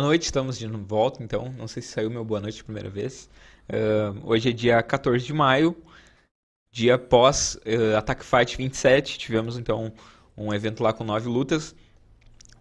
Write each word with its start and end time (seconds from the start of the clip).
Boa 0.00 0.08
noite, 0.08 0.22
estamos 0.22 0.58
de 0.58 0.66
volta 0.66 1.22
então. 1.22 1.52
Não 1.58 1.68
sei 1.68 1.82
se 1.82 1.90
saiu 1.90 2.08
meu 2.08 2.24
boa 2.24 2.40
noite 2.40 2.64
primeira 2.64 2.88
vez. 2.88 3.28
Uh, 3.68 4.18
hoje 4.26 4.48
é 4.48 4.52
dia 4.52 4.82
14 4.82 5.26
de 5.26 5.32
maio, 5.34 5.76
dia 6.72 6.96
pós 6.96 7.56
uh, 7.56 7.98
Attack 7.98 8.24
Fight 8.24 8.56
27. 8.56 9.18
Tivemos 9.18 9.58
então 9.58 9.92
um 10.34 10.54
evento 10.54 10.82
lá 10.82 10.94
com 10.94 11.04
nove 11.04 11.28
lutas. 11.28 11.74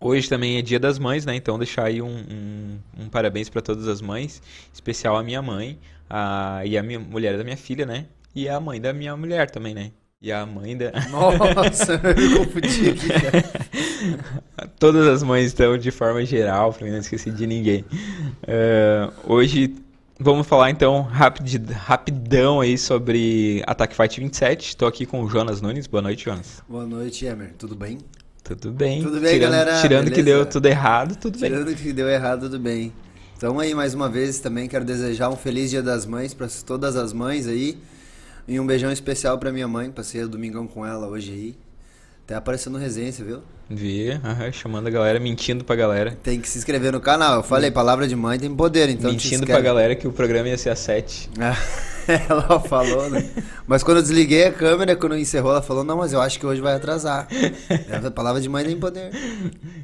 Hoje 0.02 0.28
também 0.28 0.58
é 0.58 0.62
dia 0.62 0.82
das 0.82 1.00
mães, 1.00 1.26
né? 1.26 1.34
Então 1.34 1.58
deixar 1.58 1.86
aí 1.86 2.02
um, 2.02 2.10
um, 2.10 2.80
um 3.04 3.10
parabéns 3.10 3.48
para 3.48 3.62
todas 3.62 3.88
as 3.88 4.02
mães, 4.02 4.44
especial 4.74 5.16
a 5.16 5.24
minha 5.24 5.42
mãe 5.42 5.80
a, 6.10 6.62
e 6.66 6.78
a 6.78 6.84
minha 6.84 7.00
mulher 7.00 7.38
da 7.38 7.44
minha 7.46 7.56
filha, 7.56 7.86
né? 7.86 8.08
E 8.36 8.50
a 8.50 8.60
mãe 8.60 8.82
da 8.82 8.92
minha 8.92 9.16
mulher 9.16 9.50
também, 9.50 9.74
né? 9.74 9.94
E 10.22 10.34
a 10.34 10.46
mãe 10.46 10.76
da. 10.76 10.92
Nossa, 11.10 11.94
eu 11.94 12.30
me 12.30 12.38
confundi 12.38 12.90
aqui, 12.90 13.08
cara. 13.08 14.70
Todas 14.78 15.08
as 15.08 15.24
mães 15.24 15.46
estão 15.46 15.78
de 15.78 15.92
forma 15.92 16.26
geral, 16.26 16.74
pra 16.74 16.86
mim 16.86 16.92
não 16.92 17.00
esqueci 17.00 17.32
de 17.32 17.48
ninguém. 17.48 17.86
Uh, 18.44 19.14
hoje 19.34 19.76
vamos 20.20 20.46
falar 20.46 20.72
então 20.72 21.04
rapid, 21.04 21.72
rapidão 21.72 22.60
aí 22.60 22.78
sobre 22.78 23.64
Attack 23.66 23.96
Fight 23.96 24.20
27. 24.20 24.68
Estou 24.68 24.90
aqui 24.90 25.06
com 25.06 25.24
o 25.24 25.30
Jonas 25.30 25.62
Nunes. 25.62 25.88
Boa 25.88 26.02
noite, 26.02 26.26
Jonas. 26.26 26.62
Boa 26.68 26.86
noite, 26.86 27.26
Emer. 27.26 27.54
Tudo 27.58 27.74
bem? 27.74 28.00
Tudo 28.44 28.72
bem. 28.74 29.02
Tudo 29.02 29.22
bem, 29.22 29.36
tirando, 29.36 29.52
galera? 29.52 29.80
Tirando 29.80 30.04
Beleza? 30.10 30.16
que 30.16 30.24
deu 30.24 30.46
tudo 30.46 30.66
errado, 30.66 31.16
tudo 31.16 31.38
Tirando 31.38 31.52
bem. 31.64 31.76
Tirando 31.76 31.82
que 31.82 31.94
deu 31.94 32.10
errado, 32.10 32.42
tudo 32.42 32.60
bem. 32.60 32.92
Então 33.38 33.58
aí, 33.58 33.74
mais 33.74 33.94
uma 33.94 34.10
vez, 34.10 34.40
também 34.40 34.68
quero 34.68 34.84
desejar 34.84 35.30
um 35.30 35.38
feliz 35.38 35.70
Dia 35.70 35.82
das 35.82 36.06
Mães 36.06 36.34
para 36.34 36.50
todas 36.66 36.98
as 36.98 37.14
mães 37.14 37.48
aí. 37.48 37.78
E 38.50 38.60
um 38.60 38.66
beijão 38.66 38.92
especial 38.92 39.38
pra 39.38 39.52
minha 39.52 39.68
mãe, 39.68 39.92
passei 39.92 40.24
o 40.24 40.28
domingão 40.28 40.66
com 40.66 40.84
ela 40.84 41.08
hoje 41.08 41.32
aí. 41.32 41.56
Até 42.26 42.34
apareceu 42.34 42.72
no 42.72 42.80
resenha, 42.80 43.12
você 43.12 43.24
viu? 43.24 43.44
Vi, 43.70 44.10
chamando 44.52 44.88
a 44.88 44.90
galera, 44.90 45.20
mentindo 45.20 45.64
pra 45.64 45.76
galera. 45.76 46.18
Tem 46.24 46.42
que 46.42 46.50
se 46.50 46.58
inscrever 46.58 46.92
no 46.92 47.00
canal. 47.00 47.36
Eu 47.36 47.44
falei, 47.44 47.70
palavra 47.70 48.08
de 48.08 48.16
mãe 48.16 48.40
tem 48.40 48.52
poder, 48.56 48.90
então 48.90 49.12
mentindo 49.12 49.46
pra 49.46 49.62
galera 49.62 49.94
que 49.94 50.08
o 50.08 50.12
programa 50.12 50.50
ia 50.50 50.58
ser 50.58 50.72
às 50.72 50.80
7. 50.80 51.30
ela 52.28 52.60
falou, 52.62 53.08
né? 53.12 53.30
Mas 53.68 53.84
quando 53.84 53.98
eu 53.98 54.02
desliguei 54.02 54.46
a 54.46 54.52
câmera, 54.52 54.96
quando 54.96 55.16
encerrou, 55.16 55.52
ela 55.52 55.62
falou, 55.62 55.84
não, 55.84 55.98
mas 55.98 56.12
eu 56.12 56.20
acho 56.20 56.40
que 56.40 56.46
hoje 56.48 56.60
vai 56.60 56.74
atrasar. 56.74 57.28
a 58.04 58.10
palavra 58.10 58.42
de 58.42 58.50
mãe 58.50 58.66
tem 58.66 58.80
poder. 58.80 59.12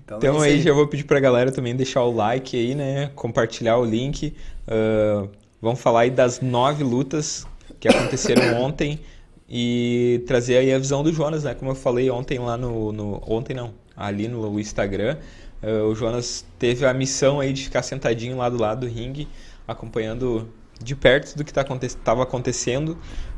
Então, 0.04 0.18
é 0.24 0.28
isso 0.28 0.42
aí 0.42 0.62
já 0.64 0.74
vou 0.74 0.88
pedir 0.88 1.04
pra 1.04 1.20
galera 1.20 1.52
também 1.52 1.76
deixar 1.76 2.02
o 2.02 2.12
like 2.12 2.58
aí, 2.58 2.74
né? 2.74 3.12
Compartilhar 3.14 3.78
o 3.78 3.86
link. 3.86 4.36
Uh, 4.68 5.30
vamos 5.62 5.80
falar 5.80 6.00
aí 6.00 6.10
das 6.10 6.42
nove 6.42 6.84
lutas 6.84 7.46
que 7.86 7.96
aconteceram 7.96 8.58
ontem 8.62 9.00
e 9.48 10.24
trazer 10.26 10.58
aí 10.58 10.74
a 10.74 10.80
visão 10.80 11.04
do 11.04 11.14
Jonas, 11.14 11.44
né? 11.44 11.54
Como 11.54 11.72
eu 11.72 11.76
falei 11.76 12.10
ontem 12.10 12.40
lá 12.40 12.58
no, 12.58 12.92
no 12.92 13.22
ontem 13.28 13.54
não, 13.54 13.74
ali 13.96 14.28
no 14.28 14.60
Instagram, 14.60 15.18
uh, 15.62 15.84
o 15.86 15.96
Jonas 15.96 16.46
teve 16.58 16.86
a 16.86 16.94
missão 16.94 17.40
aí 17.40 17.54
de 17.54 17.64
ficar 17.64 17.84
sentadinho 17.84 18.38
lá 18.38 18.50
do 18.50 18.58
lado 18.58 18.82
do 18.82 18.88
ringue, 18.88 19.28
acompanhando 19.68 20.50
de 20.82 20.96
perto 20.96 21.38
do 21.38 21.44
que 21.44 21.52
estava 21.52 21.78
tá, 22.04 22.24
acontecendo 22.24 22.98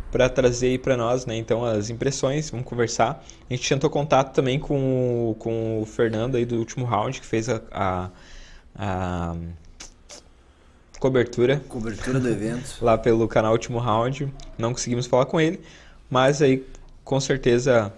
para 0.10 0.30
trazer 0.30 0.68
aí 0.68 0.78
para 0.78 0.96
nós, 0.96 1.26
né? 1.26 1.36
Então 1.36 1.66
as 1.66 1.90
impressões, 1.90 2.50
vamos 2.50 2.66
conversar. 2.66 3.24
A 3.50 3.54
gente 3.54 3.68
tentou 3.68 3.90
contato 3.90 4.34
também 4.34 4.58
com, 4.58 5.32
o, 5.32 5.36
com 5.36 5.82
o 5.82 5.86
Fernando 5.86 6.36
aí 6.36 6.46
do 6.46 6.56
último 6.56 6.86
round 6.86 7.20
que 7.20 7.26
fez 7.26 7.50
a, 7.50 7.62
a, 7.70 8.10
a 8.74 9.36
cobertura. 11.00 11.62
Cobertura 11.68 12.20
do 12.20 12.28
evento. 12.28 12.78
Lá 12.84 12.98
pelo 12.98 13.28
canal 13.28 13.52
Último 13.52 13.80
Round. 13.80 14.32
Não 14.58 14.72
conseguimos 14.74 15.06
falar 15.06 15.26
com 15.26 15.40
ele, 15.40 15.60
mas 16.10 16.42
aí 16.42 16.66
com 17.08 17.22
certeza, 17.22 17.94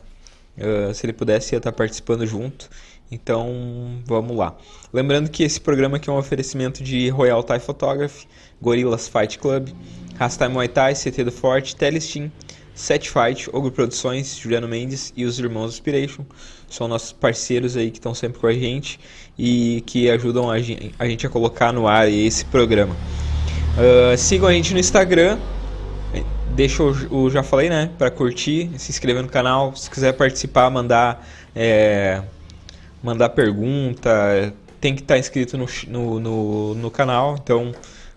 uh, 0.56 0.94
se 0.94 1.06
ele 1.06 1.14
pudesse, 1.14 1.56
ia 1.56 1.58
estar 1.58 1.72
participando 1.72 2.28
junto. 2.28 2.70
Então 3.12 4.00
vamos 4.06 4.38
lá. 4.38 4.56
Lembrando 4.94 5.32
que 5.32 5.42
esse 5.42 5.60
programa 5.60 5.98
aqui 5.98 6.10
é 6.10 6.14
um 6.14 6.18
oferecimento 6.18 6.84
de 6.84 7.10
Royal 7.10 7.42
Thai 7.42 7.60
Photography, 7.60 8.28
Gorillas 8.62 9.08
Fight 9.08 9.40
Club, 9.40 9.70
Rastime 10.16 10.50
Muay 10.50 10.68
Thai, 10.68 10.94
CT 10.94 11.24
do 11.24 11.32
Forte, 11.32 11.76
Telestim, 11.76 12.32
Set 12.76 13.10
Fight, 13.10 13.50
Ogro 13.52 13.72
Produções, 13.72 14.38
Juliano 14.38 14.68
Mendes 14.68 15.12
e 15.18 15.26
os 15.26 15.40
Irmãos 15.40 15.74
Inspiration. 15.74 16.24
São 16.70 16.88
nossos 16.88 17.12
parceiros 17.12 17.76
aí 17.76 17.90
que 17.92 17.98
estão 17.98 18.14
sempre 18.14 18.40
com 18.40 18.48
a 18.48 18.54
gente 18.54 19.00
e 19.38 19.82
que 19.86 20.10
ajudam 20.10 20.50
a 20.50 20.60
gente 20.60 20.94
a, 21.00 21.08
gente 21.08 21.26
a 21.26 21.30
colocar 21.30 21.72
no 21.74 21.88
ar 21.88 22.10
esse 22.10 22.46
programa. 22.46 22.96
Uh, 23.76 24.18
sigam 24.18 24.48
a 24.48 24.54
gente 24.54 24.74
no 24.74 24.80
Instagram. 24.80 25.38
Deixa 26.56 26.84
o, 26.84 27.24
o 27.24 27.30
já 27.30 27.42
falei, 27.42 27.70
né? 27.70 27.90
Para 27.98 28.12
curtir, 28.12 28.70
se 28.78 28.92
inscrever 28.92 29.24
no 29.24 29.30
canal. 29.30 29.76
Se 29.76 29.90
quiser 29.90 30.14
participar, 30.14 30.70
mandar, 30.70 31.26
é, 31.56 32.22
mandar 33.02 33.30
pergunta, 33.30 34.54
tem 34.82 34.94
que 34.94 35.02
estar 35.02 35.14
tá 35.14 35.20
inscrito 35.20 35.58
no, 35.58 35.66
no, 35.88 36.20
no, 36.20 36.76
no 36.76 36.92
canal. 36.92 37.36
Então 37.42 37.72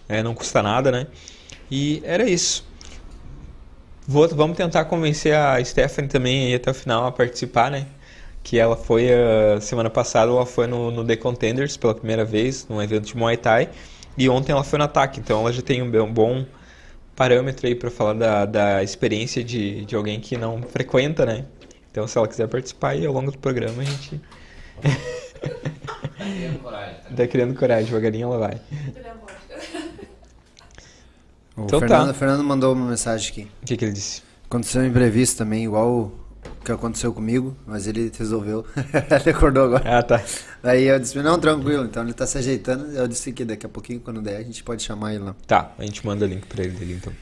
é, 0.09 0.23
não 0.23 0.35
custa 0.35 0.63
nada, 0.63 0.91
né? 0.91 1.07
E 1.71 2.03
era 2.05 2.29
isso. 2.29 2.65
Vou, 4.07 4.29
vamos 4.29 4.57
tentar 4.57 4.85
convencer 4.87 5.35
a 5.35 5.65
Stephanie 5.65 6.11
também 6.11 6.55
até 6.55 6.71
o 6.71 6.75
final 6.75 7.07
a 7.07 7.13
participar, 7.13 7.71
né? 7.71 7.87
Que 8.43 8.59
ela 8.59 8.77
foi 8.77 9.09
a 9.13 9.61
semana 9.61 9.89
passada, 9.89 10.31
ela 10.31 10.45
foi 10.45 10.67
no, 10.67 10.91
no 10.91 11.05
The 11.05 11.17
Contenders 11.17 11.77
pela 11.77 11.95
primeira 11.95 12.25
vez, 12.25 12.67
num 12.69 12.83
evento 12.83 13.07
de 13.07 13.17
Muay 13.17 13.37
Thai, 13.37 13.71
e 14.19 14.29
ontem 14.29 14.53
ela 14.53 14.65
foi 14.65 14.79
no 14.79 14.85
ataque, 14.85 15.21
então 15.21 15.41
ela 15.41 15.53
já 15.53 15.63
tem 15.63 15.81
um, 15.81 16.13
bom 16.13 16.45
parâmetro 17.15 17.67
aí 17.67 17.75
para 17.75 17.91
falar 17.91 18.15
da, 18.15 18.45
da 18.45 18.83
experiência 18.83 19.45
de, 19.45 19.85
de 19.85 19.95
alguém 19.95 20.21
que 20.21 20.37
não 20.37 20.61
frequenta, 20.63 21.25
né? 21.25 21.45
Então 21.91 22.07
se 22.07 22.19
ela 22.19 22.27
quiser 22.27 22.49
participar 22.49 22.91
aí 22.91 23.07
ao 23.07 23.13
longo 23.13 23.31
do 23.31 23.39
programa, 23.39 23.83
a 23.83 23.85
gente. 23.85 24.21
Tá 26.23 26.25
criando 26.25 26.59
coragem. 26.61 26.95
Tá 26.95 27.17
tá 27.17 27.27
criando 27.27 27.55
coragem, 27.55 27.85
devagarinho 27.87 28.27
ela 28.27 28.39
vai. 28.39 28.61
O 31.57 31.65
Então 31.65 31.81
Fernando, 31.81 32.09
tá. 32.09 32.15
Fernando 32.15 32.45
mandou 32.45 32.73
uma 32.73 32.89
mensagem 32.89 33.31
aqui. 33.31 33.51
O 33.63 33.67
que, 33.67 33.77
que 33.77 33.85
ele 33.85 33.93
disse? 33.93 34.23
Aconteceu 34.47 34.83
um 34.83 34.87
imprevisto 34.87 35.39
também, 35.39 35.65
igual 35.65 36.13
que 36.65 36.71
aconteceu 36.71 37.13
comigo, 37.13 37.57
mas 37.67 37.87
ele 37.87 38.11
resolveu. 38.17 38.65
ele 38.77 39.31
acordou 39.31 39.65
agora. 39.65 39.99
Ah, 39.99 40.03
tá. 40.03 40.23
Aí 40.63 40.85
eu 40.85 40.99
disse, 40.99 41.21
não, 41.21 41.39
tranquilo, 41.39 41.85
então 41.85 42.03
ele 42.03 42.13
tá 42.13 42.27
se 42.27 42.39
ajeitando. 42.39 42.87
Eu 42.93 43.09
disse 43.09 43.33
que 43.33 43.45
daqui 43.45 43.67
a 43.67 43.69
pouquinho, 43.69 44.01
quando 44.01 44.23
der, 44.23 44.37
a 44.37 44.43
gente 44.43 44.63
pode 44.63 44.83
chamar 44.83 45.15
ele 45.15 45.25
lá. 45.25 45.35
Tá, 45.47 45.73
a 45.79 45.85
gente 45.85 46.07
manda 46.07 46.27
link 46.27 46.47
pra 46.47 46.63
ele 46.63 46.73
dele 46.73 47.01
então. 47.01 47.13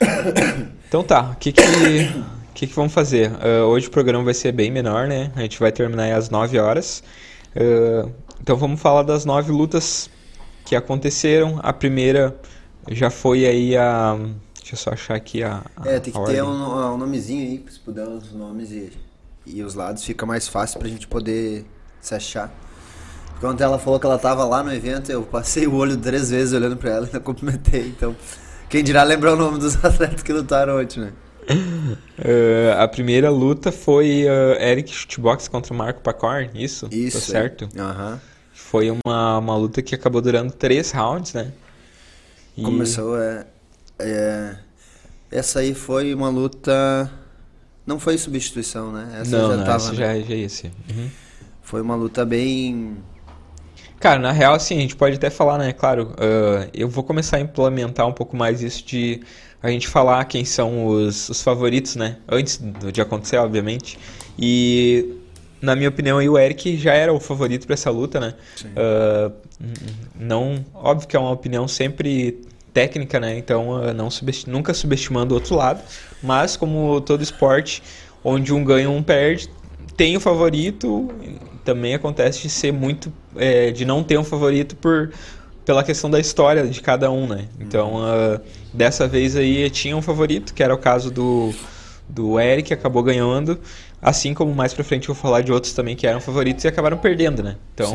então 0.88 1.02
tá, 1.02 1.30
o 1.30 1.36
que 1.36 1.52
que, 1.52 1.62
que 2.54 2.66
que 2.66 2.74
vamos 2.74 2.92
fazer? 2.92 3.30
Uh, 3.32 3.64
hoje 3.66 3.88
o 3.88 3.90
programa 3.90 4.24
vai 4.24 4.34
ser 4.34 4.52
bem 4.52 4.70
menor, 4.70 5.08
né? 5.08 5.32
A 5.34 5.40
gente 5.40 5.58
vai 5.58 5.72
terminar 5.72 6.04
aí 6.04 6.12
às 6.12 6.28
9 6.28 6.58
horas. 6.58 7.02
Uh, 7.56 8.12
então 8.40 8.56
vamos 8.56 8.80
falar 8.80 9.02
das 9.02 9.24
nove 9.24 9.52
lutas 9.52 10.08
que 10.64 10.74
aconteceram. 10.74 11.60
A 11.62 11.72
primeira 11.72 12.34
já 12.90 13.10
foi 13.10 13.46
aí 13.46 13.76
a. 13.76 14.18
Deixa 14.60 14.74
eu 14.74 14.78
só 14.78 14.90
achar 14.90 15.14
aqui 15.14 15.42
a. 15.42 15.62
a 15.76 15.88
É, 15.88 15.98
tem 16.00 16.12
que 16.12 16.24
ter 16.26 16.42
um, 16.42 16.92
um 16.94 16.96
nomezinho 16.96 17.42
aí, 17.42 17.64
se 17.68 17.78
puder 17.80 18.06
os 18.06 18.32
nomes 18.32 18.70
e, 18.70 18.92
e 19.46 19.62
os 19.62 19.74
lados, 19.74 20.04
fica 20.04 20.24
mais 20.26 20.46
fácil 20.48 20.78
pra 20.78 20.88
gente 20.88 21.06
poder 21.06 21.64
se 22.00 22.14
achar. 22.14 22.52
Quando 23.40 23.60
ela 23.62 23.78
falou 23.78 23.98
que 23.98 24.04
ela 24.06 24.18
tava 24.18 24.44
lá 24.44 24.62
no 24.62 24.72
evento, 24.72 25.10
eu 25.10 25.22
passei 25.22 25.66
o 25.66 25.74
olho 25.74 25.96
três 25.96 26.28
vezes 26.30 26.52
olhando 26.52 26.76
pra 26.76 26.90
ela 26.90 27.04
e 27.04 27.06
ainda 27.06 27.20
cumprimentei. 27.20 27.88
Então, 27.88 28.14
quem 28.68 28.84
dirá 28.84 29.02
lembrar 29.02 29.32
o 29.32 29.36
nome 29.36 29.58
dos 29.58 29.76
atletas 29.82 30.22
que 30.22 30.32
lutaram 30.32 30.78
ontem, 30.80 31.00
né? 31.00 31.12
Uh, 32.18 32.78
a 32.78 32.86
primeira 32.86 33.30
luta 33.30 33.72
foi 33.72 34.24
uh, 34.24 34.60
Eric 34.62 34.92
Shootbox 34.92 35.48
contra 35.48 35.74
Marco 35.74 36.00
Pacorn, 36.00 36.50
isso? 36.54 36.86
Isso. 36.92 37.18
Tá 37.18 37.24
certo? 37.24 37.68
Aham. 37.76 38.20
Foi 38.52 38.90
uma, 38.90 39.38
uma 39.38 39.56
luta 39.56 39.82
que 39.82 39.94
acabou 39.94 40.20
durando 40.20 40.52
três 40.52 40.92
rounds, 40.92 41.32
né? 41.32 41.50
E- 42.56 42.62
Começou, 42.62 43.18
é, 43.20 43.46
é. 44.00 44.56
Essa 45.30 45.60
aí 45.60 45.74
foi 45.74 46.12
uma 46.14 46.28
luta. 46.28 47.10
Não 47.86 47.98
foi 48.00 48.18
substituição, 48.18 48.92
né? 48.92 49.18
Essa 49.20 49.38
não, 49.38 49.50
já 49.50 49.56
não, 49.56 49.64
tava. 49.64 49.76
essa 49.76 49.92
né? 49.92 49.96
já, 49.96 50.20
já 50.20 50.34
ia 50.34 50.48
ser. 50.48 50.70
Uhum. 50.90 51.08
Foi 51.62 51.80
uma 51.80 51.94
luta 51.94 52.24
bem. 52.24 52.96
Cara, 53.98 54.18
na 54.18 54.32
real, 54.32 54.54
assim, 54.54 54.78
a 54.78 54.80
gente 54.80 54.96
pode 54.96 55.16
até 55.16 55.28
falar, 55.30 55.58
né? 55.58 55.72
Claro, 55.72 56.14
ah, 56.18 56.68
eu 56.74 56.88
vou 56.88 57.04
começar 57.04 57.36
a 57.36 57.40
implementar 57.40 58.06
um 58.06 58.12
pouco 58.12 58.36
mais 58.36 58.62
isso 58.62 58.84
de 58.84 59.20
a 59.62 59.70
gente 59.70 59.86
falar 59.88 60.24
quem 60.24 60.44
são 60.44 60.86
os, 60.86 61.28
os 61.28 61.42
favoritos, 61.42 61.96
né? 61.96 62.16
Antes 62.28 62.56
do- 62.56 62.90
de 62.90 63.00
acontecer, 63.00 63.36
obviamente. 63.36 63.98
E, 64.38 65.16
na 65.60 65.76
minha 65.76 65.90
opinião, 65.90 66.16
aí, 66.18 66.28
o 66.28 66.38
Eric 66.38 66.78
já 66.78 66.94
era 66.94 67.12
o 67.12 67.20
favorito 67.20 67.66
para 67.66 67.74
essa 67.74 67.90
luta, 67.90 68.18
né? 68.18 68.34
N- 69.60 69.74
não, 70.18 70.64
óbvio 70.74 71.06
que 71.06 71.14
é 71.14 71.18
uma 71.20 71.30
opinião 71.30 71.68
sempre 71.68 72.40
técnica, 72.72 73.18
né? 73.20 73.36
Então, 73.36 73.92
não 73.94 74.10
subesti- 74.10 74.48
nunca 74.48 74.72
subestimando 74.74 75.34
o 75.34 75.36
outro 75.36 75.54
lado. 75.56 75.82
Mas, 76.22 76.56
como 76.56 77.00
todo 77.00 77.22
esporte, 77.22 77.82
onde 78.24 78.52
um 78.52 78.64
ganha, 78.64 78.88
um 78.90 79.02
perde, 79.02 79.48
tem 79.96 80.16
o 80.16 80.20
favorito, 80.20 81.10
também 81.64 81.94
acontece 81.94 82.42
de 82.42 82.48
ser 82.50 82.72
muito. 82.72 83.12
é, 83.36 83.70
de 83.70 83.84
não 83.84 84.02
ter 84.02 84.18
um 84.18 84.24
favorito 84.24 84.74
por 84.76 85.10
pela 85.64 85.84
questão 85.84 86.10
da 86.10 86.18
história 86.18 86.66
de 86.66 86.80
cada 86.80 87.10
um, 87.12 87.28
né? 87.28 87.44
Então, 87.60 87.98
ah, 88.02 88.40
dessa 88.72 89.06
vez 89.06 89.36
aí 89.36 89.68
tinha 89.70 89.96
um 89.96 90.02
favorito, 90.02 90.52
que 90.52 90.62
era 90.64 90.74
o 90.74 90.78
caso 90.78 91.10
do, 91.12 91.54
do 92.08 92.40
Eric, 92.40 92.68
que 92.68 92.74
acabou 92.74 93.02
ganhando. 93.02 93.60
Assim 94.02 94.32
como 94.34 94.52
mais 94.54 94.72
pra 94.74 94.82
frente 94.82 95.08
eu 95.08 95.14
vou 95.14 95.22
falar 95.22 95.42
de 95.42 95.52
outros 95.52 95.72
também 95.74 95.94
que 95.94 96.06
eram 96.06 96.20
favoritos 96.20 96.64
e 96.64 96.68
acabaram 96.68 96.96
perdendo, 96.96 97.42
né? 97.42 97.56
Então 97.74 97.92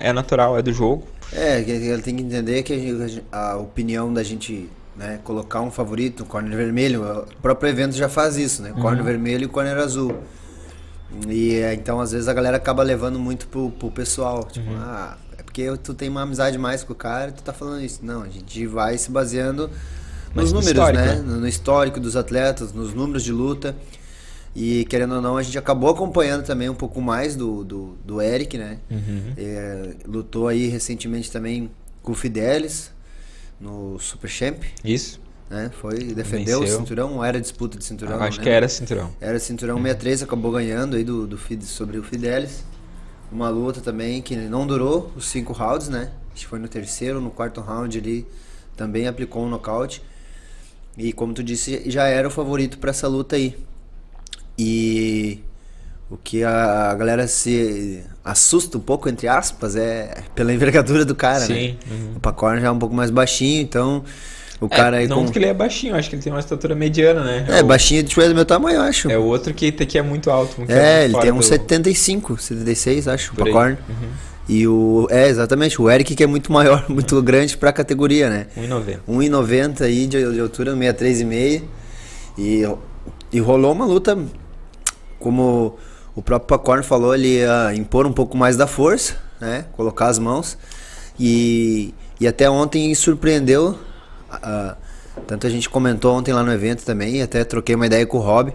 é 0.00 0.12
natural, 0.12 0.56
é 0.56 0.62
do 0.62 0.72
jogo. 0.72 1.04
É, 1.32 1.62
que 1.62 1.70
ele 1.70 2.02
tem 2.02 2.16
que 2.16 2.22
entender 2.22 2.62
que 2.62 2.72
a, 2.72 2.78
gente- 2.78 3.24
a 3.30 3.56
opinião 3.56 4.12
da 4.12 4.22
gente 4.22 4.68
né, 4.96 5.20
colocar 5.22 5.60
um 5.60 5.70
favorito, 5.70 6.22
um 6.24 6.26
corner 6.26 6.56
vermelho, 6.56 7.04
o 7.04 7.36
próprio 7.42 7.68
evento 7.70 7.94
já 7.94 8.08
faz 8.08 8.36
isso, 8.36 8.62
né? 8.62 8.72
Corner 8.72 9.04
vermelho 9.04 9.44
e 9.44 9.48
corner 9.48 9.76
azul. 9.76 10.14
E 11.28 11.56
é, 11.56 11.74
então 11.74 12.00
às 12.00 12.12
vezes 12.12 12.28
a 12.28 12.32
galera 12.34 12.56
acaba 12.56 12.82
levando 12.82 13.18
muito 13.18 13.46
pro, 13.48 13.70
pro 13.70 13.90
pessoal. 13.90 14.44
Tipo, 14.44 14.70
ah, 14.76 15.16
é 15.38 15.42
porque 15.42 15.70
tu 15.82 15.94
tem 15.94 16.08
uma 16.08 16.22
amizade 16.22 16.58
mais 16.58 16.82
com 16.84 16.92
o 16.92 16.96
cara 16.96 17.30
e 17.30 17.32
tu 17.32 17.42
tá 17.42 17.52
falando 17.52 17.82
isso. 17.82 18.00
Não, 18.02 18.22
a 18.22 18.28
gente 18.28 18.66
vai 18.66 18.98
se 18.98 19.10
baseando 19.10 19.70
Mas 20.34 20.52
nos 20.52 20.52
no 20.52 20.60
números, 20.60 20.94
né? 20.94 21.06
né? 21.06 21.22
No, 21.24 21.40
no 21.40 21.48
histórico 21.48 21.98
dos 22.00 22.16
atletas, 22.16 22.72
nos 22.72 22.92
números 22.94 23.22
de 23.22 23.32
luta. 23.32 23.74
E 24.60 24.84
querendo 24.86 25.14
ou 25.14 25.22
não, 25.22 25.36
a 25.36 25.42
gente 25.42 25.56
acabou 25.56 25.88
acompanhando 25.88 26.44
também 26.44 26.68
um 26.68 26.74
pouco 26.74 27.00
mais 27.00 27.36
do, 27.36 27.62
do, 27.62 27.96
do 28.04 28.20
Eric, 28.20 28.58
né? 28.58 28.80
É, 29.36 29.94
lutou 30.04 30.48
aí 30.48 30.66
recentemente 30.66 31.30
também 31.30 31.70
com 32.02 32.10
o 32.10 32.14
Fidelis 32.14 32.90
no 33.60 34.00
Super 34.00 34.28
Champ, 34.28 34.64
Isso. 34.82 35.20
né? 35.48 35.70
Foi, 35.80 35.96
defendeu 36.12 36.58
Venceu. 36.58 36.76
o 36.76 36.80
cinturão, 36.80 37.14
ou 37.14 37.24
era 37.24 37.40
disputa 37.40 37.78
de 37.78 37.84
cinturão? 37.84 38.16
Não 38.16 38.24
acho 38.24 38.40
que 38.40 38.46
lembro. 38.46 38.56
era 38.56 38.68
cinturão. 38.68 39.12
Era 39.20 39.38
cinturão 39.38 39.76
63, 39.76 40.24
acabou 40.24 40.50
ganhando 40.50 40.96
aí 40.96 41.04
do, 41.04 41.24
do 41.24 41.38
sobre 41.62 41.96
o 41.96 42.02
Fidelis. 42.02 42.64
Uma 43.30 43.50
luta 43.50 43.80
também 43.80 44.20
que 44.20 44.34
não 44.34 44.66
durou 44.66 45.12
os 45.14 45.26
cinco 45.28 45.52
rounds, 45.52 45.88
né? 45.88 46.10
Acho 46.32 46.42
que 46.42 46.48
foi 46.48 46.58
no 46.58 46.66
terceiro, 46.66 47.20
no 47.20 47.30
quarto 47.30 47.60
round 47.60 47.96
ele 47.96 48.26
também 48.76 49.06
aplicou 49.06 49.44
um 49.44 49.48
nocaute. 49.48 50.02
E 50.96 51.12
como 51.12 51.32
tu 51.32 51.44
disse, 51.44 51.88
já 51.88 52.08
era 52.08 52.26
o 52.26 52.30
favorito 52.30 52.76
para 52.78 52.90
essa 52.90 53.06
luta 53.06 53.36
aí. 53.36 53.56
E 54.58 55.40
o 56.10 56.16
que 56.16 56.42
a 56.42 56.94
galera 56.94 57.26
se 57.28 58.02
assusta 58.24 58.76
um 58.78 58.80
pouco, 58.80 59.08
entre 59.08 59.28
aspas, 59.28 59.76
é 59.76 60.22
pela 60.34 60.52
envergadura 60.54 61.04
do 61.04 61.14
cara, 61.14 61.40
Sim, 61.46 61.54
né? 61.54 61.76
uhum. 61.90 62.12
O 62.16 62.20
Pacorn 62.20 62.60
já 62.60 62.68
é 62.68 62.70
um 62.70 62.78
pouco 62.78 62.94
mais 62.94 63.10
baixinho, 63.10 63.60
então 63.62 64.02
o 64.60 64.66
É, 64.66 64.68
cara 64.68 64.96
aí 64.96 65.06
não 65.06 65.24
com... 65.26 65.30
que 65.32 65.38
ele 65.38 65.46
é 65.46 65.54
baixinho, 65.54 65.94
acho 65.94 66.08
que 66.10 66.16
ele 66.16 66.22
tem 66.22 66.32
uma 66.32 66.40
estatura 66.40 66.74
mediana, 66.74 67.22
né? 67.22 67.46
É, 67.48 67.62
o, 67.62 67.66
baixinho 67.66 68.02
tipo, 68.02 68.20
é 68.20 68.28
do 68.28 68.34
meu 68.34 68.44
tamanho, 68.44 68.80
acho. 68.80 69.10
É 69.10 69.16
o 69.18 69.22
outro 69.24 69.54
que, 69.54 69.70
que 69.70 69.96
é 69.98 70.02
muito 70.02 70.30
alto. 70.30 70.64
É, 70.68 71.04
ele 71.04 71.18
tem 71.20 71.30
uns 71.30 71.44
do- 71.46 71.48
75, 71.48 72.36
76, 72.38 73.06
acho, 73.06 73.32
o 73.32 73.36
por 73.36 73.46
aí. 73.46 73.52
Pacorn. 73.52 73.78
Uhum. 73.88 74.08
E 74.48 74.66
o. 74.66 75.06
É, 75.10 75.28
exatamente, 75.28 75.80
o 75.80 75.90
Eric 75.90 76.14
que 76.16 76.24
é 76.24 76.26
muito 76.26 76.50
maior, 76.50 76.86
muito 76.90 77.20
grande 77.22 77.56
pra 77.56 77.70
categoria, 77.70 78.30
né? 78.30 78.46
1,90. 78.56 78.98
1,90 79.06 79.80
aí 79.82 80.06
de, 80.06 80.32
de 80.32 80.40
altura, 80.40 80.74
63,5. 80.74 81.62
E, 82.38 82.62
e 83.30 83.40
rolou 83.40 83.72
uma 83.72 83.84
luta, 83.84 84.16
como 85.18 85.76
o 86.14 86.22
próprio 86.22 86.58
Pacorn 86.58 86.82
falou, 86.82 87.14
ele 87.14 87.38
ia 87.38 87.74
impor 87.74 88.06
um 88.06 88.12
pouco 88.12 88.36
mais 88.36 88.56
da 88.56 88.66
força, 88.66 89.16
né? 89.40 89.64
Colocar 89.76 90.06
as 90.08 90.18
mãos. 90.18 90.56
E, 91.18 91.94
e 92.20 92.26
até 92.26 92.48
ontem 92.48 92.94
surpreendeu. 92.94 93.78
ah, 94.30 94.76
tanto 95.26 95.46
a 95.46 95.50
gente 95.50 95.68
comentou 95.68 96.16
ontem 96.16 96.32
lá 96.32 96.42
no 96.42 96.52
evento 96.52 96.84
também, 96.84 97.16
e 97.16 97.22
até 97.22 97.44
troquei 97.44 97.74
uma 97.74 97.86
ideia 97.86 98.06
com 98.06 98.18
o 98.18 98.20
Rob. 98.20 98.52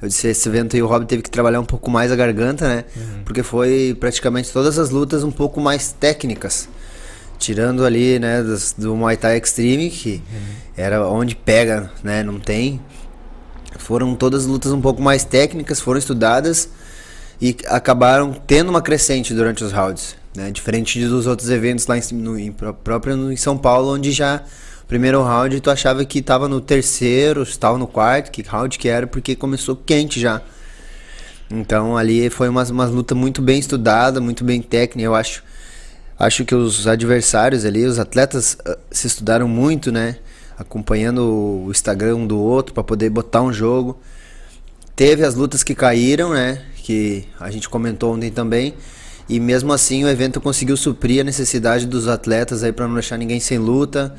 Eu 0.00 0.08
disse, 0.08 0.26
esse 0.28 0.48
evento 0.48 0.74
aí 0.74 0.82
o 0.82 0.86
Rob 0.86 1.04
teve 1.06 1.22
que 1.22 1.30
trabalhar 1.30 1.60
um 1.60 1.64
pouco 1.64 1.90
mais 1.90 2.10
a 2.10 2.16
garganta, 2.16 2.66
né? 2.66 2.84
Porque 3.24 3.42
foi 3.42 3.96
praticamente 4.00 4.50
todas 4.52 4.78
as 4.78 4.90
lutas 4.90 5.22
um 5.22 5.30
pouco 5.30 5.60
mais 5.60 5.92
técnicas. 5.92 6.68
Tirando 7.38 7.84
ali, 7.84 8.18
né, 8.18 8.42
das- 8.42 8.74
do 8.76 8.94
Muay 8.96 9.16
Thai 9.16 9.38
Extreme, 9.38 9.90
que 9.90 10.22
era 10.76 11.06
onde 11.06 11.34
pega, 11.36 11.90
né, 12.02 12.22
não 12.22 12.38
tem. 12.40 12.80
Foram 13.78 14.14
todas 14.14 14.46
lutas 14.46 14.72
um 14.72 14.80
pouco 14.80 15.02
mais 15.02 15.24
técnicas, 15.24 15.80
foram 15.80 15.98
estudadas 15.98 16.68
e 17.40 17.56
acabaram 17.66 18.32
tendo 18.32 18.68
uma 18.70 18.80
crescente 18.80 19.34
durante 19.34 19.64
os 19.64 19.72
rounds, 19.72 20.16
né? 20.36 20.50
Diferente 20.50 21.04
dos 21.06 21.26
outros 21.26 21.50
eventos 21.50 21.86
lá 21.86 21.98
em, 21.98 22.02
no, 22.12 22.38
em, 22.38 22.52
pró- 22.52 22.72
próprio 22.72 23.32
em 23.32 23.36
São 23.36 23.58
Paulo, 23.58 23.92
onde 23.94 24.12
já 24.12 24.42
primeiro 24.86 25.22
round 25.22 25.60
tu 25.60 25.70
achava 25.70 26.04
que 26.04 26.18
estava 26.18 26.48
no 26.48 26.60
terceiro, 26.60 27.42
estava 27.42 27.78
no 27.78 27.86
quarto, 27.86 28.30
que 28.30 28.42
round 28.42 28.78
que 28.78 28.88
era, 28.88 29.06
porque 29.06 29.34
começou 29.34 29.74
quente 29.74 30.20
já. 30.20 30.42
Então 31.50 31.96
ali 31.96 32.30
foi 32.30 32.48
uma, 32.48 32.62
uma 32.64 32.84
luta 32.86 33.14
muito 33.14 33.42
bem 33.42 33.58
estudada, 33.58 34.20
muito 34.20 34.44
bem 34.44 34.62
técnica, 34.62 35.06
eu 35.06 35.14
acho. 35.14 35.42
Acho 36.18 36.44
que 36.44 36.54
os 36.54 36.86
adversários 36.86 37.64
ali, 37.64 37.84
os 37.84 37.98
atletas 37.98 38.56
ah, 38.64 38.78
se 38.92 39.06
estudaram 39.08 39.48
muito, 39.48 39.90
né? 39.90 40.18
Acompanhando 40.62 41.64
o 41.66 41.70
Instagram 41.70 42.16
um 42.16 42.26
do 42.26 42.38
outro 42.38 42.72
para 42.72 42.82
poder 42.82 43.10
botar 43.10 43.42
um 43.42 43.52
jogo. 43.52 44.00
Teve 44.94 45.24
as 45.24 45.34
lutas 45.34 45.62
que 45.62 45.74
caíram, 45.74 46.32
né? 46.32 46.62
Que 46.76 47.26
a 47.38 47.50
gente 47.50 47.68
comentou 47.68 48.14
ontem 48.14 48.30
também. 48.30 48.74
E 49.28 49.40
mesmo 49.40 49.72
assim 49.72 50.04
o 50.04 50.08
evento 50.08 50.40
conseguiu 50.40 50.76
suprir 50.76 51.20
a 51.20 51.24
necessidade 51.24 51.86
dos 51.86 52.08
atletas 52.08 52.62
aí 52.62 52.72
para 52.72 52.86
não 52.86 52.94
deixar 52.94 53.16
ninguém 53.16 53.40
sem 53.40 53.58
luta. 53.58 54.14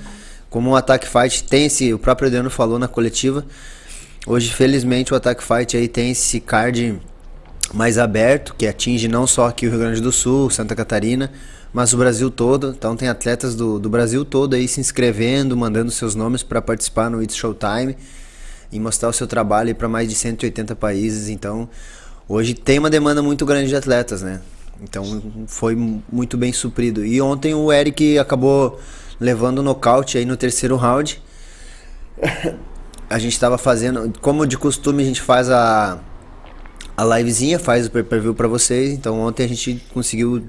Como 0.49 0.71
o 0.71 0.75
Attack 0.75 1.07
Fight 1.07 1.43
tem 1.45 1.65
esse, 1.65 1.93
o 1.93 1.99
próprio 1.99 2.27
Adriano 2.27 2.49
falou 2.49 2.77
na 2.77 2.87
coletiva. 2.87 3.45
Hoje, 4.27 4.53
felizmente, 4.53 5.13
o 5.13 5.15
Attack 5.15 5.43
Fight 5.43 5.75
aí 5.75 5.87
tem 5.87 6.11
esse 6.11 6.39
card 6.39 6.99
mais 7.73 7.97
aberto, 7.97 8.53
que 8.55 8.67
atinge 8.67 9.07
não 9.07 9.25
só 9.25 9.47
aqui 9.47 9.65
o 9.65 9.69
Rio 9.69 9.79
Grande 9.79 10.01
do 10.01 10.11
Sul, 10.11 10.49
Santa 10.49 10.75
Catarina, 10.75 11.31
mas 11.73 11.93
o 11.93 11.97
Brasil 11.97 12.29
todo. 12.29 12.69
Então 12.77 12.95
tem 12.95 13.07
atletas 13.07 13.55
do, 13.55 13.79
do 13.79 13.89
Brasil 13.89 14.23
todo 14.23 14.53
aí 14.53 14.67
se 14.67 14.79
inscrevendo, 14.79 15.57
mandando 15.57 15.91
seus 15.91 16.15
nomes 16.15 16.43
para 16.43 16.61
participar 16.61 17.09
no 17.09 17.21
It's 17.21 17.35
Showtime 17.35 17.97
e 18.71 18.79
mostrar 18.79 19.09
o 19.09 19.13
seu 19.13 19.27
trabalho 19.27 19.73
para 19.75 19.87
mais 19.89 20.07
de 20.09 20.15
180 20.15 20.75
países. 20.75 21.29
Então 21.29 21.67
hoje 22.27 22.53
tem 22.53 22.79
uma 22.79 22.89
demanda 22.89 23.21
muito 23.21 23.45
grande 23.45 23.69
de 23.69 23.75
atletas, 23.75 24.21
né? 24.21 24.41
Então 24.81 25.21
foi 25.47 25.75
mu- 25.75 26.03
muito 26.11 26.37
bem 26.37 26.51
suprido. 26.53 27.05
E 27.05 27.21
ontem 27.21 27.53
o 27.53 27.71
Eric 27.71 28.17
acabou 28.17 28.79
levando 29.19 29.59
o 29.59 29.63
nocaute 29.63 30.17
aí 30.17 30.25
no 30.25 30.35
terceiro 30.37 30.75
round. 30.75 31.21
A 33.09 33.19
gente 33.19 33.33
estava 33.33 33.57
fazendo, 33.57 34.11
como 34.21 34.45
de 34.47 34.57
costume 34.57 35.03
a 35.03 35.05
gente 35.05 35.21
faz 35.21 35.49
a 35.49 35.99
a 36.95 37.03
livezinha, 37.17 37.57
faz 37.57 37.87
o 37.87 37.91
pay-per-view 37.91 38.35
pra 38.35 38.47
vocês. 38.47 38.91
Então 38.93 39.19
ontem 39.19 39.43
a 39.45 39.47
gente 39.47 39.83
conseguiu 39.93 40.43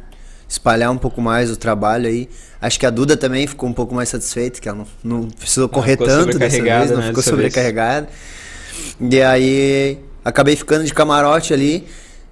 espalhar 0.55 0.91
um 0.91 0.99
pouco 0.99 1.21
mais 1.21 1.51
o 1.51 1.57
trabalho 1.57 2.09
aí. 2.09 2.29
Acho 2.61 2.81
que 2.81 2.87
a 2.87 2.91
Duda 2.91 3.17
também 3.17 3.47
ficou 3.47 3.69
um 3.69 3.73
pouco 3.73 3.95
mais 3.95 4.09
satisfeita, 4.09 4.61
que 4.61 4.69
ela 4.69 4.79
não, 5.03 5.23
não 5.23 5.29
precisou 5.29 5.69
correr 5.69 5.93
ficou 5.93 6.07
tanto 6.07 6.39
dessa 6.39 6.57
sobrecarregada, 6.57 6.87
vez, 6.87 6.91
não 6.91 6.99
né, 6.99 7.07
ficou 7.09 7.23
dessa 7.23 7.37
vez. 7.37 7.53
sobrecarregada. 7.53 8.09
E 9.01 9.23
aí 9.23 9.99
acabei 10.25 10.57
ficando 10.57 10.85
de 10.85 10.95
camarote 10.95 11.53
ali, 11.53 11.87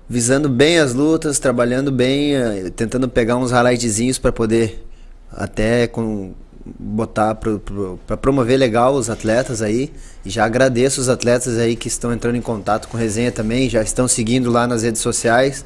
visando 0.09 0.49
bem 0.49 0.79
as 0.79 0.95
lutas, 0.95 1.39
trabalhando 1.39 1.93
bem, 1.93 2.35
eh, 2.35 2.71
tentando 2.75 3.09
pegar 3.09 3.37
uns 3.37 3.51
highlightzinhos 3.51 4.19
para 4.19 4.33
poder 4.33 4.87
até 5.31 5.87
com 5.87 6.33
botar 6.65 7.35
para 7.35 8.17
promover 8.17 8.57
legal 8.59 8.95
os 8.95 9.11
atletas 9.11 9.61
aí. 9.63 9.93
E 10.25 10.31
já 10.31 10.45
agradeço 10.45 11.01
os 11.01 11.09
atletas 11.09 11.59
aí 11.59 11.75
que 11.75 11.89
estão 11.89 12.13
entrando 12.13 12.37
em 12.37 12.43
contato 12.43 12.89
com 12.89 12.97
resenha 12.97 13.33
também, 13.33 13.69
já 13.69 13.83
estão 13.83 14.07
seguindo 14.07 14.51
lá 14.51 14.67
nas 14.67 14.83
redes 14.83 15.03
sociais. 15.03 15.65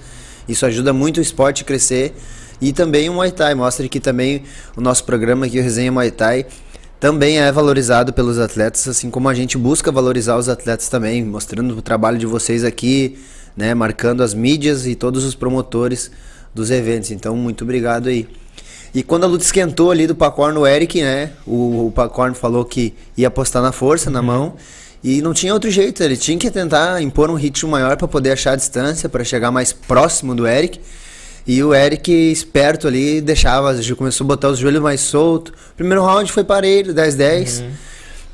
Isso 0.48 0.64
ajuda 0.64 0.92
muito 0.92 1.18
o 1.18 1.20
esporte 1.20 1.62
a 1.62 1.66
crescer. 1.66 2.14
E 2.60 2.72
também 2.72 3.08
o 3.08 3.14
Muay 3.14 3.30
Thai, 3.30 3.54
mostra 3.54 3.88
que 3.88 4.00
também 4.00 4.42
o 4.76 4.80
nosso 4.80 5.04
programa 5.04 5.46
aqui, 5.46 5.58
o 5.58 5.62
Resenha 5.62 5.92
Muay 5.92 6.10
Thai, 6.10 6.46
também 6.98 7.38
é 7.38 7.52
valorizado 7.52 8.12
pelos 8.12 8.38
atletas, 8.38 8.88
assim 8.88 9.10
como 9.10 9.28
a 9.28 9.34
gente 9.34 9.58
busca 9.58 9.92
valorizar 9.92 10.36
os 10.36 10.48
atletas 10.48 10.88
também, 10.88 11.24
mostrando 11.24 11.76
o 11.76 11.82
trabalho 11.82 12.16
de 12.16 12.26
vocês 12.26 12.64
aqui, 12.64 13.18
né, 13.56 13.74
marcando 13.74 14.22
as 14.22 14.32
mídias 14.32 14.86
e 14.86 14.94
todos 14.94 15.24
os 15.24 15.34
promotores 15.34 16.10
dos 16.54 16.70
eventos. 16.70 17.10
Então, 17.10 17.36
muito 17.36 17.64
obrigado 17.64 18.08
aí. 18.08 18.26
E 18.94 19.02
quando 19.02 19.24
a 19.24 19.26
luta 19.26 19.44
esquentou 19.44 19.90
ali 19.90 20.06
do 20.06 20.14
Pacorn 20.14 20.54
no 20.54 20.66
Eric, 20.66 21.02
né, 21.02 21.32
o, 21.46 21.88
o 21.88 21.92
Pacorn 21.92 22.34
falou 22.34 22.64
que 22.64 22.94
ia 23.14 23.28
apostar 23.28 23.62
na 23.62 23.72
força, 23.72 24.08
na 24.10 24.22
mão, 24.22 24.54
e 25.04 25.20
não 25.20 25.34
tinha 25.34 25.52
outro 25.52 25.70
jeito, 25.70 26.02
ele 26.02 26.16
tinha 26.16 26.38
que 26.38 26.50
tentar 26.50 27.02
impor 27.02 27.30
um 27.30 27.34
ritmo 27.34 27.70
maior 27.70 27.96
para 27.96 28.08
poder 28.08 28.32
achar 28.32 28.52
a 28.52 28.56
distância, 28.56 29.06
para 29.08 29.22
chegar 29.22 29.50
mais 29.50 29.72
próximo 29.72 30.34
do 30.34 30.46
Eric. 30.46 30.80
E 31.46 31.62
o 31.62 31.72
Eric, 31.72 32.10
esperto 32.10 32.88
ali, 32.88 33.20
deixava, 33.20 33.80
já 33.80 33.94
começou 33.94 34.24
a 34.24 34.28
botar 34.28 34.48
os 34.48 34.58
joelhos 34.58 34.82
mais 34.82 35.00
solto. 35.00 35.52
Primeiro 35.76 36.02
round 36.02 36.32
foi 36.32 36.42
parelho, 36.42 36.92
10-10. 36.92 37.64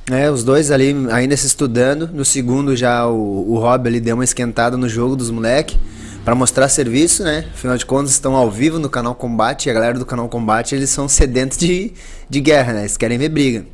né, 0.08 0.30
os 0.30 0.42
dois 0.42 0.70
ali 0.70 0.94
ainda 1.10 1.36
se 1.36 1.46
estudando. 1.46 2.08
No 2.08 2.24
segundo 2.24 2.74
já 2.74 3.06
o, 3.06 3.52
o 3.52 3.58
Rob 3.58 3.86
ali 3.86 4.00
deu 4.00 4.14
uma 4.14 4.24
esquentada 4.24 4.76
no 4.76 4.88
jogo 4.88 5.14
dos 5.14 5.30
moleque 5.30 5.76
para 6.24 6.34
mostrar 6.34 6.68
serviço, 6.68 7.22
né? 7.24 7.46
Afinal 7.52 7.76
de 7.76 7.84
contas 7.84 8.12
estão 8.12 8.34
ao 8.34 8.50
vivo 8.50 8.78
no 8.78 8.88
canal 8.88 9.14
Combate 9.14 9.66
e 9.66 9.70
a 9.70 9.74
galera 9.74 9.98
do 9.98 10.06
canal 10.06 10.28
Combate 10.28 10.74
eles 10.74 10.90
são 10.90 11.08
sedentos 11.08 11.58
de, 11.58 11.92
de 12.30 12.40
guerra, 12.40 12.72
né? 12.72 12.80
Eles 12.80 12.96
querem 12.96 13.18
ver 13.18 13.28
briga. 13.28 13.66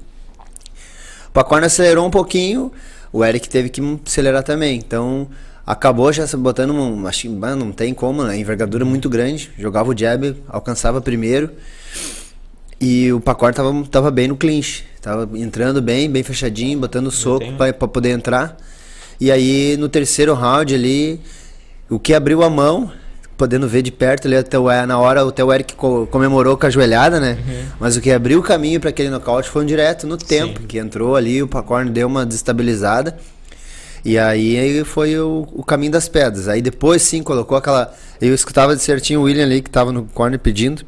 O 1.29 1.33
Pacorn 1.33 1.65
acelerou 1.65 2.07
um 2.07 2.11
pouquinho, 2.11 2.73
o 3.13 3.25
Eric 3.25 3.49
teve 3.49 3.69
que 3.69 3.81
acelerar 4.05 4.43
também. 4.43 4.79
Então 4.79 5.29
acabou 5.73 6.11
já 6.13 6.27
botando 6.37 6.71
um. 6.73 7.07
Acho 7.07 7.29
não 7.31 7.71
tem 7.73 7.93
como, 7.93 8.25
né? 8.25 8.39
Envergadura 8.39 8.85
muito 8.85 9.09
grande. 9.09 9.51
Jogava 9.59 9.91
o 9.91 9.97
jab, 9.99 10.35
alcançava 10.49 11.01
primeiro. 11.01 11.51
E 12.81 13.13
o 13.13 13.21
Pacorn 13.21 13.55
tava, 13.55 13.85
tava 13.91 14.11
bem 14.11 14.29
no 14.29 14.37
clinch. 14.37 14.85
Tava 15.03 15.29
entrando 15.39 15.83
bem, 15.83 16.11
bem 16.11 16.23
fechadinho, 16.23 16.79
botando 16.79 17.11
soco 17.11 17.45
pra 17.57 17.73
poder 17.89 18.11
entrar. 18.11 18.57
E 19.21 19.31
aí 19.31 19.77
no 19.77 19.89
terceiro 19.89 20.33
round 20.35 20.75
ali, 20.75 21.21
o 21.91 21.99
que 21.99 22.15
abriu 22.15 22.43
a 22.43 22.49
mão, 22.51 22.91
podendo 23.37 23.69
ver 23.69 23.83
de 23.83 23.91
perto 23.91 24.27
ali 24.27 24.37
até 24.37 24.59
o, 24.59 24.67
na 24.87 24.99
hora 24.99 25.25
o 25.25 25.33
Theo 25.33 25.53
Eric 25.53 25.75
co- 25.75 26.07
comemorou 26.07 26.57
com 26.57 26.67
a 26.67 26.71
joelhada, 26.71 27.19
né? 27.21 27.39
Mas 27.81 27.97
o 27.97 28.01
que 28.01 28.11
abriu 28.11 28.39
o 28.39 28.43
caminho 28.43 28.81
para 28.81 28.91
aquele 28.91 29.11
nocaute 29.11 29.49
foi 29.49 29.63
um 29.63 29.67
direto 29.67 30.07
no 30.07 30.17
tempo, 30.17 30.61
Sim. 30.61 30.67
que 30.67 30.79
entrou 30.79 31.17
ali, 31.17 31.43
o 31.43 31.49
Pacorn 31.49 31.91
deu 31.91 32.07
uma 32.07 32.25
desestabilizada. 32.25 33.19
E 34.09 34.19
aí 34.19 34.83
foi 34.85 35.19
o, 35.19 35.47
o 35.53 35.63
caminho 35.63 35.93
das 35.93 36.09
pedras. 36.09 36.49
Aí 36.49 36.63
depois 36.63 37.03
sim 37.03 37.23
colocou 37.23 37.59
aquela. 37.59 37.95
Eu 38.19 38.35
escutava 38.35 38.75
de 38.75 38.83
certinho 38.83 39.21
o 39.21 39.25
William 39.25 39.45
ali 39.45 39.61
que 39.61 39.69
tava 39.69 39.93
no 39.93 40.05
corner 40.05 40.41
pedindo. 40.41 40.83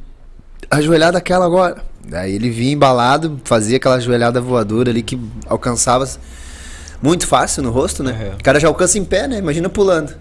A 0.70 0.80
joelhada 0.80 1.18
aquela 1.18 1.44
agora. 1.44 1.84
Daí 2.02 2.34
ele 2.34 2.48
vinha 2.48 2.72
embalado, 2.72 3.38
fazia 3.44 3.76
aquela 3.76 4.00
joelhada 4.00 4.40
voadora 4.40 4.88
ali 4.90 5.02
que 5.02 5.20
alcançava 5.46 6.08
muito 7.02 7.26
fácil 7.26 7.62
no 7.62 7.70
rosto, 7.70 8.02
né? 8.02 8.12
Uhum. 8.30 8.36
O 8.38 8.42
cara 8.42 8.58
já 8.58 8.68
alcança 8.68 8.98
em 8.98 9.04
pé, 9.04 9.28
né? 9.28 9.36
Imagina 9.36 9.68
pulando. 9.68 10.14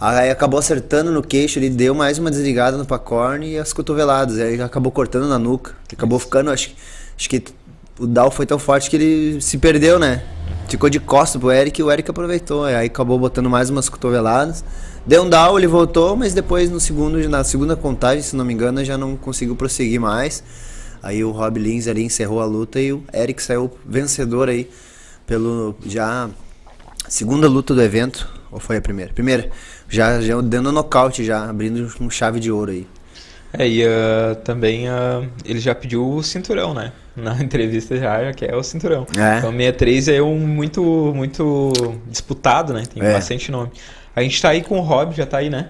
Aí 0.00 0.28
acabou 0.28 0.58
acertando 0.58 1.12
no 1.12 1.22
queixo, 1.22 1.56
ele 1.60 1.70
deu 1.70 1.94
mais 1.94 2.18
uma 2.18 2.32
desligada 2.32 2.76
no 2.76 2.84
pacorne 2.84 3.52
e 3.52 3.58
as 3.58 3.72
cotoveladas. 3.72 4.40
Aí 4.40 4.60
acabou 4.60 4.90
cortando 4.90 5.28
na 5.28 5.38
nuca. 5.38 5.72
Acabou 5.92 6.18
ficando, 6.18 6.50
acho, 6.50 6.70
que- 6.70 6.74
acho 7.16 7.28
que 7.30 7.44
o 7.96 8.08
Dow 8.08 8.28
foi 8.32 8.44
tão 8.44 8.58
forte 8.58 8.90
que 8.90 8.96
ele 8.96 9.40
se 9.40 9.56
perdeu, 9.56 10.00
né? 10.00 10.22
Ficou 10.70 10.88
de 10.88 11.00
costas 11.00 11.40
pro 11.40 11.50
Eric 11.50 11.80
e 11.80 11.84
o 11.84 11.90
Eric 11.90 12.08
aproveitou. 12.08 12.64
Aí 12.64 12.86
acabou 12.86 13.18
botando 13.18 13.50
mais 13.50 13.70
umas 13.70 13.88
cotoveladas. 13.88 14.64
Deu 15.04 15.24
um 15.24 15.28
down, 15.28 15.58
ele 15.58 15.66
voltou, 15.66 16.14
mas 16.14 16.32
depois 16.32 16.70
no 16.70 16.78
segundo, 16.78 17.28
na 17.28 17.42
segunda 17.42 17.74
contagem, 17.74 18.22
se 18.22 18.36
não 18.36 18.44
me 18.44 18.54
engano, 18.54 18.84
já 18.84 18.96
não 18.96 19.16
conseguiu 19.16 19.56
prosseguir 19.56 20.00
mais. 20.00 20.44
Aí 21.02 21.24
o 21.24 21.32
Rob 21.32 21.58
Lins 21.58 21.88
ali 21.88 22.04
encerrou 22.04 22.40
a 22.40 22.44
luta 22.44 22.80
e 22.80 22.92
o 22.92 23.02
Eric 23.12 23.42
saiu 23.42 23.68
vencedor 23.84 24.48
aí 24.48 24.70
pelo 25.26 25.74
já 25.84 26.30
segunda 27.08 27.48
luta 27.48 27.74
do 27.74 27.82
evento, 27.82 28.28
ou 28.52 28.60
foi 28.60 28.76
a 28.76 28.80
primeira? 28.80 29.12
Primeira. 29.12 29.50
Já, 29.88 30.20
já 30.20 30.40
dando 30.40 30.70
nocaute 30.70 31.24
já, 31.24 31.50
abrindo 31.50 31.92
um 32.00 32.08
chave 32.08 32.38
de 32.38 32.52
ouro 32.52 32.70
aí. 32.70 32.86
É, 33.52 33.66
e 33.68 33.84
ah, 33.84 34.36
também 34.44 34.88
ah, 34.88 35.22
ele 35.44 35.58
já 35.58 35.74
pediu 35.74 36.08
o 36.08 36.22
cinturão, 36.22 36.72
né? 36.74 36.92
Na 37.16 37.34
entrevista 37.42 37.96
já, 37.96 38.24
já 38.24 38.32
quer 38.32 38.54
o 38.54 38.62
cinturão. 38.62 39.06
É. 39.18 39.38
Então 39.38 39.50
63 39.50 40.08
é 40.08 40.22
um 40.22 40.38
muito, 40.38 40.82
muito 41.14 41.72
disputado, 42.06 42.72
né? 42.72 42.84
Tem 42.92 43.02
É. 43.02 43.12
bastante 43.12 43.50
nome. 43.50 43.70
A 44.14 44.22
gente 44.22 44.40
tá 44.40 44.50
aí 44.50 44.62
com 44.62 44.78
o 44.78 44.82
Rob, 44.82 45.14
já 45.14 45.26
tá 45.26 45.38
aí, 45.38 45.50
né? 45.50 45.68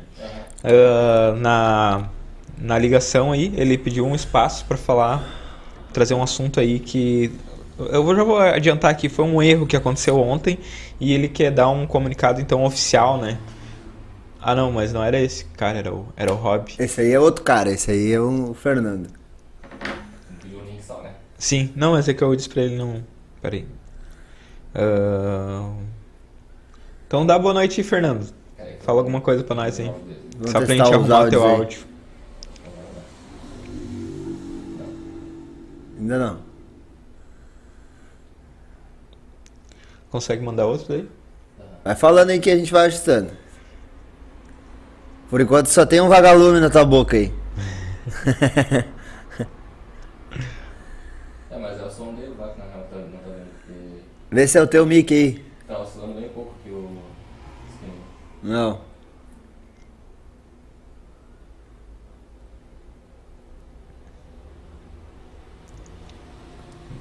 Ah, 0.62 1.34
na, 1.38 2.08
na 2.58 2.78
ligação 2.78 3.32
aí, 3.32 3.52
ele 3.56 3.78
pediu 3.78 4.06
um 4.06 4.14
espaço 4.14 4.64
pra 4.66 4.76
falar, 4.76 5.24
trazer 5.92 6.14
um 6.14 6.22
assunto 6.22 6.60
aí 6.60 6.78
que. 6.78 7.30
Eu 7.90 8.04
vou- 8.04 8.14
já 8.14 8.22
vou 8.22 8.38
adiantar 8.38 8.90
aqui, 8.90 9.08
foi 9.08 9.24
um 9.24 9.42
erro 9.42 9.66
que 9.66 9.74
aconteceu 9.74 10.20
ontem 10.20 10.58
e 11.00 11.14
ele 11.14 11.28
quer 11.28 11.50
dar 11.50 11.70
um 11.70 11.86
comunicado 11.86 12.38
então 12.38 12.62
oficial, 12.64 13.16
né? 13.16 13.38
Ah 14.42 14.54
não, 14.54 14.72
mas 14.72 14.92
não 14.92 15.02
era 15.02 15.20
esse 15.20 15.44
cara, 15.44 15.78
era 15.78 15.94
o, 15.94 16.06
era 16.16 16.32
o 16.32 16.36
Rob. 16.36 16.72
Esse 16.78 17.00
aí 17.02 17.12
é 17.12 17.20
outro 17.20 17.44
cara, 17.44 17.70
esse 17.70 17.90
aí 17.90 18.12
é 18.12 18.20
o 18.20 18.54
Fernando. 18.54 19.08
E 20.44 20.54
um 20.56 20.64
link 20.64 20.82
só, 20.82 21.02
né? 21.02 21.12
Sim, 21.38 21.70
não, 21.76 21.92
mas 21.92 22.08
é 22.08 22.14
que 22.14 22.22
eu 22.22 22.34
disse 22.34 22.48
pra 22.48 22.62
ele 22.62 22.76
não. 22.76 23.04
Peraí. 23.42 23.66
Ah, 24.74 25.70
Então 27.06 27.26
dá 27.26 27.38
boa 27.38 27.52
noite, 27.54 27.82
Fernando. 27.82 28.32
Fala 28.80 29.00
alguma 29.00 29.20
coisa 29.20 29.44
pra 29.44 29.54
nós 29.54 29.78
aí. 29.78 29.86
Vamos 30.36 30.52
Só 30.52 30.58
pra 30.60 30.74
gente 30.74 30.94
arrumar 30.94 31.28
teu 31.28 31.44
aí. 31.44 31.50
áudio. 31.54 31.80
Ainda 35.98 36.18
não. 36.18 36.38
Consegue 40.10 40.42
mandar 40.42 40.66
outro 40.66 40.88
daí? 40.88 41.08
Vai 41.84 41.94
falando 41.94 42.30
aí 42.30 42.40
que 42.40 42.50
a 42.50 42.56
gente 42.56 42.72
vai 42.72 42.86
ajustando. 42.86 43.30
Por 45.30 45.40
enquanto 45.40 45.68
só 45.68 45.86
tem 45.86 46.00
um 46.00 46.08
vagalume 46.08 46.58
na 46.58 46.68
tua 46.68 46.84
boca 46.84 47.16
aí. 47.16 47.32
É, 51.48 51.58
mas 51.58 51.80
é 51.80 51.84
o 51.84 51.90
som 51.90 52.12
dele 52.14 52.34
lá 52.36 52.48
que 52.48 52.58
na 52.58 52.64
real 52.66 52.84
tá, 52.90 52.96
não 52.96 53.18
tá 53.18 53.30
vendo, 53.30 53.50
porque 53.64 54.02
Vê 54.30 54.46
se 54.48 54.58
é 54.58 54.62
o 54.62 54.66
teu 54.66 54.84
mic 54.84 55.14
aí. 55.14 55.44
tá 55.68 55.78
oscilando 55.78 56.14
bem 56.14 56.28
pouco 56.30 56.52
que 56.64 56.70
o 56.70 56.98
skin. 57.74 57.92
Não. 58.42 58.80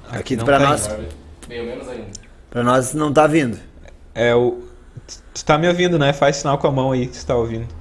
Aqui 0.08 0.36
não 0.36 0.44
pra 0.44 0.58
tá 0.58 0.68
nós. 0.68 0.88
Veio 1.48 1.64
menos 1.66 1.88
ainda. 1.88 2.06
Pra 2.48 2.62
nós 2.62 2.94
não 2.94 3.12
tá 3.12 3.26
vindo. 3.26 3.58
É 4.14 4.34
o. 4.34 4.62
Tu 5.34 5.44
tá 5.44 5.56
me 5.58 5.66
ouvindo, 5.68 5.98
né? 5.98 6.12
Faz 6.12 6.36
sinal 6.36 6.58
com 6.58 6.66
a 6.66 6.70
mão 6.70 6.92
aí 6.92 7.06
que 7.06 7.18
tu 7.18 7.26
tá 7.26 7.36
ouvindo. 7.36 7.79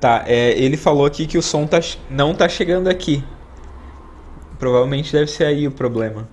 Tá, 0.00 0.24
é, 0.26 0.58
ele 0.58 0.78
falou 0.78 1.04
aqui 1.04 1.26
que 1.26 1.36
o 1.36 1.42
som 1.42 1.66
tá, 1.66 1.78
não 2.08 2.34
tá 2.34 2.48
chegando 2.48 2.88
aqui. 2.88 3.22
Provavelmente 4.58 5.12
deve 5.12 5.30
ser 5.30 5.44
aí 5.44 5.68
o 5.68 5.70
problema. 5.70 6.26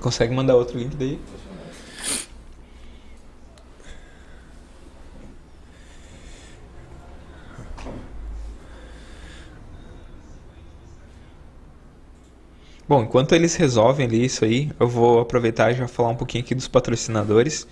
Consegue 0.00 0.34
mandar 0.34 0.56
outro 0.56 0.76
link 0.76 0.96
daí? 0.96 1.20
Bom, 12.88 13.02
enquanto 13.02 13.34
eles 13.34 13.54
resolvem 13.56 14.06
ali 14.06 14.24
isso 14.24 14.44
aí, 14.44 14.70
eu 14.78 14.86
vou 14.86 15.20
aproveitar 15.20 15.72
e 15.72 15.74
já 15.74 15.88
falar 15.88 16.10
um 16.10 16.14
pouquinho 16.14 16.44
aqui 16.44 16.54
dos 16.54 16.68
patrocinadores, 16.68 17.66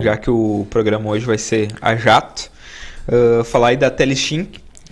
já 0.00 0.16
que 0.16 0.30
o 0.30 0.66
programa 0.70 1.10
hoje 1.10 1.26
vai 1.26 1.36
ser 1.38 1.68
a 1.82 1.94
jato. 1.94 2.50
Ah, 3.06 3.44
falar 3.44 3.68
aí 3.68 3.76
da 3.76 3.90
Telestim. 3.90 4.48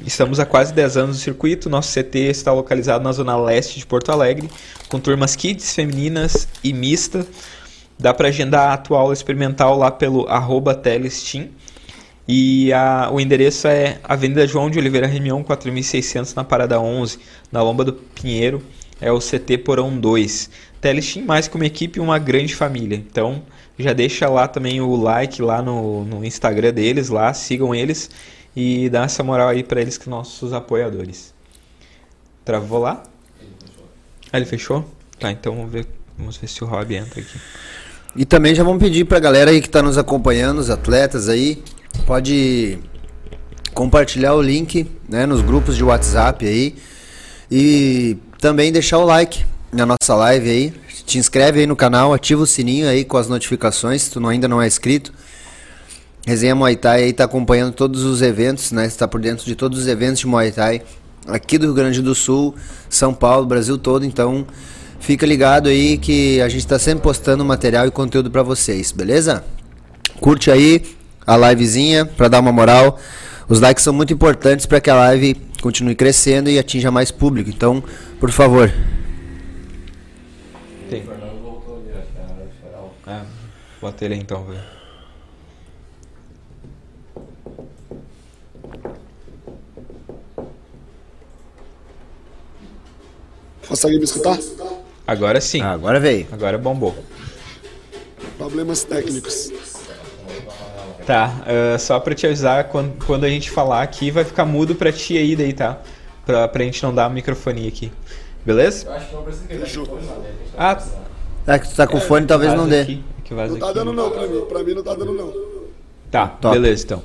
Estamos 0.07 0.39
há 0.41 0.45
quase 0.47 0.73
10 0.75 0.97
anos 0.97 1.17
no 1.17 1.23
circuito. 1.23 1.71
Nosso 1.71 1.93
CT 1.99 2.19
está 2.19 2.53
localizado 2.53 3.03
na 3.05 3.13
zona 3.13 3.37
leste 3.37 3.79
de 3.79 3.87
Porto 3.87 4.11
Alegre, 4.13 4.51
com 4.89 4.99
turmas 5.01 5.35
kids, 5.37 5.73
femininas 5.75 6.49
e 6.63 6.73
mista. 6.73 7.27
Dá 7.99 8.13
para 8.13 8.29
agendar 8.29 8.73
a 8.73 8.77
tua 8.77 8.99
aula 8.99 9.13
experimental 9.15 9.79
lá 9.79 9.91
pelo 9.91 10.27
arroba 10.29 10.75
Telestim. 10.75 11.51
E 12.27 12.73
a- 12.73 13.11
o 13.13 13.21
endereço 13.21 13.67
é 13.69 13.99
Avenida 14.05 14.47
João 14.47 14.69
de 14.71 14.79
Oliveira 14.79 15.07
Remião, 15.07 15.43
4600 15.43 16.35
na 16.35 16.45
Parada 16.45 16.81
11, 16.81 17.19
na 17.51 17.63
Lomba 17.63 17.85
do 17.85 17.93
Pinheiro. 17.93 18.63
É 19.03 19.13
o 19.13 19.19
CT 19.19 19.59
Porão 19.59 19.99
2. 19.99 20.49
Telestim 20.81 21.23
mais 21.23 21.49
que 21.49 21.57
uma 21.57 21.67
equipe 21.67 22.01
uma 22.01 22.19
grande 22.19 22.55
família. 22.55 22.97
Então 22.97 23.43
já 23.79 23.93
deixa 23.93 24.29
lá 24.29 24.47
também 24.47 24.81
o 24.81 24.95
like 24.97 25.43
lá 25.43 25.61
no, 25.61 26.05
no 26.05 26.25
Instagram 26.25 26.73
deles, 26.73 27.09
lá 27.09 27.35
sigam 27.35 27.75
eles 27.75 28.09
e 28.55 28.89
dá 28.89 29.05
essa 29.05 29.23
moral 29.23 29.49
aí 29.49 29.63
para 29.63 29.81
eles 29.81 29.99
que 29.99 30.09
nossos 30.09 30.53
apoiadores. 30.53 31.35
Travou 32.45 32.79
lá? 32.79 33.03
Ah, 34.33 34.39
ele 34.39 34.47
fechou? 34.47 34.85
Tá, 35.19 35.31
então 35.31 35.55
vamos 35.55 35.73
ver, 35.73 35.87
vamos 36.17 36.37
ver 36.37 36.49
se 36.49 36.63
o 36.63 36.67
Rob 36.67 36.95
entra 36.95 37.21
aqui. 37.21 37.39
E 38.15 38.25
também 38.25 38.55
já 38.55 38.63
vamos 38.63 38.83
pedir 38.83 39.05
pra 39.05 39.19
galera 39.19 39.51
aí 39.51 39.61
que 39.61 39.69
tá 39.69 39.83
nos 39.83 39.97
acompanhando, 39.97 40.59
os 40.59 40.69
atletas 40.69 41.29
aí, 41.29 41.63
pode 42.07 42.79
compartilhar 43.73 44.35
o 44.35 44.43
link, 44.43 44.87
né, 45.09 45.25
nos 45.25 45.41
grupos 45.41 45.77
de 45.77 45.85
WhatsApp 45.85 46.47
aí 46.47 46.75
e 47.51 48.19
também 48.43 48.73
deixar 48.73 48.99
o 48.99 49.05
like 49.05 49.45
na 49.73 49.87
nossa 49.87 50.17
live 50.17 50.51
aí. 50.51 50.75
Te 51.07 51.17
inscreve 51.17 51.61
aí 51.61 51.67
no 51.67 51.77
canal, 51.77 52.13
ativa 52.13 52.43
o 52.43 52.47
sininho 52.47 52.89
aí 52.89 53.05
com 53.05 53.17
as 53.17 53.29
notificações, 53.29 54.03
se 54.03 54.11
tu 54.11 54.19
não- 54.19 54.31
ainda 54.31 54.49
não 54.49 54.61
é 54.61 54.67
inscrito. 54.67 55.13
Resenha 56.27 56.53
Muay 56.55 56.75
Thai 56.75 57.05
aí 57.05 57.13
tá 57.13 57.23
acompanhando 57.25 57.73
todos 57.73 58.03
os 58.03 58.21
eventos, 58.21 58.73
né? 58.73 58.85
Está 58.85 59.07
por 59.07 59.21
dentro 59.21 59.47
de 59.47 59.55
todos 59.55 59.79
os 59.79 59.87
eventos 59.87 60.19
de 60.19 60.27
Muay 60.27 60.51
Thai 60.51 60.83
aqui 61.29 61.57
do 61.57 61.67
Rio 61.67 61.75
Grande 61.75 62.03
do 62.03 62.17
Sul, 62.17 62.53
São 62.91 63.15
Paulo, 63.15 63.47
Brasil 63.47 63.79
todo, 63.79 64.05
então 64.05 64.45
fica 64.99 65.25
ligado 65.25 65.69
aí 65.69 65.97
que 65.97 66.41
a 66.41 66.49
gente 66.49 66.67
tá 66.67 66.81
sempre 66.81 67.03
postando 67.05 67.45
material 67.45 67.87
e 67.87 67.93
conteúdo 67.93 68.29
pra 68.29 68.43
vocês, 68.43 68.91
beleza? 68.91 69.45
Curte 70.21 70.51
aí 70.51 70.83
a 71.25 71.37
livezinha 71.37 72.05
pra 72.05 72.27
dar 72.27 72.41
uma 72.41 72.51
moral. 72.53 72.99
Os 73.49 73.61
likes 73.61 73.85
são 73.85 73.93
muito 73.93 74.13
importantes 74.13 74.67
para 74.67 74.81
que 74.81 74.91
a 74.91 74.95
live 74.95 75.35
continue 75.61 75.95
crescendo 75.95 76.49
e 76.51 76.59
atinja 76.59 76.91
mais 76.91 77.11
público. 77.11 77.51
Então, 77.51 77.83
por 78.19 78.31
favor, 78.31 78.73
Tem. 80.93 81.03
O 81.03 81.07
Fernando 81.07 81.43
voltou 81.43 81.77
ali, 81.77 81.91
acho 81.99 82.13
que 82.13 82.19
é 82.19 82.23
a 82.23 82.35
hora 82.35 82.45
de 82.45 82.55
esperar 82.55 82.81
o. 82.83 82.91
Ah, 83.07 83.25
bota 83.81 84.05
ele 84.05 84.15
aí 84.15 84.21
então, 84.21 84.45
velho. 84.45 84.61
Consegue 93.67 93.97
me 93.97 94.05
escutar? 94.05 94.39
Agora 95.07 95.41
sim. 95.41 95.63
agora 95.63 95.99
veio. 95.99 96.27
Agora 96.31 96.59
bombou. 96.59 96.95
Problemas 98.37 98.85
técnicos. 98.85 99.51
Tá, 101.07 101.33
ah, 101.47 101.79
só 101.79 101.99
pra 101.99 102.15
te 102.15 102.27
avisar, 102.27 102.65
quando, 102.65 102.93
quando 103.05 103.25
a 103.25 103.29
gente 103.29 103.51
falar 103.51 103.83
aqui, 103.83 104.11
vai 104.11 104.25
ficar 104.25 104.45
mudo 104.45 104.75
pra 104.75 104.93
ti 104.93 105.17
aí 105.17 105.35
daí, 105.35 105.53
tá? 105.53 105.79
Pra, 106.25 106.47
pra 106.47 106.63
gente 106.65 106.83
não 106.83 106.95
dar 106.95 107.07
a 107.07 107.11
microfonia 107.11 107.69
aqui. 107.69 107.91
Beleza? 108.45 108.87
Eu 108.87 108.93
acho 108.93 109.09
que 109.09 109.15
não 109.15 109.23
precisa 109.23 109.47
tá 109.85 109.95
né? 109.95 110.31
Ah, 110.57 110.83
É 111.47 111.59
que 111.59 111.69
tu 111.69 111.75
tá 111.77 111.87
com 111.87 112.01
fone, 112.01 112.27
talvez 112.27 112.55
não 112.55 112.69
dê. 112.69 112.81
aqui, 112.81 113.05
que 113.25 113.35
Não 113.35 113.57
tá 113.59 113.67
aqui. 113.67 113.75
dando 113.75 113.93
não 113.93 114.11
pra 114.11 114.27
mim. 114.27 114.41
Pra 114.49 114.63
mim 114.63 114.75
não 114.75 114.83
tá 114.83 114.95
dando 114.95 115.13
não. 115.13 115.33
Tá, 116.11 116.27
Top. 116.27 116.55
beleza 116.55 116.85
então. 116.85 117.03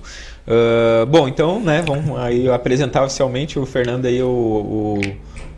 Ah, 0.48 1.06
bom, 1.06 1.28
então, 1.28 1.60
né, 1.60 1.84
vamos 1.86 2.18
aí 2.20 2.50
apresentar 2.50 3.04
oficialmente 3.04 3.60
o 3.60 3.66
Fernando 3.66 4.06
aí, 4.06 4.22
o, 4.24 5.00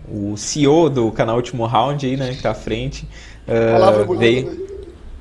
o, 0.09 0.31
o 0.33 0.37
CEO 0.37 0.89
do 0.89 1.11
canal 1.11 1.35
Último 1.35 1.65
Round 1.65 2.05
aí, 2.05 2.17
né, 2.17 2.33
que 2.33 2.41
tá 2.41 2.51
à 2.51 2.55
frente. 2.55 3.07
Ah, 3.47 3.73
Palavra 3.73 4.03
bonita, 4.03 4.25
veio, 4.25 4.45
né? 4.51 4.68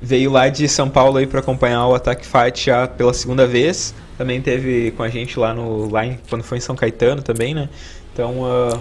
Veio 0.01 0.31
lá 0.31 0.49
de 0.49 0.67
São 0.67 0.89
Paulo 0.89 1.17
aí 1.17 1.27
para 1.27 1.39
acompanhar 1.39 1.85
o 1.87 1.95
Attack 1.95 2.25
Fight 2.25 2.65
já 2.65 2.87
pela 2.87 3.13
segunda 3.13 3.45
vez. 3.45 3.93
Também 4.17 4.41
teve 4.41 4.91
com 4.91 5.03
a 5.03 5.09
gente 5.09 5.39
lá 5.39 5.53
no 5.53 5.89
lá 5.89 6.05
em- 6.05 6.19
quando 6.29 6.43
foi 6.43 6.57
em 6.57 6.61
São 6.61 6.75
Caetano 6.75 7.21
também, 7.21 7.53
né? 7.53 7.69
Então, 8.13 8.45
ah, 8.45 8.77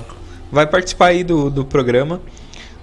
vai 0.50 0.66
participar 0.66 1.06
aí 1.06 1.22
do, 1.24 1.50
do 1.50 1.64
programa. 1.64 2.20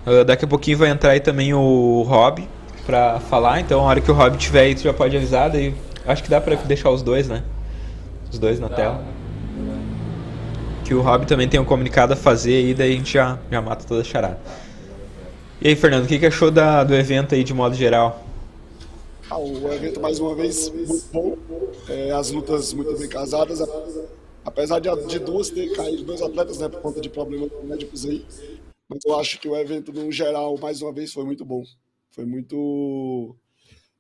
Ah, 0.06 0.24
daqui 0.24 0.46
a 0.46 0.48
pouquinho 0.48 0.78
vai 0.78 0.90
entrar 0.90 1.12
aí 1.12 1.20
também 1.20 1.54
o 1.54 2.04
Rob 2.08 2.48
pra 2.86 3.20
falar. 3.20 3.60
Então, 3.60 3.80
a 3.82 3.84
hora 3.84 4.00
que 4.02 4.12
o 4.12 4.14
Rob 4.14 4.38
tiver 4.38 4.62
aí, 4.62 4.76
tu 4.76 4.82
já 4.84 4.94
pode 4.94 5.16
avisar. 5.18 5.50
Daí, 5.50 5.74
acho 6.06 6.24
que 6.24 6.30
dá 6.30 6.40
pra 6.40 6.56
deixar 6.56 6.92
os 6.92 7.02
dois, 7.02 7.28
né? 7.28 7.44
Os 8.32 8.38
dois 8.40 8.60
na 8.60 8.70
tela. 8.70 9.04
Que 10.84 10.94
o 10.94 11.02
Rob 11.02 11.26
também 11.26 11.48
tem 11.48 11.60
um 11.60 11.66
comunicado 11.66 12.14
a 12.14 12.16
fazer 12.16 12.54
aí, 12.58 12.74
daí 12.74 12.94
a 12.94 12.96
gente 12.98 13.12
já, 13.14 13.40
já 13.52 13.62
mata 13.62 13.86
toda 13.88 14.02
a 14.02 14.04
charada. 14.04 14.38
E 15.62 15.70
aí, 15.70 15.76
Fernando, 15.76 16.04
o 16.04 16.08
que, 16.08 16.20
que 16.20 16.26
achou 16.28 16.52
da, 16.52 16.84
do 16.84 16.94
evento 16.94 17.34
aí 17.34 17.44
de 17.44 17.54
modo 17.54 17.74
geral? 17.76 18.25
Ah, 19.30 19.40
o 19.40 19.72
evento, 19.72 20.00
mais 20.00 20.20
uma 20.20 20.36
vez, 20.36 20.70
muito 20.70 21.08
bom. 21.12 21.36
É, 21.88 22.12
as 22.12 22.32
lutas 22.32 22.74
muito 22.74 22.96
bem 22.96 23.10
casadas. 23.10 23.60
Apesar 24.44 24.80
de, 24.80 24.90
de 25.08 25.20
duas 25.20 25.50
ter 25.50 25.72
caído, 25.76 26.04
dois 26.04 26.22
atletas, 26.22 26.60
né, 26.60 26.70
por 26.70 26.82
conta 26.82 27.02
de 27.02 27.10
problemas 27.10 27.52
médicos 27.64 28.06
aí. 28.06 28.26
Mas 28.90 29.00
eu 29.06 29.20
acho 29.20 29.40
que 29.40 29.48
o 29.50 29.56
evento, 29.56 29.94
no 29.94 30.12
geral, 30.12 30.58
mais 30.60 30.82
uma 30.82 30.94
vez, 30.94 31.14
foi 31.14 31.26
muito 31.26 31.46
bom. 31.46 31.64
Foi 32.12 32.26
muito 32.26 33.36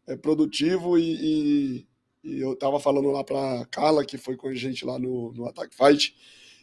é, 0.08 0.16
produtivo 0.18 0.98
e, 0.98 1.82
e- 1.84 1.88
e 2.24 2.40
eu 2.42 2.56
tava 2.56 2.80
falando 2.80 3.12
lá 3.12 3.24
pra 3.24 3.66
Carla, 3.72 4.06
que 4.06 4.18
foi 4.18 4.36
com 4.38 4.48
a 4.50 4.56
gente 4.56 4.86
lá 4.86 5.00
no, 5.00 5.32
no 5.34 5.48
Attack 5.48 5.76
Fight, 5.76 6.16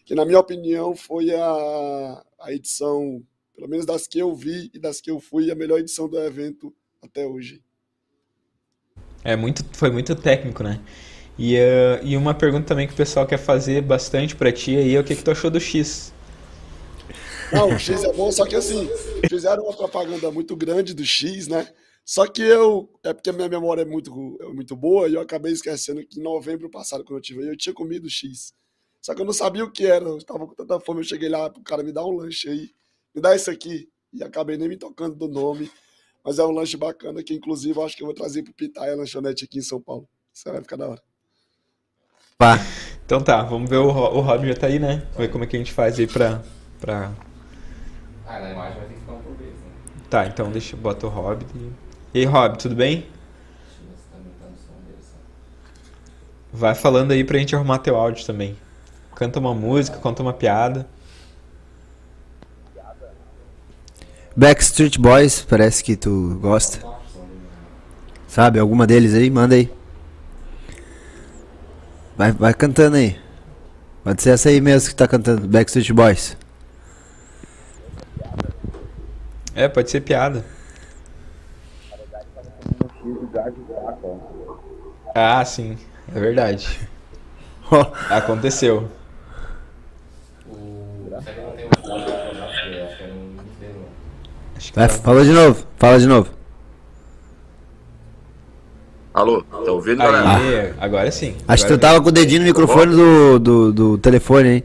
que 0.04 0.14
na 0.14 0.24
minha 0.24 0.40
opinião 0.40 0.94
foi 0.96 1.30
a, 1.34 2.24
a 2.40 2.52
edição, 2.52 3.22
pelo 3.54 3.68
menos 3.68 3.86
das 3.86 4.06
que 4.08 4.18
eu 4.20 4.34
vi 4.34 4.70
e 4.74 4.78
das 4.78 5.00
que 5.00 5.10
eu 5.10 5.20
fui, 5.20 5.50
a 5.50 5.54
melhor 5.54 5.78
edição 5.80 6.08
do 6.08 6.18
evento 6.18 6.74
até 7.02 7.26
hoje. 7.26 7.62
É 9.24 9.36
muito, 9.36 9.64
foi 9.72 9.90
muito 9.90 10.14
técnico, 10.14 10.62
né? 10.62 10.80
E, 11.38 11.56
eh, 11.56 12.00
e 12.02 12.16
uma 12.16 12.34
pergunta 12.34 12.66
também 12.66 12.86
que 12.86 12.92
o 12.92 12.96
pessoal 12.96 13.26
quer 13.26 13.38
fazer 13.38 13.80
bastante 13.82 14.36
pra 14.36 14.52
ti 14.52 14.76
aí 14.76 14.94
é 14.94 15.00
o 15.00 15.04
que, 15.04 15.16
que 15.16 15.24
tu 15.24 15.30
achou 15.30 15.50
do 15.50 15.60
X? 15.60 16.12
Não, 17.52 17.68
o 17.68 17.78
X 17.78 18.02
é 18.04 18.12
bom, 18.12 18.30
só 18.32 18.46
que 18.46 18.56
assim, 18.56 18.88
fizeram 19.28 19.64
uma 19.64 19.76
propaganda 19.76 20.30
muito 20.30 20.56
grande 20.56 20.94
do 20.94 21.04
X, 21.04 21.48
né? 21.48 21.68
Só 22.04 22.26
que 22.26 22.42
eu, 22.42 22.88
é 23.04 23.12
porque 23.12 23.30
a 23.30 23.32
minha 23.32 23.48
memória 23.48 23.82
é 23.82 23.84
muito, 23.84 24.38
é 24.40 24.46
muito 24.46 24.74
boa 24.74 25.08
e 25.08 25.14
eu 25.14 25.20
acabei 25.20 25.52
esquecendo 25.52 26.04
que 26.04 26.18
em 26.18 26.22
novembro 26.22 26.68
passado, 26.70 27.04
quando 27.04 27.18
eu 27.18 27.22
tive 27.22 27.42
aí, 27.42 27.48
eu 27.48 27.56
tinha 27.56 27.74
comido 27.74 28.08
X. 28.10 28.52
Só 29.00 29.14
que 29.14 29.20
eu 29.20 29.26
não 29.26 29.32
sabia 29.32 29.64
o 29.64 29.70
que 29.70 29.86
era, 29.86 30.04
eu 30.04 30.18
tava 30.24 30.46
com 30.46 30.54
tanta 30.54 30.80
fome, 30.80 31.00
eu 31.00 31.04
cheguei 31.04 31.28
lá 31.28 31.48
pro 31.50 31.62
cara 31.62 31.82
me 31.82 31.92
dar 31.92 32.04
um 32.04 32.16
lanche 32.16 32.48
aí, 32.48 32.70
me 33.14 33.20
dá 33.20 33.34
isso 33.36 33.50
aqui. 33.50 33.88
E 34.12 34.22
acabei 34.22 34.56
nem 34.56 34.68
me 34.68 34.76
tocando 34.76 35.14
do 35.16 35.28
nome, 35.28 35.70
mas 36.24 36.38
é 36.38 36.44
um 36.44 36.50
lanche 36.50 36.76
bacana 36.76 37.22
que 37.22 37.34
inclusive 37.34 37.78
eu 37.78 37.84
acho 37.84 37.96
que 37.96 38.02
eu 38.02 38.06
vou 38.06 38.14
trazer 38.14 38.42
pro 38.42 38.54
Pitaia 38.54 38.96
Lanchonete 38.96 39.44
aqui 39.44 39.58
em 39.58 39.62
São 39.62 39.80
Paulo. 39.80 40.08
Isso 40.32 40.50
vai 40.50 40.60
ficar 40.60 40.76
da 40.76 40.88
hora. 40.88 41.02
Pá. 42.38 42.58
Então 43.04 43.20
tá, 43.20 43.42
vamos 43.42 43.68
ver 43.68 43.76
o, 43.76 43.86
o 43.86 44.20
Rob 44.20 44.48
já 44.48 44.54
tá 44.54 44.66
aí, 44.68 44.78
né? 44.78 45.06
Ver 45.16 45.30
como 45.30 45.44
é 45.44 45.46
que 45.46 45.56
a 45.56 45.58
gente 45.58 45.72
faz 45.72 45.98
aí 45.98 46.06
pra, 46.06 46.42
pra... 46.80 47.12
Ah, 48.26 48.40
na 48.40 48.50
imagem 48.50 48.78
vai 48.78 48.88
ter 48.88 48.94
que 48.94 49.00
ficar 49.00 49.12
um 49.12 49.20
por 49.20 49.36
vez, 49.36 49.50
né? 49.50 49.70
Tá, 50.08 50.26
então 50.26 50.50
deixa 50.50 50.74
eu 50.74 50.80
botar 50.80 51.08
o 51.08 51.10
Rob. 51.10 51.44
E 52.14 52.18
aí, 52.20 52.24
Rob, 52.24 52.56
tudo 52.56 52.74
bem? 52.74 53.00
Deixa 53.00 53.10
eu 53.82 53.88
ver 53.88 53.96
se 53.96 54.04
tá 54.04 54.16
aumentando 54.16 54.54
o 54.54 54.58
som 54.58 54.86
dele, 54.86 54.98
sabe? 55.02 55.24
Vai 56.52 56.74
falando 56.74 57.10
aí 57.10 57.22
pra 57.22 57.38
gente 57.38 57.54
arrumar 57.54 57.80
teu 57.80 57.96
áudio 57.96 58.24
também. 58.24 58.56
Canta 59.14 59.38
uma 59.38 59.54
música, 59.54 59.98
conta 59.98 60.22
uma 60.22 60.32
piada. 60.32 60.88
Backstreet 64.36 64.98
Boys, 64.98 65.42
parece 65.42 65.84
que 65.84 65.94
tu 65.96 66.38
gosta. 66.40 66.78
Sabe, 68.26 68.58
alguma 68.58 68.86
deles 68.86 69.14
aí? 69.14 69.30
Manda 69.30 69.54
aí. 69.54 69.70
Vai, 72.16 72.32
vai 72.32 72.54
cantando 72.54 72.96
aí. 72.96 73.20
Pode 74.02 74.22
ser 74.22 74.30
essa 74.30 74.48
aí 74.48 74.60
mesmo 74.60 74.88
que 74.88 74.94
tá 74.96 75.06
cantando, 75.06 75.46
Backstreet 75.46 75.92
Boys. 75.92 76.36
É, 79.54 79.68
pode 79.68 79.90
ser 79.90 80.00
piada. 80.00 80.44
Ah, 85.14 85.44
sim, 85.44 85.76
é 86.14 86.18
verdade. 86.18 86.80
Aconteceu. 88.08 88.88
Vai, 94.74 94.88
tá- 94.88 94.94
fala 94.94 95.24
de 95.24 95.30
novo, 95.32 95.64
fala 95.76 95.98
de 95.98 96.06
novo. 96.06 96.30
Alô, 99.14 99.42
tá 99.42 99.70
ouvindo, 99.72 99.98
galera? 99.98 100.36
Aí, 100.36 100.74
agora 100.80 101.10
sim. 101.10 101.36
Acho 101.46 101.66
que 101.66 101.72
tu 101.72 101.78
tava 101.78 102.00
com 102.00 102.08
o 102.08 102.12
dedinho 102.12 102.40
no 102.40 102.46
microfone 102.46 102.94
do, 102.94 103.38
do, 103.38 103.72
do 103.72 103.98
telefone 103.98 104.48
aí. 104.48 104.64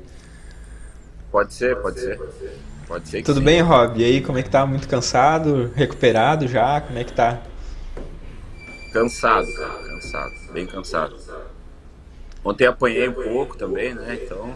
Pode 1.31 1.53
ser, 1.53 1.75
pode 1.77 1.99
ser. 1.99 2.19
Pode 2.87 3.09
ser 3.09 3.17
que 3.17 3.23
Tudo 3.23 3.39
sim. 3.39 3.45
bem, 3.45 3.61
Rob? 3.61 3.99
E 3.99 4.05
aí, 4.05 4.21
como 4.21 4.37
é 4.37 4.43
que 4.43 4.49
tá? 4.49 4.65
Muito 4.65 4.87
cansado? 4.87 5.71
Recuperado 5.75 6.47
já? 6.47 6.79
Como 6.79 6.97
é 6.97 7.03
que 7.03 7.11
tá? 7.11 7.41
Cansado, 8.93 9.47
cara, 9.53 9.83
cansado, 9.83 10.31
bem 10.53 10.65
cansado. 10.65 11.15
Ontem 12.43 12.65
apanhei 12.65 13.09
um 13.09 13.13
pouco 13.13 13.57
também, 13.57 13.93
né? 13.93 14.17
Então, 14.23 14.53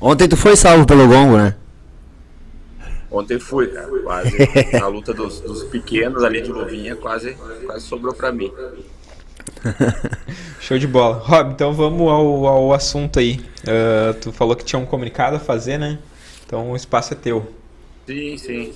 Ontem 0.00 0.28
tu 0.28 0.36
foi 0.36 0.56
salvo 0.56 0.84
pelo 0.84 1.06
gongo, 1.06 1.36
né? 1.36 1.54
Ontem 3.10 3.38
fui, 3.38 3.68
cara, 3.68 3.88
quase. 4.02 4.36
Na 4.72 4.86
luta 4.86 5.12
dos, 5.12 5.40
dos 5.40 5.64
pequenos 5.64 6.22
ali 6.22 6.40
de 6.42 6.52
luvinha, 6.52 6.96
quase, 6.96 7.34
quase 7.64 7.84
sobrou 7.84 8.14
pra 8.14 8.32
mim. 8.32 8.52
Show 10.60 10.78
de 10.78 10.86
bola. 10.86 11.16
Rob, 11.16 11.52
então 11.52 11.72
vamos 11.72 12.08
ao, 12.10 12.46
ao 12.46 12.72
assunto 12.72 13.18
aí. 13.18 13.40
Ah, 13.66 14.14
tu 14.20 14.32
falou 14.32 14.56
que 14.56 14.64
tinha 14.64 14.78
um 14.78 14.86
comunicado 14.86 15.36
a 15.36 15.40
fazer, 15.40 15.78
né? 15.78 15.98
Então 16.46 16.70
o 16.70 16.76
espaço 16.76 17.12
é 17.12 17.16
teu. 17.16 17.54
Sim, 18.06 18.38
sim. 18.38 18.74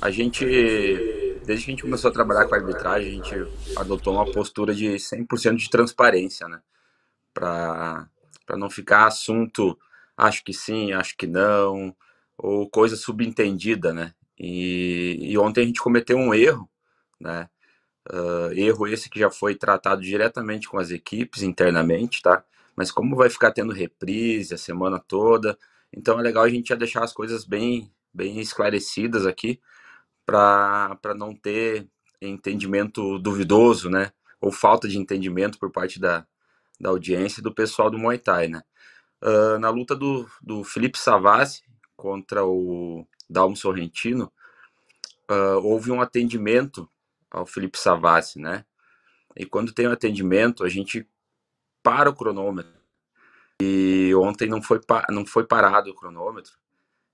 A 0.00 0.10
gente, 0.10 0.44
desde 1.44 1.64
que 1.64 1.70
a 1.70 1.74
gente 1.74 1.82
começou 1.82 2.10
a 2.10 2.12
trabalhar 2.12 2.46
com 2.46 2.54
a 2.54 2.58
arbitragem, 2.58 3.08
a 3.08 3.12
gente 3.12 3.52
adotou 3.76 4.14
uma 4.14 4.30
postura 4.32 4.74
de 4.74 4.94
100% 4.94 5.56
de 5.56 5.70
transparência, 5.70 6.48
né? 6.48 6.60
Para 7.34 8.08
não 8.56 8.70
ficar 8.70 9.06
assunto, 9.06 9.78
acho 10.16 10.42
que 10.42 10.52
sim, 10.52 10.92
acho 10.92 11.16
que 11.16 11.26
não, 11.26 11.94
ou 12.42 12.68
coisa 12.68 12.96
subentendida, 12.96 13.92
né? 13.92 14.14
E, 14.38 15.18
e 15.20 15.38
ontem 15.38 15.62
a 15.62 15.66
gente 15.66 15.80
cometeu 15.80 16.16
um 16.16 16.34
erro, 16.34 16.68
né? 17.20 17.48
Ah, 18.10 18.50
erro 18.54 18.86
esse 18.88 19.10
que 19.10 19.20
já 19.20 19.30
foi 19.30 19.54
tratado 19.54 20.02
diretamente 20.02 20.68
com 20.68 20.78
as 20.78 20.90
equipes 20.90 21.42
internamente, 21.42 22.22
tá? 22.22 22.44
Mas 22.76 22.90
como 22.90 23.16
vai 23.16 23.30
ficar 23.30 23.52
tendo 23.52 23.72
reprise 23.72 24.54
a 24.54 24.58
semana 24.58 24.98
toda, 24.98 25.58
então 25.92 26.18
é 26.18 26.22
legal 26.22 26.44
a 26.44 26.48
gente 26.48 26.68
já 26.70 26.76
deixar 26.76 27.04
as 27.04 27.12
coisas 27.12 27.44
bem, 27.44 27.92
bem 28.12 28.40
esclarecidas 28.40 29.26
aqui 29.26 29.60
para 30.26 31.14
não 31.16 31.34
ter 31.34 31.88
entendimento 32.22 33.18
duvidoso, 33.18 33.90
né? 33.90 34.12
Ou 34.40 34.52
falta 34.52 34.88
de 34.88 34.98
entendimento 34.98 35.58
por 35.58 35.70
parte 35.70 36.00
da, 36.00 36.26
da 36.80 36.90
audiência 36.90 37.40
e 37.40 37.44
do 37.44 37.54
pessoal 37.54 37.90
do 37.90 37.98
Muay 37.98 38.18
Thai, 38.18 38.48
né? 38.48 38.62
Ah, 39.22 39.58
na 39.58 39.70
luta 39.70 39.94
do, 39.96 40.28
do 40.42 40.64
Felipe 40.64 40.98
Savassi 40.98 41.62
contra 42.00 42.46
o 42.46 43.06
Dalmo 43.28 43.54
Sorrentino, 43.54 44.32
ah, 45.28 45.58
houve 45.58 45.90
um 45.92 46.00
atendimento 46.00 46.88
ao 47.30 47.44
Felipe 47.44 47.78
Savassi, 47.78 48.40
né? 48.40 48.64
E 49.36 49.44
quando 49.44 49.74
tem 49.74 49.86
um 49.86 49.92
atendimento, 49.92 50.64
a 50.64 50.68
gente 50.68 51.06
para 51.82 52.08
o 52.08 52.16
cronômetro. 52.16 52.72
E 53.60 54.14
ontem 54.14 54.48
não 54.48 54.62
foi, 54.62 54.80
não 55.10 55.26
foi 55.26 55.46
parado 55.46 55.90
o 55.90 55.94
cronômetro. 55.94 56.52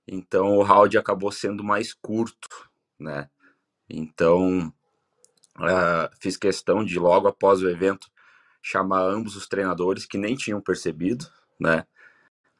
Então 0.07 0.57
o 0.57 0.63
round 0.63 0.97
acabou 0.97 1.33
sendo 1.33 1.65
mais 1.65 1.93
curto, 1.93 2.71
né? 2.97 3.29
Então 3.91 4.73
ah, 5.57 6.09
fiz 6.21 6.37
questão 6.37 6.85
de 6.85 6.97
logo 6.99 7.27
após 7.27 7.61
o 7.61 7.69
evento 7.69 8.09
chamar 8.63 9.03
ambos 9.03 9.35
os 9.37 9.49
treinadores 9.49 10.07
que 10.07 10.17
nem 10.17 10.37
tinham 10.37 10.61
percebido, 10.61 11.27
né? 11.59 11.85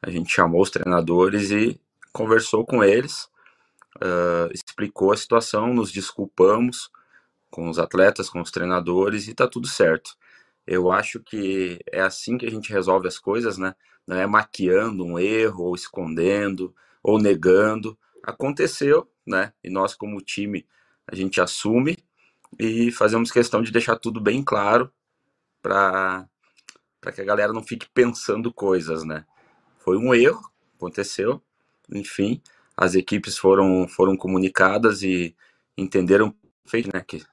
A 0.01 0.09
gente 0.09 0.31
chamou 0.31 0.61
os 0.61 0.69
treinadores 0.69 1.51
e 1.51 1.79
conversou 2.17 2.65
com 2.65 2.83
eles, 2.83 3.29
ah, 4.01 4.49
explicou 4.51 5.11
a 5.11 5.17
situação, 5.17 5.73
nos 5.73 5.91
desculpamos 5.91 6.89
com 7.49 7.69
os 7.69 7.79
atletas, 7.79 8.29
com 8.29 8.41
os 8.41 8.51
treinadores 8.51 9.27
e 9.27 9.33
tá 9.33 9.47
tudo 9.47 9.67
certo. 9.67 10.17
Eu 10.65 10.91
acho 10.91 11.19
que 11.21 11.79
é 11.91 12.01
assim 12.01 12.37
que 12.37 12.45
a 12.45 12.49
gente 12.49 12.73
resolve 12.73 13.07
as 13.07 13.19
coisas, 13.19 13.57
né? 13.57 13.75
Não 14.05 14.17
é 14.17 14.27
maquiando 14.27 15.05
um 15.05 15.19
erro, 15.19 15.65
ou 15.65 15.75
escondendo, 15.75 16.73
ou 17.03 17.19
negando. 17.19 17.97
Aconteceu, 18.23 19.09
né? 19.25 19.53
E 19.63 19.69
nós, 19.69 19.95
como 19.95 20.21
time, 20.21 20.65
a 21.07 21.15
gente 21.15 21.39
assume 21.39 21.97
e 22.59 22.91
fazemos 22.91 23.31
questão 23.31 23.61
de 23.61 23.71
deixar 23.71 23.95
tudo 23.97 24.19
bem 24.19 24.43
claro 24.43 24.91
para 25.61 26.27
que 27.13 27.21
a 27.21 27.25
galera 27.25 27.53
não 27.53 27.63
fique 27.63 27.87
pensando 27.93 28.53
coisas, 28.53 29.03
né? 29.03 29.25
Foi 29.79 29.97
um 29.97 30.13
erro, 30.13 30.41
aconteceu, 30.75 31.41
enfim, 31.93 32.41
as 32.75 32.95
equipes 32.95 33.37
foram, 33.37 33.87
foram 33.87 34.15
comunicadas 34.15 35.03
e 35.03 35.35
entenderam, 35.77 36.35
né, 36.93 37.03
que, 37.07 37.23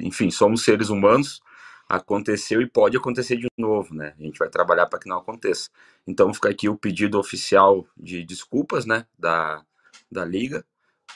enfim, 0.00 0.30
somos 0.30 0.62
seres 0.64 0.88
humanos, 0.88 1.40
aconteceu 1.88 2.60
e 2.60 2.68
pode 2.68 2.96
acontecer 2.96 3.36
de 3.36 3.46
novo, 3.56 3.94
né? 3.94 4.14
A 4.18 4.22
gente 4.22 4.38
vai 4.38 4.48
trabalhar 4.48 4.86
para 4.86 4.98
que 4.98 5.08
não 5.08 5.18
aconteça. 5.18 5.70
Então 6.06 6.34
fica 6.34 6.48
aqui 6.50 6.68
o 6.68 6.76
pedido 6.76 7.18
oficial 7.18 7.86
de 7.96 8.24
desculpas, 8.24 8.84
né, 8.86 9.06
da, 9.18 9.64
da 10.10 10.24
liga 10.24 10.64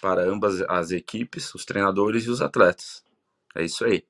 para 0.00 0.22
ambas 0.22 0.62
as 0.62 0.90
equipes, 0.92 1.55
os 1.55 1.64
treinadores 1.64 2.24
e 2.24 2.31
os 2.31 2.40
atletas. 2.40 3.05
É 3.55 3.64
isso 3.64 3.85
aí. 3.85 4.05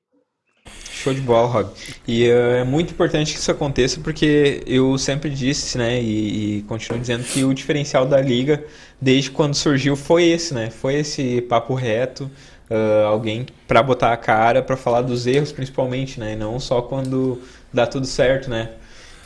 Show 1.01 1.13
de 1.15 1.21
bola, 1.21 1.47
Rob. 1.47 1.69
E 2.07 2.27
uh, 2.29 2.57
é 2.57 2.63
muito 2.63 2.91
importante 2.91 3.33
que 3.33 3.39
isso 3.39 3.49
aconteça 3.49 3.99
porque 4.01 4.61
eu 4.67 4.95
sempre 4.99 5.31
disse, 5.31 5.75
né, 5.75 5.99
e, 5.99 6.59
e, 6.59 6.61
continuo 6.63 6.99
dizendo 6.99 7.23
que 7.23 7.43
o 7.43 7.53
diferencial 7.53 8.05
da 8.05 8.21
liga, 8.21 8.63
desde 9.01 9.31
quando 9.31 9.55
surgiu, 9.55 9.95
foi 9.95 10.25
esse, 10.25 10.53
né? 10.53 10.69
Foi 10.69 10.95
esse 10.95 11.41
papo 11.41 11.73
reto, 11.73 12.29
uh, 12.69 13.07
alguém 13.07 13.47
para 13.67 13.81
botar 13.81 14.13
a 14.13 14.17
cara, 14.17 14.61
para 14.61 14.77
falar 14.77 15.01
dos 15.01 15.25
erros 15.25 15.51
principalmente, 15.51 16.19
né? 16.19 16.33
E 16.33 16.35
não 16.35 16.59
só 16.59 16.83
quando 16.83 17.41
dá 17.73 17.87
tudo 17.87 18.05
certo, 18.05 18.47
né? 18.47 18.69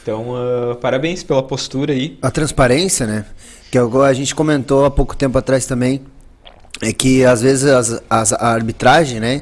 Então, 0.01 0.29
uh, 0.29 0.75
parabéns 0.75 1.23
pela 1.23 1.43
postura 1.43 1.91
aí. 1.91 2.17
A 2.21 2.31
transparência, 2.31 3.05
né? 3.05 3.25
Que 3.69 3.77
a 3.77 4.13
gente 4.13 4.33
comentou 4.33 4.85
há 4.85 4.91
pouco 4.91 5.13
tempo 5.13 5.37
atrás 5.37 5.65
também, 5.65 6.01
é 6.81 6.93
que 6.93 7.25
às 7.25 7.41
vezes 7.41 7.65
as, 7.65 8.01
as, 8.09 8.31
a 8.31 8.47
arbitragem, 8.47 9.19
né? 9.19 9.41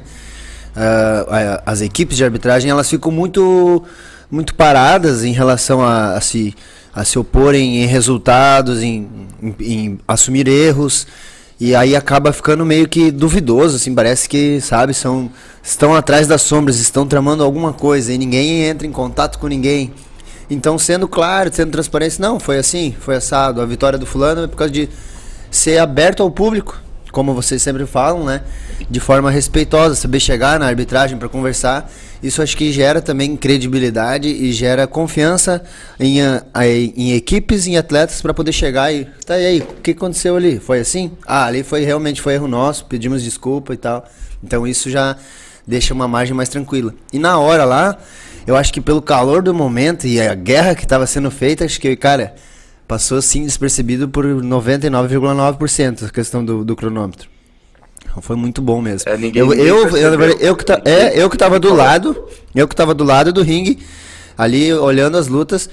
Uh, 0.76 1.62
as 1.64 1.80
equipes 1.80 2.16
de 2.16 2.24
arbitragem 2.24 2.70
elas 2.70 2.88
ficam 2.88 3.10
muito 3.10 3.82
muito 4.30 4.54
paradas 4.54 5.24
em 5.24 5.32
relação 5.32 5.80
a, 5.82 6.14
a 6.14 6.20
se 6.20 6.54
a 6.94 7.04
se 7.04 7.18
oporem 7.18 7.82
em 7.82 7.86
resultados, 7.86 8.80
em, 8.80 9.08
em, 9.42 9.54
em, 9.60 9.98
assumir 10.06 10.46
erros 10.46 11.06
e 11.58 11.74
aí 11.74 11.96
acaba 11.96 12.32
ficando 12.32 12.64
meio 12.64 12.88
que 12.88 13.10
duvidoso, 13.10 13.76
assim, 13.76 13.94
parece 13.94 14.28
que, 14.28 14.60
sabe, 14.60 14.92
são 14.94 15.30
estão 15.62 15.94
atrás 15.94 16.26
das 16.26 16.42
sombras, 16.42 16.78
estão 16.78 17.06
tramando 17.06 17.42
alguma 17.42 17.72
coisa 17.72 18.12
e 18.12 18.18
ninguém 18.18 18.64
entra 18.64 18.86
em 18.86 18.92
contato 18.92 19.38
com 19.38 19.46
ninguém. 19.46 19.92
Então, 20.50 20.78
sendo 20.78 21.08
claro, 21.08 21.50
sendo 21.52 21.70
transparente, 21.70 22.20
não, 22.20 22.38
foi 22.38 22.58
assim, 22.58 22.94
foi 23.00 23.16
assado. 23.16 23.60
A 23.60 23.66
vitória 23.66 23.98
do 23.98 24.04
fulano 24.04 24.44
é 24.44 24.46
por 24.46 24.56
causa 24.56 24.72
de 24.72 24.88
ser 25.50 25.78
aberto 25.78 26.22
ao 26.22 26.30
público 26.30 26.83
como 27.14 27.32
vocês 27.32 27.62
sempre 27.62 27.86
falam, 27.86 28.24
né? 28.24 28.42
De 28.90 28.98
forma 28.98 29.30
respeitosa, 29.30 29.94
saber 29.94 30.18
chegar 30.18 30.58
na 30.58 30.66
arbitragem 30.66 31.16
para 31.16 31.28
conversar. 31.28 31.90
Isso 32.20 32.42
acho 32.42 32.56
que 32.56 32.72
gera 32.72 33.00
também 33.00 33.36
credibilidade 33.36 34.28
e 34.28 34.52
gera 34.52 34.86
confiança 34.86 35.62
em, 36.00 36.18
em 36.96 37.12
equipes, 37.12 37.66
em 37.66 37.76
atletas 37.76 38.20
para 38.20 38.34
poder 38.34 38.52
chegar 38.52 38.92
e 38.92 39.06
tá 39.24 39.38
e 39.38 39.46
aí, 39.46 39.60
o 39.60 39.80
que 39.80 39.92
aconteceu 39.92 40.36
ali? 40.36 40.58
Foi 40.58 40.80
assim? 40.80 41.12
Ah, 41.24 41.46
ali 41.46 41.62
foi 41.62 41.84
realmente 41.84 42.20
foi 42.20 42.34
erro 42.34 42.48
nosso, 42.48 42.86
pedimos 42.86 43.22
desculpa 43.22 43.72
e 43.72 43.76
tal. 43.76 44.04
Então 44.42 44.66
isso 44.66 44.90
já 44.90 45.16
deixa 45.66 45.94
uma 45.94 46.08
margem 46.08 46.34
mais 46.34 46.48
tranquila. 46.48 46.92
E 47.12 47.18
na 47.18 47.38
hora 47.38 47.64
lá, 47.64 47.96
eu 48.46 48.56
acho 48.56 48.72
que 48.72 48.80
pelo 48.80 49.00
calor 49.00 49.40
do 49.40 49.54
momento 49.54 50.06
e 50.06 50.20
a 50.20 50.34
guerra 50.34 50.74
que 50.74 50.82
estava 50.82 51.06
sendo 51.06 51.30
feita, 51.30 51.64
acho 51.64 51.80
que, 51.80 51.94
cara, 51.94 52.34
passou 52.86 53.18
assim 53.18 53.44
despercebido 53.44 54.08
por 54.08 54.24
99,9% 54.24 56.06
a 56.06 56.10
questão 56.10 56.44
do, 56.44 56.64
do 56.64 56.76
cronômetro. 56.76 57.28
Então, 58.02 58.22
foi 58.22 58.36
muito 58.36 58.62
bom 58.62 58.80
mesmo. 58.80 59.10
É, 59.10 59.16
ninguém, 59.16 59.40
eu, 59.40 59.48
ninguém 59.48 59.66
eu, 59.66 59.88
eu, 59.96 60.20
eu, 60.38 60.56
que 60.56 60.64
tá, 60.64 60.80
é, 60.84 61.20
eu 61.20 61.28
que 61.28 61.36
tava 61.36 61.58
do 61.58 61.74
lado, 61.74 62.24
eu 62.54 62.68
que 62.68 62.76
tava 62.76 62.94
do 62.94 63.04
lado 63.04 63.32
do 63.32 63.42
ringue, 63.42 63.80
ali 64.36 64.72
olhando 64.72 65.16
as 65.16 65.26
lutas, 65.26 65.68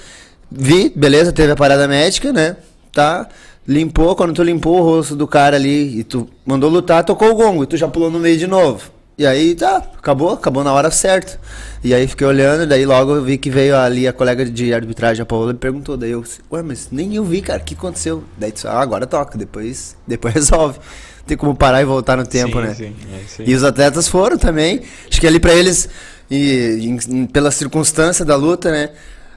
vi, 0.50 0.92
beleza, 0.96 1.32
teve 1.32 1.52
a 1.52 1.56
parada 1.56 1.88
médica, 1.88 2.34
né? 2.34 2.58
Tá, 2.92 3.28
limpou, 3.68 4.16
quando 4.16 4.34
tu 4.34 4.44
limpou 4.44 4.80
o 4.80 4.84
rosto 4.84 5.16
do 5.16 5.28
cara 5.28 5.56
ali 5.56 6.00
e 6.00 6.04
tu 6.04 6.28
mandou 6.46 6.70
lutar, 6.70 7.04
tocou 7.04 7.32
o 7.32 7.36
gongo 7.36 7.64
e 7.64 7.68
tu 7.68 7.78
já 7.78 7.88
pulou 7.88 8.10
no 8.10 8.20
meio 8.20 8.38
de 8.38 8.48
novo. 8.48 8.92
E 9.22 9.28
aí 9.28 9.54
tá, 9.54 9.78
acabou, 9.78 10.32
acabou 10.32 10.64
na 10.64 10.74
hora 10.74 10.90
certa. 10.90 11.40
E 11.84 11.94
aí 11.94 12.08
fiquei 12.08 12.26
olhando, 12.26 12.66
daí 12.66 12.88
logo 12.88 13.14
eu 13.14 13.24
vi 13.24 13.38
que 13.38 13.52
veio 13.52 13.78
ali 13.78 14.08
a 14.08 14.14
colega 14.14 14.44
de 14.44 14.74
arbitragem, 14.74 15.22
a 15.22 15.26
Paola, 15.28 15.54
me 15.54 15.60
perguntou. 15.60 15.96
Daí 15.96 16.10
eu, 16.10 16.24
ué, 16.52 16.64
mas 16.64 16.88
nem 16.92 17.14
eu 17.14 17.24
vi, 17.24 17.40
cara, 17.40 17.62
o 17.62 17.64
que 17.64 17.76
aconteceu? 17.76 18.24
Daí 18.36 18.52
tu, 18.52 18.68
ah, 18.68 18.82
agora 18.82 19.06
toca, 19.06 19.38
depois, 19.38 19.96
depois 20.08 20.34
resolve. 20.34 20.80
Tem 21.28 21.38
como 21.38 21.54
parar 21.54 21.84
e 21.84 21.86
voltar 21.86 22.18
no 22.18 22.26
tempo, 22.26 22.60
sim, 22.60 22.68
né? 22.68 22.74
Sim, 22.74 22.96
é 23.40 23.44
e 23.46 23.54
os 23.54 23.64
atletas 23.64 24.08
foram 24.08 24.40
também. 24.40 24.82
Acho 25.08 25.22
que 25.22 25.28
ali 25.28 25.40
para 25.40 25.54
eles, 25.54 25.88
e, 26.28 26.98
e, 27.08 27.28
pela 27.28 27.52
circunstância 27.52 28.26
da 28.26 28.36
luta, 28.36 28.72
né? 28.72 28.90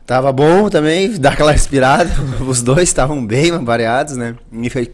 Tava 0.06 0.30
bom 0.32 0.68
também, 0.68 1.12
dar 1.18 1.32
aquela 1.32 1.52
respirada. 1.52 2.10
Os 2.46 2.62
dois 2.62 2.82
estavam 2.82 3.24
bem 3.24 3.50
variados, 3.64 4.16
né? 4.16 4.36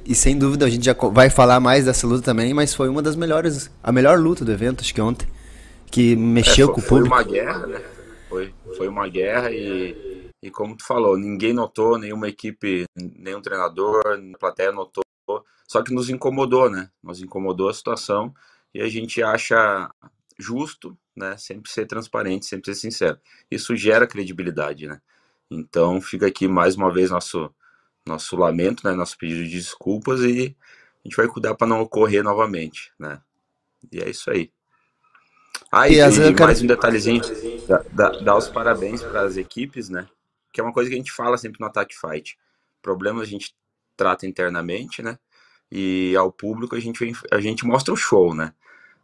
E, 0.05 0.15
sem 0.15 0.39
dúvida 0.39 0.67
a 0.67 0.71
gente 0.71 0.85
já 0.85 0.95
vai 0.95 1.29
falar 1.29 1.59
mais 1.61 1.85
dessa 1.85 2.07
luta 2.07 2.23
também, 2.23 2.55
mas 2.55 2.75
foi 2.75 2.89
uma 2.89 3.03
das 3.03 3.17
melhores, 3.17 3.71
a 3.83 3.91
melhor 3.91 4.19
luta 4.19 4.45
do 4.45 4.53
evento, 4.53 4.81
acho 4.83 4.95
que 4.95 5.01
ontem. 5.01 5.29
Que 5.91 6.15
mexeu 6.15 6.67
é, 6.71 6.73
foi, 6.73 6.75
com 6.75 6.81
o 6.81 6.85
público. 6.85 7.15
Foi 7.15 7.25
uma 7.25 7.31
guerra, 7.31 7.67
né? 7.67 7.83
Foi, 8.29 8.55
foi 8.77 8.89
uma 8.89 9.09
guerra 9.09 9.51
e, 9.51 10.31
e 10.41 10.51
como 10.51 10.77
tu 10.77 10.87
falou, 10.87 11.19
ninguém 11.19 11.53
notou, 11.53 11.99
nenhuma 11.99 12.29
equipe, 12.29 12.85
nenhum 12.97 13.43
treinador, 13.43 14.01
a 14.07 14.39
plateia 14.39 14.71
notou. 14.71 15.03
Só 15.67 15.83
que 15.83 15.93
nos 15.93 16.11
incomodou, 16.11 16.71
né? 16.71 16.89
Nos 17.03 17.21
incomodou 17.21 17.69
a 17.69 17.75
situação 17.75 18.33
e 18.75 18.81
a 18.81 18.89
gente 18.89 19.23
acha 19.23 19.91
justo, 20.41 20.97
né? 21.15 21.37
Sempre 21.37 21.71
ser 21.71 21.87
transparente, 21.87 22.47
sempre 22.47 22.75
ser 22.75 22.81
sincero. 22.81 23.19
Isso 23.51 23.77
gera 23.77 24.07
credibilidade, 24.07 24.87
né? 24.87 25.01
Então 25.51 26.01
fica 26.01 26.27
aqui 26.27 26.47
mais 26.49 26.77
uma 26.77 26.93
vez 26.93 27.11
nosso 27.11 27.53
nosso 28.07 28.37
lamento, 28.37 28.87
né? 28.87 28.95
Nosso 28.95 29.17
pedido 29.19 29.45
de 29.45 29.51
desculpas 29.51 30.21
e 30.21 30.57
a 31.05 31.09
gente 31.09 31.17
vai 31.17 31.27
cuidar 31.29 31.55
para 31.55 31.67
não 31.67 31.81
ocorrer 31.81 32.23
novamente, 32.23 32.93
né? 32.99 33.21
E 33.93 34.01
é 34.01 34.09
isso 34.09 34.31
aí. 34.31 34.51
Ah, 35.73 35.89
e, 35.89 35.99
mais 36.39 36.63
um 36.63 36.67
detalhezinho, 36.67 37.23
dar, 37.93 38.11
dar 38.23 38.37
os 38.37 38.49
parabéns 38.49 39.03
para 39.03 39.23
as 39.23 39.37
equipes, 39.37 39.89
né? 39.89 40.09
Que 40.53 40.61
é 40.61 40.65
uma 40.65 40.73
coisa 40.73 40.91
que 40.91 40.97
a 40.97 40.99
gente 40.99 41.13
fala 41.13 41.39
sempre 41.39 41.61
no 41.61 41.67
Attack 41.67 41.95
Fight. 41.97 42.37
Problemas 42.83 43.23
a 43.23 43.31
gente 43.31 43.55
trata 43.97 44.27
internamente, 44.27 45.03
né? 45.03 45.19
E 45.71 46.17
ao 46.17 46.33
público 46.33 46.75
a 46.75 46.81
gente, 46.81 47.13
a 47.31 47.41
gente 47.41 47.65
mostra 47.65 47.95
o 47.95 47.97
show, 47.97 48.35
né? 48.35 48.53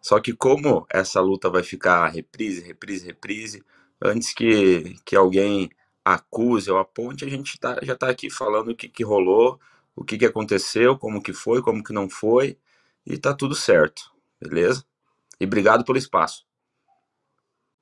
Só 0.00 0.20
que 0.20 0.32
como 0.32 0.87
essa 0.90 1.20
luta 1.20 1.50
vai 1.50 1.62
ficar 1.62 2.09
reprise, 2.09 2.62
reprise, 2.62 3.06
reprise, 3.06 3.64
antes 4.00 4.32
que, 4.32 4.96
que 5.04 5.16
alguém 5.16 5.70
acuse 6.04 6.70
ou 6.70 6.78
aponte, 6.78 7.24
a 7.24 7.28
gente 7.28 7.59
tá, 7.59 7.78
já 7.82 7.94
está 7.94 8.09
aqui 8.09 8.30
falando 8.30 8.70
o 8.70 8.76
que, 8.76 8.88
que 8.88 9.02
rolou, 9.02 9.59
o 9.94 10.04
que, 10.04 10.16
que 10.16 10.26
aconteceu, 10.26 10.96
como 10.96 11.22
que 11.22 11.32
foi, 11.32 11.61
como 11.61 11.82
que 11.82 11.92
não 11.92 12.09
foi, 12.09 12.56
e 13.04 13.18
tá 13.18 13.35
tudo 13.35 13.54
certo, 13.54 14.12
beleza? 14.40 14.85
E 15.40 15.44
obrigado 15.44 15.85
pelo 15.85 15.98
espaço. 15.98 16.44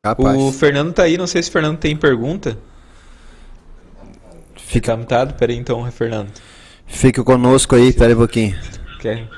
Rapaz. 0.05 0.38
O 0.38 0.53
Fernando 0.53 0.92
tá 0.92 1.03
aí, 1.03 1.16
não 1.16 1.27
sei 1.27 1.42
se 1.42 1.50
o 1.50 1.53
Fernando 1.53 1.79
tem 1.79 1.96
pergunta. 1.96 2.59
Fica 4.57 4.96
mutado? 4.96 5.35
Peraí 5.35 5.57
então, 5.57 5.90
Fernando. 5.90 6.33
Fique 6.87 7.22
conosco 7.22 7.74
aí, 7.74 7.92
peraí 7.92 8.14
um 8.14 8.18
pouquinho. 8.18 8.59
Quer? 9.00 9.29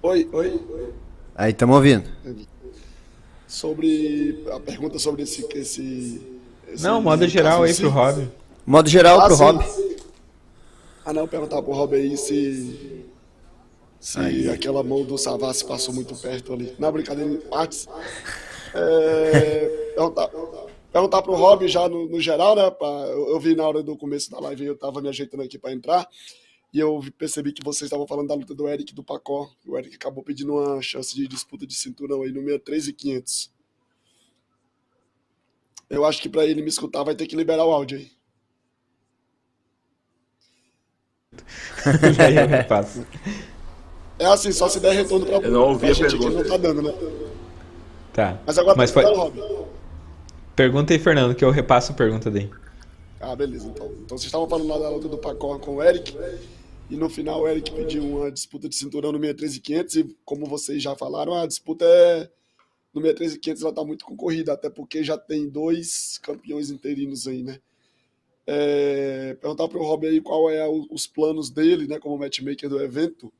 Oi, 0.00 0.28
oi, 0.32 0.60
oi. 0.70 0.94
Aí, 1.34 1.50
estamos 1.50 1.74
ouvindo. 1.74 2.08
Sobre 3.48 4.44
a 4.52 4.60
pergunta 4.60 4.96
sobre 4.96 5.22
esse. 5.22 5.44
esse, 5.56 6.22
esse 6.68 6.84
não, 6.84 7.02
modo 7.02 7.26
geral 7.26 7.64
aí 7.64 7.74
pro 7.74 7.88
Rob. 7.88 8.28
Modo 8.64 8.88
geral 8.88 9.20
ah, 9.20 9.26
pro 9.26 9.36
sim. 9.36 9.42
Rob. 9.42 9.64
Ah, 11.04 11.12
não, 11.12 11.26
perguntar 11.26 11.60
pro 11.62 11.72
Rob 11.72 11.96
aí 11.96 12.16
se. 12.16 13.04
Se 13.98 14.20
aí. 14.20 14.48
aquela 14.48 14.84
mão 14.84 15.04
do 15.04 15.18
Savassi 15.18 15.64
passou 15.64 15.92
muito 15.92 16.14
perto 16.14 16.52
ali. 16.52 16.72
Na 16.78 16.92
brincadeira, 16.92 17.36
partes. 17.50 17.88
É, 18.72 19.90
perguntar, 19.96 20.30
perguntar 20.92 21.22
pro 21.22 21.34
Rob 21.34 21.66
já 21.66 21.88
no, 21.88 22.08
no 22.08 22.20
geral, 22.20 22.54
né? 22.54 22.70
Pra, 22.70 22.86
eu, 22.86 23.30
eu, 23.30 23.40
vi 23.40 23.56
na 23.56 23.66
hora 23.66 23.82
do 23.82 23.96
começo 23.96 24.30
da 24.30 24.38
live, 24.38 24.64
eu 24.64 24.78
tava 24.78 25.00
me 25.00 25.08
ajeitando 25.08 25.42
aqui 25.42 25.58
para 25.58 25.72
entrar. 25.72 26.06
E 26.72 26.78
eu 26.78 27.02
percebi 27.16 27.52
que 27.52 27.64
vocês 27.64 27.86
estavam 27.86 28.06
falando 28.06 28.28
da 28.28 28.34
luta 28.34 28.54
do 28.54 28.68
Eric 28.68 28.94
do 28.94 29.02
Pacó. 29.02 29.50
O 29.66 29.78
Eric 29.78 29.96
acabou 29.96 30.22
pedindo 30.22 30.52
uma 30.54 30.82
chance 30.82 31.14
de 31.14 31.26
disputa 31.26 31.66
de 31.66 31.74
cinturão 31.74 32.22
aí 32.22 32.28
no 32.30 32.40
63 32.40 32.88
e 32.88 32.92
500. 32.92 33.52
Eu 35.88 36.04
acho 36.04 36.20
que 36.20 36.28
para 36.28 36.44
ele 36.44 36.60
me 36.60 36.68
escutar 36.68 37.02
vai 37.02 37.14
ter 37.14 37.26
que 37.26 37.34
liberar 37.34 37.64
o 37.64 37.72
áudio 37.72 37.98
aí. 37.98 38.10
aí 42.18 42.36
eu 42.36 42.46
repasso. 42.46 43.06
É 44.18 44.26
assim, 44.26 44.52
só 44.52 44.68
se 44.68 44.80
der 44.80 44.92
retorno 44.92 45.24
pra, 45.24 45.36
eu 45.36 45.50
não 45.50 45.68
ouvi 45.68 45.80
pra 45.80 45.90
a 45.90 45.92
gente 45.92 46.10
pergunta. 46.18 46.42
não 46.42 46.50
tá 46.50 46.56
dando, 46.56 46.82
né? 46.82 46.92
Tá. 48.12 48.42
Mas 48.46 48.58
agora 48.58 48.76
Mas 48.76 48.90
foi... 48.90 49.04
Pergunta 50.54 50.92
aí, 50.92 50.98
Fernando, 50.98 51.34
que 51.34 51.44
eu 51.44 51.50
repasso 51.50 51.92
a 51.92 51.94
pergunta 51.94 52.30
dele. 52.30 52.50
Ah, 53.20 53.34
beleza. 53.34 53.68
Então, 53.68 53.86
então 53.86 54.18
vocês 54.18 54.24
estavam 54.24 54.48
falando 54.48 54.68
lá 54.68 54.78
da 54.78 54.90
luta 54.90 55.08
do 55.08 55.16
Pacó 55.18 55.58
com 55.58 55.76
o 55.76 55.82
Eric. 55.82 56.16
E 56.90 56.96
no 56.96 57.10
final 57.10 57.42
o 57.42 57.48
Eric 57.48 57.70
pediu 57.72 58.02
uma 58.02 58.32
disputa 58.32 58.68
de 58.68 58.74
cinturão 58.74 59.12
no 59.12 59.18
63500 59.18 59.96
e 59.96 60.16
como 60.24 60.46
vocês 60.46 60.82
já 60.82 60.96
falaram, 60.96 61.34
a 61.34 61.46
disputa 61.46 61.84
é 61.84 62.30
no 62.94 63.02
63500 63.02 63.62
ela 63.62 63.74
tá 63.74 63.84
muito 63.84 64.04
concorrida, 64.04 64.52
até 64.52 64.70
porque 64.70 65.04
já 65.04 65.18
tem 65.18 65.48
dois 65.48 66.18
campeões 66.18 66.70
interinos 66.70 67.26
aí, 67.28 67.42
né? 67.42 67.60
É, 68.46 69.34
perguntar 69.34 69.68
para 69.68 69.78
o 69.78 69.82
Rob 69.82 70.06
aí 70.06 70.22
qual 70.22 70.48
é 70.48 70.66
o, 70.66 70.86
os 70.90 71.06
planos 71.06 71.50
dele, 71.50 71.86
né, 71.86 71.98
como 71.98 72.16
matchmaker 72.16 72.70
do 72.70 72.80
evento, 72.80 73.30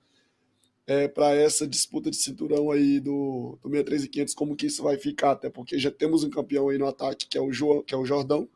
é, 0.87 1.09
para 1.09 1.35
essa 1.35 1.67
disputa 1.67 2.11
de 2.11 2.17
cinturão 2.17 2.71
aí 2.71 3.01
do, 3.01 3.59
do 3.63 3.71
63500, 3.71 4.35
como 4.35 4.55
que 4.55 4.67
isso 4.67 4.83
vai 4.83 4.99
ficar, 4.99 5.31
até 5.31 5.49
porque 5.49 5.79
já 5.79 5.91
temos 5.91 6.25
um 6.25 6.31
campeão 6.31 6.69
aí 6.69 6.77
no 6.77 6.87
ataque, 6.87 7.27
que 7.27 7.39
é 7.39 7.41
o, 7.41 7.51
jo, 7.51 7.83
que 7.85 7.95
é 7.95 7.97
o 7.97 8.05
Jordão, 8.05 8.47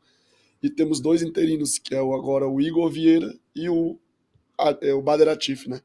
e 0.61 0.69
temos 0.69 0.99
dois 0.99 1.23
interinos, 1.23 1.79
que 1.79 1.95
é 1.95 2.01
o, 2.01 2.13
agora 2.13 2.47
o 2.47 2.61
Igor 2.61 2.87
Vieira 2.89 3.35
e 3.55 3.67
o, 3.67 3.99
o 4.95 5.01
Bader 5.01 5.29
Atif, 5.29 5.67
né? 5.67 5.81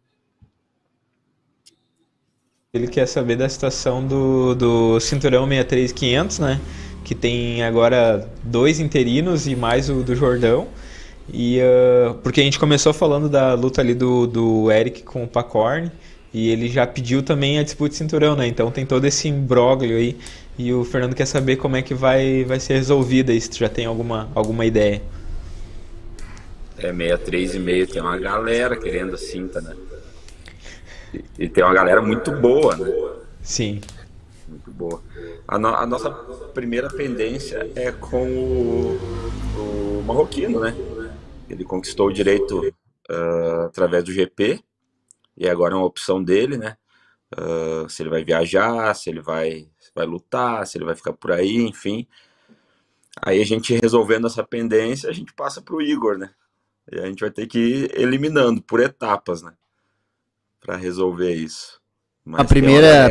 Ele 2.72 2.86
quer 2.86 3.06
saber 3.06 3.36
da 3.36 3.48
situação 3.48 4.06
do, 4.06 4.54
do 4.54 5.00
cinturão 5.00 5.46
63500, 5.46 6.38
né? 6.38 6.60
Que 7.02 7.14
tem 7.14 7.62
agora 7.62 8.30
dois 8.44 8.78
interinos 8.78 9.46
e 9.46 9.56
mais 9.56 9.88
o 9.88 10.02
do 10.02 10.14
Jordão. 10.14 10.68
E, 11.32 11.60
uh, 11.60 12.14
porque 12.22 12.40
a 12.40 12.44
gente 12.44 12.58
começou 12.58 12.92
falando 12.92 13.28
da 13.28 13.54
luta 13.54 13.80
ali 13.80 13.94
do, 13.94 14.26
do 14.26 14.70
Eric 14.70 15.02
com 15.02 15.24
o 15.24 15.28
Pacorn. 15.28 15.90
E 16.32 16.50
ele 16.50 16.68
já 16.68 16.86
pediu 16.86 17.22
também 17.22 17.58
a 17.58 17.62
disputa 17.62 17.90
de 17.90 17.96
cinturão, 17.96 18.36
né? 18.36 18.46
Então 18.46 18.70
tem 18.70 18.84
todo 18.84 19.06
esse 19.06 19.28
imbróglio 19.28 19.96
aí. 19.96 20.16
E 20.58 20.72
o 20.72 20.84
Fernando 20.84 21.14
quer 21.14 21.26
saber 21.26 21.56
como 21.56 21.76
é 21.76 21.82
que 21.82 21.94
vai, 21.94 22.44
vai 22.44 22.60
ser 22.60 22.74
resolvida 22.74 23.32
isso. 23.32 23.50
Já 23.58 23.70
tem 23.70 23.86
alguma, 23.86 24.28
alguma 24.34 24.66
ideia? 24.66 25.00
É 26.78 26.92
63 26.92 27.54
e 27.54 27.58
meio, 27.58 27.86
tem 27.86 28.00
uma 28.00 28.16
galera 28.18 28.76
querendo 28.76 29.14
a 29.14 29.18
cinta, 29.18 29.60
né? 29.60 29.76
E, 31.38 31.48
tem 31.48 31.64
uma 31.64 31.74
galera 31.74 32.00
muito 32.00 32.30
boa, 32.30 32.76
né? 32.76 32.86
Sim. 33.42 33.80
Muito 34.46 34.70
boa. 34.70 35.02
A, 35.46 35.58
no, 35.58 35.68
a 35.68 35.86
nossa 35.86 36.10
primeira 36.54 36.88
pendência 36.88 37.70
é 37.74 37.90
com 37.90 38.26
o, 38.26 38.98
o 39.58 40.02
Marroquino, 40.06 40.60
né? 40.60 40.74
Ele 41.48 41.64
conquistou 41.64 42.08
o 42.08 42.12
direito 42.12 42.60
uh, 43.10 43.66
através 43.66 44.04
do 44.04 44.12
GP 44.12 44.62
e 45.36 45.48
agora 45.48 45.74
é 45.74 45.76
uma 45.76 45.86
opção 45.86 46.22
dele, 46.22 46.56
né? 46.56 46.76
Uh, 47.36 47.88
se 47.88 48.02
ele 48.02 48.10
vai 48.10 48.24
viajar, 48.24 48.94
se 48.94 49.10
ele 49.10 49.20
vai, 49.20 49.68
vai 49.94 50.06
lutar, 50.06 50.66
se 50.66 50.78
ele 50.78 50.84
vai 50.84 50.94
ficar 50.94 51.12
por 51.12 51.32
aí, 51.32 51.56
enfim. 51.56 52.06
Aí 53.20 53.40
a 53.40 53.44
gente 53.44 53.78
resolvendo 53.82 54.26
essa 54.26 54.44
pendência, 54.44 55.10
a 55.10 55.12
gente 55.12 55.32
passa 55.34 55.60
para 55.60 55.74
o 55.74 55.82
Igor, 55.82 56.16
né? 56.16 56.30
E 56.90 57.00
a 57.00 57.06
gente 57.06 57.20
vai 57.20 57.30
ter 57.30 57.46
que 57.46 57.58
ir 57.58 58.00
eliminando 58.00 58.62
por 58.62 58.80
etapas, 58.80 59.42
né? 59.42 59.52
para 60.60 60.76
resolver 60.76 61.34
isso. 61.34 61.80
Mas 62.24 62.42
a 62.42 62.44
primeira. 62.44 63.08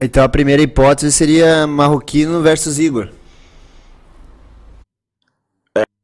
Então 0.00 0.24
a 0.24 0.28
primeira 0.28 0.60
hipótese 0.60 1.12
seria 1.12 1.66
Marroquino 1.68 2.42
versus 2.42 2.80
Igor. 2.80 3.12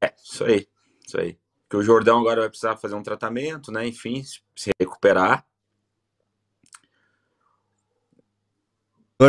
É, 0.01 0.15
isso 0.23 0.45
aí. 0.45 0.69
Isso 1.05 1.19
aí. 1.19 1.37
Que 1.69 1.77
o 1.77 1.83
Jordão 1.83 2.21
agora 2.21 2.43
vai 2.43 2.49
precisar 2.49 2.77
fazer 2.77 2.95
um 2.95 3.03
tratamento, 3.03 3.73
né? 3.73 3.87
Enfim, 3.87 4.23
se 4.55 4.71
recuperar. 4.81 5.45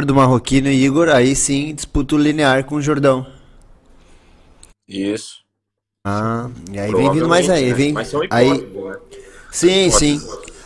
do 0.06 0.14
Marroquino 0.14 0.70
e 0.70 0.86
Igor, 0.86 1.10
aí 1.10 1.36
sim 1.36 1.74
disputa 1.74 2.14
o 2.14 2.20
linear 2.20 2.64
com 2.64 2.76
o 2.76 2.82
Jordão. 2.82 3.26
Isso. 4.88 5.39
Ah, 6.10 6.48
e 6.72 6.80
aí 6.80 6.92
vem 6.92 7.12
vindo 7.12 7.30
mais 7.30 7.50
aí. 7.50 7.68
Né? 7.68 7.74
Vem, 7.74 7.94
Mas 7.94 8.08
são 8.08 8.22
aí... 8.32 8.50
né? 8.50 8.96
Sim, 9.52 9.92
sim. 9.92 10.22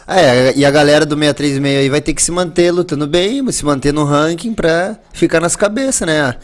É, 0.08 0.54
e 0.56 0.66
a 0.66 0.72
galera 0.72 1.06
do 1.06 1.16
636 1.16 1.80
aí 1.80 1.90
vai 1.90 2.02
ter 2.02 2.14
que 2.14 2.22
se 2.22 2.32
manter 2.32 2.72
lutando 2.72 3.08
bem, 3.08 3.50
se 3.52 3.64
manter 3.64 3.94
no 3.94 4.04
ranking 4.04 4.54
pra 4.54 4.98
ficar 5.14 5.40
nas 5.40 5.56
cabeças, 5.56 6.08
né? 6.08 6.36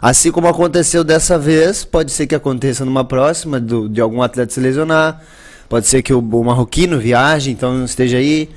Assim 0.00 0.30
como 0.30 0.46
aconteceu 0.46 1.02
dessa 1.02 1.38
vez, 1.38 1.84
pode 1.84 2.12
ser 2.12 2.26
que 2.26 2.34
aconteça 2.34 2.84
numa 2.84 3.04
próxima, 3.04 3.58
do, 3.58 3.88
de 3.88 4.00
algum 4.00 4.22
atleta 4.22 4.52
se 4.52 4.60
lesionar, 4.60 5.20
pode 5.68 5.86
ser 5.86 6.02
que 6.02 6.12
o, 6.12 6.20
o 6.20 6.44
marroquino 6.44 6.98
viaje, 6.98 7.50
então 7.50 7.84
esteja 7.84 8.18
aí. 8.18 8.48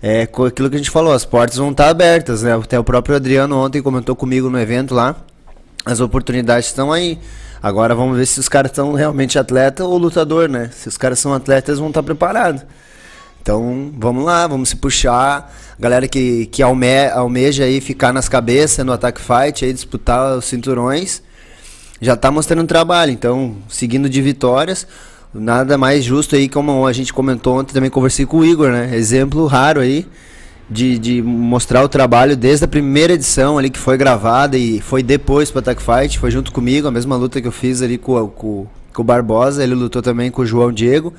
É 0.00 0.22
aquilo 0.22 0.70
que 0.70 0.76
a 0.76 0.78
gente 0.78 0.90
falou, 0.90 1.12
as 1.12 1.24
portas 1.24 1.56
vão 1.56 1.72
estar 1.72 1.88
abertas, 1.88 2.42
né? 2.42 2.54
Até 2.54 2.78
o 2.78 2.84
próprio 2.84 3.16
Adriano 3.16 3.56
ontem 3.56 3.82
comentou 3.82 4.14
comigo 4.14 4.48
no 4.48 4.58
evento 4.58 4.94
lá. 4.94 5.16
As 5.84 5.98
oportunidades 6.00 6.68
estão 6.68 6.92
aí. 6.92 7.18
Agora 7.62 7.94
vamos 7.94 8.16
ver 8.16 8.26
se 8.26 8.38
os 8.38 8.48
caras 8.48 8.70
estão 8.70 8.92
realmente 8.92 9.38
atleta 9.38 9.84
ou 9.84 9.98
lutador, 9.98 10.48
né? 10.48 10.70
Se 10.72 10.88
os 10.88 10.96
caras 10.96 11.18
são 11.18 11.32
atletas, 11.32 11.78
vão 11.78 11.88
estar 11.88 12.02
preparados. 12.02 12.62
Então, 13.42 13.92
vamos 13.96 14.24
lá, 14.24 14.46
vamos 14.46 14.68
se 14.68 14.76
puxar. 14.76 15.52
Galera 15.78 16.06
que, 16.06 16.46
que 16.46 16.62
alme, 16.62 17.08
almeja 17.08 17.64
aí 17.64 17.80
ficar 17.80 18.12
nas 18.12 18.28
cabeças 18.28 18.84
no 18.84 18.92
Attack 18.92 19.20
Fight, 19.20 19.64
aí 19.64 19.72
disputar 19.72 20.36
os 20.36 20.44
cinturões, 20.44 21.22
já 22.00 22.14
está 22.14 22.30
mostrando 22.30 22.66
trabalho. 22.66 23.10
Então, 23.10 23.56
seguindo 23.68 24.08
de 24.08 24.20
vitórias, 24.20 24.86
nada 25.32 25.78
mais 25.78 26.04
justo 26.04 26.36
aí, 26.36 26.48
como 26.48 26.86
a 26.86 26.92
gente 26.92 27.12
comentou 27.12 27.58
ontem, 27.58 27.72
também 27.72 27.90
conversei 27.90 28.26
com 28.26 28.38
o 28.38 28.44
Igor, 28.44 28.70
né? 28.70 28.94
Exemplo 28.94 29.46
raro 29.46 29.80
aí 29.80 30.06
de, 30.70 30.98
de 30.98 31.22
mostrar 31.22 31.82
o 31.82 31.88
trabalho 31.88 32.36
desde 32.36 32.64
a 32.64 32.68
primeira 32.68 33.14
edição 33.14 33.58
ali 33.58 33.70
que 33.70 33.78
foi 33.78 33.96
gravada 33.96 34.56
e 34.56 34.80
foi 34.80 35.02
depois 35.02 35.50
para 35.50 35.60
Attack 35.60 35.82
Fight, 35.82 36.18
foi 36.18 36.30
junto 36.30 36.52
comigo, 36.52 36.86
a 36.86 36.90
mesma 36.90 37.16
luta 37.16 37.40
que 37.40 37.48
eu 37.48 37.52
fiz 37.52 37.82
ali 37.82 37.96
com, 37.96 38.28
com, 38.28 38.66
com 38.92 39.02
o 39.02 39.04
Barbosa, 39.04 39.62
ele 39.62 39.74
lutou 39.74 40.02
também 40.02 40.30
com 40.30 40.42
o 40.42 40.46
João 40.46 40.70
Diego, 40.70 41.12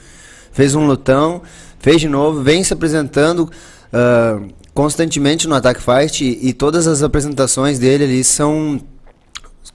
fez 0.51 0.75
um 0.75 0.85
lutão 0.85 1.41
fez 1.79 2.01
de 2.01 2.09
novo, 2.09 2.41
vem 2.43 2.63
se 2.63 2.73
apresentando 2.73 3.49
uh, 3.93 4.47
constantemente 4.73 5.47
no 5.47 5.55
Attack 5.55 5.81
Fight 5.81 6.23
e, 6.23 6.49
e, 6.49 6.53
todas 6.53 6.85
as 6.85 7.01
apresentações 7.01 7.79
dele 7.79 8.03
ali 8.03 8.23
são. 8.23 8.79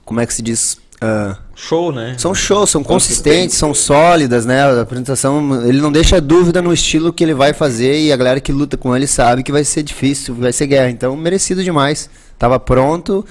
Como 0.05 0.19
é 0.19 0.25
que 0.25 0.33
se 0.33 0.41
diz? 0.41 0.77
Uh, 0.95 1.37
show, 1.53 1.91
né? 1.91 2.15
São 2.17 2.33
shows, 2.33 2.69
são 2.69 2.83
consistentes, 2.83 3.57
são 3.57 3.73
sólidas, 3.73 4.45
né? 4.45 4.63
A 4.63 4.81
apresentação, 4.81 5.67
ele 5.67 5.81
não 5.81 5.91
deixa 5.91 6.21
dúvida 6.21 6.61
no 6.61 6.73
estilo 6.73 7.11
que 7.11 7.23
ele 7.23 7.33
vai 7.33 7.53
fazer 7.53 7.99
e 7.99 8.11
a 8.11 8.17
galera 8.17 8.39
que 8.39 8.51
luta 8.51 8.77
com 8.77 8.95
ele 8.95 9.05
sabe 9.05 9.43
que 9.43 9.51
vai 9.51 9.63
ser 9.63 9.83
difícil, 9.83 10.33
vai 10.35 10.53
ser 10.53 10.67
guerra. 10.67 10.89
Então, 10.89 11.15
merecido 11.15 11.63
demais. 11.63 12.09
Tava 12.39 12.59
pronto 12.59 13.25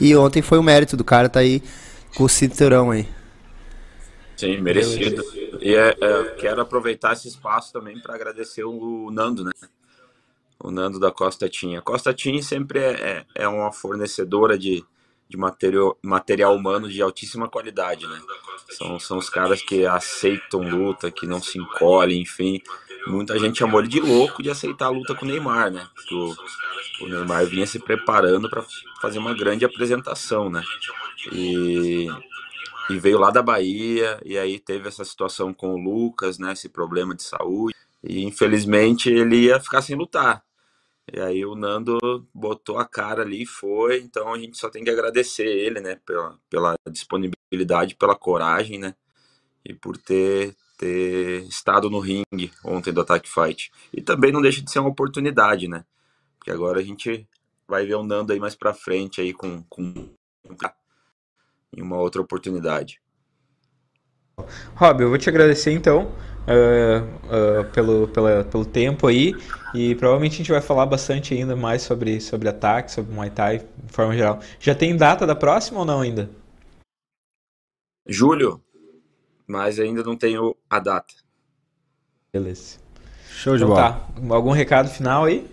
e 0.00 0.14
ontem 0.14 0.42
foi 0.42 0.58
o 0.58 0.62
mérito 0.62 0.96
do 0.96 1.04
cara 1.04 1.28
tá 1.28 1.40
aí 1.40 1.62
com 2.14 2.24
o 2.24 2.28
cinturão 2.28 2.90
aí. 2.90 3.08
Sim, 4.36 4.60
merecido. 4.60 5.24
E 5.60 5.74
é, 5.74 5.96
é, 5.98 6.24
quero 6.38 6.60
aproveitar 6.60 7.14
esse 7.14 7.28
espaço 7.28 7.72
também 7.72 7.98
para 7.98 8.14
agradecer 8.14 8.64
o 8.64 9.10
Nando, 9.10 9.42
né? 9.42 9.52
O 10.58 10.70
Nando 10.70 11.00
da 11.00 11.10
Costa 11.10 11.48
Tinha. 11.48 11.80
Costa 11.80 12.12
Tinha 12.12 12.42
sempre 12.42 12.78
é, 12.78 12.92
é, 12.92 13.24
é 13.44 13.48
uma 13.48 13.72
fornecedora 13.72 14.58
de, 14.58 14.84
de 15.28 15.36
material, 15.36 15.96
material 16.02 16.54
humano 16.54 16.88
de 16.88 17.02
altíssima 17.02 17.48
qualidade, 17.48 18.06
né? 18.06 18.20
São, 18.70 18.98
são 18.98 19.18
os 19.18 19.28
caras 19.28 19.62
que 19.62 19.86
aceitam 19.86 20.60
luta, 20.60 21.10
que 21.10 21.26
não 21.26 21.40
se 21.40 21.58
encolhem, 21.58 22.22
enfim. 22.22 22.60
Muita 23.06 23.38
gente 23.38 23.58
chamou 23.58 23.80
ele 23.80 23.88
de 23.88 24.00
louco 24.00 24.42
de 24.42 24.50
aceitar 24.50 24.86
a 24.86 24.90
luta 24.90 25.14
com 25.14 25.24
o 25.24 25.28
Neymar, 25.28 25.70
né? 25.70 25.86
Porque 25.94 26.14
o, 26.14 26.34
o 27.02 27.08
Neymar 27.08 27.46
vinha 27.46 27.66
se 27.66 27.78
preparando 27.78 28.48
para 28.50 28.64
fazer 29.00 29.18
uma 29.18 29.34
grande 29.34 29.64
apresentação, 29.64 30.50
né? 30.50 30.62
E 31.32 32.08
e 32.88 32.98
veio 32.98 33.18
lá 33.18 33.30
da 33.30 33.42
Bahia, 33.42 34.20
e 34.24 34.38
aí 34.38 34.58
teve 34.58 34.86
essa 34.88 35.04
situação 35.04 35.52
com 35.52 35.74
o 35.74 35.76
Lucas, 35.76 36.38
né, 36.38 36.52
esse 36.52 36.68
problema 36.68 37.14
de 37.14 37.22
saúde, 37.22 37.74
e 38.02 38.24
infelizmente 38.24 39.10
ele 39.10 39.36
ia 39.46 39.60
ficar 39.60 39.82
sem 39.82 39.96
lutar. 39.96 40.42
E 41.12 41.20
aí 41.20 41.44
o 41.46 41.54
Nando 41.54 41.98
botou 42.34 42.78
a 42.78 42.84
cara 42.84 43.22
ali 43.22 43.42
e 43.42 43.46
foi, 43.46 44.00
então 44.00 44.34
a 44.34 44.38
gente 44.38 44.58
só 44.58 44.68
tem 44.68 44.82
que 44.82 44.90
agradecer 44.90 45.46
ele, 45.46 45.80
né, 45.80 46.00
pela, 46.04 46.36
pela 46.50 46.74
disponibilidade, 46.90 47.94
pela 47.94 48.16
coragem, 48.16 48.78
né, 48.78 48.94
e 49.64 49.72
por 49.72 49.96
ter, 49.96 50.56
ter 50.76 51.44
estado 51.44 51.88
no 51.88 52.00
ringue 52.00 52.50
ontem 52.64 52.92
do 52.92 53.00
Attack 53.00 53.28
Fight. 53.28 53.70
E 53.92 54.02
também 54.02 54.32
não 54.32 54.42
deixa 54.42 54.60
de 54.60 54.70
ser 54.70 54.80
uma 54.80 54.88
oportunidade, 54.88 55.68
né, 55.68 55.84
porque 56.38 56.50
agora 56.50 56.80
a 56.80 56.82
gente 56.82 57.26
vai 57.68 57.86
ver 57.86 57.94
o 57.94 58.02
Nando 58.02 58.32
aí 58.32 58.40
mais 58.40 58.56
pra 58.56 58.74
frente 58.74 59.20
aí 59.20 59.32
com, 59.32 59.62
com 59.68 60.10
em 61.72 61.82
uma 61.82 61.98
outra 61.98 62.20
oportunidade. 62.20 63.00
Rob, 64.74 65.02
eu 65.02 65.08
vou 65.08 65.18
te 65.18 65.28
agradecer 65.28 65.70
então 65.70 66.12
uh, 66.46 67.60
uh, 67.60 67.64
pelo, 67.72 68.08
pela, 68.08 68.44
pelo 68.44 68.64
tempo 68.64 69.06
aí 69.06 69.34
e 69.74 69.94
provavelmente 69.94 70.34
a 70.34 70.36
gente 70.38 70.52
vai 70.52 70.60
falar 70.60 70.86
bastante 70.86 71.34
ainda 71.34 71.56
mais 71.56 71.82
sobre, 71.82 72.20
sobre 72.20 72.48
ataque, 72.48 72.90
sobre 72.92 73.12
Muay 73.12 73.30
Thai 73.30 73.58
de 73.58 73.92
forma 73.92 74.14
geral. 74.16 74.40
Já 74.58 74.74
tem 74.74 74.96
data 74.96 75.26
da 75.26 75.34
próxima 75.34 75.80
ou 75.80 75.84
não 75.84 76.00
ainda? 76.00 76.30
Julho, 78.06 78.62
mas 79.46 79.78
ainda 79.78 80.02
não 80.02 80.16
tenho 80.16 80.56
a 80.70 80.78
data. 80.78 81.14
Beleza. 82.32 82.78
Show 83.28 83.56
de 83.56 83.64
então, 83.64 83.74
bola. 83.74 83.92
Tá. 83.92 84.34
Algum 84.34 84.52
recado 84.52 84.88
final 84.88 85.24
aí? 85.24 85.46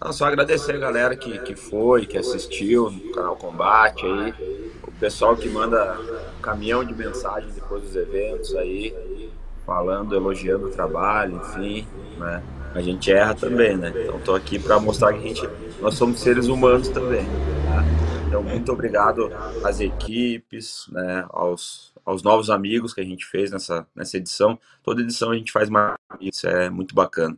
Não, 0.00 0.12
só 0.12 0.26
agradecer 0.26 0.72
a 0.72 0.78
galera 0.78 1.16
que, 1.16 1.38
que 1.40 1.54
foi, 1.54 2.06
que 2.06 2.18
assistiu 2.18 2.90
no 2.90 3.12
canal 3.12 3.36
Combate 3.36 4.04
aí, 4.04 4.34
o 4.82 4.92
pessoal 4.92 5.36
que 5.36 5.48
manda 5.48 5.96
caminhão 6.42 6.84
de 6.84 6.94
mensagem 6.94 7.50
depois 7.50 7.82
dos 7.82 7.96
eventos 7.96 8.54
aí. 8.54 9.23
Falando, 9.66 10.14
elogiando 10.14 10.66
o 10.66 10.70
trabalho, 10.70 11.36
enfim, 11.36 11.86
né? 12.18 12.42
A 12.74 12.80
gente 12.80 13.12
erra 13.12 13.34
também, 13.34 13.76
né? 13.76 13.92
Então 13.96 14.18
tô 14.20 14.34
aqui 14.34 14.58
para 14.58 14.80
mostrar 14.80 15.12
que 15.12 15.18
a 15.20 15.22
gente, 15.22 15.48
nós 15.80 15.94
somos 15.94 16.20
seres 16.20 16.48
humanos 16.48 16.88
também. 16.88 17.22
Né? 17.22 17.84
Então 18.26 18.42
muito 18.42 18.72
obrigado 18.72 19.30
às 19.62 19.80
equipes, 19.80 20.86
né? 20.90 21.24
Aos, 21.30 21.92
aos 22.04 22.22
novos 22.22 22.50
amigos 22.50 22.92
que 22.92 23.00
a 23.00 23.04
gente 23.04 23.24
fez 23.24 23.50
nessa, 23.52 23.86
nessa 23.94 24.16
edição. 24.16 24.58
Toda 24.82 25.02
edição 25.02 25.30
a 25.30 25.36
gente 25.36 25.52
faz 25.52 25.70
mais, 25.70 25.94
isso 26.20 26.48
é 26.48 26.68
muito 26.68 26.94
bacana. 26.94 27.36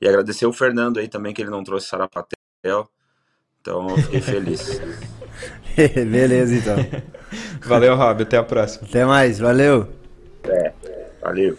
E 0.00 0.08
agradecer 0.08 0.46
o 0.46 0.52
Fernando 0.52 0.98
aí 0.98 1.06
também 1.06 1.32
que 1.32 1.40
ele 1.40 1.50
não 1.50 1.62
trouxe 1.62 1.86
Sarapatel. 1.86 2.88
Então 3.60 3.88
eu 3.88 3.96
fiquei 3.98 4.20
feliz. 4.20 4.80
Beleza, 6.10 6.56
então. 6.56 6.76
Valeu, 7.64 7.94
Rob. 7.94 8.22
Até 8.22 8.36
a 8.36 8.42
próxima. 8.42 8.88
Até 8.88 9.04
mais. 9.04 9.38
Valeu. 9.38 9.88
É, 10.44 10.72
valeu. 11.22 11.56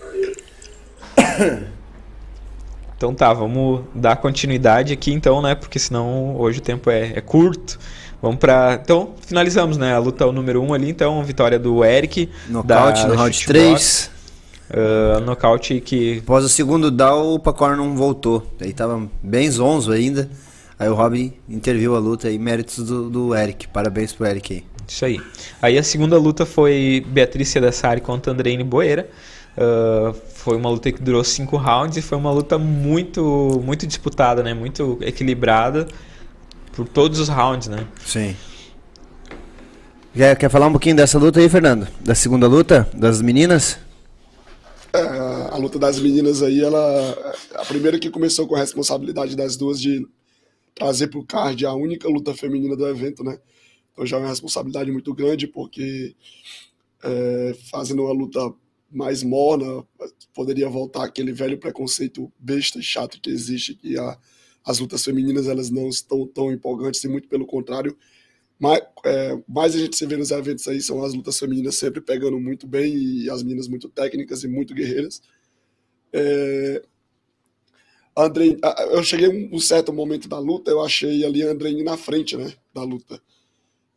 Então 2.96 3.14
tá, 3.14 3.34
vamos 3.34 3.82
dar 3.94 4.16
continuidade 4.16 4.94
aqui 4.94 5.12
então, 5.12 5.42
né? 5.42 5.56
Porque 5.56 5.78
senão 5.78 6.38
hoje 6.38 6.60
o 6.60 6.62
tempo 6.62 6.90
é, 6.90 7.12
é 7.18 7.20
curto. 7.20 7.78
Vamos 8.22 8.38
pra. 8.38 8.80
Então, 8.82 9.16
finalizamos, 9.28 9.76
né? 9.76 9.94
A 9.94 9.98
luta 9.98 10.26
número 10.32 10.62
1 10.62 10.66
um 10.66 10.74
ali, 10.74 10.90
então, 10.90 11.22
vitória 11.22 11.60
do 11.60 11.84
Eric. 11.84 12.30
Nocaute 12.48 13.02
da, 13.02 13.08
no 13.10 13.16
round 13.16 13.36
Shootbox. 13.36 14.10
3. 14.10 14.12
Uh, 14.70 15.20
nocaute 15.26 15.82
que. 15.82 16.20
Após 16.20 16.46
o 16.46 16.50
segundo 16.50 16.90
down, 16.90 17.34
o 17.34 17.40
Pacor 17.40 17.76
não 17.76 17.94
voltou. 17.94 18.48
Aí 18.62 18.72
tava 18.72 19.06
bem 19.22 19.52
zonzo 19.52 19.92
ainda. 19.92 20.30
Aí 20.80 20.88
o 20.88 20.94
Robin 20.94 21.34
interviu 21.50 21.98
a 21.98 22.00
luta 22.00 22.30
aí, 22.30 22.40
méritos 22.40 22.78
do, 22.78 23.10
do 23.10 23.36
Eric. 23.36 23.68
Parabéns 23.68 24.14
pro 24.14 24.26
Eric 24.26 24.54
aí. 24.54 24.64
Isso 24.88 25.04
aí. 25.04 25.20
Aí 25.62 25.78
a 25.78 25.84
segunda 25.84 26.18
luta 26.18 26.46
foi 26.46 27.06
Beatriz 27.06 27.50
Cedassari 27.50 28.00
contra 28.00 28.32
Andreine 28.32 28.64
Boeira. 28.64 29.10
Uh, 29.56 30.14
foi 30.34 30.58
uma 30.58 30.70
luta 30.70 30.92
que 30.92 31.02
durou 31.02 31.24
cinco 31.24 31.58
rounds 31.58 31.96
e 31.98 32.02
foi 32.02 32.18
uma 32.18 32.32
luta 32.32 32.58
muito 32.58 33.62
muito 33.64 33.86
disputada, 33.86 34.42
né? 34.42 34.54
Muito 34.54 34.98
equilibrada 35.02 35.88
por 36.72 36.88
todos 36.88 37.20
os 37.20 37.30
rounds, 37.30 37.68
né? 37.68 37.88
Sim. 38.04 38.36
Quer, 40.14 40.36
quer 40.38 40.50
falar 40.50 40.68
um 40.68 40.72
pouquinho 40.72 40.96
dessa 40.96 41.18
luta 41.18 41.40
aí, 41.40 41.50
Fernando? 41.50 41.88
Da 42.02 42.16
segunda 42.16 42.48
luta, 42.48 42.90
das 42.94 43.22
meninas? 43.22 43.80
É, 44.94 45.00
a 45.52 45.58
luta 45.58 45.80
das 45.80 46.00
meninas 46.00 46.42
aí, 46.44 46.62
ela. 46.62 47.36
A 47.56 47.66
primeira 47.66 47.98
que 48.00 48.10
começou 48.10 48.48
com 48.48 48.56
a 48.56 48.60
responsabilidade 48.60 49.36
das 49.36 49.58
duas 49.58 49.80
de 49.80 50.08
trazer 50.76 51.08
pro 51.08 51.24
card 51.24 51.66
a 51.66 51.74
única 51.74 52.08
luta 52.08 52.34
feminina 52.34 52.76
do 52.76 52.88
evento, 52.88 53.24
né? 53.24 53.38
Então 53.92 54.06
já 54.06 54.18
é 54.18 54.20
uma 54.20 54.30
responsabilidade 54.30 54.92
muito 54.92 55.14
grande, 55.14 55.48
porque 55.48 56.16
é, 57.04 57.56
fazendo 57.72 58.04
uma 58.04 58.14
luta 58.14 58.40
mais 58.94 59.24
morna, 59.24 59.86
poderia 60.34 60.70
voltar 60.70 61.04
aquele 61.04 61.32
velho 61.32 61.58
preconceito 61.58 62.32
besta 62.38 62.80
e 62.80 62.84
chato 62.84 63.20
que 63.20 63.30
existe, 63.30 63.74
que 63.74 63.98
a, 63.98 64.18
as 64.64 64.80
lutas 64.80 65.04
femininas 65.04 65.48
elas 65.48 65.70
não 65.70 65.90
estão 65.90 66.28
tão 66.28 66.52
empolgantes, 66.52 67.04
e 67.04 67.08
muito 67.08 67.28
pelo 67.28 67.46
contrário. 67.46 67.98
Mais, 68.60 68.82
é, 69.04 69.44
mais 69.48 69.76
a 69.76 69.80
gente 69.80 69.98
se 69.98 70.06
vê 70.06 70.16
nos 70.16 70.32
eventos 70.32 70.68
aí 70.68 70.80
são 70.80 71.04
as 71.04 71.14
lutas 71.14 71.38
femininas 71.38 71.76
sempre 71.76 72.00
pegando 72.00 72.40
muito 72.40 72.68
bem 72.68 72.96
e 72.96 73.30
as 73.30 73.42
meninas 73.44 73.68
muito 73.68 73.90
técnicas 73.90 74.44
e 74.44 74.48
muito 74.48 74.74
guerreiras. 74.74 75.22
É, 76.14 76.84
Andrei, 78.16 78.58
eu 78.92 79.04
cheguei 79.04 79.28
um, 79.28 79.56
um 79.56 79.60
certo 79.60 79.92
momento 79.92 80.30
da 80.30 80.38
luta, 80.38 80.70
eu 80.70 80.82
achei 80.82 81.26
ali 81.26 81.42
a 81.42 81.50
Andrei 81.52 81.84
na 81.84 81.98
frente, 81.98 82.38
né, 82.38 82.54
da 82.74 82.84
luta. 82.84 83.20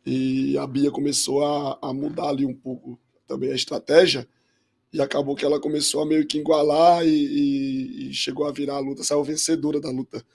E 0.03 0.57
a 0.57 0.65
Bia 0.65 0.89
começou 0.89 1.45
a, 1.45 1.77
a 1.81 1.93
mudar 1.93 2.29
ali 2.29 2.45
um 2.45 2.53
pouco 2.53 2.99
também 3.27 3.51
a 3.51 3.55
estratégia 3.55 4.27
e 4.97 5.01
acabou 5.01 5.35
que 5.35 5.45
ela 5.45 5.59
começou 5.59 6.01
a 6.01 6.05
meio 6.07 6.25
que 6.25 6.39
igualar 6.39 7.05
e, 7.05 7.09
e, 7.09 8.09
e, 8.09 8.13
chegou 8.15 8.47
a 8.47 8.51
virar 8.51 8.77
a 8.77 8.79
luta, 8.79 9.03
saiu 9.03 9.23
vencedora 9.23 9.79
da 9.79 9.91
luta. 9.91 10.25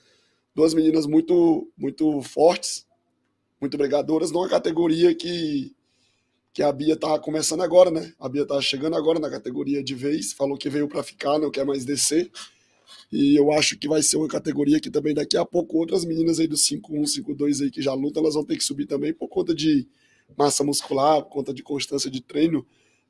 Duas 0.55 0.73
meninas 0.73 1.05
muito 1.05 1.69
muito 1.77 2.23
fortes, 2.23 2.87
muito 3.61 3.77
brigadoras, 3.77 4.31
numa 4.31 4.49
categoria 4.49 5.15
que 5.15 5.75
que 6.55 6.63
a 6.63 6.71
Bia 6.71 6.97
tá 6.97 7.19
começando 7.19 7.63
agora, 7.63 7.91
né? 7.91 8.13
A 8.21 8.29
Bia 8.29 8.47
tá 8.47 8.61
chegando 8.61 8.95
agora 8.95 9.19
na 9.19 9.31
categoria 9.31 9.83
de 9.83 9.95
vez, 9.97 10.33
falou 10.33 10.57
que 10.57 10.71
veio 10.71 10.87
para 10.87 11.03
ficar, 11.03 11.41
não 11.41 11.51
quer 11.51 11.65
mais 11.65 11.85
descer. 11.85 12.31
E 13.11 13.35
eu 13.37 13.51
acho 13.51 13.77
que 13.77 13.89
vai 13.89 14.01
ser 14.03 14.17
uma 14.17 14.29
categoria 14.29 14.79
que 14.79 14.91
também 14.91 15.13
daqui 15.13 15.37
a 15.37 15.45
pouco 15.45 15.79
outras 15.79 16.05
meninas 16.05 16.39
aí 16.39 16.47
do 16.47 16.57
5-1, 16.57 17.03
5-2 17.21 17.63
aí 17.63 17.71
que 17.71 17.83
já 17.83 17.95
lutam, 17.95 18.23
elas 18.23 18.35
vão 18.35 18.45
ter 18.45 18.57
que 18.57 18.63
subir 18.63 18.87
também 18.87 19.13
por 19.13 19.29
conta 19.29 19.53
de 19.55 19.89
massa 20.37 20.63
muscular, 20.63 21.23
por 21.23 21.31
conta 21.31 21.53
de 21.53 21.65
constância 21.65 22.09
de 22.09 22.21
treino. 22.21 22.65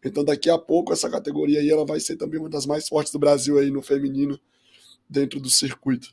Então 0.05 0.25
daqui 0.25 0.51
a 0.51 0.59
pouco 0.59 0.93
essa 0.93 1.09
categoria 1.09 1.61
aí 1.61 1.71
ela 1.71 1.87
vai 1.87 2.01
ser 2.01 2.17
também 2.17 2.41
uma 2.41 2.49
das 2.49 2.67
mais 2.67 2.89
fortes 2.89 3.13
do 3.13 3.19
Brasil 3.19 3.59
aí 3.59 3.71
no 3.71 3.83
feminino 3.83 4.39
dentro 5.09 5.39
do 5.39 5.49
circuito. 5.49 6.09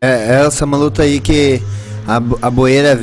É, 0.00 0.44
essa 0.44 0.64
é 0.64 0.66
uma 0.66 0.76
luta 0.76 1.02
aí 1.02 1.20
que 1.20 1.60
a, 2.06 2.16
a 2.46 2.50
Boeira 2.50 2.98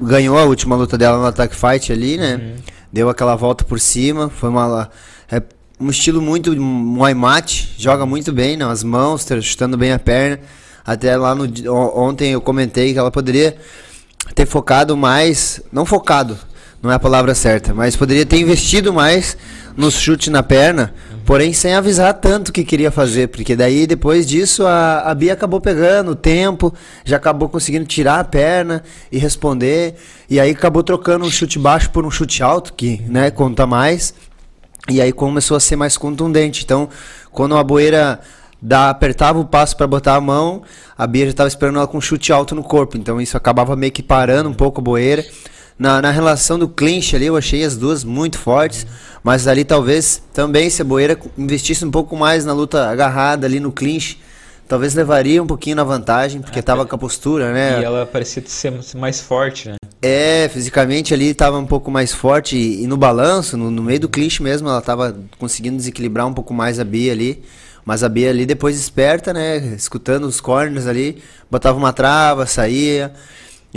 ganhou 0.00 0.38
a 0.38 0.44
última 0.44 0.76
luta 0.76 0.96
dela 0.96 1.18
no 1.18 1.26
Attack 1.26 1.56
Fight 1.56 1.92
ali, 1.92 2.16
né? 2.16 2.36
Uhum. 2.36 2.62
Deu 2.92 3.08
aquela 3.08 3.34
volta 3.34 3.64
por 3.64 3.80
cima, 3.80 4.30
foi 4.30 4.48
uma 4.48 4.90
é, 5.30 5.42
um 5.78 5.90
estilo 5.90 6.22
muito 6.22 6.54
Muay 6.60 7.14
Mate, 7.14 7.74
joga 7.76 8.06
muito 8.06 8.32
bem 8.32 8.56
nas 8.56 8.82
né, 8.82 8.90
mãos, 8.90 9.26
chutando 9.42 9.76
bem 9.76 9.92
a 9.92 9.98
perna. 9.98 10.40
Até 10.84 11.16
lá 11.16 11.34
no 11.34 11.44
ontem 11.94 12.32
eu 12.32 12.40
comentei 12.40 12.92
que 12.92 12.98
ela 12.98 13.10
poderia 13.10 13.56
ter 14.34 14.46
focado 14.46 14.96
mais, 14.96 15.60
não 15.72 15.84
focado, 15.84 16.38
não 16.86 16.92
é 16.92 16.94
a 16.94 17.00
palavra 17.00 17.34
certa, 17.34 17.74
mas 17.74 17.96
poderia 17.96 18.24
ter 18.24 18.38
investido 18.38 18.92
mais 18.92 19.36
no 19.76 19.90
chute 19.90 20.30
na 20.30 20.40
perna, 20.40 20.94
porém 21.24 21.52
sem 21.52 21.74
avisar 21.74 22.14
tanto 22.14 22.52
que 22.52 22.64
queria 22.64 22.92
fazer, 22.92 23.26
porque 23.26 23.56
daí 23.56 23.88
depois 23.88 24.24
disso 24.24 24.64
a, 24.64 25.00
a 25.00 25.12
Bia 25.12 25.32
acabou 25.32 25.60
pegando 25.60 26.12
o 26.12 26.14
tempo, 26.14 26.72
já 27.04 27.16
acabou 27.16 27.48
conseguindo 27.48 27.84
tirar 27.84 28.20
a 28.20 28.24
perna 28.24 28.84
e 29.10 29.18
responder, 29.18 29.96
e 30.30 30.38
aí 30.38 30.52
acabou 30.52 30.82
trocando 30.84 31.24
um 31.24 31.30
chute 31.30 31.58
baixo 31.58 31.90
por 31.90 32.06
um 32.06 32.10
chute 32.10 32.40
alto, 32.40 32.72
que 32.72 33.02
né, 33.08 33.32
conta 33.32 33.66
mais, 33.66 34.14
e 34.88 35.00
aí 35.00 35.12
começou 35.12 35.56
a 35.56 35.60
ser 35.60 35.74
mais 35.74 35.98
contundente. 35.98 36.62
Então, 36.62 36.88
quando 37.32 37.56
a 37.56 37.64
boeira 37.64 38.20
da, 38.62 38.90
apertava 38.90 39.40
o 39.40 39.44
passo 39.44 39.76
para 39.76 39.88
botar 39.88 40.14
a 40.14 40.20
mão, 40.20 40.62
a 40.96 41.04
Bia 41.04 41.24
já 41.24 41.30
estava 41.32 41.48
esperando 41.48 41.78
ela 41.78 41.88
com 41.88 41.98
um 41.98 42.00
chute 42.00 42.32
alto 42.32 42.54
no 42.54 42.62
corpo. 42.62 42.96
Então 42.96 43.20
isso 43.20 43.36
acabava 43.36 43.74
meio 43.74 43.90
que 43.90 44.04
parando 44.04 44.48
um 44.48 44.54
pouco 44.54 44.80
a 44.80 44.84
boeira. 44.84 45.24
Na, 45.78 46.00
na 46.00 46.10
relação 46.10 46.58
do 46.58 46.68
clinch 46.68 47.14
ali, 47.14 47.26
eu 47.26 47.36
achei 47.36 47.62
as 47.62 47.76
duas 47.76 48.02
muito 48.04 48.38
fortes. 48.38 48.86
Mas 49.22 49.48
ali 49.48 49.64
talvez 49.64 50.22
também 50.32 50.70
se 50.70 50.80
a 50.82 50.84
boeira 50.84 51.18
investisse 51.36 51.84
um 51.84 51.90
pouco 51.90 52.16
mais 52.16 52.44
na 52.44 52.52
luta 52.52 52.88
agarrada 52.88 53.44
ali 53.44 53.58
no 53.58 53.72
clinch, 53.72 54.20
talvez 54.68 54.94
levaria 54.94 55.42
um 55.42 55.46
pouquinho 55.48 55.74
na 55.74 55.82
vantagem, 55.82 56.40
porque 56.40 56.60
estava 56.60 56.86
com 56.86 56.94
a 56.94 56.98
postura, 56.98 57.52
né? 57.52 57.80
E 57.80 57.84
ela 57.84 58.06
parecia 58.06 58.40
ser 58.46 58.72
mais 58.94 59.20
forte, 59.20 59.68
né? 59.68 59.74
É, 60.00 60.48
fisicamente 60.48 61.12
ali 61.12 61.30
estava 61.30 61.58
um 61.58 61.66
pouco 61.66 61.90
mais 61.90 62.12
forte 62.12 62.56
e, 62.56 62.84
e 62.84 62.86
no 62.86 62.96
balanço, 62.96 63.56
no, 63.56 63.68
no, 63.68 63.82
meio 63.82 63.98
do 63.98 64.08
clinch 64.08 64.40
mesmo, 64.40 64.68
ela 64.68 64.78
estava 64.78 65.16
conseguindo 65.38 65.76
desequilibrar 65.76 66.26
um 66.26 66.32
pouco 66.32 66.54
mais 66.54 66.78
a 66.78 66.84
Bia 66.84 67.10
ali. 67.10 67.42
Mas 67.84 68.04
a 68.04 68.08
Bia 68.08 68.30
ali 68.30 68.46
depois 68.46 68.78
esperta, 68.78 69.32
né? 69.32 69.56
Escutando 69.76 70.24
os 70.24 70.40
corners 70.40 70.86
ali, 70.86 71.22
botava 71.50 71.78
uma 71.78 71.92
trava, 71.92 72.46
saía. 72.46 73.12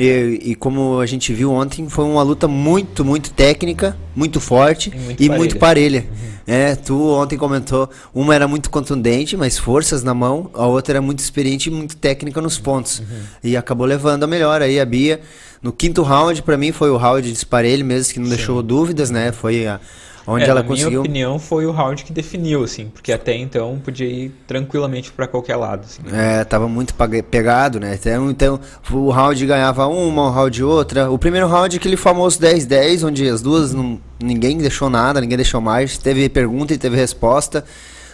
E, 0.02 0.52
e, 0.52 0.56
como 0.56 1.02
a 1.02 1.06
gente 1.06 1.34
viu 1.34 1.52
ontem, 1.52 1.90
foi 1.90 2.06
uma 2.06 2.24
luta 2.24 2.48
muito, 2.48 3.04
muito 3.04 3.32
técnica, 3.32 3.98
muito 4.16 4.40
forte 4.40 4.90
e 4.90 4.98
muito 4.98 5.22
e 5.22 5.28
parelha. 5.28 5.38
Muito 5.38 5.60
parelha. 5.60 6.08
Uhum. 6.10 6.30
É, 6.48 6.74
tu 6.74 7.10
ontem 7.10 7.38
comentou, 7.38 7.90
uma 8.16 8.34
era 8.34 8.48
muito 8.48 8.70
contundente, 8.70 9.36
mas 9.36 9.58
forças 9.58 10.02
na 10.02 10.14
mão, 10.14 10.50
a 10.54 10.66
outra 10.66 10.94
era 10.94 11.02
muito 11.02 11.20
experiente 11.20 11.68
e 11.68 11.72
muito 11.72 11.98
técnica 11.98 12.40
nos 12.40 12.58
pontos. 12.58 13.00
Uhum. 13.00 13.06
E 13.44 13.58
acabou 13.58 13.86
levando 13.86 14.24
a 14.24 14.28
melhor 14.28 14.62
aí 14.62 14.80
a 14.80 14.86
Bia. 14.86 15.20
No 15.62 15.74
quinto 15.74 16.02
round, 16.02 16.42
para 16.44 16.56
mim, 16.56 16.72
foi 16.72 16.90
o 16.90 16.96
round 16.96 17.28
de 17.28 17.34
disparelho 17.34 17.84
mesmo, 17.84 18.14
que 18.14 18.20
não 18.20 18.30
Sim. 18.30 18.36
deixou 18.38 18.64
dúvidas, 18.64 19.12
né? 19.12 19.34
Foi 19.34 19.68
a, 19.68 19.82
onde 20.30 20.46
é, 20.46 20.50
ela 20.50 20.62
na 20.62 20.68
conseguiu. 20.68 20.90
minha 20.90 21.00
opinião, 21.02 21.40
foi 21.40 21.66
o 21.66 21.72
round 21.72 22.04
que 22.04 22.14
definiu, 22.14 22.64
assim, 22.64 22.90
porque 22.90 23.12
até 23.12 23.36
então 23.36 23.80
podia 23.84 24.08
ir 24.08 24.32
tranquilamente 24.48 25.12
para 25.12 25.28
qualquer 25.28 25.56
lado. 25.56 25.86
Assim. 25.86 26.02
É, 26.14 26.44
tava 26.44 26.68
muito 26.68 26.94
pegado, 27.30 27.80
né? 27.80 27.96
Então, 28.00 28.30
então 28.30 28.60
o 28.92 29.10
round 29.10 29.46
ganhava 29.46 29.88
uma, 29.88 30.28
o 30.28 30.30
round 30.30 30.64
outra. 30.64 31.10
O 31.10 31.18
primeiro 31.18 31.48
round 31.48 31.76
aquele 31.76 31.98
famoso 31.98 32.40
10-10, 32.40 33.08
onde 33.08 33.28
as 33.28 33.42
duas 33.42 33.74
não, 33.74 34.00
ninguém 34.22 34.58
deixou 34.58 34.90
nada, 34.90 35.20
ninguém 35.20 35.38
deixou 35.38 35.60
mais. 35.60 35.98
Teve 35.98 36.30
pergunta 36.30 36.74
e 36.74 36.78
teve 36.78 36.96
resposta. 36.96 37.64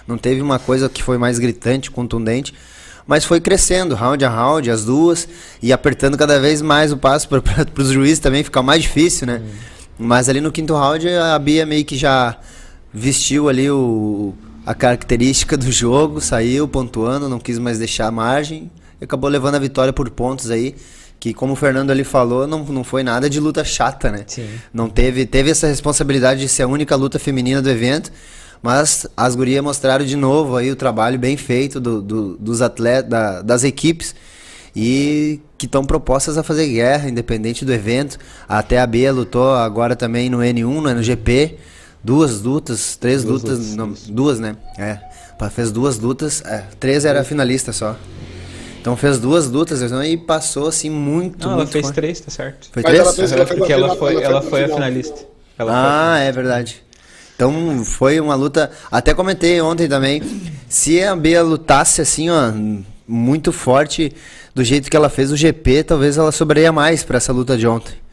Não 0.07 0.17
teve 0.17 0.41
uma 0.41 0.59
coisa 0.59 0.87
que 0.87 1.01
foi 1.01 1.17
mais 1.17 1.39
gritante, 1.39 1.89
contundente. 1.89 2.53
Mas 3.07 3.23
foi 3.23 3.39
crescendo, 3.39 3.93
round 3.93 4.23
a 4.25 4.29
round, 4.29 4.71
as 4.71 4.85
duas, 4.85 5.27
e 5.61 5.71
apertando 5.71 6.17
cada 6.17 6.39
vez 6.39 6.61
mais 6.61 6.91
o 6.91 6.97
passo 6.97 7.29
para 7.29 7.41
os 7.77 7.89
juízes 7.89 8.19
também 8.19 8.43
ficar 8.43 8.63
mais 8.63 8.81
difícil, 8.81 9.27
né? 9.27 9.41
Hum. 9.43 9.74
Mas 9.97 10.27
ali 10.29 10.41
no 10.41 10.51
quinto 10.51 10.73
round 10.73 11.07
a 11.07 11.37
Bia 11.39 11.65
meio 11.65 11.85
que 11.85 11.97
já 11.97 12.37
vestiu 12.93 13.47
ali 13.49 13.69
o, 13.69 14.33
a 14.65 14.73
característica 14.73 15.55
do 15.57 15.71
jogo, 15.71 16.19
saiu 16.21 16.67
pontuando, 16.67 17.29
não 17.29 17.39
quis 17.39 17.57
mais 17.59 17.79
deixar 17.79 18.07
a 18.07 18.11
margem 18.11 18.69
e 18.99 19.03
acabou 19.05 19.29
levando 19.29 19.55
a 19.55 19.59
vitória 19.59 19.93
por 19.93 20.09
pontos 20.09 20.49
aí. 20.51 20.75
Que 21.19 21.33
como 21.33 21.53
o 21.53 21.55
Fernando 21.55 21.91
ali 21.91 22.03
falou, 22.03 22.45
não, 22.45 22.63
não 22.65 22.83
foi 22.83 23.01
nada 23.01 23.29
de 23.29 23.39
luta 23.39 23.63
chata, 23.63 24.11
né? 24.11 24.25
Sim. 24.27 24.47
Não 24.73 24.89
teve, 24.89 25.25
teve 25.25 25.49
essa 25.49 25.65
responsabilidade 25.65 26.41
de 26.41 26.47
ser 26.49 26.63
a 26.63 26.67
única 26.67 26.95
luta 26.95 27.17
feminina 27.17 27.61
do 27.61 27.69
evento, 27.69 28.11
Mas 28.61 29.05
as 29.15 29.35
gurias 29.35 29.63
mostraram 29.63 30.05
de 30.05 30.15
novo 30.15 30.55
aí 30.57 30.71
o 30.71 30.75
trabalho 30.75 31.17
bem 31.19 31.37
feito 31.37 31.79
do, 31.79 32.01
do- 32.01 32.37
dos 32.37 32.61
atletas, 32.61 33.09
da- 33.09 33.41
das 33.41 33.63
equipes 33.63 34.13
e 34.75 35.39
que 35.57 35.65
estão 35.65 35.85
propostas 35.85 36.37
a 36.37 36.43
fazer 36.43 36.67
guerra, 36.67 37.09
independente 37.09 37.63
do 37.63 37.71
evento. 37.73 38.17
Até 38.47 38.79
a 38.79 38.85
Bia 38.87 39.11
lutou 39.13 39.53
agora 39.55 39.95
também 39.95 40.29
no 40.29 40.39
N1, 40.39 40.83
né, 40.83 40.93
no 40.93 41.01
GP. 41.03 41.57
Duas 42.03 42.41
lutas, 42.41 42.95
três 42.95 43.23
Duas 43.23 43.41
lutas, 43.41 43.57
lutas, 43.59 43.75
não, 43.75 43.93
duas, 44.13 44.39
né? 44.39 44.55
É. 44.77 44.99
Fez 45.49 45.71
duas 45.71 45.97
lutas, 45.99 46.41
é, 46.45 46.63
três 46.79 47.03
era 47.05 47.23
finalista 47.23 47.73
só. 47.73 47.95
Então 48.79 48.95
fez 48.95 49.17
duas 49.17 49.49
lutas 49.49 49.81
então, 49.81 50.03
e 50.03 50.15
passou 50.15 50.67
assim 50.67 50.89
muito, 50.91 51.39
Não, 51.47 51.53
ela 51.53 51.57
muito 51.63 51.71
fez 51.71 51.85
forte. 51.85 51.95
três, 51.95 52.19
tá 52.19 52.29
certo. 52.29 52.69
Foi 52.71 52.83
Mas 52.83 52.91
três? 52.91 53.01
ela 53.03 53.13
fez- 53.13 53.31
Aham, 53.31 53.37
ela 53.39 53.47
foi 53.47 53.57
porque 53.57 53.73
ela 53.73 53.81
final, 53.89 53.97
foi, 53.97 54.13
ela 54.15 54.23
ela 54.23 54.41
foi 54.41 54.49
foi 54.51 54.59
a 54.59 54.63
final. 54.65 54.77
finalista. 54.77 55.25
Ela 55.57 55.71
foi 55.71 55.79
a 55.81 56.13
Ah, 56.13 56.19
é 56.19 56.31
verdade. 56.31 56.83
Então 57.35 57.83
foi 57.83 58.19
uma 58.19 58.35
luta. 58.35 58.69
Até 58.91 59.13
comentei 59.13 59.59
ontem 59.59 59.87
também. 59.87 60.21
Se 60.69 61.01
a 61.03 61.15
Bia 61.15 61.41
lutasse 61.41 61.99
assim, 62.01 62.29
ó, 62.29 62.51
muito 63.07 63.51
forte, 63.51 64.11
do 64.53 64.63
jeito 64.63 64.89
que 64.89 64.97
ela 64.97 65.09
fez 65.09 65.31
o 65.31 65.37
GP, 65.37 65.83
talvez 65.83 66.17
ela 66.17 66.31
sobraria 66.31 66.71
mais 66.71 67.03
pra 67.03 67.17
essa 67.17 67.31
luta 67.31 67.57
de 67.57 67.67
ontem. 67.67 68.04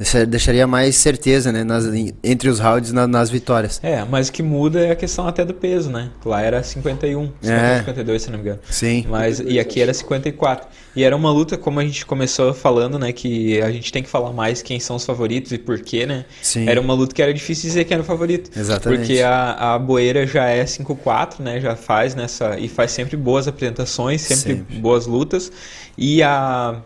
Deixa- 0.00 0.24
Deixaria 0.24 0.66
mais 0.66 0.96
certeza, 0.96 1.52
né? 1.52 1.62
nas- 1.62 1.84
entre 2.24 2.48
os 2.48 2.58
rounds 2.58 2.90
na- 2.90 3.06
nas 3.06 3.28
vitórias. 3.28 3.78
É, 3.82 4.02
mas 4.02 4.28
o 4.28 4.32
que 4.32 4.42
muda 4.42 4.80
é 4.80 4.92
a 4.92 4.96
questão 4.96 5.28
até 5.28 5.44
do 5.44 5.52
peso, 5.52 5.90
né? 5.90 6.08
Lá 6.24 6.40
era 6.40 6.62
51, 6.62 7.30
50, 7.42 7.52
É. 7.62 7.78
52, 7.80 8.22
se 8.22 8.30
não 8.30 8.38
me 8.38 8.44
engano. 8.44 8.60
Sim. 8.70 9.04
Mas, 9.10 9.40
e 9.40 9.60
aqui 9.60 9.78
era 9.82 9.92
54. 9.92 10.66
E 10.96 11.04
era 11.04 11.14
uma 11.14 11.30
luta, 11.30 11.58
como 11.58 11.78
a 11.80 11.84
gente 11.84 12.06
começou 12.06 12.54
falando, 12.54 12.98
né? 12.98 13.12
Que 13.12 13.60
a 13.60 13.70
gente 13.70 13.92
tem 13.92 14.02
que 14.02 14.08
falar 14.08 14.32
mais 14.32 14.62
quem 14.62 14.80
são 14.80 14.96
os 14.96 15.04
favoritos 15.04 15.52
e 15.52 15.58
por 15.58 15.78
quê, 15.80 16.06
né? 16.06 16.24
Sim. 16.40 16.66
Era 16.66 16.80
uma 16.80 16.94
luta 16.94 17.14
que 17.14 17.20
era 17.22 17.32
difícil 17.34 17.68
dizer 17.68 17.84
quem 17.84 17.94
era 17.94 18.02
o 18.02 18.06
favorito. 18.06 18.50
Exatamente. 18.58 19.00
Porque 19.06 19.20
a, 19.20 19.74
a 19.74 19.78
Boeira 19.78 20.26
já 20.26 20.46
é 20.46 20.64
5-4, 20.64 21.40
né? 21.40 21.60
Já 21.60 21.76
faz 21.76 22.14
nessa. 22.14 22.58
E 22.58 22.68
faz 22.68 22.90
sempre 22.90 23.18
boas 23.18 23.46
apresentações, 23.46 24.22
sempre, 24.22 24.56
Sempre. 24.56 24.78
boas 24.78 25.06
lutas. 25.06 25.52
E 25.98 26.22
a. 26.22 26.76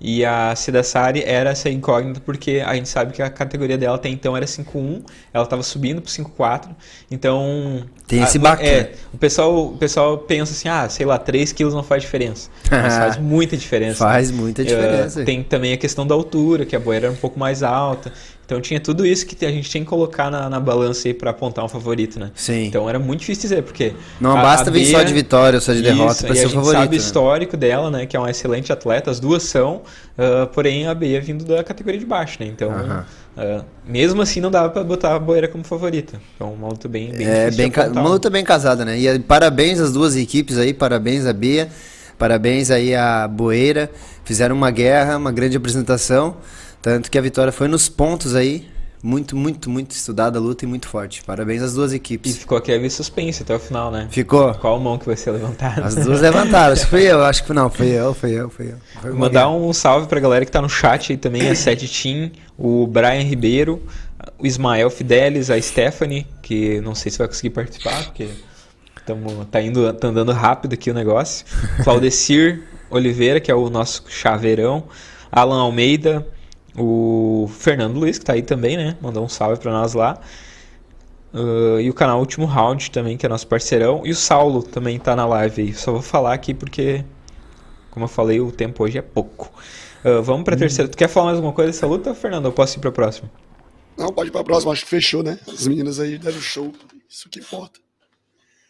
E 0.00 0.24
a 0.24 0.56
Sidassari 0.56 1.22
era 1.24 1.50
essa 1.50 1.68
incógnita 1.68 2.20
porque 2.20 2.62
a 2.64 2.74
gente 2.74 2.88
sabe 2.88 3.12
que 3.12 3.22
a 3.22 3.30
categoria 3.30 3.76
dela 3.76 3.96
até 3.96 4.08
então 4.08 4.36
era 4.36 4.46
5-1, 4.46 5.04
ela 5.32 5.44
estava 5.44 5.62
subindo 5.62 6.00
pro 6.00 6.10
5-4, 6.10 6.74
então... 7.10 7.84
Tem 8.10 8.22
esse 8.22 8.38
baque, 8.38 8.66
É, 8.66 8.80
né? 8.82 8.88
o 9.14 9.16
pessoal, 9.16 9.66
o 9.68 9.76
pessoal 9.78 10.18
pensa 10.18 10.52
assim, 10.52 10.68
ah, 10.68 10.88
sei 10.88 11.06
lá, 11.06 11.16
3 11.16 11.52
quilos 11.52 11.72
não 11.72 11.82
faz 11.82 12.02
diferença. 12.02 12.50
Mas 12.70 12.94
faz 12.96 13.16
muita 13.22 13.56
diferença. 13.56 13.98
Faz 14.04 14.30
muita 14.30 14.62
Eh, 14.62 14.64
diferença. 14.64 15.24
tem 15.24 15.42
também 15.42 15.72
a 15.72 15.76
questão 15.76 16.06
da 16.06 16.14
altura, 16.14 16.66
que 16.66 16.74
a 16.76 16.80
boeira 16.80 17.06
era 17.06 17.12
um 17.12 17.16
pouco 17.16 17.38
mais 17.38 17.62
alta. 17.62 18.12
Então 18.44 18.60
tinha 18.60 18.80
tudo 18.80 19.06
isso 19.06 19.24
que 19.26 19.46
a 19.46 19.50
gente 19.52 19.70
tem 19.70 19.84
que 19.84 19.88
colocar 19.88 20.28
na, 20.28 20.50
na 20.50 20.58
balança 20.58 21.06
aí 21.06 21.14
pra 21.14 21.30
apontar 21.30 21.64
um 21.64 21.68
favorito, 21.68 22.18
né? 22.18 22.32
Sim. 22.34 22.64
Então 22.64 22.88
era 22.88 22.98
muito 22.98 23.20
difícil 23.20 23.42
dizer, 23.42 23.62
porque. 23.62 23.92
Não 24.20 24.36
a- 24.36 24.42
basta 24.42 24.70
a 24.70 24.72
vir 24.72 24.86
só 24.86 25.04
de 25.04 25.12
vitória 25.14 25.56
ou 25.56 25.60
só 25.60 25.72
de 25.72 25.80
derrota 25.82 26.26
e 26.32 26.34
ser 26.36 26.46
o 26.46 26.50
favorito. 26.50 26.80
sabe 26.80 26.96
o 26.96 26.98
né? 26.98 27.04
histórico 27.04 27.56
dela, 27.56 27.92
né? 27.92 28.06
Que 28.06 28.16
é 28.16 28.18
uma 28.18 28.28
excelente 28.28 28.72
atleta, 28.72 29.08
as 29.08 29.20
duas 29.20 29.44
são, 29.44 29.82
ah, 30.18 30.48
porém 30.52 30.88
a 30.88 30.94
Bia 30.94 31.20
vindo 31.20 31.44
da 31.44 31.62
categoria 31.62 32.00
de 32.00 32.04
baixo, 32.06 32.38
né? 32.40 32.46
Então, 32.46 32.72
Aham. 32.72 33.04
Ah, 33.36 33.64
mesmo 33.86 34.20
assim, 34.22 34.40
não 34.40 34.50
dava 34.50 34.70
pra 34.70 34.82
botar 34.82 35.14
a 35.14 35.18
Boeira 35.18 35.48
como 35.48 35.64
favorita. 35.64 36.20
Então, 36.34 36.52
uma 36.52 36.68
luta 36.68 36.88
bem, 36.88 37.12
bem 37.12 37.26
É 37.26 37.50
bem 37.50 37.72
uma 37.92 38.08
luta 38.08 38.28
bem 38.28 38.44
casada, 38.44 38.84
né? 38.84 38.98
E 38.98 39.06
eh, 39.06 39.18
parabéns 39.18 39.80
às 39.80 39.92
duas 39.92 40.16
equipes 40.16 40.58
aí, 40.58 40.74
parabéns 40.74 41.26
a 41.26 41.32
Bia, 41.32 41.68
parabéns 42.18 42.70
aí 42.70 42.94
a 42.94 43.26
Boeira. 43.28 43.90
Fizeram 44.24 44.54
uma 44.54 44.70
guerra, 44.70 45.16
uma 45.16 45.32
grande 45.32 45.56
apresentação. 45.56 46.36
Tanto 46.82 47.10
que 47.10 47.18
a 47.18 47.20
vitória 47.20 47.52
foi 47.52 47.68
nos 47.68 47.88
pontos 47.88 48.34
aí. 48.34 48.66
Muito, 49.02 49.34
muito, 49.34 49.70
muito 49.70 49.92
estudada 49.92 50.38
a 50.38 50.42
luta 50.42 50.64
e 50.64 50.68
muito 50.68 50.86
forte. 50.86 51.22
Parabéns 51.24 51.62
às 51.62 51.72
duas 51.72 51.92
E 51.92 51.96
equipes. 51.96 52.36
ficou 52.36 52.58
aquele 52.58 52.88
suspense 52.90 53.42
até 53.42 53.54
o 53.54 53.58
final, 53.58 53.90
né? 53.90 54.08
Ficou? 54.10 54.52
Qual 54.54 54.78
mão 54.78 54.98
que 54.98 55.06
vai 55.06 55.16
ser 55.16 55.30
levantada? 55.30 55.86
As 55.86 55.94
duas 55.94 56.20
levantaram. 56.20 56.72
Acho 56.74 56.84
que 56.84 56.90
fui 56.90 57.02
eu, 57.02 57.22
acho 57.24 57.44
que 57.44 57.52
não, 57.54 57.70
fui 57.70 57.86
eu, 57.88 58.12
fui 58.12 58.32
eu, 58.32 58.50
fui 58.50 58.66
eu. 58.72 58.76
Foi 59.00 59.12
Mandar 59.12 59.48
um 59.48 59.72
salve 59.72 60.06
pra 60.06 60.20
galera 60.20 60.44
que 60.44 60.52
tá 60.52 60.60
no 60.60 60.68
chat 60.68 61.12
aí 61.12 61.16
também, 61.16 61.48
a 61.48 61.54
Sete 61.54 61.88
Team, 61.88 62.30
o 62.58 62.86
Brian 62.86 63.22
Ribeiro, 63.22 63.82
o 64.38 64.46
Ismael 64.46 64.90
Fidelis, 64.90 65.50
a 65.50 65.60
Stephanie, 65.60 66.26
que 66.42 66.80
não 66.82 66.94
sei 66.94 67.10
se 67.10 67.16
vai 67.16 67.26
conseguir 67.26 67.50
participar, 67.50 68.04
porque 68.04 68.28
tamo, 69.06 69.46
tá, 69.46 69.62
indo, 69.62 69.90
tá 69.94 70.08
andando 70.08 70.32
rápido 70.32 70.74
aqui 70.74 70.90
o 70.90 70.94
negócio. 70.94 71.46
Claudecir 71.82 72.62
Oliveira, 72.90 73.40
que 73.40 73.50
é 73.50 73.54
o 73.54 73.70
nosso 73.70 74.04
chaveirão, 74.08 74.84
Alan 75.32 75.60
Almeida, 75.60 76.26
o 76.76 77.50
Fernando 77.52 77.98
Luiz, 77.98 78.18
que 78.18 78.24
tá 78.24 78.34
aí 78.34 78.42
também, 78.42 78.76
né? 78.76 78.96
Mandou 79.00 79.24
um 79.24 79.28
salve 79.28 79.60
pra 79.60 79.72
nós 79.72 79.94
lá. 79.94 80.20
Uh, 81.32 81.80
e 81.80 81.88
o 81.88 81.94
canal 81.94 82.18
Último 82.18 82.44
Round 82.44 82.90
também, 82.90 83.16
que 83.16 83.24
é 83.24 83.28
nosso 83.28 83.46
parceirão. 83.46 84.02
E 84.04 84.10
o 84.10 84.16
Saulo 84.16 84.62
também 84.62 84.98
tá 84.98 85.14
na 85.14 85.26
live 85.26 85.62
aí. 85.62 85.74
Só 85.74 85.92
vou 85.92 86.02
falar 86.02 86.34
aqui 86.34 86.52
porque, 86.52 87.04
como 87.90 88.04
eu 88.04 88.08
falei, 88.08 88.40
o 88.40 88.50
tempo 88.50 88.82
hoje 88.82 88.98
é 88.98 89.02
pouco. 89.02 89.52
Uh, 90.04 90.22
vamos 90.22 90.44
pra 90.44 90.56
terceira. 90.56 90.90
Tu 90.90 90.96
quer 90.96 91.08
falar 91.08 91.26
mais 91.26 91.36
alguma 91.36 91.52
coisa 91.52 91.70
dessa 91.70 91.86
luta, 91.86 92.14
Fernando? 92.14 92.46
Eu 92.46 92.52
posso 92.52 92.78
ir 92.78 92.80
pra 92.80 92.90
próxima? 92.90 93.30
Não, 93.96 94.12
pode 94.12 94.30
ir 94.30 94.32
pra 94.32 94.42
próxima, 94.42 94.72
acho 94.72 94.84
que 94.84 94.90
fechou, 94.90 95.22
né? 95.22 95.38
As 95.46 95.66
meninas 95.66 96.00
aí 96.00 96.18
deram 96.18 96.40
show. 96.40 96.72
Isso 97.08 97.28
que 97.28 97.40
importa. 97.40 97.78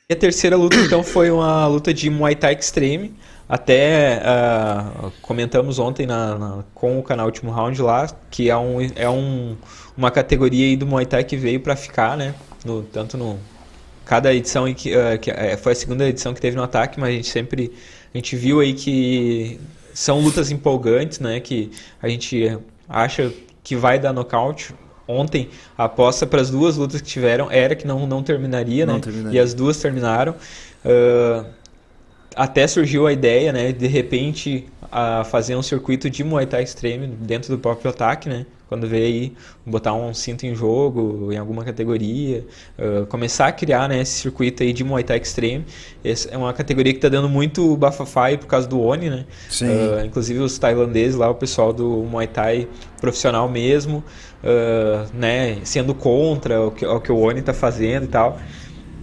E 0.09 0.13
a 0.13 0.17
terceira 0.17 0.57
luta, 0.57 0.77
então, 0.77 1.05
foi 1.05 1.31
uma 1.31 1.67
luta 1.67 1.95
de 1.95 2.11
Muay 2.11 2.35
Thai 2.35 2.55
Extreme. 2.55 3.15
Até 3.51 4.23
ah, 4.25 5.11
comentamos 5.23 5.81
ontem 5.81 6.07
na, 6.07 6.39
na- 6.39 6.65
com 6.73 7.01
o 7.01 7.03
canal 7.03 7.27
Último 7.27 7.51
Round 7.51 7.83
lá, 7.83 8.09
que 8.31 8.49
é, 8.49 8.57
um, 8.57 8.77
é 8.95 9.11
um, 9.11 9.57
uma 9.97 10.09
categoria 10.09 10.67
aí 10.67 10.77
do 10.77 10.87
Muay 10.87 11.05
Thai 11.05 11.25
que 11.25 11.37
veio 11.37 11.59
pra 11.59 11.75
ficar, 11.75 12.17
né? 12.17 12.33
No, 12.65 12.85
tanto 12.85 13.19
no. 13.19 13.41
Cada 14.05 14.33
edição 14.33 14.69
em 14.69 14.75
que, 14.75 14.95
ah, 14.95 15.19
que 15.19 15.33
eh, 15.33 15.57
foi 15.57 15.73
a 15.73 15.75
segunda 15.75 16.09
edição 16.09 16.33
que 16.33 16.41
teve 16.41 16.57
no 16.57 16.63
ataque, 16.63 17.01
mas 17.01 17.09
a 17.11 17.13
gente 17.13 17.29
sempre. 17.29 17.73
A 18.15 18.19
gente 18.19 18.37
viu 18.37 18.61
aí 18.61 18.73
que 18.73 19.59
são 19.93 20.21
lutas 20.21 20.53
empolgantes, 20.53 21.19
né? 21.19 21.41
Que 21.41 21.73
a 22.01 22.09
gente 22.09 22.57
acha 22.89 23.33
que 23.65 23.75
vai 23.75 23.99
dar 23.99 24.13
nocaute. 24.13 24.73
Ontem, 25.09 25.49
a 25.77 25.85
aposta 25.87 26.25
para 26.25 26.41
as 26.41 26.51
duas 26.51 26.77
lutas 26.77 27.01
que 27.01 27.09
tiveram 27.09 27.51
era 27.51 27.75
que 27.75 27.85
não, 27.85 28.07
não 28.07 28.23
terminaria, 28.23 28.87
Não 28.87 28.95
né? 28.95 29.01
terminaria. 29.01 29.41
E 29.41 29.43
as 29.43 29.55
duas 29.55 29.77
terminaram. 29.77 30.37
Ah, 30.85 31.45
até 32.35 32.67
surgiu 32.67 33.07
a 33.07 33.13
ideia, 33.13 33.53
né, 33.53 33.73
de 33.73 33.87
repente 33.87 34.67
a 34.91 35.25
fazer 35.25 35.55
um 35.55 35.63
circuito 35.63 36.11
de 36.11 36.25
Muay 36.25 36.47
Thai 36.47 36.63
Extreme 36.63 37.07
dentro 37.07 37.55
do 37.55 37.59
próprio 37.61 37.91
ataque, 37.91 38.29
né? 38.29 38.45
Quando 38.69 38.87
veio 38.87 39.05
aí 39.05 39.33
botar 39.67 39.95
um 39.95 40.15
cinto 40.15 40.47
em 40.47 40.55
jogo 40.55 41.33
em 41.33 41.37
alguma 41.37 41.65
categoria, 41.65 42.45
ah, 42.79 43.05
começar 43.09 43.49
a 43.49 43.53
criar, 43.53 43.89
né, 43.89 44.01
esse 44.01 44.21
circuito 44.21 44.63
aí 44.63 44.73
de 44.73 44.83
Muay 44.85 45.05
Thai 45.05 45.19
Extreme. 45.19 45.65
Essa 46.05 46.29
é 46.31 46.37
uma 46.37 46.53
categoria 46.53 46.93
que 46.93 46.99
está 46.99 47.09
dando 47.09 47.29
muito 47.29 47.77
bafafá 47.77 48.27
aí 48.27 48.39
por 48.39 48.47
causa 48.47 48.67
do 48.67 48.81
ONI, 48.81 49.11
né? 49.11 49.25
Sim. 49.49 49.67
Ah, 49.69 50.05
inclusive 50.05 50.41
os 50.41 50.59
tailandeses 50.59 51.17
lá, 51.17 51.29
o 51.31 51.35
pessoal 51.35 51.73
do 51.73 52.05
Muay 52.11 52.27
Thai 52.27 52.69
profissional 53.01 53.49
mesmo, 53.49 54.03
ah, 54.43 55.07
né, 55.15 55.59
sendo 55.65 55.95
contra 55.95 56.61
o 56.61 56.71
que, 56.71 56.87
o 56.87 57.01
que 57.01 57.13
o 57.13 57.19
ONI 57.19 57.41
está 57.41 57.53
fazendo 57.53 58.05
e 58.05 58.09
tal. 58.09 58.39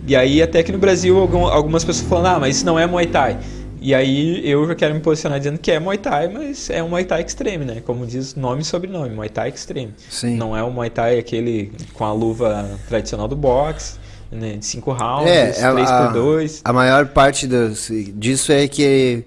E 0.08 0.16
aí 0.16 0.42
até 0.42 0.64
que 0.64 0.72
no 0.72 0.78
Brasil 0.78 1.18
algum- 1.20 1.46
algumas 1.48 1.84
pessoas 1.84 2.08
falando, 2.08 2.28
ah, 2.28 2.40
mas 2.40 2.56
isso 2.58 2.66
não 2.66 2.80
é 2.80 2.88
Muay 2.88 3.08
Thai. 3.08 3.38
E 3.80 3.94
aí 3.94 4.42
eu 4.50 4.66
já 4.68 4.74
quero 4.74 4.94
me 4.96 5.00
posicionar 5.02 5.38
dizendo 5.38 5.60
que 5.60 5.72
é 5.72 5.80
Muay 5.80 5.98
Thai, 5.98 6.28
mas 6.30 6.70
é 6.70 6.82
um 6.82 6.90
Muay 6.90 7.06
Thai 7.06 7.22
Extreme, 7.22 7.64
né? 7.66 7.82
Como 7.86 8.06
diz 8.08 8.34
nome 8.34 8.62
e 8.62 8.66
sobrenome, 8.66 9.14
Muay 9.14 9.30
Thai 9.30 9.50
Extreme. 9.50 9.94
Sim. 10.10 10.36
Não 10.38 10.56
é 10.58 10.64
o 10.64 10.72
Muay 10.72 10.90
Thai 10.90 11.20
aquele 11.20 11.72
com 11.94 12.04
a 12.06 12.12
luva 12.14 12.68
tradicional 12.88 13.28
do 13.28 13.36
boxe, 13.36 13.98
né? 14.32 14.54
De 14.58 14.66
cinco 14.66 14.92
rounds, 14.94 15.30
É, 15.32 15.52
três 15.52 15.92
a, 15.92 16.06
por 16.08 16.14
dois. 16.14 16.62
a 16.66 16.74
maior 16.74 17.06
parte 17.08 17.46
dos- 17.46 17.90
disso 18.16 18.52
é 18.52 18.68
que 18.68 19.24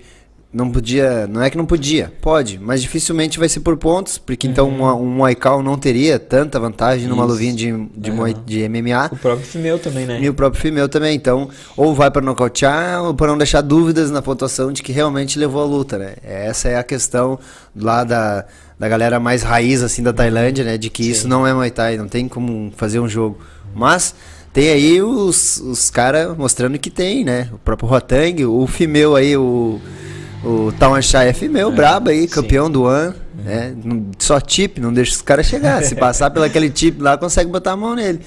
não 0.52 0.68
podia, 0.70 1.28
não 1.28 1.40
é 1.42 1.48
que 1.48 1.56
não 1.56 1.64
podia, 1.64 2.12
pode, 2.20 2.58
mas 2.58 2.82
dificilmente 2.82 3.38
vai 3.38 3.48
ser 3.48 3.60
por 3.60 3.76
pontos, 3.76 4.18
porque 4.18 4.48
então 4.48 4.68
um, 4.68 4.82
um 4.84 5.06
Muay 5.06 5.36
Thai 5.36 5.62
não 5.62 5.78
teria 5.78 6.18
tanta 6.18 6.58
vantagem 6.58 7.06
numa 7.06 7.22
Uhum. 7.22 7.28
Isso. 7.28 7.32
luvinha 7.34 7.52
de, 7.54 7.86
de, 7.96 8.10
Aham. 8.10 8.34
de 8.44 8.68
MMA. 8.68 9.10
O 9.12 9.16
próprio 9.16 9.46
Fimeu 9.46 9.78
também, 9.78 10.06
né? 10.06 10.18
E 10.20 10.28
o 10.28 10.34
próprio 10.34 10.60
female 10.60 10.88
também, 10.88 11.14
então, 11.14 11.48
ou 11.76 11.94
vai 11.94 12.10
para 12.10 12.20
nocautear, 12.20 13.02
ou 13.04 13.14
para 13.14 13.28
não 13.28 13.38
deixar 13.38 13.60
dúvidas 13.60 14.10
na 14.10 14.20
pontuação 14.20 14.72
de 14.72 14.82
que 14.82 14.90
realmente 14.90 15.38
levou 15.38 15.62
a 15.62 15.64
luta, 15.64 15.96
né? 15.96 16.14
Essa 16.24 16.68
é 16.68 16.76
a 16.76 16.82
questão 16.82 17.38
lá 17.76 18.02
da, 18.02 18.44
da 18.76 18.88
galera 18.88 19.20
mais 19.20 19.42
raiz, 19.44 19.84
assim, 19.84 20.02
da 20.02 20.12
Tailândia, 20.12 20.64
né? 20.64 20.76
De 20.76 20.90
que 20.90 21.08
isso 21.08 21.28
não 21.28 21.46
é 21.46 21.54
Muay 21.54 21.70
Thai, 21.70 21.96
não 21.96 22.08
tem 22.08 22.26
como 22.26 22.72
fazer 22.76 22.98
um 22.98 23.08
jogo. 23.08 23.38
Mas 23.72 24.16
tem 24.52 24.68
aí 24.70 25.00
os, 25.00 25.58
os 25.58 25.90
caras 25.90 26.36
mostrando 26.36 26.76
que 26.76 26.90
tem, 26.90 27.22
né? 27.24 27.48
O 27.52 27.58
próprio 27.58 27.88
Rotang, 27.88 28.44
o 28.46 28.66
female 28.66 29.14
aí, 29.16 29.36
o, 29.36 29.80
o 30.44 30.72
Tawan 30.72 31.02
Shai 31.02 31.28
é 31.28 31.32
female, 31.32 31.70
brabo 31.72 32.10
aí, 32.10 32.22
sim. 32.22 32.28
campeão 32.28 32.70
do 32.70 32.84
ano, 32.86 33.14
né? 33.44 33.74
Não- 33.84 34.06
Só 34.18 34.40
tip, 34.40 34.78
não 34.78 34.92
deixa 34.92 35.12
os 35.12 35.22
caras 35.22 35.46
chegar. 35.46 35.82
Se 35.82 35.94
passar 35.96 36.30
pelo 36.30 36.44
aquele 36.44 36.70
tip 36.70 37.00
lá, 37.00 37.16
consegue 37.18 37.50
botar 37.50 37.72
a 37.72 37.76
mão 37.76 37.94
nele. 37.94 38.20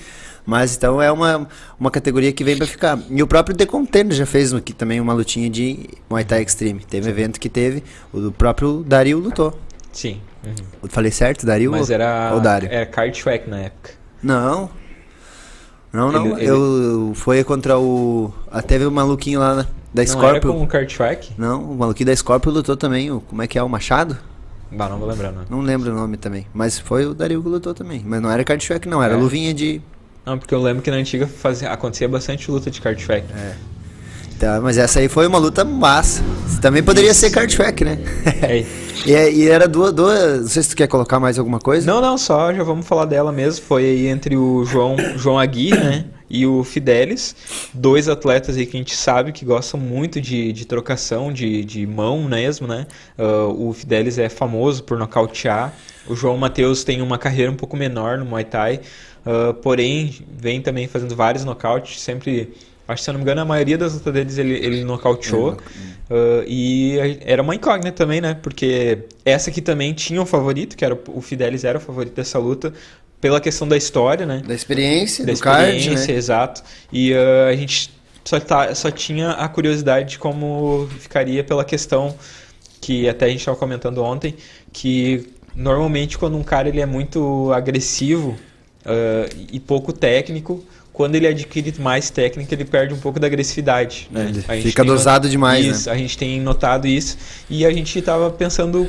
Mas 0.45 0.75
então 0.75 1.01
é 1.01 1.09
uma, 1.09 1.47
uma 1.79 1.89
categoria 1.89 2.31
que 2.33 2.43
vem 2.43 2.57
pra 2.57 2.67
ficar. 2.67 2.99
E 3.09 3.23
o 3.23 3.27
próprio 3.27 3.55
The 3.55 3.65
Contender 3.65 4.15
já 4.15 4.25
fez 4.25 4.53
aqui 4.53 4.73
também 4.73 4.99
uma 4.99 5.13
lutinha 5.13 5.49
de 5.49 5.89
Muay 6.09 6.25
Thai 6.25 6.43
Extreme. 6.43 6.81
Teve 6.81 7.07
um 7.07 7.11
evento 7.11 7.39
que 7.39 7.47
teve, 7.47 7.81
o 8.13 8.29
próprio 8.31 8.83
Dario 8.85 9.19
lutou. 9.19 9.57
Sim. 9.93 10.19
uhum. 10.45 10.53
Eu 10.83 10.89
falei 10.89 11.11
certo, 11.11 11.45
Dario 11.45 11.71
Mas 11.71 11.87
ou, 11.89 11.95
era, 11.95 12.31
ou 12.33 12.41
Dario? 12.41 12.67
era 12.69 12.85
Card 12.85 13.21
Track 13.23 13.49
na 13.49 13.59
época. 13.61 13.91
Não. 14.21 14.69
Não, 15.93 16.11
não, 16.11 16.37
Ele- 16.37 16.49
eu 16.49 17.11
foi 17.15 17.43
contra 17.43 17.77
o. 17.79 18.33
Até 18.51 18.69
teve 18.69 18.85
o 18.85 18.91
maluquinho 18.91 19.39
lá 19.39 19.55
na- 19.55 19.67
da 19.93 20.03
Não 20.03 20.11
era 20.23 20.39
Scorpio. 20.39 20.53
com 20.53 20.63
o 20.63 20.67
Kurt? 20.67 20.97
Não, 21.37 21.63
o 21.71 21.75
maluquinho 21.75 22.07
da 22.07 22.15
Scorpio 22.15 22.51
lutou 22.51 22.75
também. 22.75 23.11
O, 23.11 23.21
como 23.21 23.41
é 23.41 23.47
que 23.47 23.57
é? 23.59 23.63
O 23.63 23.69
Machado? 23.69 24.17
Bah, 24.71 24.89
não 24.89 24.97
vou 24.97 25.07
lembrar, 25.07 25.31
não. 25.31 25.43
Não 25.49 25.61
lembro 25.61 25.91
o 25.91 25.95
nome 25.95 26.17
também. 26.17 26.47
Mas 26.53 26.79
foi 26.79 27.05
o 27.05 27.13
Dario 27.13 27.43
que 27.43 27.47
lutou 27.49 27.73
também. 27.75 28.03
Mas 28.05 28.21
não 28.21 28.31
era 28.31 28.43
card 28.43 28.65
track, 28.65 28.87
não. 28.87 29.03
Era 29.03 29.13
É. 29.13 29.17
luvinha 29.17 29.53
de. 29.53 29.79
Não, 30.25 30.37
porque 30.39 30.53
eu 30.55 30.61
lembro 30.61 30.81
que 30.81 30.89
na 30.89 30.97
antiga 30.97 31.27
fazia, 31.27 31.69
acontecia 31.69 32.07
bastante 32.09 32.49
luta 32.49 32.71
de 32.71 32.81
Kurt 32.81 32.97
Schweik. 32.99 33.27
Tá, 34.39 34.59
mas 34.61 34.77
essa 34.77 34.99
aí 34.99 35.07
foi 35.07 35.27
uma 35.27 35.37
luta 35.37 35.63
massa. 35.63 36.23
Também 36.61 36.81
poderia 36.81 37.13
ser 37.13 37.29
card 37.29 37.55
track, 37.55 37.85
né? 37.85 37.99
É. 38.41 38.65
e, 39.05 39.13
é- 39.13 39.31
e 39.31 39.47
era 39.47 39.67
duas, 39.67 39.93
duas. 39.93 40.41
Não 40.41 40.47
sei 40.47 40.63
se 40.63 40.69
tu 40.69 40.75
quer 40.75 40.87
colocar 40.87 41.19
mais 41.19 41.37
alguma 41.37 41.59
coisa. 41.59 41.85
Não, 41.85 42.01
não, 42.01 42.17
só 42.17 42.51
já 42.53 42.63
vamos 42.63 42.85
falar 42.87 43.05
dela 43.05 43.31
mesmo. 43.31 43.63
Foi 43.65 43.83
aí 43.85 44.07
entre 44.07 44.35
o 44.35 44.65
João, 44.65 44.95
João 45.17 45.37
Aguirre, 45.37 45.77
né? 45.77 46.05
E 46.35 46.47
o 46.47 46.63
Fidelis, 46.63 47.35
dois 47.71 48.09
atletas 48.09 48.57
aí 48.57 48.65
que 48.65 48.75
a 48.75 48.79
gente 48.79 48.95
sabe 48.95 49.31
que 49.31 49.45
gostam 49.45 49.79
muito 49.79 50.19
de, 50.19 50.51
de 50.51 50.65
trocação, 50.65 51.31
de, 51.31 51.63
de 51.63 51.85
mão 51.85 52.23
mesmo, 52.23 52.65
né? 52.67 52.87
Ah, 53.15 53.45
o 53.47 53.71
Fidelis 53.71 54.17
é 54.17 54.27
famoso 54.29 54.83
por 54.83 54.97
nocautear. 54.97 55.71
O 56.07 56.15
João 56.15 56.35
Matheus 56.35 56.83
tem 56.83 57.03
uma 57.03 57.19
carreira 57.19 57.51
um 57.51 57.55
pouco 57.55 57.77
menor 57.77 58.17
no 58.17 58.25
Muay 58.25 58.45
Thai, 58.45 58.79
ah, 59.23 59.53
porém 59.61 60.11
vem 60.35 60.59
também 60.59 60.87
fazendo 60.87 61.15
vários 61.15 61.45
nocautes, 61.45 62.01
sempre. 62.01 62.51
Acho 62.87 62.97
que 62.99 63.03
se 63.05 63.09
eu 63.11 63.13
não 63.13 63.19
me 63.19 63.23
engano, 63.23 63.39
a 63.41 63.45
maioria 63.45 63.77
das 63.77 63.93
lutas 63.93 64.13
deles 64.13 64.37
ele, 64.37 64.55
ele 64.55 64.83
nocauteou. 64.83 65.55
Ah, 66.09 66.43
e 66.47 66.97
era 67.21 67.41
uma 67.41 67.55
incógnita 67.55 67.91
também, 67.91 68.19
né? 68.21 68.33
Porque 68.41 69.03
essa 69.23 69.49
aqui 69.49 69.61
também 69.61 69.93
tinha 69.93 70.21
um 70.21 70.25
favorito, 70.25 70.75
que 70.75 70.83
era 70.83 70.93
o- 70.95 71.17
o 71.17 71.21
Fidelis 71.21 71.63
era 71.63 71.77
o 71.77 71.81
favorito 71.81 72.13
dessa 72.15 72.37
luta, 72.39 72.73
pela 73.23 73.39
questão 73.39 73.65
da 73.65 73.77
história, 73.77 74.25
né? 74.25 74.43
Da 74.45 74.53
experiência, 74.53 75.25
Da 75.25 75.31
do 75.31 75.39
card, 75.39 75.77
experiência, 75.77 76.11
né? 76.11 76.19
exato. 76.19 76.61
E 76.91 77.13
ah, 77.13 77.47
a 77.47 77.55
gente 77.55 77.89
só, 78.25 78.37
tá, 78.37 78.75
só 78.75 78.91
tinha 78.91 79.31
a 79.31 79.47
curiosidade 79.47 80.09
de 80.09 80.19
como 80.19 80.89
ficaria 80.99 81.41
pela 81.41 81.63
questão 81.63 82.13
que 82.81 83.07
até 83.07 83.27
a 83.27 83.29
gente 83.29 83.39
estava 83.39 83.55
comentando 83.55 84.03
ontem, 84.03 84.35
que 84.73 85.29
normalmente 85.55 86.17
quando 86.17 86.35
um 86.35 86.43
cara 86.43 86.67
ele 86.67 86.81
é 86.81 86.85
muito 86.85 87.49
agressivo 87.53 88.37
ah, 88.85 89.29
e 89.49 89.57
pouco 89.57 89.93
técnico, 89.93 90.61
quando 90.91 91.15
ele 91.15 91.25
adquire 91.25 91.73
mais 91.79 92.09
técnica, 92.09 92.53
ele 92.53 92.65
perde 92.65 92.93
um 92.93 92.99
pouco 92.99 93.21
da 93.21 93.27
agressividade. 93.27 94.09
Né? 94.11 94.33
Fica 94.61 94.83
dosado 94.83 95.29
demais, 95.29 95.65
né? 95.65 95.71
Isso, 95.71 95.89
a 95.89 95.95
gente 95.95 96.17
tem 96.17 96.41
notado 96.41 96.87
isso 96.87 97.17
e 97.49 97.65
a 97.65 97.71
gente 97.71 97.97
estava 97.97 98.29
pensando. 98.29 98.85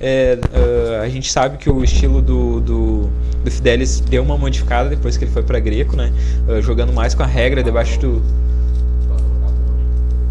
É, 0.00 0.38
ah, 0.52 1.02
a 1.02 1.08
gente 1.08 1.30
sabe 1.30 1.58
que 1.58 1.68
o 1.68 1.82
estilo 1.82 2.22
do, 2.22 2.60
do, 2.60 3.10
do 3.44 3.50
Fidelis 3.50 4.00
deu 4.00 4.22
uma 4.22 4.38
modificada 4.38 4.88
depois 4.88 5.16
que 5.16 5.24
ele 5.24 5.32
foi 5.32 5.42
para 5.42 5.58
Greco, 5.58 5.96
né? 5.96 6.12
Ah, 6.48 6.60
jogando 6.60 6.92
mais 6.92 7.14
com 7.14 7.22
a 7.22 7.26
regra 7.26 7.62
debaixo 7.62 7.98
do. 7.98 8.22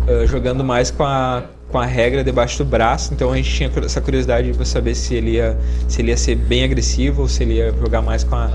ah, 0.08 0.26
jogando 0.26 0.64
mais 0.64 0.90
com 0.90 1.04
a, 1.04 1.44
com 1.70 1.80
a 1.80 1.86
regra 1.86 2.24
debaixo 2.24 2.60
do 2.60 2.66
braço, 2.66 3.14
então 3.14 3.32
a 3.32 3.36
gente 3.36 3.54
tinha 3.54 3.72
essa 3.84 4.00
curiosidade 4.00 4.54
para 4.54 4.66
saber 4.66 4.96
se 4.96 5.16
ele, 5.16 5.32
ia, 5.32 5.58
se 5.88 6.02
ele 6.02 6.12
ia 6.12 6.18
ser 6.18 6.36
bem 6.36 6.64
agressivo 6.64 7.24
ou 7.24 7.28
se 7.28 7.44
ele 7.44 7.56
ia 7.56 7.74
jogar 7.74 8.02
mais 8.02 8.24
com 8.24 8.36
a, 8.36 8.50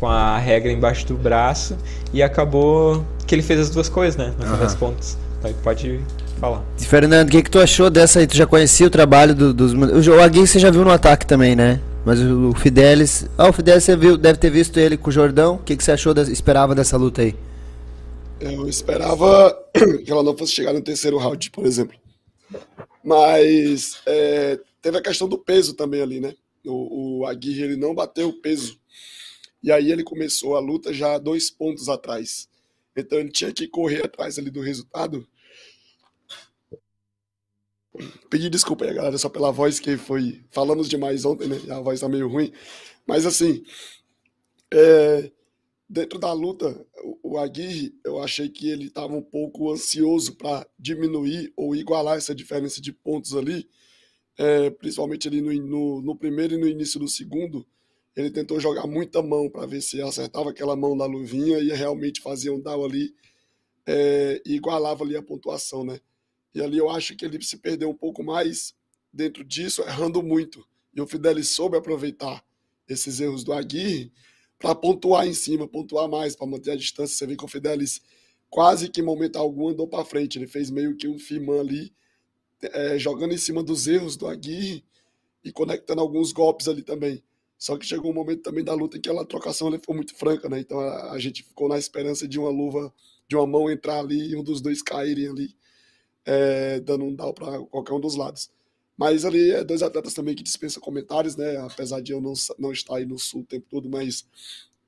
com 0.00 0.06
a 0.06 0.38
regra 0.38 0.72
embaixo 0.72 1.06
do 1.06 1.16
braço 1.16 1.76
e 2.14 2.22
acabou 2.22 3.04
que 3.26 3.34
ele 3.34 3.42
fez 3.42 3.60
as 3.60 3.70
duas 3.70 3.90
coisas, 3.90 4.16
né? 4.16 4.32
No 4.38 4.44
fim 4.46 4.52
Aham. 4.52 4.62
das 4.62 4.74
contas. 4.74 5.18
Então 5.38 5.52
pode 5.62 6.00
falar. 6.36 6.64
E, 6.78 6.84
Fernando, 6.84 7.28
o 7.28 7.30
que, 7.30 7.42
que 7.42 7.50
tu 7.50 7.58
achou 7.58 7.90
dessa 7.90 8.20
aí? 8.20 8.26
Tu 8.26 8.36
já 8.36 8.46
conhecia 8.46 8.86
o 8.86 8.90
trabalho 8.90 9.34
do- 9.34 9.54
dos. 9.54 9.72
O 9.72 10.20
Aguirre 10.20 10.46
você 10.46 10.58
já 10.58 10.70
viu 10.70 10.84
no 10.84 10.90
ataque 10.90 11.26
também, 11.26 11.56
né? 11.56 11.80
Mas 12.04 12.20
o, 12.20 12.50
o 12.50 12.54
Fidelis. 12.54 13.26
Ah, 13.36 13.48
o 13.48 13.52
Fidelis 13.52 13.84
você 13.84 13.96
viu, 13.96 14.16
deve 14.16 14.38
ter 14.38 14.50
visto 14.50 14.78
ele 14.78 14.96
com 14.96 15.08
o 15.08 15.12
Jordão. 15.12 15.56
O 15.56 15.58
que, 15.58 15.76
que 15.76 15.82
você 15.82 15.92
achou, 15.92 16.14
esperava 16.18 16.74
dessa 16.74 16.96
luta 16.96 17.22
aí? 17.22 17.34
Eu 18.38 18.68
esperava 18.68 19.52
que 20.04 20.10
ela 20.10 20.22
não 20.22 20.36
fosse 20.36 20.52
chegar 20.52 20.72
no 20.72 20.82
terceiro 20.82 21.16
round, 21.18 21.50
por 21.50 21.64
exemplo. 21.66 21.98
Mas 23.02 23.98
é, 24.06 24.58
teve 24.82 24.98
a 24.98 25.02
questão 25.02 25.28
do 25.28 25.38
peso 25.38 25.74
também 25.74 26.02
ali, 26.02 26.20
né? 26.20 26.34
O, 26.64 27.20
o 27.20 27.26
Aguirre 27.26 27.62
ele 27.62 27.76
não 27.76 27.94
bateu 27.94 28.28
o 28.28 28.40
peso. 28.40 28.78
E 29.62 29.72
aí 29.72 29.90
ele 29.90 30.04
começou 30.04 30.56
a 30.56 30.60
luta 30.60 30.92
já 30.92 31.18
dois 31.18 31.50
pontos 31.50 31.88
atrás. 31.88 32.48
Então 32.96 33.18
ele 33.18 33.30
tinha 33.30 33.52
que 33.52 33.68
correr 33.68 34.04
atrás 34.04 34.38
ali 34.38 34.50
do 34.50 34.60
resultado. 34.60 35.26
Pedir 38.30 38.50
desculpa 38.50 38.84
aí, 38.84 38.94
galera, 38.94 39.16
só 39.18 39.28
pela 39.28 39.50
voz 39.50 39.80
que 39.80 39.96
foi. 39.96 40.42
Falamos 40.50 40.88
demais 40.88 41.24
ontem, 41.24 41.48
né? 41.48 41.60
A 41.70 41.80
voz 41.80 42.00
tá 42.00 42.08
meio 42.08 42.28
ruim. 42.28 42.52
Mas 43.06 43.26
assim, 43.26 43.62
é, 44.72 45.30
dentro 45.88 46.18
da 46.18 46.32
luta, 46.32 46.86
o- 47.22 47.38
Aguirre, 47.38 47.94
eu 48.04 48.22
achei 48.22 48.48
que 48.48 48.68
ele 48.70 48.86
estava 48.86 49.14
um 49.14 49.22
pouco 49.22 49.70
ansioso 49.72 50.36
para 50.36 50.66
diminuir 50.78 51.52
ou 51.56 51.76
igualar 51.76 52.16
essa 52.18 52.34
diferença 52.34 52.80
de 52.80 52.92
pontos 52.92 53.34
ali, 53.36 53.68
é, 54.38 54.70
principalmente 54.70 55.28
ali 55.28 55.40
no, 55.42 55.52
no, 55.54 56.02
no 56.02 56.16
primeiro 56.16 56.54
e 56.54 56.58
no 56.58 56.68
início 56.68 57.00
do 57.00 57.08
segundo. 57.08 57.66
Ele 58.16 58.30
tentou 58.30 58.60
jogar 58.60 58.86
muita 58.86 59.22
mão 59.22 59.50
para 59.50 59.66
ver 59.66 59.82
se 59.82 60.00
acertava 60.02 60.50
aquela 60.50 60.76
mão 60.76 60.96
na 60.96 61.06
luvinha 61.06 61.58
e 61.58 61.68
realmente 61.70 62.20
fazia 62.22 62.52
um 62.52 62.60
down 62.60 62.84
ali 62.84 63.14
é, 63.86 64.42
e 64.46 64.54
igualava 64.56 65.04
ali 65.04 65.16
a 65.16 65.22
pontuação, 65.22 65.84
né? 65.84 66.00
E 66.56 66.62
ali 66.62 66.78
eu 66.78 66.88
acho 66.88 67.14
que 67.14 67.22
ele 67.22 67.42
se 67.42 67.58
perdeu 67.58 67.90
um 67.90 67.94
pouco 67.94 68.24
mais 68.24 68.74
dentro 69.12 69.44
disso, 69.44 69.82
errando 69.82 70.22
muito. 70.22 70.66
E 70.94 71.00
o 71.02 71.06
Fidelis 71.06 71.50
soube 71.50 71.76
aproveitar 71.76 72.42
esses 72.88 73.20
erros 73.20 73.44
do 73.44 73.52
Aguirre 73.52 74.10
para 74.58 74.74
pontuar 74.74 75.26
em 75.26 75.34
cima, 75.34 75.68
pontuar 75.68 76.08
mais, 76.08 76.34
para 76.34 76.46
manter 76.46 76.70
a 76.70 76.76
distância. 76.76 77.14
Você 77.14 77.26
vê 77.26 77.36
que 77.36 77.44
o 77.44 77.48
Fidelis 77.48 78.00
quase 78.48 78.88
que 78.88 79.02
em 79.02 79.04
momento 79.04 79.36
algum 79.36 79.68
andou 79.68 79.86
para 79.86 80.02
frente. 80.02 80.38
Ele 80.38 80.46
fez 80.46 80.70
meio 80.70 80.96
que 80.96 81.06
um 81.06 81.18
Fiman 81.18 81.60
ali, 81.60 81.92
é, 82.62 82.98
jogando 82.98 83.34
em 83.34 83.38
cima 83.38 83.62
dos 83.62 83.86
erros 83.86 84.16
do 84.16 84.26
Aguirre 84.26 84.82
e 85.44 85.52
conectando 85.52 86.00
alguns 86.00 86.32
golpes 86.32 86.68
ali 86.68 86.80
também. 86.80 87.22
Só 87.58 87.76
que 87.76 87.84
chegou 87.84 88.10
um 88.10 88.14
momento 88.14 88.40
também 88.40 88.64
da 88.64 88.72
luta 88.72 88.96
em 88.96 89.00
que 89.02 89.10
a 89.10 89.24
trocação 89.26 89.68
ali 89.68 89.78
foi 89.84 89.94
muito 89.94 90.14
franca, 90.14 90.48
né? 90.48 90.58
Então 90.60 90.80
a, 90.80 91.12
a 91.12 91.18
gente 91.18 91.42
ficou 91.42 91.68
na 91.68 91.76
esperança 91.76 92.26
de 92.26 92.38
uma 92.38 92.48
luva, 92.48 92.90
de 93.28 93.36
uma 93.36 93.46
mão 93.46 93.70
entrar 93.70 93.98
ali 93.98 94.30
e 94.30 94.36
um 94.36 94.42
dos 94.42 94.62
dois 94.62 94.80
caírem 94.80 95.28
ali, 95.28 95.54
é, 96.26 96.80
dando 96.80 97.04
um 97.04 97.14
down 97.14 97.32
para 97.32 97.60
qualquer 97.66 97.94
um 97.94 98.00
dos 98.00 98.16
lados. 98.16 98.50
Mas 98.96 99.24
ali 99.24 99.52
é 99.52 99.62
dois 99.62 99.82
atletas 99.82 100.14
também 100.14 100.34
que 100.34 100.42
dispensam 100.42 100.82
comentários, 100.82 101.36
né? 101.36 101.56
Apesar 101.58 102.00
de 102.00 102.12
eu 102.12 102.20
não, 102.20 102.32
não 102.58 102.72
estar 102.72 102.96
aí 102.96 103.06
no 103.06 103.18
sul 103.18 103.42
o 103.42 103.46
tempo 103.46 103.66
todo, 103.70 103.88
mas 103.88 104.26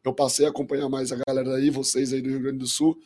eu 0.04 0.12
passei 0.12 0.46
a 0.46 0.48
acompanhar 0.48 0.88
mais 0.88 1.12
a 1.12 1.18
galera 1.26 1.56
aí, 1.56 1.70
vocês 1.70 2.12
aí 2.12 2.20
do 2.20 2.28
Rio 2.28 2.40
Grande 2.40 2.58
do 2.58 2.66
Sul, 2.66 2.98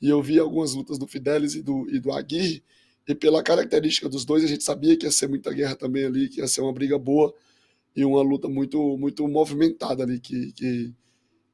e 0.00 0.08
eu 0.08 0.22
vi 0.22 0.38
algumas 0.38 0.74
lutas 0.74 0.98
do 0.98 1.06
Fidelis 1.06 1.54
e 1.54 1.62
do, 1.62 1.88
e 1.88 1.98
do 1.98 2.12
Aguirre, 2.12 2.62
e 3.08 3.14
pela 3.14 3.42
característica 3.42 4.08
dos 4.08 4.24
dois, 4.24 4.44
a 4.44 4.46
gente 4.46 4.62
sabia 4.62 4.96
que 4.96 5.06
ia 5.06 5.10
ser 5.10 5.28
muita 5.28 5.52
guerra 5.52 5.74
também 5.74 6.04
ali, 6.04 6.28
que 6.28 6.40
ia 6.40 6.46
ser 6.46 6.60
uma 6.60 6.72
briga 6.72 6.98
boa 6.98 7.34
e 7.96 8.04
uma 8.04 8.22
luta 8.22 8.48
muito 8.48 8.96
muito 8.96 9.26
movimentada 9.26 10.02
ali, 10.02 10.20
que, 10.20 10.52
que, 10.52 10.94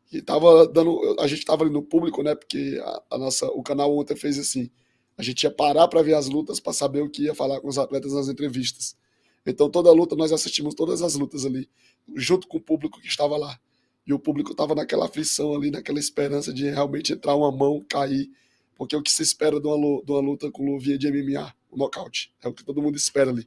que 0.09 0.23
tava 0.23 0.67
dando. 0.67 1.17
A 1.21 1.27
gente 1.27 1.45
tava 1.45 1.65
ali 1.65 1.73
no 1.73 1.83
público, 1.83 2.23
né? 2.23 2.35
Porque 2.35 2.81
a, 2.83 3.03
a 3.13 3.19
nossa, 3.19 3.47
o 3.49 3.63
canal 3.63 3.97
ontem 3.97 4.17
fez 4.17 4.39
assim. 4.39 4.71
A 5.19 5.23
gente 5.23 5.43
ia 5.43 5.51
parar 5.51 5.89
para 5.89 6.01
ver 6.01 6.15
as 6.15 6.29
lutas, 6.29 6.61
para 6.61 6.73
saber 6.73 7.03
o 7.03 7.11
que 7.11 7.25
ia 7.25 7.35
falar 7.35 7.61
com 7.61 7.69
os 7.69 7.77
atletas 7.77 8.13
nas 8.13 8.29
entrevistas. 8.29 8.97
Então, 9.45 9.69
toda 9.69 9.91
luta, 9.91 10.15
nós 10.15 10.31
assistimos 10.33 10.75
todas 10.75 11.03
as 11.03 11.15
lutas 11.17 11.45
ali, 11.45 11.69
junto 12.17 12.47
com 12.47 12.59
o 12.59 12.61
público 12.61 13.01
que 13.01 13.09
estava 13.09 13.37
lá. 13.37 13.59
E 14.07 14.13
o 14.15 14.19
público 14.19 14.53
estava 14.53 14.75
naquela 14.75 15.07
aflição 15.07 15.55
ali, 15.55 15.71
naquela 15.71 15.99
esperança 15.99 16.53
de 16.53 16.71
realmente 16.71 17.13
entrar 17.13 17.35
uma 17.35 17.51
mão, 17.51 17.85
cair. 17.89 18.29
Porque 18.77 18.95
é 18.95 18.99
o 18.99 19.03
que 19.03 19.11
se 19.11 19.23
espera 19.23 19.61
de 19.61 19.67
uma, 19.67 19.75
lu- 19.77 20.03
de 20.07 20.13
uma 20.13 20.21
luta 20.21 20.51
com 20.53 20.65
luvinha 20.65 20.97
de 20.97 21.11
MMA, 21.11 21.53
o 21.71 21.77
nocaute. 21.77 22.31
É 22.43 22.49
o 22.49 22.53
que 22.53 22.65
todo 22.65 22.81
mundo 22.81 22.97
espera 22.97 23.31
ali. 23.31 23.47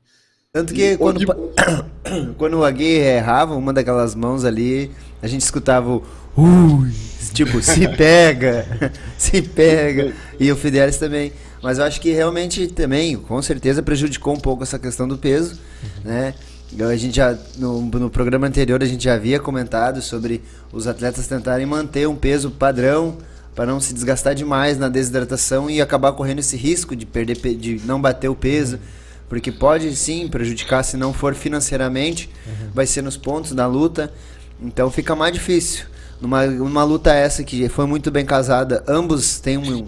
Tanto 0.52 0.74
que 0.74 0.82
E 0.94 0.98
quando, 0.98 1.18
onde- 1.18 1.26
quando 2.38 2.56
o 2.58 2.66
Aguirre 2.66 3.06
errava 3.06 3.56
uma 3.56 3.72
daquelas 3.72 4.14
mãos 4.14 4.44
ali, 4.44 4.92
a 5.22 5.28
gente 5.28 5.42
escutava 5.42 5.90
o 5.90 6.04
ui, 6.38 6.92
tipo, 7.34 7.62
se 7.62 7.88
pega, 7.96 8.66
se 9.18 9.42
pega. 9.42 10.14
E 10.40 10.52
o 10.52 10.56
Fidelis 10.58 10.98
também. 10.98 11.32
Mas 11.62 11.78
eu 11.78 11.84
acho 11.86 12.02
que 12.02 12.12
realmente 12.12 12.68
também, 12.68 13.16
com 13.16 13.42
certeza, 13.42 13.84
prejudicou 13.84 14.34
um 14.34 14.40
pouco 14.40 14.64
essa 14.64 14.80
questão 14.80 15.08
do 15.08 15.18
peso, 15.18 15.60
né? 16.04 16.34
A 16.90 16.96
gente 16.96 17.18
já, 17.18 17.38
no, 17.58 17.82
no 17.82 18.10
programa 18.10 18.48
anterior, 18.48 18.82
a 18.82 18.86
gente 18.86 19.04
já 19.04 19.16
havia 19.16 19.40
comentado 19.40 20.02
sobre 20.02 20.42
os 20.72 20.88
atletas 20.88 21.28
tentarem 21.28 21.66
manter 21.66 22.08
um 22.08 22.16
peso 22.16 22.50
padrão 22.50 23.18
para 23.54 23.66
não 23.66 23.82
se 23.82 23.94
desgastar 23.94 24.34
demais 24.34 24.78
na 24.78 24.88
desidratação 24.88 25.70
e 25.70 25.82
acabar 25.82 26.14
correndo 26.14 26.40
esse 26.40 26.56
risco 26.56 26.96
de 26.96 27.06
perder, 27.06 27.38
pe- 27.40 27.54
de 27.56 27.82
não 27.86 28.00
bater 28.02 28.30
o 28.30 28.36
peso. 28.36 28.80
Porque 29.28 29.52
pode 29.52 29.94
sim 29.98 30.28
prejudicar 30.30 30.84
se 30.84 30.96
não 30.96 31.12
for 31.14 31.36
financeiramente, 31.36 32.30
vai 32.74 32.86
ser 32.88 33.02
nos 33.02 33.18
pontos 33.18 33.52
da 33.52 33.68
luta, 33.68 34.12
então 34.62 34.90
fica 34.90 35.14
mais 35.16 35.34
difícil. 35.34 35.86
Numa, 36.22 36.46
numa 36.46 36.84
luta 36.86 37.14
essa 37.14 37.44
que 37.44 37.68
foi 37.68 37.86
muito 37.86 38.10
bem 38.12 38.26
casada, 38.26 38.82
ambos 38.88 39.40
têm 39.40 39.58
um, 39.58 39.88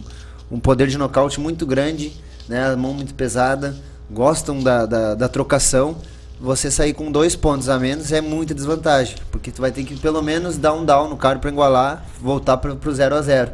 um 0.52 0.60
poder 0.60 0.88
de 0.88 0.98
nocaute 0.98 1.40
muito 1.40 1.66
grande, 1.66 2.12
né, 2.48 2.72
a 2.72 2.76
mão 2.78 2.94
muito 2.94 3.14
pesada, 3.14 3.76
gostam 4.12 4.62
da, 4.62 4.86
da, 4.86 5.16
da 5.16 5.28
trocação. 5.30 5.96
você 6.40 6.70
sair 6.70 6.94
com 6.94 7.12
dois 7.12 7.36
pontos 7.36 7.70
a 7.70 7.80
menos 7.80 8.12
é 8.12 8.20
muita 8.22 8.54
desvantagem. 8.54 9.16
Porque 9.32 9.50
tu 9.52 9.62
vai 9.62 9.72
ter 9.72 9.84
que 9.84 9.96
pelo 9.96 10.22
menos 10.22 10.58
dar 10.58 10.74
um 10.74 10.84
down 10.86 11.10
no 11.10 11.16
cara 11.18 11.40
pra 11.40 11.50
igualar, 11.50 12.06
voltar 12.22 12.58
pro, 12.58 12.76
pro 12.76 12.94
0 12.94 13.16
a 13.16 13.22
0 13.22 13.52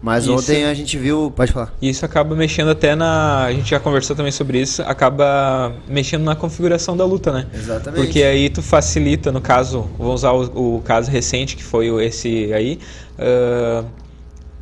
Mas 0.00 0.24
Isso. 0.24 0.32
ontem 0.34 0.64
a 0.64 0.72
gente 0.74 0.96
viu. 0.96 1.32
Pode 1.34 1.52
falar. 1.52 1.74
E 1.82 1.88
isso 1.88 2.04
acaba 2.04 2.34
mexendo 2.36 2.70
até 2.70 2.94
na. 2.94 3.44
A 3.44 3.52
gente 3.52 3.68
já 3.70 3.78
conversou 3.80 4.14
também 4.16 4.30
sobre 4.32 4.60
isso, 4.60 4.82
acaba 4.82 5.72
mexendo 5.88 6.22
na 6.24 6.34
configuração 6.36 6.96
da 6.96 7.04
luta, 7.04 7.32
né? 7.32 7.46
Exatamente. 7.54 8.02
Porque 8.04 8.22
aí 8.22 8.48
tu 8.48 8.62
facilita, 8.62 9.30
no 9.32 9.40
caso, 9.40 9.88
vou 9.98 10.12
usar 10.14 10.30
o, 10.32 10.76
o 10.76 10.80
caso 10.82 11.10
recente, 11.10 11.56
que 11.56 11.62
foi 11.64 11.90
o- 11.90 12.00
esse 12.00 12.52
aí. 12.54 12.78
ah, 13.18 13.84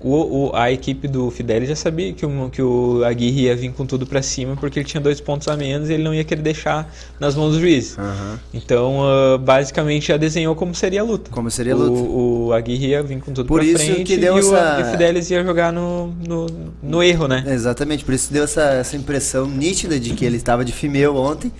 o, 0.02 0.48
o- 0.48 0.50
a 0.54 0.72
equipe 0.72 1.06
do 1.06 1.30
Fidelis 1.30 1.68
já 1.68 1.76
sabia 1.76 2.12
que 2.12 2.24
o, 2.24 2.48
que 2.50 2.62
o 2.62 3.02
Aguirre 3.04 3.42
ia 3.42 3.54
vir 3.56 3.70
com 3.72 3.84
tudo 3.84 4.06
pra 4.06 4.22
cima, 4.22 4.56
porque 4.56 4.78
ele 4.78 4.86
tinha 4.86 5.00
dois 5.00 5.20
pontos 5.20 5.46
a 5.48 5.56
menos 5.56 5.90
e 5.90 5.92
ele 5.92 6.02
não 6.02 6.14
ia 6.14 6.24
querer 6.24 6.40
deixar 6.42 6.90
nas 7.18 7.34
mãos 7.34 7.52
do 7.54 7.60
juiz. 7.60 7.98
Aham. 7.98 8.38
Então, 8.54 9.00
ah, 9.02 9.36
basicamente, 9.38 10.08
já 10.08 10.16
desenhou 10.16 10.54
como 10.54 10.74
seria 10.74 11.02
a 11.02 11.04
luta. 11.04 11.30
Como 11.30 11.50
seria 11.50 11.74
a 11.74 11.76
luta. 11.76 11.90
O, 11.92 12.46
o 12.46 12.52
Aguirre 12.52 12.88
ia 12.88 13.02
vir 13.02 13.20
com 13.20 13.32
tudo 13.32 13.46
Por 13.46 13.60
pra 13.60 13.64
isso 13.68 13.84
frente 13.84 14.04
que 14.04 14.16
deu 14.16 14.36
e, 14.38 14.40
o, 14.42 14.54
essa- 14.56 14.80
e 14.80 14.82
o 14.82 14.90
Fidelis 14.92 15.30
ia 15.30 15.44
jogar 15.44 15.72
no, 15.72 16.08
no, 16.26 16.46
no 16.82 17.02
erro, 17.02 17.28
né? 17.28 17.44
Exatamente, 17.46 18.04
por 18.04 18.14
isso 18.14 18.32
deu 18.32 18.44
essa, 18.44 18.62
essa 18.62 18.96
impressão 18.96 19.46
nítida 19.46 20.00
de 20.00 20.14
que 20.14 20.24
ele 20.24 20.36
estava 20.36 20.64
de 20.64 20.72
fimeu 20.72 21.14
ontem, 21.16 21.52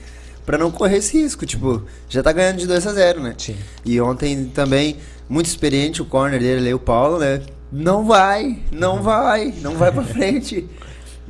pra 0.46 0.56
não 0.56 0.70
correr 0.70 0.96
esse 0.96 1.20
risco. 1.20 1.44
Tipo, 1.44 1.82
já 2.08 2.22
tá 2.22 2.32
ganhando 2.32 2.56
de 2.56 2.66
2 2.66 2.86
a 2.86 2.92
0 2.94 3.20
né? 3.20 3.34
Sim. 3.36 3.54
E 3.84 4.00
ontem 4.00 4.46
também, 4.54 4.96
muito 5.28 5.46
experiente, 5.46 6.00
o 6.00 6.04
corner 6.06 6.40
dele 6.40 6.72
o 6.72 6.78
Paulo, 6.78 7.18
né? 7.18 7.40
Não 7.72 8.04
vai, 8.04 8.62
não 8.72 9.02
vai, 9.02 9.52
não 9.60 9.74
vai 9.76 9.92
pra 9.92 10.02
frente. 10.02 10.66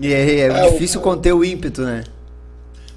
E 0.01 0.13
é, 0.13 0.37
é 0.41 0.41
É, 0.47 0.65
o- 0.67 0.73
difícil 0.73 1.01
conter 1.01 1.33
o 1.33 1.45
ímpeto, 1.45 1.83
né? 1.83 2.05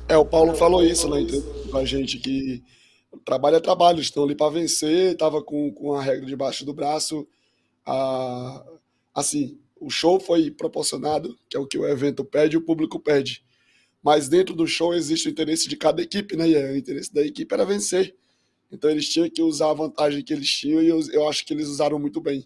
É, 0.08 0.18
o 0.18 0.26
Paulo 0.26 0.54
falou 0.56 0.84
isso 0.84 1.08
na 1.10 1.20
entrevista 1.20 1.70
com 1.70 1.78
a 1.78 1.86
gente, 1.86 2.18
que 2.20 2.62
trabalho 3.26 3.58
é 3.58 3.60
trabalho, 3.60 4.00
estão 4.00 4.24
ali 4.24 4.36
para 4.36 4.52
vencer, 4.52 5.14
estava 5.14 5.42
com, 5.42 5.72
com 5.72 5.94
a 5.94 6.02
regra 6.02 6.26
debaixo 6.26 6.66
do 6.66 6.74
braço. 6.74 7.28
A, 7.86 8.64
assim, 9.14 9.58
o 9.80 9.90
show 9.90 10.20
foi 10.20 10.50
proporcionado, 10.52 11.38
que 11.50 11.58
é 11.58 11.60
o 11.60 11.68
que 11.68 11.78
o 11.78 11.86
evento 11.88 12.24
pede 12.24 12.56
e 12.56 12.58
o 12.58 12.62
público 12.62 13.00
pede. 13.00 13.44
Mas 14.02 14.28
dentro 14.30 14.54
do 14.56 14.68
show 14.68 14.94
existe 14.94 15.28
o 15.28 15.32
interesse 15.32 15.68
de 15.68 15.76
cada 15.78 16.02
equipe, 16.02 16.36
né? 16.36 16.48
E 16.50 16.56
o 16.56 16.78
interesse 16.78 17.14
da 17.14 17.22
equipe 17.26 17.54
era 17.54 17.66
vencer. 17.66 18.16
Então 18.72 18.90
eles 18.90 19.08
tinham 19.08 19.30
que 19.30 19.42
usar 19.42 19.72
a 19.72 19.74
vantagem 19.74 20.24
que 20.24 20.34
eles 20.34 20.50
tinham 20.50 20.82
e 20.82 20.88
eu, 20.88 21.00
eu 21.12 21.28
acho 21.30 21.46
que 21.46 21.54
eles 21.54 21.68
usaram 21.68 22.00
muito 22.00 22.20
bem. 22.20 22.46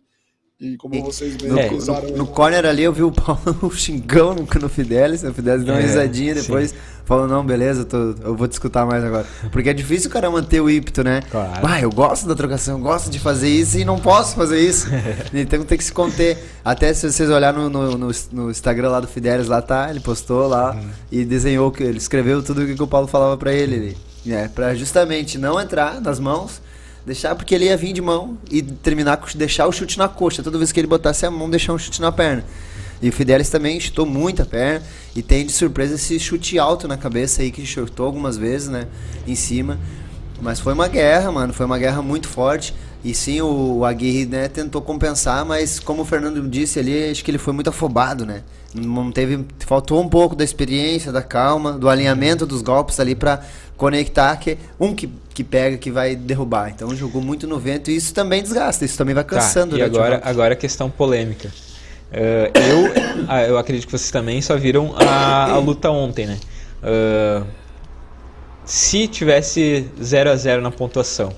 E 0.60 0.76
como 0.76 1.00
vocês 1.04 1.36
bem 1.36 1.52
No, 1.52 1.60
É, 1.60 1.72
usaram. 1.72 2.10
no, 2.10 2.18
no 2.18 2.26
corner 2.28 2.66
ali 2.66 2.82
eu 2.82 2.92
vi 2.92 3.04
o 3.04 3.12
Paulo 3.12 3.70
xingão 3.76 4.34
no, 4.34 4.48
no 4.60 4.68
Fidelis, 4.70 5.22
o 5.24 5.32
Fidelis 5.32 5.64
deu 5.64 5.76
uma 5.76 5.80
É, 5.80 5.86
risadinha 5.86 6.34
depois, 6.34 6.74
falou, 7.06 7.28
não, 7.28 7.46
beleza, 7.46 7.82
eu, 7.82 7.86
tô- 7.86 8.16
eu 8.24 8.36
vou 8.36 8.48
te 8.48 8.54
escutar 8.54 8.84
mais 8.84 9.04
agora. 9.04 9.28
Porque 9.52 9.70
é 9.70 9.74
difícil 9.74 10.10
o 10.10 10.14
cara 10.14 10.32
manter 10.32 10.60
o 10.60 10.68
ímpeto, 10.68 11.04
né? 11.04 11.22
Claro. 11.30 11.62
Ah, 11.64 11.80
eu 11.80 11.92
gosto 11.92 12.28
da 12.28 12.34
trocação, 12.34 12.80
eu 12.80 12.84
gosto 12.84 13.12
de 13.12 13.20
fazer 13.20 13.50
isso 13.50 13.78
e 13.78 13.86
não 13.86 14.00
posso 14.00 14.34
fazer 14.36 14.60
isso. 14.60 14.88
então 15.32 15.64
tem 15.64 15.78
que 15.78 15.84
se 15.84 15.92
conter. 15.94 16.40
Até 16.66 16.92
se 16.92 17.12
vocês 17.12 17.30
olharem 17.30 17.60
no, 17.62 17.70
no, 17.70 17.96
no- 17.96 18.12
no 18.32 18.50
Instagram 18.50 18.90
lá 18.90 19.00
do 19.00 19.08
Fidelis, 19.08 19.48
lá 19.48 19.62
tá, 19.62 19.92
ele 19.92 20.00
postou 20.00 20.48
lá 20.48 20.74
Uhum. 20.74 20.90
e 21.12 21.24
desenhou, 21.24 21.70
que 21.72 21.84
ele 21.84 22.00
escreveu 22.00 22.42
tudo 22.42 22.64
o 22.64 22.66
que 22.76 22.82
o 22.82 22.88
Paulo 22.88 23.06
falava 23.08 23.38
pra 23.38 23.54
ele. 23.54 23.96
ele 24.26 24.34
é, 24.34 24.48
pra 24.48 24.74
justamente 24.74 25.38
não 25.38 25.62
entrar 25.62 26.02
nas 26.02 26.20
mãos, 26.20 26.60
deixar 27.08 27.36
porque 27.36 27.56
ele 27.56 27.66
ia 27.66 27.78
vir 27.78 27.94
de 27.94 28.02
mão 28.02 28.38
e 28.52 28.62
terminar 28.62 29.16
com 29.16 29.28
deixar 29.34 29.66
o 29.66 29.72
chute 29.72 29.98
na 29.98 30.10
coxa. 30.10 30.44
Toda 30.44 30.58
vez 30.58 30.74
que 30.74 30.80
ele 30.80 30.88
botasse 30.88 31.26
a 31.26 31.32
mão, 31.32 31.50
deixar 31.50 31.72
um 31.72 31.80
chute 31.80 32.02
na 32.02 32.12
perna. 32.12 32.44
E 33.02 33.08
o 33.08 33.14
Fidelis 33.14 33.50
também 33.50 33.80
chutou 33.80 34.06
muita 34.06 34.46
perna 34.46 34.86
e 35.16 35.22
tem 35.22 35.46
de 35.46 35.54
surpresa 35.54 35.96
esse 35.96 36.20
chute 36.20 36.60
alto 36.60 36.86
na 36.86 36.98
cabeça 36.98 37.42
aí 37.42 37.50
que 37.50 37.66
chutou 37.66 38.06
algumas 38.06 38.36
vezes, 38.36 38.68
né, 38.68 38.88
em 39.26 39.36
cima. 39.36 39.80
Mas 40.42 40.60
foi 40.60 40.74
uma 40.74 40.90
guerra, 40.90 41.32
mano, 41.32 41.54
foi 41.54 41.66
uma 41.66 41.80
guerra 41.80 42.02
muito 42.02 42.28
forte. 42.28 42.74
E 43.04 43.14
sim, 43.14 43.42
o, 43.42 43.86
Aguirre, 43.86 44.26
né, 44.26 44.48
tentou 44.48 44.82
compensar, 44.82 45.46
mas 45.46 45.80
como 45.80 46.02
o 46.02 46.06
Fernando 46.06 46.42
disse 46.48 46.80
ali, 46.80 47.10
acho 47.10 47.24
que 47.24 47.32
ele 47.32 47.38
foi 47.38 47.54
muito 47.54 47.70
afobado, 47.70 48.26
né? 48.26 48.44
Não 48.74 49.12
teve, 49.12 49.46
faltou 49.60 50.02
um 50.02 50.10
pouco 50.10 50.36
da 50.36 50.44
experiência, 50.44 51.12
da 51.12 51.22
calma, 51.22 51.74
do 51.74 51.88
alinhamento 51.88 52.46
dos 52.46 52.62
golpes 52.62 53.00
ali 53.00 53.16
pra 53.16 53.42
conectar 53.78 54.36
que 54.38 54.58
um 54.80 54.94
que, 54.94 55.10
que 55.34 55.44
pega 55.44 55.78
que 55.78 55.90
vai 55.90 56.16
derrubar. 56.16 56.70
Então 56.70 56.94
jogou 56.96 57.22
muito 57.22 57.48
no 57.48 57.60
vento 57.60 57.90
e 57.90 57.96
isso 57.96 58.14
também 58.14 58.42
desgasta, 58.42 58.84
isso 58.84 58.98
também 58.98 59.16
vai 59.16 59.24
cansando, 59.24 59.72
Tá, 59.72 59.78
e 59.78 59.80
né? 59.80 59.86
agora, 59.86 60.22
agora 60.24 60.54
a 60.54 60.58
questão 60.58 60.90
polêmica. 60.90 61.50
Eh, 62.12 62.52
eu, 62.56 63.26
ah, 63.28 63.44
eu 63.44 63.58
acredito 63.58 63.86
que 63.86 63.92
vocês 63.92 64.12
também 64.12 64.42
só 64.42 64.58
viram 64.58 64.94
a, 64.98 65.52
a 65.52 65.58
luta 65.60 65.90
ontem, 65.90 66.26
né? 66.28 66.38
Ah, 66.84 67.44
se 68.66 69.08
tivesse 69.08 69.88
0 70.02 70.30
a 70.30 70.36
0 70.36 70.62
na 70.62 70.72
pontuação, 70.72 71.32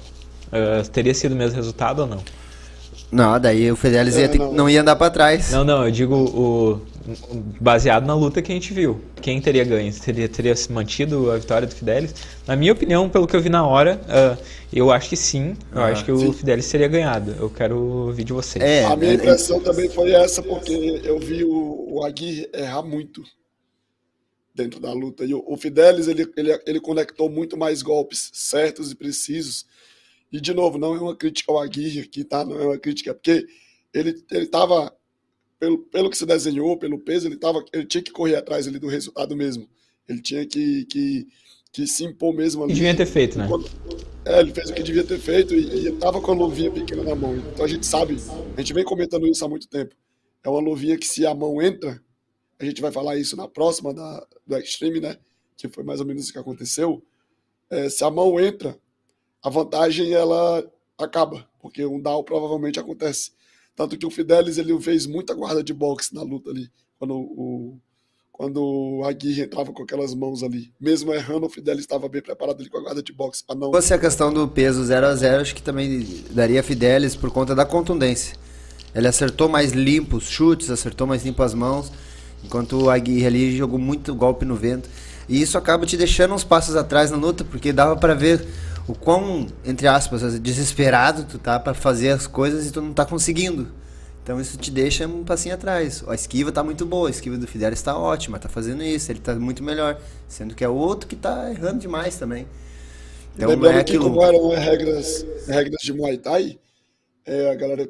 ah, 0.51 0.83
teria 0.91 1.13
sido 1.13 1.33
o 1.33 1.35
mesmo 1.35 1.55
resultado 1.55 1.99
ou 2.01 2.07
não? 2.07 2.23
Não, 3.11 3.39
daí 3.39 3.71
o 3.71 3.75
Fidelis 3.75 4.15
ia 4.17 4.29
ter- 4.29 4.37
não. 4.37 4.53
não 4.53 4.69
ia 4.69 4.81
andar 4.81 4.95
pra 4.95 5.09
trás. 5.09 5.49
Não, 5.49 5.63
não, 5.63 5.83
eu 5.85 5.89
digo 5.91 6.13
o, 6.15 6.81
baseado 7.59 8.05
na 8.05 8.13
luta 8.13 8.39
que 8.39 8.51
a 8.51 8.55
gente 8.55 8.71
viu. 8.71 9.01
Quem 9.19 9.41
teria 9.41 9.63
ganho? 9.63 9.91
Teria, 9.99 10.29
teria 10.29 10.55
se 10.55 10.71
mantido 10.71 11.31
a 11.31 11.37
vitória 11.37 11.67
do 11.67 11.73
Fidelis? 11.73 12.13
Na 12.45 12.55
minha 12.55 12.71
opinião, 12.71 13.09
pelo 13.09 13.25
que 13.25 13.35
eu 13.35 13.41
vi 13.41 13.49
na 13.49 13.65
hora, 13.65 13.99
ah, 14.07 14.37
eu 14.71 14.91
acho 14.91 15.09
que 15.09 15.15
sim. 15.17 15.55
Eu 15.73 15.81
Ah, 15.81 15.87
acho 15.87 16.05
que 16.05 16.11
o 16.11 16.19
sim. 16.19 16.33
Fidelis 16.33 16.69
teria 16.69 16.87
ganhado. 16.87 17.35
Eu 17.39 17.49
quero 17.49 17.79
ouvir 17.79 18.23
de 18.25 18.31
vocês. 18.33 18.63
É, 18.63 18.85
A 18.85 18.95
minha 18.95 19.11
é- 19.11 19.15
impressão 19.15 19.59
também 19.59 19.89
foi 19.89 20.11
essa, 20.11 20.43
porque 20.43 21.01
eu 21.03 21.17
vi 21.19 21.43
o, 21.43 21.87
o 21.95 22.05
Aguirre 22.05 22.47
errar 22.53 22.83
muito 22.83 23.23
dentro 24.53 24.79
da 24.79 24.93
luta. 24.93 25.25
E 25.25 25.33
o, 25.33 25.43
o 25.47 25.57
Fidelis, 25.57 26.07
ele, 26.07 26.31
ele, 26.37 26.59
ele 26.67 26.79
conectou 26.79 27.27
muito 27.27 27.57
mais 27.57 27.81
golpes 27.81 28.29
certos 28.33 28.91
e 28.91 28.95
precisos. 28.95 29.65
E, 30.31 30.39
de 30.39 30.53
novo, 30.53 30.77
não 30.77 30.95
é 30.95 30.99
uma 30.99 31.15
crítica 31.15 31.51
ao 31.51 31.59
Aguirre 31.59 32.01
aqui, 32.01 32.23
tá? 32.23 32.45
Não 32.45 32.59
é 32.59 32.65
uma 32.65 32.77
crítica, 32.77 33.13
porque 33.13 33.45
ele, 33.93 34.23
ele 34.31 34.45
tava, 34.45 34.93
pelo, 35.59 35.79
pelo 35.79 36.09
que 36.09 36.17
se 36.17 36.25
desenhou, 36.25 36.77
pelo 36.77 36.99
peso, 36.99 37.27
ele, 37.27 37.37
tava, 37.37 37.63
ele 37.73 37.85
tinha 37.85 38.03
que 38.03 38.11
correr 38.11 38.35
atrás 38.35 38.67
ali 38.67 38.79
do 38.79 38.87
resultado 38.87 39.35
mesmo. 39.35 39.67
Ele 40.07 40.21
tinha 40.21 40.45
que, 40.45 40.85
que, 40.85 41.27
que 41.71 41.87
se 41.87 42.03
impor 42.03 42.33
mesmo 42.33 42.63
ali. 42.63 42.73
E 42.73 42.75
devia 42.75 42.95
ter 42.95 43.05
feito, 43.05 43.37
né? 43.37 43.47
É, 44.25 44.39
ele 44.39 44.53
fez 44.53 44.69
o 44.69 44.73
que 44.73 44.83
devia 44.83 45.03
ter 45.03 45.19
feito 45.19 45.55
e, 45.55 45.61
e 45.61 45.87
ele 45.87 45.97
tava 45.97 46.21
com 46.21 46.31
a 46.31 46.35
luvinha 46.35 46.71
pequena 46.71 47.03
na 47.03 47.15
mão. 47.15 47.35
Então 47.35 47.65
a 47.65 47.67
gente 47.67 47.85
sabe, 47.85 48.17
a 48.55 48.61
gente 48.61 48.73
vem 48.73 48.83
comentando 48.83 49.27
isso 49.27 49.43
há 49.43 49.49
muito 49.49 49.67
tempo. 49.67 49.95
É 50.43 50.49
uma 50.49 50.59
luvinha 50.59 50.97
que 50.97 51.07
se 51.07 51.25
a 51.25 51.33
mão 51.33 51.61
entra, 51.61 52.01
a 52.59 52.65
gente 52.65 52.81
vai 52.81 52.91
falar 52.91 53.17
isso 53.17 53.35
na 53.35 53.47
próxima 53.47 53.93
da, 53.93 54.27
do 54.45 54.57
Extreme, 54.57 54.99
né? 54.99 55.17
Que 55.57 55.67
foi 55.67 55.83
mais 55.83 55.99
ou 55.99 56.05
menos 56.05 56.29
o 56.29 56.33
que 56.33 56.39
aconteceu. 56.39 57.03
É, 57.69 57.89
se 57.89 58.03
a 58.03 58.11
mão 58.11 58.39
entra, 58.39 58.77
a 59.43 59.49
vantagem 59.49 60.13
ela 60.13 60.63
acaba, 60.97 61.47
porque 61.61 61.85
um 61.85 61.99
down 61.99 62.23
provavelmente 62.23 62.79
acontece. 62.79 63.31
Tanto 63.75 63.97
que 63.97 64.05
o 64.05 64.11
Fidelis 64.11 64.57
ele 64.57 64.77
fez 64.81 65.05
muita 65.05 65.33
guarda 65.33 65.63
de 65.63 65.73
boxe 65.73 66.13
na 66.13 66.21
luta 66.21 66.49
ali, 66.49 66.69
quando 66.97 67.15
o, 67.15 67.77
quando 68.31 68.61
o 68.61 69.03
Aguirre 69.05 69.43
entrava 69.43 69.71
com 69.71 69.83
aquelas 69.83 70.13
mãos 70.13 70.43
ali. 70.43 70.73
Mesmo 70.79 71.13
errando, 71.13 71.45
o 71.45 71.49
Fidelis 71.49 71.81
estava 71.81 72.09
bem 72.09 72.21
preparado 72.21 72.59
ali 72.59 72.69
com 72.69 72.77
a 72.77 72.81
guarda 72.81 73.01
de 73.01 73.13
boxe 73.13 73.43
para 73.43 73.55
não 73.55 73.71
fosse 73.71 73.93
a 73.93 73.97
questão 73.97 74.33
do 74.33 74.47
peso 74.47 74.83
0 74.83 75.07
a 75.07 75.15
0 75.15 75.41
acho 75.41 75.55
que 75.55 75.61
também 75.61 76.05
daria 76.31 76.61
Fidelis 76.61 77.15
por 77.15 77.31
conta 77.31 77.55
da 77.55 77.65
contundência. 77.65 78.35
Ele 78.93 79.07
acertou 79.07 79.47
mais 79.47 79.71
limpo 79.71 80.17
os 80.17 80.29
chutes, 80.29 80.69
acertou 80.69 81.05
mais 81.05 81.23
limpo 81.23 81.43
as 81.43 81.53
mãos, 81.53 81.91
enquanto 82.43 82.83
o 82.83 82.89
Aguirre 82.89 83.25
ali 83.25 83.57
jogou 83.57 83.79
muito 83.79 84.15
golpe 84.15 84.45
no 84.45 84.55
vento. 84.55 84.89
E 85.27 85.41
isso 85.41 85.57
acaba 85.57 85.85
te 85.85 85.95
deixando 85.95 86.33
uns 86.33 86.43
passos 86.43 86.75
atrás 86.75 87.11
na 87.11 87.17
luta, 87.17 87.43
porque 87.43 87.71
dava 87.71 87.95
pra 87.95 88.13
ver 88.13 88.45
o 88.89 88.95
quão, 88.95 89.45
entre 89.63 89.87
aspas, 89.87 90.39
desesperado 90.39 91.23
tu 91.23 91.37
tá 91.37 91.59
pra 91.59 91.75
fazer 91.75 92.09
as 92.09 92.25
coisas 92.25 92.67
e 92.67 92.71
tu 92.71 92.81
não 92.81 92.91
tá 92.91 93.05
conseguindo. 93.05 93.71
Então 94.23 94.41
isso 94.41 94.57
te 94.57 94.71
deixa 94.71 95.07
um 95.07 95.23
passinho 95.23 95.53
atrás. 95.53 96.03
A 96.07 96.15
esquiva 96.15 96.51
tá 96.51 96.63
muito 96.63 96.87
boa, 96.87 97.07
a 97.07 97.11
esquiva 97.11 97.37
do 97.37 97.45
Fidelis 97.45 97.77
está 97.77 97.95
ótima, 97.95 98.39
tá 98.39 98.49
fazendo 98.49 98.81
isso, 98.81 99.11
ele 99.11 99.19
tá 99.19 99.35
muito 99.35 99.63
melhor. 99.63 100.01
Sendo 100.27 100.55
que 100.55 100.63
é 100.63 100.69
o 100.69 100.73
outro 100.73 101.07
que 101.07 101.15
tá 101.15 101.51
errando 101.51 101.79
demais 101.79 102.17
também. 102.17 102.47
Então 103.35 103.47
Lembrando 103.47 103.77
é 103.77 103.83
que 103.83 103.91
aquilo. 103.91 104.05
como 104.05 104.23
eram 104.23 104.51
as 104.51 104.59
regras, 104.59 105.25
regras 105.47 105.81
de 105.83 105.93
Muay 105.93 106.17
Thai, 106.17 106.59
é, 107.25 107.51
a 107.51 107.55
galera 107.55 107.87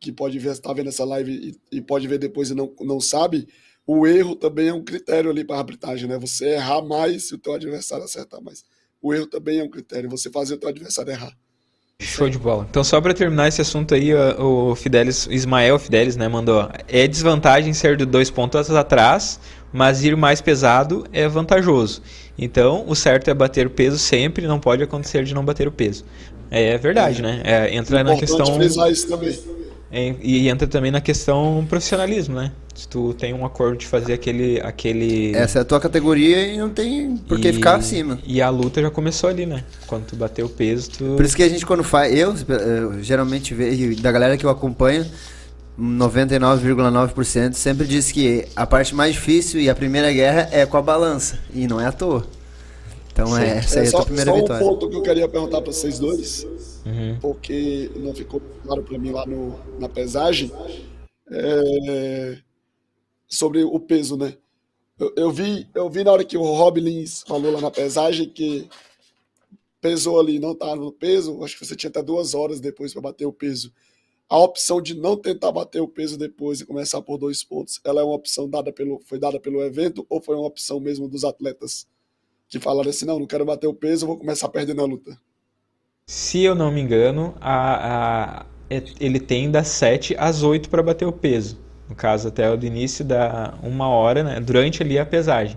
que 0.00 0.10
pode 0.10 0.36
ver, 0.40 0.50
está 0.50 0.72
vendo 0.72 0.88
essa 0.88 1.04
live 1.04 1.30
e, 1.70 1.76
e 1.76 1.80
pode 1.80 2.08
ver 2.08 2.18
depois 2.18 2.50
e 2.50 2.54
não, 2.56 2.72
não 2.80 3.00
sabe, 3.00 3.46
o 3.86 4.04
erro 4.04 4.34
também 4.34 4.68
é 4.68 4.74
um 4.74 4.82
critério 4.82 5.30
ali 5.30 5.44
para 5.44 5.58
arbitragem, 5.58 6.08
né? 6.08 6.18
Você 6.18 6.54
errar 6.54 6.82
mais 6.82 7.28
se 7.28 7.34
o 7.34 7.38
teu 7.38 7.54
adversário 7.54 8.04
acertar 8.04 8.42
mais. 8.42 8.64
O 9.02 9.14
erro 9.14 9.26
também 9.26 9.60
é 9.60 9.64
um 9.64 9.70
critério, 9.70 10.10
você 10.10 10.30
fazer 10.30 10.54
o 10.54 10.58
teu 10.58 10.68
adversário 10.68 11.12
errar. 11.12 11.32
Show 12.00 12.30
de 12.30 12.38
bola. 12.38 12.66
Então, 12.68 12.82
só 12.82 12.98
pra 12.98 13.12
terminar 13.12 13.48
esse 13.48 13.60
assunto 13.60 13.94
aí, 13.94 14.14
o 14.14 14.74
Fidelis, 14.74 15.26
o 15.26 15.32
Ismael 15.32 15.78
Fidelis, 15.78 16.16
né, 16.16 16.28
mandou. 16.28 16.66
É 16.88 17.06
desvantagem 17.06 17.74
ser 17.74 17.96
de 17.96 18.06
dois 18.06 18.30
pontos 18.30 18.70
atrás, 18.70 19.38
mas 19.70 20.02
ir 20.02 20.16
mais 20.16 20.40
pesado 20.40 21.06
é 21.12 21.28
vantajoso. 21.28 22.02
Então, 22.38 22.84
o 22.88 22.96
certo 22.96 23.28
é 23.28 23.34
bater 23.34 23.66
o 23.66 23.70
peso 23.70 23.98
sempre, 23.98 24.46
não 24.46 24.58
pode 24.58 24.82
acontecer 24.82 25.24
de 25.24 25.34
não 25.34 25.44
bater 25.44 25.68
o 25.68 25.72
peso. 25.72 26.04
É 26.50 26.76
verdade, 26.78 27.20
né? 27.20 27.42
É, 27.44 27.74
entra 27.74 28.02
na 28.02 28.16
questão. 28.16 28.46
frisar 28.56 28.90
isso 28.90 29.06
também. 29.06 29.38
É, 29.92 30.14
E 30.22 30.48
entra 30.48 30.68
também 30.68 30.90
na 30.92 31.00
questão 31.00 31.66
profissionalismo, 31.68 32.36
né? 32.36 32.52
Se 32.74 32.86
tu 32.86 33.12
tem 33.12 33.34
um 33.34 33.44
acordo 33.44 33.76
de 33.78 33.86
fazer 33.86 34.12
aquele. 34.12 34.60
aquele 34.60 35.34
Essa 35.34 35.58
é 35.58 35.62
a 35.62 35.64
tua 35.64 35.80
categoria 35.80 36.46
e 36.46 36.56
não 36.56 36.70
tem 36.70 37.16
por 37.16 37.38
que 37.40 37.48
e- 37.48 37.52
ficar 37.52 37.74
acima. 37.74 38.18
E 38.24 38.40
a 38.40 38.48
luta 38.48 38.80
já 38.80 38.90
começou 38.90 39.28
ali, 39.28 39.44
né? 39.46 39.64
Quando 39.86 40.06
tu 40.06 40.16
bateu 40.16 40.46
o 40.46 40.48
peso, 40.48 40.90
tu. 40.92 41.04
Por 41.16 41.24
isso 41.24 41.36
que 41.36 41.42
a 41.42 41.48
gente 41.48 41.66
quando 41.66 41.82
faz, 41.82 42.14
eu, 42.16 42.34
eu 42.48 43.02
geralmente 43.02 43.52
vejo, 43.52 44.00
da 44.00 44.12
galera 44.12 44.36
que 44.36 44.46
eu 44.46 44.50
acompanho, 44.50 45.04
99,9% 45.78 47.54
sempre 47.54 47.86
diz 47.86 48.12
que 48.12 48.46
a 48.54 48.66
parte 48.66 48.94
mais 48.94 49.14
difícil 49.14 49.60
e 49.60 49.68
a 49.68 49.74
primeira 49.74 50.12
guerra 50.12 50.48
é 50.52 50.64
com 50.64 50.76
a 50.76 50.82
balança. 50.82 51.38
E 51.52 51.66
não 51.66 51.80
é 51.80 51.86
à 51.86 51.92
toa. 51.92 52.24
Então 53.12 53.36
é, 53.36 53.58
essa 53.58 53.80
aí 53.80 53.86
é 53.86 53.88
a 53.88 53.90
só, 53.90 53.96
tua 53.98 54.06
primeira 54.06 54.30
só 54.30 54.36
um 54.36 54.40
vitória. 54.40 54.64
ponto 54.66 54.88
que 54.88 54.96
eu 54.96 55.02
queria 55.02 55.28
perguntar 55.28 55.60
para 55.60 55.72
vocês 55.72 55.98
dois, 55.98 56.46
Uhum. 56.84 57.18
porque 57.20 57.90
não 57.96 58.14
ficou 58.14 58.40
claro 58.62 58.82
para 58.82 58.98
mim 58.98 59.10
lá 59.10 59.26
no, 59.26 59.58
na 59.78 59.88
pesagem, 59.88 60.50
é, 61.30 62.38
sobre 63.28 63.62
o 63.62 63.78
peso, 63.78 64.16
né? 64.16 64.36
Eu, 64.98 65.12
eu 65.16 65.30
vi, 65.30 65.68
eu 65.74 65.88
vi 65.88 66.04
na 66.04 66.12
hora 66.12 66.24
que 66.24 66.36
o 66.36 66.42
Rob 66.42 66.80
Lins 66.80 67.22
falou 67.26 67.52
lá 67.52 67.60
na 67.60 67.70
pesagem 67.70 68.28
que 68.28 68.68
pesou 69.80 70.20
ali, 70.20 70.38
não 70.38 70.54
tá 70.54 70.76
no 70.76 70.92
peso, 70.92 71.42
acho 71.42 71.58
que 71.58 71.64
você 71.66 71.74
tinha 71.74 71.88
até 71.88 72.02
duas 72.02 72.34
horas 72.34 72.60
depois 72.60 72.92
para 72.92 73.02
bater 73.02 73.24
o 73.24 73.32
peso. 73.32 73.72
A 74.28 74.38
opção 74.38 74.80
de 74.80 74.94
não 74.94 75.16
tentar 75.16 75.50
bater 75.50 75.80
o 75.80 75.88
peso 75.88 76.16
depois 76.18 76.60
e 76.60 76.66
começar 76.66 77.00
por 77.02 77.18
dois 77.18 77.42
pontos, 77.42 77.80
ela 77.82 78.00
é 78.00 78.04
uma 78.04 78.14
opção 78.14 78.48
dada 78.48 78.72
pelo, 78.72 79.00
foi 79.04 79.18
dada 79.18 79.40
pelo 79.40 79.62
evento 79.62 80.06
ou 80.08 80.20
foi 80.20 80.36
uma 80.36 80.46
opção 80.46 80.78
mesmo 80.78 81.08
dos 81.08 81.24
atletas 81.24 81.86
que 82.48 82.58
falaram 82.58 82.90
assim, 82.90 83.06
não, 83.06 83.18
não 83.18 83.26
quero 83.26 83.44
bater 83.44 83.68
o 83.68 83.74
peso, 83.74 84.06
vou 84.06 84.18
começar 84.18 84.48
perdendo 84.48 84.82
a 84.82 84.84
luta. 84.84 85.16
Se 86.12 86.42
eu 86.42 86.54
não 86.54 86.72
me 86.72 86.80
engano, 86.80 87.34
a, 87.40 88.40
a- 88.40 88.46
é- 88.68 88.82
ele 88.98 89.20
tem 89.20 89.48
das 89.50 89.68
7 89.68 90.14
às 90.18 90.42
8 90.42 90.68
para 90.68 90.82
bater 90.82 91.06
o 91.06 91.12
peso. 91.12 91.56
No 91.88 91.94
caso, 91.94 92.28
até 92.28 92.50
o 92.50 92.54
início 92.64 93.04
da 93.04 93.54
uma 93.62 93.88
hora, 93.88 94.22
né? 94.24 94.40
Durante 94.40 94.82
ali 94.82 94.98
a 94.98 95.06
pesagem. 95.06 95.56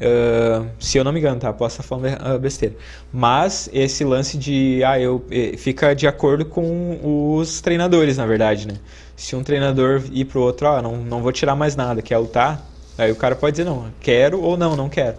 Ah, 0.00 0.66
se 0.78 0.98
eu 0.98 1.04
não 1.04 1.12
me 1.12 1.20
engano, 1.20 1.40
tá? 1.40 1.52
Posso 1.52 1.80
estar 1.80 1.82
falando 1.88 2.16
ah, 2.20 2.38
besteira. 2.38 2.76
Mas 3.12 3.68
esse 3.72 4.04
lance 4.04 4.36
de. 4.38 4.82
Ah, 4.84 4.98
eu. 5.00 5.24
eh, 5.30 5.56
Fica 5.56 5.94
de 5.94 6.06
acordo 6.06 6.44
com 6.46 7.36
os 7.38 7.60
treinadores, 7.60 8.16
na 8.16 8.26
verdade, 8.26 8.66
né? 8.68 8.74
Se 9.16 9.36
um 9.36 9.42
treinador 9.44 10.02
ir 10.12 10.24
pro 10.26 10.40
outro, 10.42 10.66
ó, 10.68 10.82
não, 10.82 10.96
não 10.98 11.22
vou 11.22 11.32
tirar 11.32 11.56
mais 11.56 11.76
nada, 11.76 12.02
quer 12.02 12.18
lutar? 12.18 12.64
Aí 12.98 13.10
o 13.12 13.16
cara 13.16 13.36
pode 13.36 13.52
dizer, 13.56 13.64
não, 13.68 13.92
quero 14.00 14.40
ou 14.42 14.56
não, 14.56 14.76
não 14.76 14.88
quero. 14.88 15.18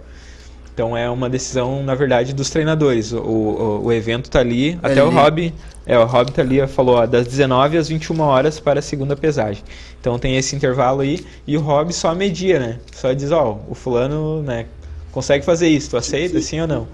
Então 0.77 0.95
é 0.95 1.09
uma 1.09 1.27
decisão, 1.27 1.81
na 1.81 1.95
verdade, 1.95 2.33
dos 2.33 2.51
treinadores. 2.51 3.11
O, 3.11 3.17
o, 3.17 3.85
o 3.85 3.91
evento 3.91 4.29
tá 4.29 4.41
ali, 4.41 4.77
até 4.83 5.03
o 5.03 5.07
ali. 5.07 5.15
Rob, 5.15 5.53
é, 5.87 5.97
o 5.97 6.05
Rob 6.05 6.31
tá 6.31 6.43
ali, 6.43 6.67
falou, 6.67 6.97
ó, 6.97 7.07
das 7.07 7.25
19 7.25 7.79
às 7.79 7.87
21 7.87 8.19
horas 8.21 8.59
para 8.59 8.77
a 8.77 8.81
segunda 8.83 9.15
pesagem. 9.15 9.63
Então 9.99 10.19
tem 10.19 10.37
esse 10.37 10.55
intervalo 10.55 11.01
aí 11.01 11.25
e 11.47 11.57
o 11.57 11.61
Rob 11.61 11.91
só 11.91 12.13
media, 12.13 12.59
né? 12.59 12.79
Só 12.93 13.11
diz, 13.11 13.31
ó, 13.31 13.59
o 13.67 13.73
fulano, 13.73 14.43
né, 14.43 14.67
consegue 15.11 15.43
fazer 15.43 15.67
isso, 15.67 15.89
tu 15.89 15.97
aceita, 15.97 16.39
sim 16.41 16.61
ou 16.61 16.67
não? 16.67 16.87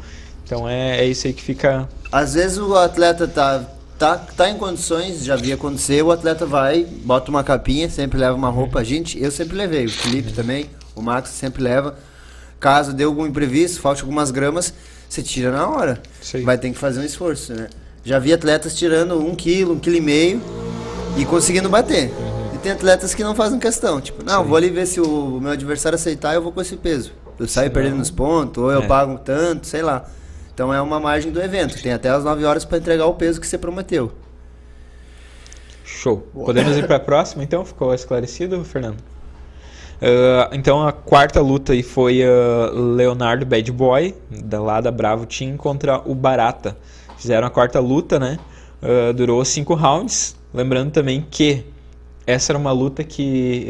Então 0.46 0.70
é, 0.70 1.00
é 1.02 1.06
isso 1.06 1.28
aí 1.28 1.34
que 1.34 1.42
fica 1.42 1.90
Às 2.10 2.36
vezes 2.36 2.58
o 2.58 2.74
atleta 2.78 3.28
tá, 3.28 3.66
tá, 4.00 4.16
tá 4.16 4.50
em 4.50 4.58
condições, 4.58 5.26
já 5.26 5.36
vi 5.36 5.52
acontecer, 5.52 6.02
o 6.02 6.10
atleta 6.10 6.46
vai, 6.46 6.86
bota 6.86 7.30
uma 7.30 7.44
capinha, 7.44 7.90
sempre 7.90 8.18
leva 8.18 8.34
uma 8.34 8.50
roupa. 8.50 8.82
Gente, 8.82 9.22
eu 9.22 9.30
sempre 9.30 9.58
levei, 9.58 9.88
o 9.88 9.92
Felipe 9.92 10.32
também, 10.32 10.70
o 10.96 11.02
Max 11.02 11.32
sempre 11.32 11.62
leva. 11.62 11.94
Caso 12.64 12.94
dê 12.94 13.04
algum 13.04 13.26
imprevisto, 13.26 13.82
falte 13.82 14.04
algumas 14.04 14.32
gramas, 14.32 14.74
você 15.10 15.22
tira 15.22 15.52
na 15.52 15.68
hora. 15.68 16.02
Aí. 16.34 16.44
Vai 16.44 16.58
ter 16.58 16.70
que 16.72 16.78
fazer 16.78 17.02
um 17.02 17.04
esforço, 17.04 17.54
né? 17.54 17.68
Já 18.06 18.20
vi 18.20 18.32
atletas 18.32 18.74
tirando 18.74 19.20
um 19.20 19.36
quilo, 19.36 19.74
um 19.74 19.80
quilo 19.80 19.98
e 19.98 20.02
meio 20.02 20.42
e 21.18 21.26
conseguindo 21.26 21.68
bater. 21.68 22.10
E 22.56 22.58
tem 22.60 22.72
atletas 22.72 23.14
que 23.14 23.22
não 23.22 23.36
fazem 23.36 23.60
questão, 23.60 24.00
tipo, 24.00 24.24
não, 24.24 24.44
Sim. 24.44 24.48
vou 24.48 24.56
ali 24.56 24.70
ver 24.70 24.86
se 24.86 25.02
o 25.02 25.42
meu 25.42 25.52
adversário 25.52 25.98
aceitar, 25.98 26.36
eu 26.36 26.42
vou 26.42 26.54
com 26.54 26.62
esse 26.62 26.78
peso. 26.78 27.12
Eu 27.38 27.50
saio 27.50 27.68
Senão- 27.70 27.74
perdendo 27.84 28.02
os 28.02 28.10
pontos, 28.10 28.64
ou 28.64 28.72
eu 28.72 28.84
É. 28.84 28.88
pago 28.88 29.18
tanto, 29.20 29.68
sei 29.68 29.82
lá. 29.82 30.10
Então 30.54 30.74
é 30.74 30.82
uma 30.82 31.02
margem 31.02 31.34
do 31.34 31.42
evento. 31.42 31.82
Tem 31.84 31.92
até 31.92 32.08
as 32.12 32.24
9 32.24 32.46
horas 32.46 32.64
para 32.64 32.78
entregar 32.78 33.08
o 33.08 33.14
peso 33.16 33.42
que 33.42 33.48
você 33.48 33.58
prometeu. 33.58 34.10
Show. 35.84 36.26
Podemos 36.34 36.78
ir 36.78 36.88
para 36.88 36.96
a 36.96 37.00
próxima, 37.02 37.44
então? 37.44 37.66
Ficou 37.66 37.94
esclarecido, 37.94 38.64
Fernando? 38.64 38.98
Ah, 40.06 40.50
então 40.52 40.86
a 40.86 40.92
quarta 40.92 41.40
luta 41.40 41.72
aí 41.72 41.82
foi 41.82 42.22
ah, 42.22 42.70
Leonardo 42.74 43.46
Bad 43.46 43.72
Boy, 43.72 44.14
da 44.30 44.62
lá 44.62 44.82
da 44.82 44.92
Bravo 44.92 45.26
Team, 45.26 45.56
contra 45.56 46.02
o 46.06 46.14
Barata. 46.14 46.76
Fizeram 47.18 47.48
a 47.48 47.50
quarta 47.50 47.80
luta, 47.80 48.20
né? 48.20 48.38
Ah, 48.82 49.14
durou 49.14 49.44
cinco 49.46 49.76
rounds. 49.76 50.36
Lembrando 50.54 50.92
também 50.92 51.26
que 51.32 51.64
essa 52.28 52.52
era 52.52 52.60
uma 52.60 52.72
luta 52.72 53.04
que 53.04 53.68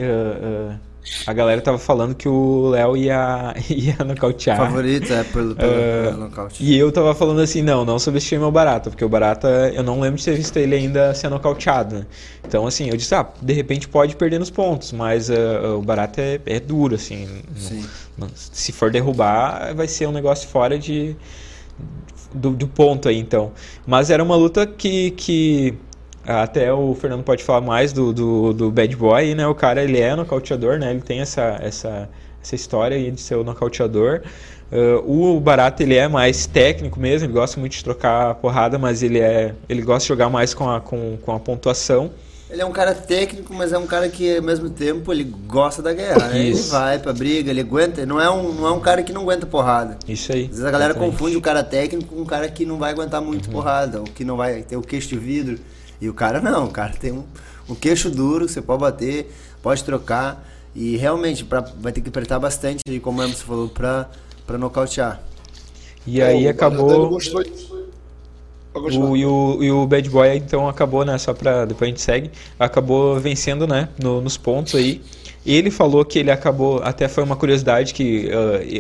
a 1.28 1.34
galera 1.34 1.62
tava 1.62 1.78
falando 1.78 2.16
que 2.16 2.28
o 2.28 2.70
Léo 2.70 2.96
ia, 2.98 3.54
ia 3.70 3.96
nocautear. 4.06 4.58
Favorito 4.58 5.12
é 5.12 5.24
pelo, 5.24 5.56
pelo, 5.56 5.72
Ah, 5.72 6.10
pelo 6.12 6.18
nocaute. 6.18 6.64
E 6.64 6.78
eu 6.78 6.92
tava 6.92 7.14
falando 7.14 7.42
assim, 7.42 7.62
não, 7.62 7.84
não 7.86 8.00
subestime 8.00 8.44
o 8.44 8.52
Barata, 8.52 8.90
porque 8.90 9.04
o 9.04 9.10
Barata, 9.10 9.48
eu 9.74 9.84
não 9.84 10.00
lembro 10.00 10.18
de 10.18 10.26
ter 10.26 10.36
visto 10.36 10.58
ele 10.58 10.76
ainda 10.76 11.14
ser 11.14 11.30
nocauteado, 11.30 11.96
né? 12.00 12.06
Então, 12.46 12.66
assim, 12.68 12.90
eu 12.90 12.98
disse, 12.98 13.14
ah, 13.16 13.28
de 13.42 13.54
repente 13.54 13.88
pode 13.88 14.16
perder 14.16 14.40
nos 14.40 14.50
pontos, 14.50 14.92
mas 14.92 15.30
ah, 15.30 15.76
o 15.78 15.82
Barata 15.82 16.22
é, 16.22 16.40
é 16.46 16.60
duro, 16.60 16.96
assim. 16.96 17.28
não- 17.56 17.62
Sim. 17.62 17.86
não- 18.18 18.30
se 18.34 18.72
for 18.72 18.92
derrubar, 18.92 19.74
vai 19.76 19.88
ser 19.88 20.08
um 20.08 20.12
negócio 20.12 20.48
fora 20.50 20.78
de 20.80 21.16
do, 22.34 22.52
do 22.52 22.68
ponto 22.68 23.08
aí, 23.08 23.20
então. 23.20 23.52
Mas 23.86 24.10
era 24.10 24.24
uma 24.24 24.36
luta 24.36 24.66
que, 24.66 25.12
que 25.12 25.76
até 26.26 26.74
o 26.74 26.94
Fernando 26.96 27.24
pode 27.24 27.44
falar 27.44 27.62
mais 27.62 27.92
do, 27.94 28.14
do, 28.14 28.54
do 28.54 28.72
Bad 28.72 28.96
Boy, 28.96 29.36
né? 29.36 29.48
O 29.48 29.56
cara, 29.56 29.84
ele 29.84 30.00
é 30.00 30.16
nocauteador, 30.16 30.80
né? 30.80 30.92
Ele 30.92 31.02
tem 31.02 31.20
essa, 31.20 31.58
essa, 31.62 32.10
essa 32.42 32.56
história 32.56 32.96
aí 32.98 33.12
de 33.12 33.20
ser 33.22 33.36
o 33.36 33.44
nocauteador. 33.44 34.22
Ah, 34.72 35.02
o 35.06 35.40
Barata, 35.40 35.84
ele 35.84 35.96
é 35.96 36.08
mais 36.08 36.46
técnico 36.46 37.00
mesmo, 37.00 37.28
ele 37.28 37.34
gosta 37.34 37.60
muito 37.60 37.74
de 37.74 37.84
trocar 37.84 38.36
porrada, 38.36 38.80
mas 38.80 39.04
ele 39.04 39.20
é 39.20 39.54
ele 39.70 39.82
gosta 39.82 40.02
de 40.02 40.08
jogar 40.08 40.30
mais 40.30 40.54
com 40.54 40.70
a, 40.70 40.80
com, 40.82 41.18
com 41.22 41.32
a 41.34 41.40
pontuação. 41.40 42.10
Ele 42.50 42.62
é 42.62 42.66
um 42.66 42.72
cara 42.72 42.94
técnico, 42.94 43.52
mas 43.52 43.74
é 43.74 43.78
um 43.80 43.88
cara 43.88 44.08
que 44.10 44.38
ao 44.38 44.44
mesmo 44.44 44.70
tempo 44.70 45.12
ele 45.12 45.24
gosta 45.24 45.82
da 45.82 45.92
guerra. 45.92 46.28
né? 46.28 46.38
Ele 46.40 46.54
vai 46.62 47.00
pra 47.00 47.12
briga, 47.12 47.50
ele 47.50 47.62
aguenta. 47.62 48.06
Não 48.06 48.22
é 48.22 48.30
um, 48.30 48.54
não 48.54 48.68
é 48.68 48.72
um 48.72 48.80
cara 48.80 49.02
que 49.02 49.12
não 49.12 49.22
aguenta 49.24 49.48
porrada. 49.48 49.98
Isso 50.08 50.32
aí. 50.32 50.44
Às 50.44 50.50
vezes 50.50 50.64
a 50.66 50.70
galera 50.70 50.92
exatamente. 50.92 51.12
confunde 51.18 51.36
o 51.36 51.42
cara 51.42 51.64
técnico 51.64 52.14
com 52.14 52.22
um 52.22 52.26
cara 52.26 52.48
que 52.48 52.64
não 52.64 52.78
vai 52.78 52.92
aguentar 52.92 53.22
muito 53.24 53.48
Uhum. 53.48 53.54
porrada, 53.54 54.00
ou 54.02 54.04
que 54.04 54.24
não 54.24 54.38
vai 54.38 54.62
ter 54.62 54.78
o 54.78 54.84
queixo 54.84 55.10
de 55.10 55.18
vidro. 55.18 55.58
E 56.04 56.10
o 56.10 56.14
cara 56.14 56.42
não, 56.42 56.66
o 56.66 56.70
cara 56.70 56.92
tem 57.00 57.14
um, 57.14 57.24
um 57.70 57.74
queixo 57.74 58.10
duro, 58.10 58.50
você 58.50 58.62
pode 58.62 58.82
bater, 58.82 59.34
pode 59.62 59.82
trocar. 59.84 60.46
E 60.76 60.98
realmente 60.98 61.46
pra, 61.46 61.62
vai 61.80 61.94
ter 61.94 62.02
que 62.02 62.10
apertar 62.10 62.40
bastante, 62.40 62.82
aí, 62.90 63.00
como 63.00 63.22
o 63.22 63.24
Emerson 63.24 63.46
falou, 63.46 63.70
pra, 63.70 64.10
pra 64.46 64.58
nocautear. 64.58 65.22
E 66.06 66.22
aí 66.22 66.46
o 66.46 66.50
acabou. 66.50 67.12
mostrou... 67.12 67.42
O, 68.76 69.16
e, 69.16 69.24
o, 69.24 69.64
e 69.64 69.72
o 69.72 69.86
Bad 69.86 70.10
Boy 70.10 70.36
então 70.36 70.68
acabou, 70.68 71.06
né? 71.06 71.16
Só 71.20 71.32
pra 71.34 71.64
depois 71.64 71.88
a 71.88 71.90
gente 71.92 72.02
segue. 72.02 72.32
Acabou 72.60 73.20
vencendo, 73.20 73.68
né? 73.68 73.88
no- 74.02 74.20
nos 74.20 74.36
pontos 74.36 74.74
aí. 74.76 75.00
Ele 75.46 75.70
falou 75.70 76.04
que 76.04 76.18
ele 76.18 76.32
acabou. 76.32 76.82
Até 76.84 77.08
foi 77.08 77.24
uma 77.24 77.36
curiosidade 77.36 77.94
que 77.94 78.32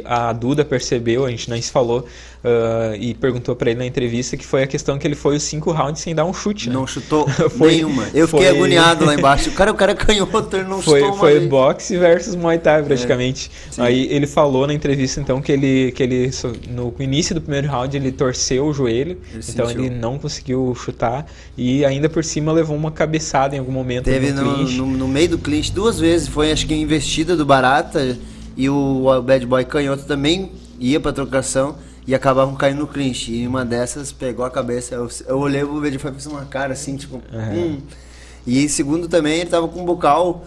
ah, 0.03 0.29
a 0.29 0.33
Duda 0.33 0.65
percebeu, 0.65 1.25
a 1.25 1.29
gente 1.29 1.47
nem 1.49 1.61
se 1.61 1.71
falou. 1.71 2.05
Ah, 2.43 2.93
e 2.99 3.13
perguntou 3.13 3.55
pra 3.55 3.69
ele 3.71 3.79
na 3.79 3.85
entrevista 3.85 4.35
que 4.35 4.45
foi 4.45 4.63
a 4.63 4.67
questão 4.67 4.97
que 4.97 5.07
ele 5.07 5.15
foi 5.15 5.37
os 5.37 5.43
cinco 5.43 5.71
rounds 5.71 6.01
sem 6.01 6.13
dar 6.13 6.25
um 6.25 6.33
chute, 6.33 6.67
né? 6.69 6.75
Não 6.75 6.85
chutou 6.85 7.27
Foi- 7.57 7.71
nenhuma. 7.75 8.03
Eu 8.13 8.27
fiquei 8.27 8.45
foi- 8.47 8.55
agoniado 8.55 9.05
lá 9.05 9.13
embaixo. 9.15 9.49
O 9.49 9.53
cara, 9.53 9.71
o 9.71 9.75
cara 9.75 9.93
é 9.93 9.95
canhoto, 9.95 10.55
ele 10.57 10.67
não 10.67 10.81
Foi, 10.81 10.99
chutou 10.99 11.17
foi 11.17 11.33
vez. 11.39 11.49
boxe 11.49 11.97
versus 11.97 12.35
Muay 12.35 12.57
Thai 12.59 12.83
praticamente. 12.83 13.49
sim. 13.71 13.81
Aí 13.81 14.07
ele 14.11 14.27
falou 14.27 14.67
na 14.67 14.73
entrevista 14.73 15.21
então 15.21 15.41
que 15.41 15.51
ele, 15.51 15.91
que 15.93 16.03
ele 16.03 16.31
no 16.69 16.93
início 16.99 17.33
do 17.33 17.41
primeiro 17.41 17.67
round 17.67 17.95
ele 17.95 18.11
torceu 18.11 18.65
o 18.65 18.73
joelho, 18.73 19.17
Ele 19.31 19.43
então 19.47 19.67
sentiu. 19.67 19.85
ele 19.85 19.95
não 19.95 20.19
conseguiu 20.19 20.75
chutar 20.75 21.25
e 21.57 21.85
ainda 21.85 22.09
por 22.09 22.23
cima 22.23 22.51
levou 22.51 22.75
uma 22.75 22.91
cabeçada 22.91 23.55
em 23.55 23.59
algum 23.59 23.71
momento 23.71 24.05
Teve 24.05 24.31
no 24.31 24.43
no, 24.43 24.63
no, 24.67 24.85
no 24.85 25.07
meio 25.07 25.29
do 25.29 25.37
clinch 25.37 25.71
duas 25.71 25.99
vezes, 25.99 26.27
foi 26.27 26.51
acho 26.51 26.65
que 26.67 26.73
a 26.73 26.77
investida 26.77 27.35
do 27.37 27.45
Barata 27.45 28.17
e 28.57 28.69
o, 28.69 29.05
o 29.07 29.21
Bad 29.21 29.45
Boy 29.45 29.63
Canhoto 29.65 30.03
também 30.03 30.51
ia 30.79 30.99
pra 30.99 31.13
trocação 31.13 31.75
e 32.05 32.13
acabavam 32.13 32.55
caindo 32.55 32.79
no 32.79 32.87
clinch. 32.87 33.31
E 33.31 33.47
uma 33.47 33.63
dessas 33.65 34.11
pegou 34.11 34.45
a 34.45 34.51
cabeça, 34.51 34.95
eu, 34.95 35.09
eu 35.27 35.39
olhei 35.39 35.63
o 35.63 35.79
Boy 35.79 35.97
fez 35.97 36.25
uma 36.25 36.45
cara 36.45 36.73
assim, 36.73 36.95
tipo, 36.95 37.17
hum. 37.17 37.81
E 38.45 38.67
segundo 38.67 39.07
também, 39.07 39.39
ele 39.39 39.49
tava 39.49 39.67
com 39.67 39.81
um 39.81 39.85
bocal 39.85 40.45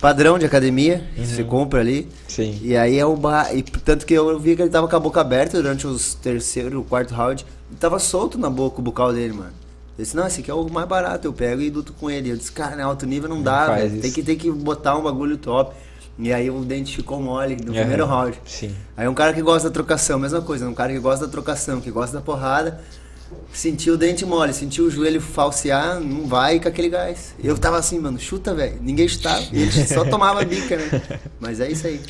padrão 0.00 0.38
de 0.38 0.46
academia, 0.46 1.04
que 1.14 1.26
você 1.26 1.44
compra 1.44 1.80
ali. 1.80 2.08
Sim. 2.26 2.58
E 2.62 2.76
aí 2.76 2.98
é 2.98 3.04
o 3.04 3.16
ba... 3.16 3.52
e 3.52 3.62
tanto 3.62 4.06
que 4.06 4.14
eu 4.14 4.38
vi 4.38 4.56
que 4.56 4.62
ele 4.62 4.70
tava 4.70 4.88
com 4.88 4.96
a 4.96 5.00
boca 5.00 5.20
aberta 5.20 5.60
durante 5.60 5.86
os 5.86 6.14
terceiro, 6.14 6.82
quarto 6.84 7.14
round, 7.14 7.44
e 7.70 7.74
tava 7.74 7.98
solto 7.98 8.38
na 8.38 8.48
boca 8.48 8.80
o 8.80 8.82
bocal 8.82 9.12
dele, 9.12 9.34
mano. 9.34 9.52
Eu 9.98 10.04
disse, 10.04 10.16
não, 10.16 10.26
esse 10.26 10.40
aqui 10.40 10.50
é 10.50 10.54
o 10.54 10.68
mais 10.70 10.86
barato, 10.86 11.26
eu 11.26 11.32
pego 11.32 11.60
e 11.60 11.68
luto 11.70 11.92
com 11.92 12.08
ele. 12.08 12.30
Eu 12.30 12.36
disse, 12.36 12.52
cara, 12.52 12.76
né, 12.76 12.84
alto 12.84 13.04
nível 13.04 13.28
não 13.28 13.42
dá, 13.42 13.66
faz 13.66 13.90
velho. 13.90 14.02
Tem 14.02 14.12
que, 14.12 14.22
tem 14.22 14.38
que 14.38 14.50
botar 14.50 14.96
um 14.96 15.02
bagulho 15.02 15.36
top. 15.36 15.74
E 16.18 16.32
aí 16.32 16.50
o 16.50 16.64
dente 16.64 16.96
ficou 16.96 17.20
mole 17.20 17.56
no 17.56 17.70
Aham. 17.70 17.80
primeiro 17.80 18.04
round. 18.04 18.38
Sim. 18.44 18.74
Aí 18.96 19.06
um 19.06 19.14
cara 19.14 19.32
que 19.32 19.40
gosta 19.40 19.68
da 19.68 19.72
trocação, 19.72 20.18
mesma 20.18 20.42
coisa, 20.42 20.68
um 20.68 20.74
cara 20.74 20.92
que 20.92 20.98
gosta 20.98 21.26
da 21.26 21.30
trocação, 21.30 21.80
que 21.80 21.90
gosta 21.90 22.16
da 22.16 22.22
porrada, 22.22 22.82
sentiu 23.52 23.94
o 23.94 23.96
dente 23.96 24.26
mole, 24.26 24.52
sentiu 24.52 24.86
o 24.86 24.90
joelho 24.90 25.20
falsear, 25.20 26.00
não 26.00 26.26
vai 26.26 26.58
com 26.58 26.68
aquele 26.68 26.88
gás. 26.88 27.34
Eu 27.42 27.56
tava 27.56 27.78
assim, 27.78 27.98
mano, 27.98 28.18
chuta, 28.18 28.54
velho. 28.54 28.78
Ninguém 28.82 29.06
chutava. 29.06 29.46
E 29.52 29.62
ele 29.62 29.70
só 29.86 30.04
tomava 30.10 30.44
bica, 30.44 30.76
né? 30.76 31.20
Mas 31.38 31.60
é 31.60 31.70
isso 31.70 31.86
aí. 31.86 32.00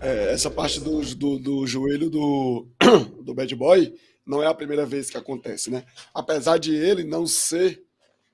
É, 0.00 0.32
essa 0.32 0.50
parte 0.50 0.80
do, 0.80 1.00
do, 1.00 1.38
do 1.38 1.66
joelho 1.66 2.08
do, 2.08 2.66
do 3.24 3.34
bad 3.34 3.54
boy 3.56 3.92
não 4.26 4.42
é 4.42 4.46
a 4.46 4.54
primeira 4.54 4.84
vez 4.84 5.08
que 5.08 5.16
acontece, 5.16 5.70
né? 5.70 5.84
Apesar 6.12 6.58
de 6.58 6.74
ele 6.74 7.04
não 7.04 7.26
ser 7.26 7.82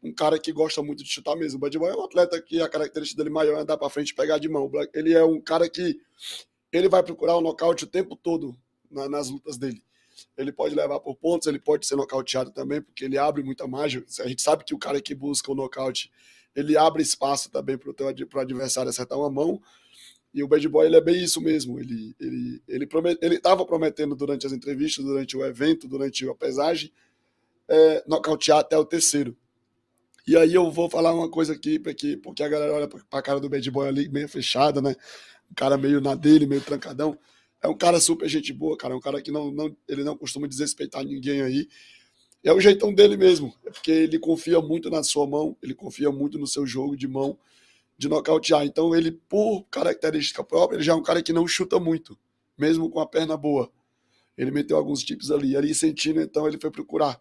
um 0.02 0.12
cara 0.12 0.38
que 0.38 0.52
gosta 0.52 0.82
muito 0.82 1.04
de 1.04 1.10
chutar 1.10 1.36
mesmo. 1.36 1.58
O 1.58 1.60
Bad 1.60 1.78
Boy 1.78 1.90
é 1.90 1.94
um 1.94 2.04
atleta 2.04 2.40
que 2.42 2.60
a 2.60 2.68
característica 2.68 3.22
dele 3.22 3.32
maior 3.32 3.58
é 3.58 3.60
andar 3.60 3.76
para 3.76 3.88
frente 3.88 4.10
e 4.10 4.14
pegar 4.14 4.38
de 4.38 4.48
mão. 4.48 4.70
Ele 4.92 5.12
é 5.12 5.24
um 5.24 5.40
cara 5.40 5.68
que 5.68 6.00
ele 6.72 6.88
vai 6.88 7.02
procurar 7.02 7.36
o 7.36 7.40
nocaute 7.40 7.84
o 7.84 7.86
tempo 7.86 8.16
todo 8.16 8.56
na, 8.90 9.08
nas 9.08 9.28
lutas 9.28 9.56
dele. 9.56 9.82
Ele 10.36 10.52
pode 10.52 10.74
levar 10.74 10.98
por 11.00 11.14
pontos, 11.16 11.46
ele 11.46 11.58
pode 11.58 11.86
ser 11.86 11.96
nocauteado 11.96 12.50
também, 12.50 12.82
porque 12.82 13.04
ele 13.04 13.16
abre 13.16 13.42
muita 13.42 13.66
margem. 13.66 14.04
A 14.20 14.28
gente 14.28 14.42
sabe 14.42 14.64
que 14.64 14.74
o 14.74 14.78
cara 14.78 15.00
que 15.00 15.14
busca 15.14 15.50
o 15.52 15.54
nocaute, 15.54 16.10
ele 16.54 16.76
abre 16.76 17.02
espaço 17.02 17.50
também 17.50 17.78
para 17.78 17.90
o 17.90 18.40
adversário 18.40 18.90
acertar 18.90 19.18
uma 19.18 19.30
mão. 19.30 19.62
E 20.34 20.42
o 20.42 20.48
Bad 20.48 20.66
Boy 20.68 20.86
ele 20.86 20.96
é 20.96 21.00
bem 21.00 21.22
isso 21.22 21.40
mesmo. 21.40 21.78
Ele 21.78 22.14
ele 22.18 22.62
ele 22.66 22.88
ele 23.20 23.34
estava 23.36 23.64
prometendo 23.64 24.16
durante 24.16 24.46
as 24.46 24.52
entrevistas, 24.52 25.04
durante 25.04 25.36
o 25.36 25.44
evento, 25.44 25.86
durante 25.86 26.26
a 26.28 26.34
pesagem, 26.34 26.90
é, 27.68 28.02
nocautear 28.06 28.58
até 28.58 28.76
o 28.76 28.84
terceiro. 28.84 29.36
E 30.26 30.36
aí 30.36 30.54
eu 30.54 30.70
vou 30.70 30.88
falar 30.88 31.12
uma 31.14 31.28
coisa 31.28 31.52
aqui, 31.52 31.78
porque, 31.78 32.16
porque 32.16 32.42
a 32.42 32.48
galera 32.48 32.72
olha 32.72 32.88
para 32.88 33.00
a 33.10 33.22
cara 33.22 33.40
do 33.40 33.48
Bad 33.48 33.68
Boy 33.70 33.88
ali 33.88 34.08
meio 34.08 34.28
fechada, 34.28 34.80
né? 34.80 34.94
Um 35.50 35.54
cara 35.54 35.76
meio 35.76 36.00
na 36.00 36.14
dele, 36.14 36.46
meio 36.46 36.60
trancadão. 36.60 37.18
É 37.60 37.68
um 37.68 37.76
cara 37.76 38.00
super 38.00 38.28
gente 38.28 38.52
boa, 38.52 38.76
cara. 38.76 38.94
É 38.94 38.96
um 38.96 39.00
cara 39.00 39.20
que 39.20 39.30
não, 39.30 39.50
não, 39.50 39.76
ele 39.88 40.04
não 40.04 40.16
costuma 40.16 40.46
desrespeitar 40.46 41.04
ninguém 41.04 41.42
aí. 41.42 41.68
É 42.42 42.52
o 42.52 42.60
jeitão 42.60 42.92
dele 42.92 43.16
mesmo. 43.16 43.54
É 43.64 43.70
porque 43.70 43.90
ele 43.90 44.18
confia 44.18 44.60
muito 44.60 44.90
na 44.90 45.02
sua 45.02 45.26
mão, 45.26 45.56
ele 45.62 45.74
confia 45.74 46.10
muito 46.10 46.38
no 46.38 46.46
seu 46.46 46.66
jogo 46.66 46.96
de 46.96 47.06
mão 47.06 47.38
de 47.96 48.08
nocautear. 48.08 48.64
Então, 48.64 48.94
ele, 48.94 49.12
por 49.12 49.64
característica 49.70 50.42
própria, 50.42 50.76
ele 50.76 50.84
já 50.84 50.92
é 50.92 50.96
um 50.96 51.02
cara 51.02 51.22
que 51.22 51.32
não 51.32 51.46
chuta 51.46 51.78
muito, 51.78 52.18
mesmo 52.58 52.90
com 52.90 52.98
a 52.98 53.06
perna 53.06 53.36
boa. 53.36 53.70
Ele 54.36 54.50
meteu 54.50 54.76
alguns 54.76 55.04
tips 55.04 55.30
ali. 55.30 55.56
Ali 55.56 55.74
sentindo, 55.74 56.20
então, 56.20 56.48
ele 56.48 56.58
foi 56.58 56.70
procurar. 56.70 57.20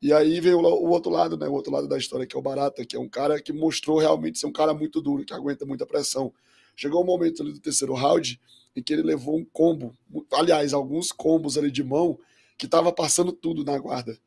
E 0.00 0.12
aí 0.12 0.40
veio 0.40 0.60
o 0.60 0.90
outro 0.90 1.10
lado, 1.10 1.36
né? 1.36 1.48
O 1.48 1.52
outro 1.52 1.72
lado 1.72 1.88
da 1.88 1.96
história, 1.96 2.26
que 2.26 2.36
é 2.36 2.38
o 2.38 2.42
Barata, 2.42 2.84
que 2.84 2.96
é 2.96 2.98
um 2.98 3.08
cara 3.08 3.40
que 3.40 3.52
mostrou 3.52 3.98
realmente 3.98 4.38
ser 4.38 4.46
um 4.46 4.52
cara 4.52 4.74
muito 4.74 5.00
duro, 5.00 5.24
que 5.24 5.32
aguenta 5.32 5.64
muita 5.64 5.86
pressão. 5.86 6.32
Chegou 6.76 7.02
um 7.02 7.06
momento 7.06 7.42
ali 7.42 7.52
do 7.52 7.60
terceiro 7.60 7.94
round 7.94 8.38
em 8.76 8.82
que 8.82 8.92
ele 8.92 9.02
levou 9.02 9.38
um 9.38 9.44
combo, 9.44 9.96
aliás, 10.30 10.74
alguns 10.74 11.10
combos 11.10 11.56
ali 11.56 11.70
de 11.70 11.82
mão, 11.82 12.18
que 12.58 12.68
tava 12.68 12.92
passando 12.92 13.32
tudo 13.32 13.64
na 13.64 13.78
guarda. 13.78 14.18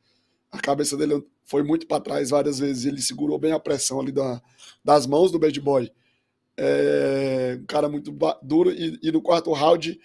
A 0.50 0.58
cabeça 0.58 0.96
dele 0.96 1.24
foi 1.44 1.62
muito 1.62 1.86
para 1.86 2.02
trás 2.02 2.30
várias 2.30 2.58
vezes, 2.58 2.84
ele 2.84 3.00
segurou 3.00 3.38
bem 3.38 3.52
a 3.52 3.60
pressão 3.60 4.00
ali 4.00 4.10
da, 4.10 4.42
das 4.84 5.06
mãos 5.06 5.30
do 5.30 5.38
Bad 5.38 5.60
Boy. 5.60 5.92
É, 6.56 7.58
um 7.60 7.66
cara 7.66 7.88
muito 7.88 8.12
duro, 8.42 8.72
e, 8.72 8.98
e 9.00 9.12
no 9.12 9.22
quarto 9.22 9.52
round 9.52 9.98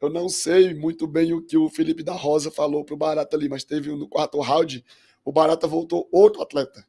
eu 0.00 0.10
não 0.10 0.28
sei 0.28 0.74
muito 0.74 1.06
bem 1.06 1.32
o 1.32 1.40
que 1.40 1.56
o 1.56 1.70
Felipe 1.70 2.02
da 2.02 2.12
Rosa 2.12 2.50
falou 2.50 2.84
pro 2.84 2.98
Barata 2.98 3.34
ali, 3.34 3.48
mas 3.48 3.64
teve 3.64 3.90
no 3.90 4.06
quarto 4.06 4.38
round 4.40 4.84
o 5.26 5.32
Barata 5.32 5.66
voltou 5.66 6.08
outro 6.12 6.40
atleta. 6.40 6.86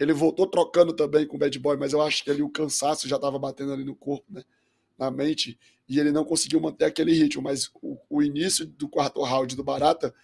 Ele 0.00 0.14
voltou 0.14 0.46
trocando 0.46 0.94
também 0.94 1.26
com 1.26 1.36
o 1.36 1.38
Bad 1.38 1.56
Boy, 1.58 1.76
mas 1.76 1.92
eu 1.92 2.00
acho 2.00 2.24
que 2.24 2.30
ali 2.30 2.42
o 2.42 2.48
cansaço 2.48 3.06
já 3.06 3.16
estava 3.16 3.38
batendo 3.38 3.74
ali 3.74 3.84
no 3.84 3.94
corpo, 3.94 4.24
né? 4.32 4.42
Na 4.98 5.10
mente, 5.10 5.58
e 5.86 6.00
ele 6.00 6.10
não 6.10 6.24
conseguiu 6.24 6.58
manter 6.60 6.86
aquele 6.86 7.12
ritmo. 7.12 7.42
Mas 7.42 7.70
o, 7.82 7.98
o 8.08 8.22
início 8.22 8.64
do 8.64 8.88
quarto 8.88 9.22
round 9.22 9.54
do 9.54 9.62
Barata 9.62 10.14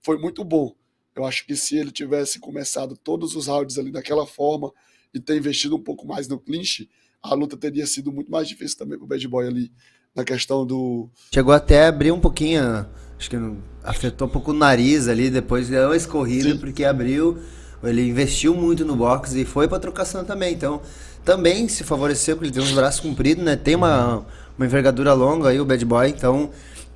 foi 0.00 0.16
muito 0.16 0.44
bom. 0.44 0.76
Eu 1.12 1.24
acho 1.24 1.44
que 1.44 1.56
se 1.56 1.76
ele 1.76 1.90
tivesse 1.90 2.38
começado 2.38 2.96
todos 2.96 3.34
os 3.34 3.48
rounds 3.48 3.78
ali 3.78 3.90
daquela 3.90 4.24
forma 4.24 4.72
e 5.12 5.18
ter 5.18 5.36
investido 5.36 5.74
um 5.74 5.82
pouco 5.82 6.06
mais 6.06 6.28
no 6.28 6.38
clinch, 6.38 6.88
a 7.20 7.34
luta 7.34 7.56
teria 7.56 7.86
sido 7.88 8.12
muito 8.12 8.30
mais 8.30 8.46
difícil 8.46 8.78
também 8.78 8.96
para 8.96 9.04
o 9.04 9.08
Bad 9.08 9.26
Boy 9.26 9.48
ali, 9.48 9.72
na 10.18 10.24
questão 10.24 10.66
do. 10.66 11.08
Chegou 11.32 11.54
até 11.54 11.84
a 11.84 11.88
abrir 11.88 12.10
um 12.10 12.20
pouquinho 12.20 12.84
acho 13.18 13.30
que 13.30 13.36
afetou 13.82 14.28
um 14.28 14.30
pouco 14.30 14.50
o 14.50 14.54
nariz 14.54 15.08
ali, 15.08 15.30
depois 15.30 15.68
deu 15.68 15.86
uma 15.86 15.96
escorrida, 15.96 16.50
Sim. 16.50 16.58
porque 16.58 16.84
abriu, 16.84 17.38
ele 17.82 18.08
investiu 18.08 18.54
muito 18.54 18.84
no 18.84 18.94
boxe 18.94 19.40
e 19.40 19.44
foi 19.44 19.66
pra 19.66 19.78
trocação 19.78 20.24
também, 20.24 20.54
então 20.54 20.80
também 21.24 21.68
se 21.68 21.82
favoreceu, 21.82 22.36
porque 22.36 22.48
ele 22.48 22.54
tem 22.54 22.62
uns 22.62 22.72
braços 22.72 23.00
compridos, 23.00 23.44
né, 23.44 23.56
tem 23.56 23.74
uma, 23.74 24.24
uma 24.56 24.66
envergadura 24.66 25.12
longa 25.14 25.48
aí, 25.48 25.60
o 25.60 25.64
Bad 25.64 25.84
Boy, 25.84 26.08
então 26.10 26.50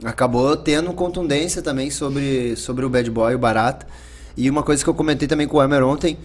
acabou 0.05 0.57
tendo 0.57 0.93
contundência 0.93 1.61
também 1.61 1.91
sobre, 1.91 2.55
sobre 2.57 2.85
o 2.85 2.89
Bad 2.89 3.11
Boy, 3.11 3.35
o 3.35 3.39
Barata, 3.39 3.87
e 4.37 4.49
uma 4.49 4.63
coisa 4.63 4.83
que 4.83 4.89
eu 4.89 4.95
comentei 4.95 5.27
também 5.27 5.49
com 5.49 5.57
o 5.57 5.63
Emer 5.63 5.83
ontem, 5.83 6.19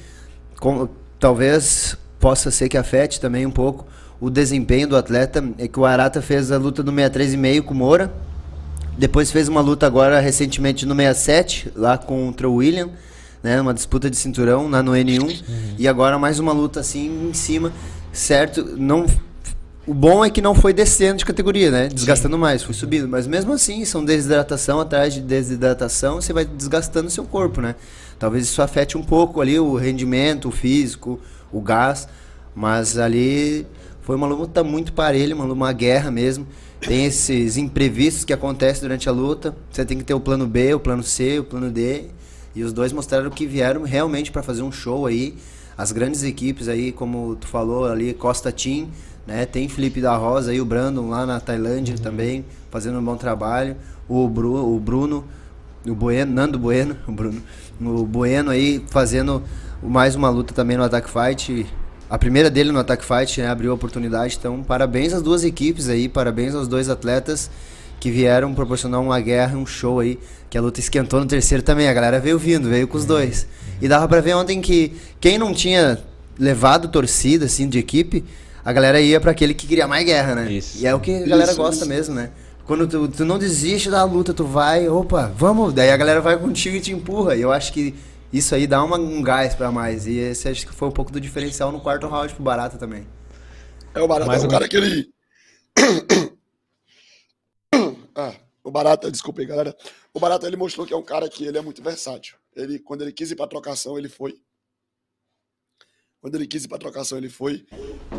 com, 0.60 0.88
talvez 1.20 1.98
possa 2.20 2.52
ser 2.52 2.70
que 2.70 2.78
afete 2.78 3.20
também 3.20 3.46
um 3.46 3.52
pouco 3.52 3.86
o 4.20 4.30
desempenho 4.30 4.88
do 4.88 4.98
atleta, 4.98 5.44
é 5.58 5.68
que 5.68 5.80
o 5.80 5.86
Arata 5.86 6.22
fez 6.22 6.52
a 6.52 6.58
luta 6.58 6.82
do 6.82 6.92
63,5 6.92 7.62
com 7.64 7.74
o 7.74 7.78
Moura, 7.78 8.14
depois 8.98 9.32
fez 9.32 9.48
uma 9.48 9.62
luta 9.62 9.86
agora 9.86 10.20
recentemente 10.20 10.86
no 10.86 10.96
67, 10.96 11.72
lá 11.76 11.98
contra 11.98 12.50
o 12.50 12.56
William, 12.56 12.90
né? 13.44 13.62
Uma 13.62 13.74
disputa 13.74 14.10
de 14.10 14.18
cinturão 14.18 14.68
lá 14.68 14.82
no 14.82 14.94
N1. 14.94 15.22
Uhum. 15.22 15.40
E 15.78 15.88
agora 15.88 16.18
mais 16.18 16.40
uma 16.40 16.52
luta 16.52 16.80
assim 16.80 17.30
em 17.30 17.34
cima, 17.34 17.72
certo? 18.12 18.76
Não 18.76 19.06
o 19.86 19.94
bom 19.94 20.26
é 20.26 20.30
que 20.30 20.42
não 20.42 20.54
foi 20.54 20.74
descendo 20.74 21.20
de 21.20 21.26
categoria, 21.26 21.72
né? 21.72 21.88
Desgastando 21.88 22.36
Sim. 22.36 22.42
mais, 22.42 22.62
foi 22.62 22.74
subindo. 22.74 23.08
Mas 23.08 23.26
mesmo 23.26 23.54
assim, 23.54 23.86
são 23.86 24.04
desidratação 24.04 24.82
atrás 24.82 25.14
de 25.14 25.22
desidratação, 25.22 26.20
você 26.20 26.34
vai 26.34 26.44
desgastando 26.44 27.08
o 27.08 27.12
seu 27.12 27.24
corpo, 27.24 27.62
né? 27.62 27.74
Talvez 28.20 28.44
isso 28.44 28.62
afete 28.62 28.98
um 28.98 29.04
pouco 29.04 29.40
ali 29.40 29.58
o 29.58 29.76
rendimento, 29.76 30.50
o 30.50 30.52
físico, 30.52 31.18
o 31.54 31.62
gás. 31.62 32.06
Mas 32.54 32.98
ali 32.98 33.66
foi 34.08 34.16
uma 34.16 34.26
luta 34.26 34.64
muito 34.64 34.94
parelha, 34.94 35.36
uma, 35.36 35.46
uma 35.46 35.72
guerra 35.72 36.10
mesmo 36.10 36.48
tem 36.80 37.06
esses 37.06 37.58
imprevistos 37.58 38.24
que 38.24 38.32
acontecem 38.32 38.82
durante 38.82 39.10
a 39.10 39.12
luta. 39.12 39.56
Você 39.72 39.84
tem 39.84 39.98
que 39.98 40.04
ter 40.04 40.14
o 40.14 40.20
plano 40.20 40.46
B, 40.46 40.74
o 40.74 40.80
plano 40.80 41.04
C, 41.04 41.40
o 41.40 41.44
plano 41.44 41.72
D. 41.72 42.06
E 42.56 42.64
os 42.64 42.72
dois 42.72 42.94
mostraram 42.94 43.30
que 43.30 43.46
vieram 43.46 43.84
realmente 43.84 44.32
para 44.32 44.44
fazer 44.44 44.62
um 44.62 44.72
show 44.72 45.06
aí. 45.06 45.36
As 45.78 45.92
grandes 45.92 46.24
equipes 46.24 46.68
aí, 46.68 46.92
como 46.92 47.36
tu 47.36 47.48
falou 47.48 47.86
ali, 47.86 48.14
Costa 48.14 48.52
Team, 48.52 48.88
né? 49.26 49.46
Tem 49.46 49.68
Felipe 49.68 50.02
da 50.02 50.16
Rosa 50.16 50.52
aí, 50.52 50.62
o 50.62 50.66
Brandon 50.66 51.10
lá 51.10 51.26
na 51.26 51.40
Tailândia 51.40 51.96
uhum. 51.96 52.02
também, 52.02 52.46
fazendo 52.72 53.00
um 53.00 53.04
bom 53.04 53.16
trabalho. 53.16 53.76
O, 54.08 54.28
Bru, 54.28 54.76
o 54.76 54.80
Bruno, 54.80 55.26
o 55.86 55.94
Bueno, 55.94 56.32
Nando 56.32 56.58
Bueno, 56.58 56.96
o 57.08 57.12
Bruno, 57.12 57.42
o 57.82 58.06
Bueno 58.06 58.52
aí 58.52 58.84
fazendo 58.90 59.44
mais 59.84 60.16
uma 60.16 60.30
luta 60.30 60.54
também 60.54 60.78
no 60.78 60.84
Attack 60.84 61.10
Fight 61.10 61.66
a 62.10 62.18
primeira 62.18 62.50
dele 62.50 62.72
no 62.72 62.80
Attack 62.80 63.04
Fight 63.04 63.42
né, 63.42 63.48
abriu 63.48 63.72
a 63.72 63.76
oportunidade. 63.76 64.38
Então, 64.40 64.64
parabéns 64.64 65.14
às 65.14 65.22
duas 65.22 65.44
equipes 65.44 65.90
aí, 65.90 66.08
parabéns 66.08 66.56
aos 66.56 66.68
dois 66.68 66.90
atletas 66.90 67.50
que 68.00 68.12
vieram 68.12 68.54
proporcionar 68.54 69.02
uma 69.02 69.20
guerra, 69.20 69.58
um 69.58 69.66
show 69.66 70.00
aí, 70.00 70.20
que 70.50 70.58
a 70.58 70.62
luta 70.62 70.80
esquentou 70.80 71.20
no 71.20 71.26
terceiro 71.26 71.64
também. 71.64 71.88
A 71.88 71.94
galera 71.94 72.20
veio 72.20 72.38
vindo, 72.38 72.70
veio 72.70 72.88
com 72.88 72.98
os 72.98 73.06
dois. 73.06 73.48
E 73.82 73.88
dava 73.88 74.08
pra 74.08 74.22
ver 74.22 74.36
ontem 74.36 74.62
que 74.62 74.94
quem 75.20 75.38
não 75.38 75.54
tinha 75.54 76.00
levado 76.40 76.88
torcida, 76.88 77.46
assim, 77.46 77.68
de 77.68 77.80
equipe, 77.80 78.24
a 78.64 78.72
galera 78.72 79.02
ia 79.02 79.20
para 79.20 79.32
aquele 79.32 79.54
que 79.54 79.68
queria 79.68 79.88
mais 79.88 80.06
guerra, 80.06 80.36
né? 80.36 80.52
Isso. 80.52 80.78
E 80.80 80.86
é 80.86 80.94
o 80.94 81.00
que 81.00 81.24
a 81.24 81.28
galera 81.28 81.52
isso, 81.52 81.60
gosta 81.60 81.84
isso. 81.84 81.90
mesmo, 81.90 82.16
né? 82.16 82.30
Quando 82.66 82.86
tu, 82.86 83.08
tu 83.08 83.26
não 83.26 83.40
desiste 83.40 83.90
da 83.90 84.04
luta, 84.04 84.34
tu 84.34 84.44
vai, 84.44 84.88
opa, 84.90 85.32
vamos, 85.36 85.74
daí 85.74 85.90
a 85.90 85.98
galera 85.98 86.20
vai 86.20 86.38
contigo 86.38 86.76
e 86.76 86.82
te 86.82 86.92
empurra. 86.92 87.36
E 87.36 87.42
eu 87.42 87.52
acho 87.52 87.72
que 87.72 87.96
isso 88.32 88.54
aí 88.54 88.68
dá 88.68 88.84
uma, 88.84 88.98
um 88.98 89.22
gás 89.22 89.56
para 89.56 89.72
mais. 89.72 90.06
E 90.08 90.18
esse 90.18 90.50
acho 90.50 90.66
que 90.68 90.74
foi 90.74 90.88
um 90.88 90.92
pouco 90.92 91.12
do 91.12 91.22
diferencial 91.22 91.72
no 91.72 91.80
quarto 91.80 92.08
round 92.08 92.34
pro 92.34 92.44
Barata 92.44 92.78
também. 92.78 93.08
É, 93.94 94.02
o 94.02 94.08
Barata 94.08 94.28
Mais 94.28 94.44
é 94.44 94.48
um 94.48 94.50
cara 94.50 94.68
que 94.68 94.78
ele. 94.78 95.10
ah, 98.16 98.34
o 98.64 98.72
Barata, 98.72 99.10
desculpa 99.10 99.42
aí, 99.42 99.48
galera. 99.48 99.76
O 100.14 100.20
Barata 100.20 100.46
ele 100.48 100.58
mostrou 100.58 100.86
que 100.86 100.94
é 100.94 100.98
um 100.98 101.04
cara 101.04 101.30
que 101.30 101.46
ele 101.46 101.58
é 101.58 101.62
muito 101.62 101.82
versátil. 101.82 102.36
Ele, 102.56 102.80
quando 102.80 103.02
ele 103.02 103.14
quis 103.14 103.32
ir 103.32 103.36
pra 103.36 103.48
trocação, 103.48 103.98
ele 103.98 104.10
foi. 104.10 104.36
Quando 106.20 106.36
ele 106.36 106.48
quis 106.48 106.66
ir 106.66 106.68
para 106.68 106.80
trocação, 106.80 107.18
ele 107.18 107.30
foi. 107.30 107.66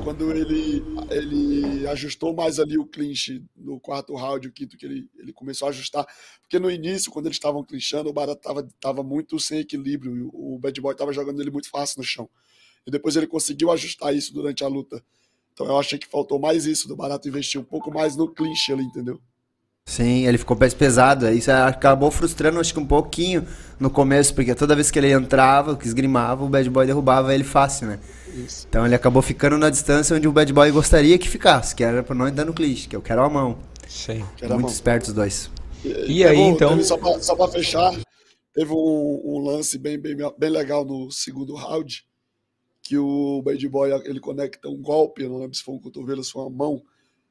Quando 0.05 0.31
ele, 0.31 0.83
ele 1.11 1.87
ajustou 1.89 2.33
mais 2.35 2.61
ali 2.61 2.79
o 2.79 2.87
clinch 2.87 3.45
no 3.57 3.81
quarto 3.81 4.15
round, 4.15 4.47
o 4.47 4.53
quinto, 4.53 4.77
que 4.77 4.87
ele, 4.87 5.11
ele 5.17 5.33
começou 5.33 5.67
a 5.67 5.71
ajustar. 5.71 6.07
Porque 6.41 6.59
no 6.59 6.71
início, 6.71 7.11
quando 7.11 7.27
eles 7.27 7.37
estavam 7.37 7.65
clinchando, 7.65 8.09
o 8.09 8.13
Barata 8.13 8.39
estava 8.39 8.69
tava 8.81 9.03
muito 9.03 9.39
sem 9.41 9.61
equilíbrio. 9.61 10.31
o 10.33 10.59
Bad 10.59 10.81
Boy 10.81 10.93
estava 10.93 11.13
jogando 11.13 11.41
ele 11.41 11.51
muito 11.51 11.69
fácil 11.69 11.99
no 11.99 12.05
chão. 12.05 12.29
E 12.87 12.91
depois 12.91 13.17
ele 13.17 13.27
conseguiu 13.27 13.71
ajustar 13.71 14.15
isso 14.15 14.33
durante 14.33 14.63
a 14.63 14.69
luta. 14.69 15.03
Então 15.53 15.67
eu 15.67 15.77
achei 15.77 15.99
que 15.99 16.07
faltou 16.07 16.39
mais 16.39 16.67
isso 16.67 16.87
do 16.87 16.95
Barato 16.95 17.29
investir 17.29 17.61
um 17.61 17.65
pouco 17.65 17.93
mais 17.93 18.15
no 18.15 18.33
clinch 18.33 18.73
ali, 18.73 18.85
entendeu? 18.85 19.21
Sim, 19.89 20.26
ele 20.26 20.36
ficou 20.36 20.55
mais 20.55 20.74
pesado. 20.74 21.28
Isso 21.32 21.51
acabou 21.51 22.11
frustrando, 22.11 22.61
acho 22.61 22.74
que 22.74 22.78
um 22.78 22.86
pouquinho 22.86 23.47
no 23.80 23.89
começo, 23.89 24.34
porque 24.34 24.55
toda 24.55 24.74
vez 24.74 24.91
que 24.91 24.99
ele 24.99 25.11
entrava, 25.11 25.74
que 25.76 25.86
esgrimava, 25.86 26.45
o 26.45 26.49
Bad 26.49 26.68
Boy 26.68 26.86
derrubava 26.86 27.34
ele 27.34 27.43
fácil, 27.43 27.86
né? 27.86 27.99
Isso. 28.34 28.66
Então 28.68 28.84
ele 28.84 28.95
acabou 28.95 29.22
ficando 29.22 29.57
na 29.57 29.70
distância 29.70 30.14
onde 30.14 30.28
o 30.28 30.32
Bad 30.32 30.53
Boy 30.53 30.70
gostaria 30.70 31.16
que 31.16 31.26
ficasse, 31.26 31.74
que 31.74 31.82
era 31.82 32.03
pra 32.03 32.14
não 32.14 32.28
entrar 32.28 32.45
no 32.45 32.53
clichê, 32.53 32.86
que 32.86 32.95
eu 32.95 33.01
quero 33.01 33.22
a 33.22 33.30
mão. 33.30 33.57
Sim. 33.89 34.22
Muito 34.43 34.68
espertos 34.68 35.09
os 35.09 35.14
dois. 35.14 35.51
E, 35.82 36.18
e 36.18 36.24
aí, 36.24 36.36
bom, 36.36 36.51
então. 36.51 36.82
Só 36.82 36.99
pra, 36.99 37.18
só 37.20 37.34
pra 37.34 37.49
fechar, 37.49 37.95
Teve 38.53 38.72
um, 38.72 39.22
um 39.24 39.39
lance 39.39 39.78
bem, 39.78 39.99
bem, 39.99 40.16
bem 40.36 40.51
legal 40.51 40.84
no 40.84 41.11
segundo 41.11 41.55
round, 41.55 42.05
que 42.82 42.99
o 42.99 43.41
Bad 43.41 43.68
Boy 43.68 43.93
ele 44.05 44.20
conecta 44.20 44.68
um 44.68 44.82
golpe, 44.82 45.28
não 45.28 45.39
lembro 45.39 45.57
se 45.57 45.62
foi 45.62 45.76
um 45.76 45.80
cotovelo, 45.80 46.24
se 46.24 46.32
foi 46.32 46.43
uma 46.43 46.51
mão. 46.51 46.82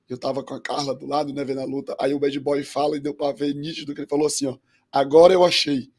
Eu 0.10 0.18
tava 0.18 0.44
com 0.44 0.54
a 0.54 0.62
Carla 0.62 0.96
do 0.96 1.06
lado, 1.06 1.34
né, 1.34 1.44
vendo 1.44 1.62
a 1.62 1.66
luta. 1.66 1.96
Aí 2.00 2.14
o 2.14 2.20
Bad 2.20 2.40
Boy 2.40 2.64
fala 2.64 2.96
e 2.96 3.00
deu 3.00 3.14
pra 3.14 3.32
ver 3.32 3.54
nítido 3.54 3.94
que 3.94 4.02
ele 4.02 4.08
falou 4.08 4.28
assim, 4.28 4.46
ó, 4.46 4.58
agora 4.92 5.34
eu 5.34 5.44
achei. 5.44 5.92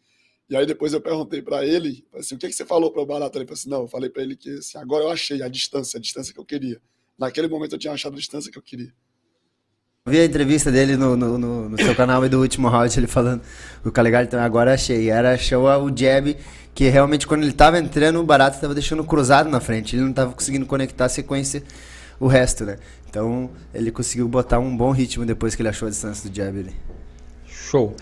E 0.49 0.57
aí 0.57 0.65
depois 0.65 0.95
eu 0.95 1.01
perguntei 1.01 1.43
para 1.43 1.65
ele, 1.65 2.07
assim, 2.15 2.35
o 2.35 2.39
que, 2.39 2.49
que 2.49 2.55
você 2.55 2.65
falou 2.65 2.91
para 2.91 3.03
o 3.03 3.07
Barata? 3.07 3.37
Ele 3.37 3.45
falou 3.45 3.59
assim, 3.59 3.69
não, 3.69 3.83
eu 3.83 3.89
falei 3.89 4.09
para 4.09 4.23
ele 4.23 4.35
que 4.35 4.51
assim, 4.51 4.79
agora 4.79 5.05
eu 5.05 5.11
achei 5.11 5.43
a 5.43 5.49
distância, 5.49 5.99
a 5.99 6.01
distância 6.01 6.33
que 6.33 6.41
eu 6.41 6.45
queria. 6.45 6.81
Naquele 7.19 7.49
momento 7.49 7.75
eu 7.75 7.79
tinha 7.79 7.93
achado 7.93 8.15
a 8.15 8.17
distância 8.17 8.51
que 8.51 8.57
eu 8.57 8.63
queria. 8.63 8.93
Vi 10.07 10.19
a 10.19 10.25
entrevista 10.25 10.73
dele 10.73 10.97
no, 10.97 11.15
no, 11.17 11.37
no, 11.37 11.69
no 11.69 11.77
seu 11.77 11.95
canal 11.95 12.25
e 12.25 12.31
do 12.31 12.41
último 12.41 12.69
round, 12.69 12.99
ele 12.99 13.07
falando 13.07 13.43
o 13.85 13.93
Calegari, 13.93 14.27
então 14.27 14.41
agora 14.41 14.73
achei. 14.73 15.11
Era 15.11 15.35
achou 15.35 15.67
o 15.67 15.95
jab 15.95 16.35
que 16.75 16.89
realmente 16.89 17.27
quando 17.27 17.43
ele 17.43 17.53
tava 17.53 17.79
entrando, 17.79 18.19
o 18.19 18.25
Barata 18.25 18.59
tava 18.59 18.73
deixando 18.73 19.05
cruzado 19.05 19.51
na 19.51 19.61
frente. 19.61 19.97
Ele 19.97 20.05
não 20.05 20.13
tava 20.15 20.33
conseguindo 20.33 20.65
conectar 20.65 21.05
a 21.05 21.09
sequência, 21.11 21.63
o 22.19 22.27
resto, 22.27 22.65
né? 22.65 22.79
Então 23.09 23.51
ele 23.75 23.91
conseguiu 23.91 24.29
botar 24.29 24.59
um 24.59 24.77
bom 24.77 24.91
ritmo 24.91 25.25
depois 25.25 25.55
que 25.55 25.63
ele 25.63 25.69
achou 25.69 25.87
a 25.87 25.91
distância 25.91 26.29
do 26.29 26.35
jab 26.35 26.59
ali. 26.59 26.75
Show. 27.47 27.95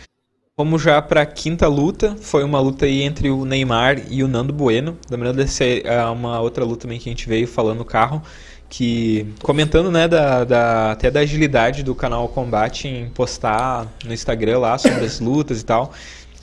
Vamos 0.58 0.80
já 0.80 1.02
para 1.02 1.22
a 1.22 1.26
quinta 1.26 1.68
luta. 1.68 2.16
Foi 2.18 2.42
uma 2.42 2.58
luta 2.58 2.86
aí 2.86 3.02
entre 3.02 3.28
o 3.30 3.44
Neymar 3.44 4.02
e 4.10 4.24
o 4.24 4.28
Nando 4.28 4.52
Bueno. 4.52 4.96
Lembrando 5.10 5.36
dessa 5.36 5.64
é 5.64 6.02
uma 6.06 6.40
outra 6.40 6.64
luta 6.64 6.82
também 6.82 6.98
que 6.98 7.08
a 7.08 7.12
gente 7.12 7.28
veio 7.28 7.46
falando 7.46 7.78
no 7.78 7.84
carro. 7.84 8.22
Que 8.68 9.26
comentando 9.42 9.90
né, 9.90 10.08
da, 10.08 10.44
da, 10.44 10.92
até 10.92 11.10
da 11.10 11.20
agilidade 11.20 11.82
do 11.82 11.94
canal 11.94 12.26
Combate 12.28 12.88
em 12.88 13.08
postar 13.10 13.86
no 14.04 14.12
Instagram 14.12 14.58
lá 14.58 14.78
sobre 14.78 15.04
as 15.04 15.20
lutas 15.20 15.60
e 15.60 15.64
tal. 15.64 15.92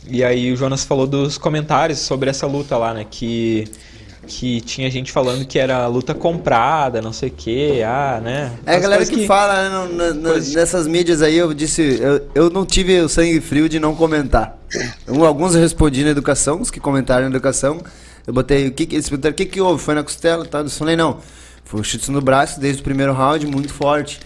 E 0.07 0.23
aí 0.23 0.51
o 0.51 0.55
Jonas 0.55 0.83
falou 0.83 1.07
dos 1.07 1.37
comentários 1.37 1.99
sobre 1.99 2.29
essa 2.29 2.45
luta 2.45 2.77
lá, 2.77 2.93
né? 2.93 3.05
Que 3.09 3.65
que 4.27 4.61
tinha 4.61 4.89
gente 4.89 5.11
falando 5.11 5.45
que 5.45 5.59
era 5.59 5.85
luta 5.87 6.13
comprada, 6.13 7.01
não 7.01 7.13
sei 7.13 7.29
o 7.29 7.31
que, 7.31 7.83
ah, 7.83 8.21
né? 8.23 8.51
É 8.65 8.75
a 8.75 8.79
galera 8.79 9.05
que, 9.05 9.15
que, 9.15 9.27
fala 9.27 9.87
né, 9.87 10.11
no, 10.11 10.33
nessas 10.35 10.87
mídias 10.87 11.21
aí, 11.21 11.37
eu 11.37 11.53
disse, 11.53 11.99
eu, 12.01 12.27
eu 12.33 12.49
não 12.49 12.65
tive 12.65 12.99
o 13.01 13.09
sangue 13.09 13.39
frio 13.41 13.67
de 13.67 13.79
não 13.79 13.95
comentar. 13.95 14.57
Eu, 15.05 15.25
alguns 15.25 15.53
eu 15.53 15.61
respondi 15.61 16.03
na 16.03 16.09
educação, 16.09 16.61
os 16.61 16.71
que 16.71 16.79
comentaram 16.79 17.23
na 17.23 17.29
educação, 17.29 17.81
eu 18.25 18.33
botei, 18.33 18.67
o 18.67 18.71
que, 18.71 18.83
eles 18.83 19.09
perguntaram, 19.09 19.33
o 19.33 19.35
que 19.35 19.45
que 19.45 19.61
houve? 19.61 19.83
Foi 19.83 19.93
na 19.93 20.03
costela? 20.03 20.45
Tá? 20.45 20.59
Eu 20.59 20.69
falei, 20.69 20.95
não, 20.95 21.19
foi 21.65 21.79
um 21.79 21.83
chute 21.83 22.09
no 22.09 22.21
braço 22.21 22.59
desde 22.59 22.81
o 22.81 22.83
primeiro 22.83 23.13
round, 23.13 23.45
muito 23.45 23.73
forte. 23.73 24.19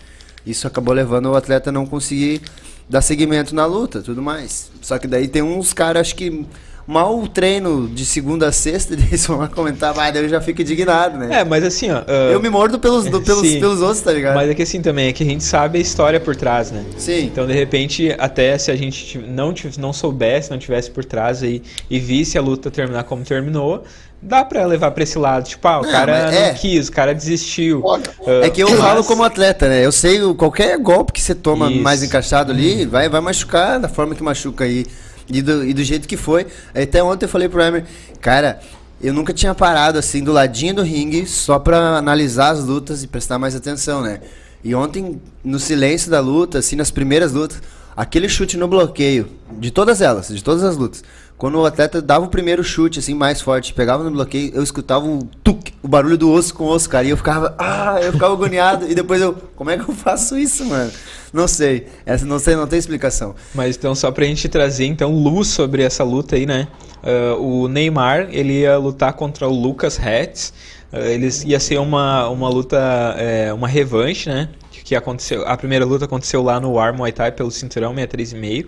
Isso 0.45 0.67
acabou 0.67 0.93
levando 0.93 1.25
o 1.27 1.35
atleta 1.35 1.69
a 1.69 1.73
não 1.73 1.85
conseguir 1.85 2.41
dar 2.89 3.01
seguimento 3.01 3.53
na 3.53 3.65
luta, 3.65 4.01
tudo 4.01 4.21
mais. 4.21 4.71
Só 4.81 4.97
que 4.97 5.07
daí 5.07 5.27
tem 5.27 5.41
uns 5.41 5.73
caras, 5.73 6.01
acho 6.01 6.15
que 6.15 6.45
mal 6.87 7.19
o 7.19 7.27
treino 7.27 7.87
de 7.89 8.05
segunda 8.05 8.47
a 8.47 8.51
sexta, 8.51 8.95
e 8.95 8.97
eles 8.97 9.27
vão 9.27 9.39
lá 9.39 9.47
comentar, 9.49 9.93
mas 9.93 10.13
daí 10.13 10.23
eu 10.23 10.29
já 10.29 10.39
fico 10.39 10.61
indignado, 10.61 11.17
né? 11.17 11.41
É, 11.41 11.43
mas 11.43 11.63
assim, 11.63 11.91
ó. 11.91 11.99
Uh, 11.99 12.31
eu 12.31 12.41
me 12.41 12.49
mordo 12.49 12.79
pelos, 12.79 13.05
do, 13.05 13.21
pelos, 13.21 13.51
pelos 13.59 13.81
outros, 13.81 14.01
tá 14.01 14.13
ligado? 14.13 14.35
Mas 14.35 14.49
é 14.49 14.55
que 14.55 14.63
assim 14.63 14.81
também, 14.81 15.09
é 15.09 15.13
que 15.13 15.23
a 15.23 15.25
gente 15.25 15.43
sabe 15.43 15.77
a 15.77 15.81
história 15.81 16.19
por 16.19 16.35
trás, 16.35 16.71
né? 16.71 16.85
Sim. 16.97 17.25
Então, 17.25 17.45
de 17.45 17.53
repente, 17.53 18.15
até 18.17 18.57
se 18.57 18.71
a 18.71 18.75
gente 18.75 19.17
não, 19.17 19.53
não 19.77 19.91
soubesse, 19.91 20.49
não 20.49 20.57
tivesse 20.57 20.89
por 20.89 21.03
trás 21.03 21.43
aí 21.43 21.61
e 21.89 21.99
visse 21.99 22.37
a 22.37 22.41
luta 22.41 22.71
terminar 22.71 23.03
como 23.03 23.23
terminou, 23.23 23.83
dá 24.21 24.45
pra 24.45 24.65
levar 24.65 24.91
pra 24.91 25.03
esse 25.03 25.17
lado. 25.17 25.45
Tipo, 25.45 25.67
ah, 25.67 25.79
o 25.79 25.83
não, 25.83 25.91
cara 25.91 26.31
não 26.31 26.37
é. 26.37 26.53
quis, 26.53 26.87
o 26.87 26.91
cara 26.91 27.13
desistiu. 27.13 27.83
Uh, 27.83 28.43
é 28.43 28.49
que 28.49 28.61
eu 28.61 28.69
mas... 28.69 28.79
falo 28.79 29.03
como 29.03 29.23
atleta, 29.23 29.67
né? 29.67 29.85
Eu 29.85 29.91
sei 29.91 30.19
qualquer 30.35 30.77
golpe 30.77 31.11
que 31.11 31.21
você 31.21 31.35
toma 31.35 31.69
Isso. 31.69 31.81
mais 31.81 32.01
encaixado 32.01 32.51
ali, 32.51 32.85
hum. 32.85 32.89
vai, 32.89 33.09
vai 33.09 33.21
machucar 33.21 33.79
da 33.79 33.89
forma 33.89 34.15
que 34.15 34.23
machuca 34.23 34.63
aí. 34.63 34.85
E 35.29 35.41
do, 35.41 35.65
e 35.65 35.73
do 35.73 35.83
jeito 35.83 36.07
que 36.07 36.17
foi. 36.17 36.47
Até 36.73 37.03
ontem 37.03 37.25
eu 37.25 37.29
falei 37.29 37.49
pro 37.49 37.61
Emer, 37.61 37.85
cara, 38.21 38.59
eu 39.01 39.13
nunca 39.13 39.33
tinha 39.33 39.53
parado 39.53 39.99
assim 39.99 40.23
do 40.23 40.31
ladinho 40.31 40.75
do 40.75 40.81
ringue 40.83 41.25
só 41.27 41.59
pra 41.59 41.97
analisar 41.97 42.51
as 42.51 42.63
lutas 42.63 43.03
e 43.03 43.07
prestar 43.07 43.37
mais 43.37 43.55
atenção, 43.55 44.01
né? 44.01 44.21
E 44.63 44.73
ontem, 44.73 45.21
no 45.43 45.59
silêncio 45.59 46.09
da 46.09 46.19
luta, 46.19 46.59
assim, 46.59 46.75
nas 46.75 46.89
primeiras 46.89 47.31
lutas, 47.31 47.61
aquele 47.95 48.27
chute 48.27 48.57
no 48.57 48.67
bloqueio, 48.67 49.27
de 49.59 49.71
todas 49.71 50.01
elas, 50.01 50.27
de 50.27 50.43
todas 50.43 50.63
as 50.63 50.75
lutas, 50.75 51.03
quando 51.37 51.59
o 51.59 51.65
atleta 51.65 52.01
dava 52.01 52.25
o 52.25 52.29
primeiro 52.29 52.63
chute, 52.63 52.97
assim, 52.97 53.13
mais 53.13 53.39
forte, 53.39 53.73
pegava 53.73 54.03
no 54.03 54.09
bloqueio, 54.09 54.51
eu 54.55 54.63
escutava 54.63 55.05
o 55.05 55.23
tuc, 55.43 55.71
o 55.83 55.87
barulho 55.87 56.17
do 56.17 56.31
osso 56.31 56.53
com 56.53 56.65
osso, 56.65 56.89
cara, 56.89 57.05
e 57.05 57.11
eu 57.11 57.17
ficava, 57.17 57.55
ah, 57.59 57.99
eu 58.01 58.11
ficava 58.11 58.33
agoniado, 58.33 58.89
e 58.89 58.95
depois 58.95 59.21
eu, 59.21 59.35
como 59.55 59.69
é 59.69 59.77
que 59.77 59.87
eu 59.87 59.93
faço 59.93 60.37
isso, 60.37 60.65
mano? 60.65 60.91
Não 61.31 61.47
sei, 61.47 61.87
essa 62.05 62.25
não 62.25 62.39
sei, 62.39 62.55
não 62.55 62.65
tem 62.65 62.79
explicação. 62.79 63.35
Mas 63.53 63.77
então, 63.77 63.93
só 63.93 64.09
pra 64.11 64.25
gente 64.25 64.49
trazer, 64.49 64.85
então, 64.85 65.13
luz 65.13 65.49
sobre 65.49 65.83
essa 65.83 66.03
luta 66.03 66.35
aí, 66.35 66.47
né, 66.47 66.67
uh, 67.03 67.39
o 67.39 67.67
Neymar, 67.67 68.29
ele 68.31 68.61
ia 68.61 68.77
lutar 68.77 69.13
contra 69.13 69.47
o 69.47 69.53
Lucas 69.53 69.99
Hetz, 69.99 70.51
uh, 70.91 70.97
eles 70.97 71.43
ia 71.43 71.59
ser 71.59 71.77
uma, 71.77 72.27
uma 72.29 72.49
luta, 72.49 72.79
é, 73.17 73.53
uma 73.53 73.67
revanche, 73.67 74.27
né, 74.27 74.49
que 74.87 74.95
aconteceu, 74.95 75.45
a 75.45 75.57
primeira 75.57 75.85
luta 75.85 76.05
aconteceu 76.05 76.41
lá 76.41 76.61
no 76.61 76.71
War 76.71 76.95
Muay 76.95 77.11
Thai 77.11 77.29
pelo 77.33 77.51
cinturão 77.51 77.93
63,5, 77.93 78.67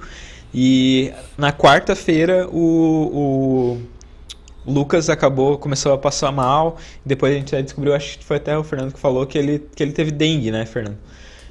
e 0.53 1.11
na 1.37 1.51
quarta-feira 1.51 2.47
o, 2.47 3.77
o, 4.65 4.71
Lucas 4.71 5.09
acabou, 5.09 5.57
começou 5.57 5.93
a 5.93 5.97
passar 5.97 6.31
mal. 6.31 6.77
Depois 7.05 7.33
a 7.33 7.37
gente 7.37 7.61
descobriu, 7.61 7.93
acho 7.93 8.19
que 8.19 8.25
foi 8.25 8.37
até 8.37 8.57
o 8.57 8.63
Fernando 8.63 8.93
que 8.93 8.99
falou 8.99 9.25
que 9.25 9.37
ele, 9.37 9.67
que 9.75 9.83
ele 9.83 9.91
teve 9.91 10.11
dengue, 10.11 10.51
né, 10.51 10.65
Fernando? 10.65 10.97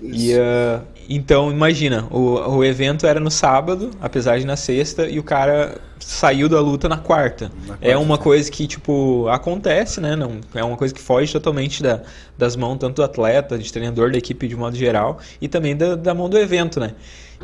E, 0.01 0.32
uh, 0.34 0.80
então, 1.09 1.51
imagina, 1.51 2.07
o, 2.11 2.59
o 2.59 2.64
evento 2.64 3.07
era 3.07 3.18
no 3.18 3.30
sábado, 3.30 3.90
apesar 4.01 4.38
de 4.38 4.46
na 4.46 4.57
sexta, 4.57 5.09
e 5.09 5.18
o 5.18 5.22
cara 5.24 5.80
saiu 5.99 6.49
da 6.49 6.61
luta 6.61 6.88
na 6.88 6.96
quarta. 6.96 7.51
Na 7.61 7.66
quarta 7.66 7.86
é 7.86 7.96
uma 7.96 8.16
coisa 8.16 8.51
que, 8.51 8.66
tipo, 8.66 9.26
acontece, 9.29 10.00
né? 10.00 10.14
Não, 10.14 10.41
é 10.54 10.62
uma 10.62 10.76
coisa 10.76 10.95
que 10.95 11.00
foge 11.00 11.33
totalmente 11.33 11.83
da, 11.83 12.03
das 12.37 12.54
mãos 12.54 12.79
tanto 12.79 12.96
do 12.96 13.03
atleta, 13.03 13.58
de 13.58 13.72
treinador, 13.72 14.12
da 14.12 14.18
equipe 14.18 14.46
de 14.46 14.54
modo 14.54 14.76
geral, 14.76 15.18
e 15.41 15.49
também 15.49 15.76
da, 15.76 15.96
da 15.96 16.14
mão 16.14 16.29
do 16.29 16.38
evento, 16.38 16.79
né? 16.79 16.95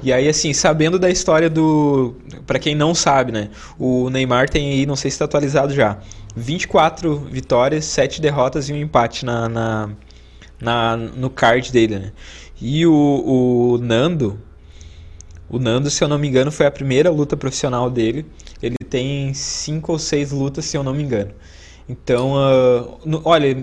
E 0.02 0.12
aí, 0.12 0.28
assim, 0.28 0.52
sabendo 0.52 0.98
da 0.98 1.08
história 1.08 1.48
do. 1.48 2.14
para 2.46 2.58
quem 2.58 2.74
não 2.74 2.94
sabe, 2.94 3.32
né? 3.32 3.50
O 3.78 4.10
Neymar 4.10 4.50
tem 4.50 4.72
aí, 4.72 4.86
não 4.86 4.96
sei 4.96 5.10
se 5.10 5.14
está 5.14 5.24
atualizado 5.24 5.72
já, 5.72 5.98
24 6.36 7.16
vitórias, 7.16 7.84
7 7.84 8.20
derrotas 8.20 8.68
e 8.68 8.72
um 8.72 8.76
empate 8.76 9.24
na, 9.24 9.48
na, 9.48 9.90
na 10.60 10.96
no 10.96 11.30
card 11.30 11.72
dele, 11.72 11.98
né? 11.98 12.12
E 12.60 12.86
o, 12.86 12.92
o 13.74 13.78
Nando. 13.78 14.38
O 15.48 15.58
Nando, 15.58 15.90
se 15.90 16.02
eu 16.02 16.08
não 16.08 16.18
me 16.18 16.26
engano, 16.26 16.50
foi 16.50 16.66
a 16.66 16.70
primeira 16.70 17.10
luta 17.10 17.36
profissional 17.36 17.88
dele. 17.88 18.26
Ele 18.62 18.76
tem 18.88 19.32
cinco 19.34 19.92
ou 19.92 19.98
seis 19.98 20.32
lutas, 20.32 20.64
se 20.64 20.76
eu 20.76 20.82
não 20.82 20.94
me 20.94 21.02
engano. 21.02 21.30
Então, 21.88 22.32
uh, 22.32 22.98
no, 23.04 23.20
olha, 23.24 23.56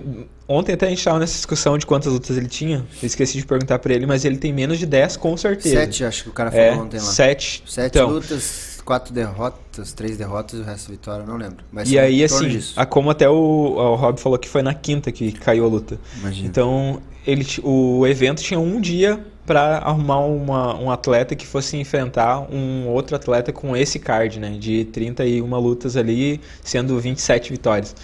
Ontem 0.52 0.72
até 0.72 0.86
a 0.86 0.88
gente 0.90 0.98
estava 0.98 1.18
nessa 1.18 1.34
discussão 1.34 1.78
de 1.78 1.86
quantas 1.86 2.12
lutas 2.12 2.36
ele 2.36 2.48
tinha. 2.48 2.84
Eu 3.02 3.06
esqueci 3.06 3.38
de 3.38 3.46
perguntar 3.46 3.78
para 3.78 3.94
ele, 3.94 4.04
mas 4.04 4.22
ele 4.24 4.36
tem 4.36 4.52
menos 4.52 4.78
de 4.78 4.84
10 4.84 5.16
com 5.16 5.34
certeza. 5.34 5.76
Sete, 5.76 6.04
acho 6.04 6.24
que 6.24 6.28
o 6.28 6.32
cara 6.32 6.50
falou 6.50 6.66
é, 6.66 6.74
ontem 6.74 6.98
lá. 6.98 7.06
Sete. 7.06 7.62
Sete 7.66 7.96
então, 7.96 8.10
lutas, 8.10 8.71
quatro 8.84 9.12
derrotas, 9.12 9.92
três 9.92 10.16
derrotas 10.16 10.58
e 10.58 10.62
o 10.62 10.64
resto 10.64 10.90
vitória, 10.90 11.24
não 11.24 11.36
lembro. 11.36 11.64
Mas 11.72 11.90
e 11.90 11.98
aí, 11.98 12.22
assim, 12.22 12.60
a, 12.76 12.84
como 12.84 13.10
até 13.10 13.28
o, 13.28 13.34
o 13.34 13.94
Rob 13.94 14.20
falou 14.20 14.38
que 14.38 14.48
foi 14.48 14.62
na 14.62 14.74
quinta 14.74 15.10
que 15.10 15.32
caiu 15.32 15.64
a 15.64 15.68
luta. 15.68 15.98
Imagina. 16.18 16.48
Então, 16.48 17.02
ele, 17.26 17.46
o 17.62 18.06
evento 18.06 18.42
tinha 18.42 18.58
um 18.58 18.80
dia 18.80 19.24
para 19.46 19.78
arrumar 19.78 20.20
uma, 20.20 20.76
um 20.78 20.90
atleta 20.90 21.34
que 21.34 21.46
fosse 21.46 21.76
enfrentar 21.76 22.40
um 22.52 22.86
outro 22.88 23.16
atleta 23.16 23.52
com 23.52 23.76
esse 23.76 23.98
card, 23.98 24.38
né? 24.38 24.56
De 24.58 24.84
31 24.86 25.58
lutas 25.58 25.96
ali, 25.96 26.40
sendo 26.62 26.98
27 26.98 27.50
vitórias. 27.50 27.94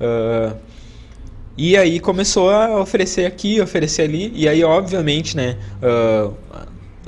Uh, 0.00 0.56
e 1.56 1.76
aí 1.76 1.98
começou 1.98 2.50
a 2.50 2.80
oferecer 2.80 3.26
aqui, 3.26 3.60
oferecer 3.60 4.02
ali, 4.02 4.32
e 4.32 4.48
aí 4.48 4.62
obviamente, 4.62 5.36
né, 5.36 5.56
uh, 5.82 6.32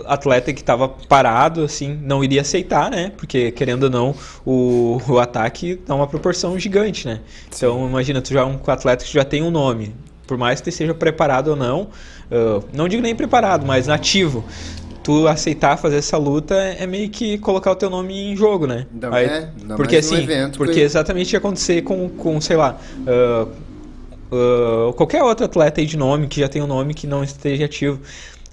atleta 0.06 0.52
que 0.52 0.60
estava 0.60 0.88
parado, 0.88 1.64
assim, 1.64 1.98
não 2.02 2.22
iria 2.22 2.40
aceitar, 2.40 2.90
né, 2.90 3.12
porque 3.16 3.50
querendo 3.50 3.84
ou 3.84 3.90
não, 3.90 4.14
o, 4.44 5.00
o 5.08 5.18
ataque 5.18 5.80
dá 5.86 5.94
uma 5.94 6.06
proporção 6.06 6.58
gigante, 6.58 7.06
né. 7.06 7.20
Sim. 7.50 7.66
Então 7.66 7.86
imagina, 7.86 8.20
tu 8.20 8.32
já 8.32 8.40
é 8.40 8.44
um 8.44 8.58
atleta 8.66 9.04
que 9.04 9.12
já 9.12 9.24
tem 9.24 9.42
um 9.42 9.50
nome, 9.50 9.94
por 10.26 10.38
mais 10.38 10.60
que 10.60 10.64
tu 10.64 10.68
esteja 10.70 10.94
preparado 10.94 11.48
ou 11.48 11.56
não, 11.56 11.82
uh, 12.30 12.64
não 12.72 12.88
digo 12.88 13.02
nem 13.02 13.14
preparado, 13.14 13.66
mas 13.66 13.86
nativo, 13.86 14.44
tu 15.02 15.26
aceitar 15.26 15.76
fazer 15.76 15.96
essa 15.96 16.16
luta 16.16 16.54
é 16.54 16.86
meio 16.86 17.08
que 17.08 17.38
colocar 17.38 17.72
o 17.72 17.76
teu 17.76 17.90
nome 17.90 18.32
em 18.32 18.36
jogo, 18.36 18.66
né? 18.66 18.86
Não 18.92 19.12
Aí, 19.12 19.26
é, 19.26 19.48
não 19.64 19.76
porque 19.76 19.96
assim, 19.96 20.18
evento, 20.18 20.58
porque 20.58 20.74
que... 20.74 20.80
exatamente 20.80 21.32
ia 21.32 21.38
acontecer 21.38 21.82
com, 21.82 22.08
com 22.08 22.40
sei 22.40 22.56
lá, 22.56 22.78
uh, 23.06 23.48
uh, 24.30 24.92
qualquer 24.92 25.22
outro 25.22 25.44
atleta 25.44 25.80
aí 25.80 25.86
de 25.86 25.96
nome, 25.96 26.28
que 26.28 26.40
já 26.40 26.48
tem 26.48 26.62
um 26.62 26.66
nome 26.66 26.94
que 26.94 27.06
não 27.06 27.24
esteja 27.24 27.64
ativo, 27.64 28.00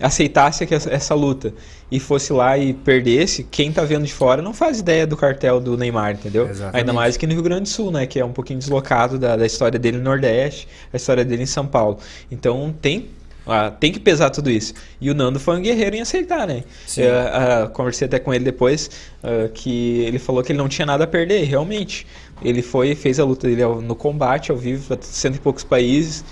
aceitasse 0.01 0.67
essa 0.89 1.15
luta 1.15 1.53
e 1.91 1.99
fosse 1.99 2.31
lá 2.31 2.57
e 2.57 2.73
perdesse, 2.73 3.43
quem 3.43 3.71
tá 3.71 3.83
vendo 3.83 4.05
de 4.05 4.13
fora 4.13 4.41
não 4.41 4.53
faz 4.53 4.79
ideia 4.79 5.07
do 5.07 5.17
cartel 5.17 5.59
do 5.59 5.75
Neymar, 5.77 6.11
entendeu? 6.11 6.47
Exatamente. 6.47 6.77
Ainda 6.77 6.93
mais 6.93 7.17
que 7.17 7.25
no 7.25 7.33
Rio 7.33 7.43
Grande 7.43 7.63
do 7.63 7.69
Sul, 7.69 7.91
né? 7.91 8.05
Que 8.05 8.19
é 8.19 8.25
um 8.25 8.31
pouquinho 8.31 8.59
deslocado 8.59 9.17
da, 9.17 9.35
da 9.35 9.45
história 9.45 9.79
dele 9.79 9.97
no 9.97 10.03
Nordeste, 10.03 10.67
a 10.93 10.97
história 10.97 11.25
dele 11.25 11.43
em 11.43 11.47
São 11.47 11.65
Paulo. 11.65 11.97
Então 12.29 12.75
tem 12.81 13.09
Ah, 13.49 13.71
tem 13.71 13.93
que 13.93 13.99
pesar 13.99 14.29
tudo 14.29 14.51
isso. 14.51 14.73
E 14.99 15.09
o 15.09 15.13
Nando 15.15 15.39
foi 15.39 15.55
um 15.57 15.61
guerreiro 15.61 15.95
em 15.95 16.01
aceitar, 16.01 16.45
né? 16.45 16.63
Eu, 17.05 17.13
ah, 17.17 17.69
conversei 17.71 18.05
até 18.05 18.19
com 18.19 18.33
ele 18.33 18.43
depois 18.43 18.91
ah, 19.23 19.49
que 19.53 20.01
ele 20.01 20.19
falou 20.19 20.43
que 20.43 20.51
ele 20.51 20.59
não 20.59 20.67
tinha 20.67 20.85
nada 20.85 21.05
a 21.05 21.07
perder, 21.07 21.45
realmente. 21.45 22.05
Ele 22.41 22.61
foi 22.61 22.93
fez 22.93 23.19
a 23.19 23.23
luta 23.23 23.47
dele 23.47 23.63
no 23.81 23.95
combate, 23.95 24.51
ao 24.51 24.57
vivo, 24.57 24.85
para 24.87 25.01
cento 25.01 25.37
e 25.37 25.39
poucos 25.39 25.63
países. 25.63 26.25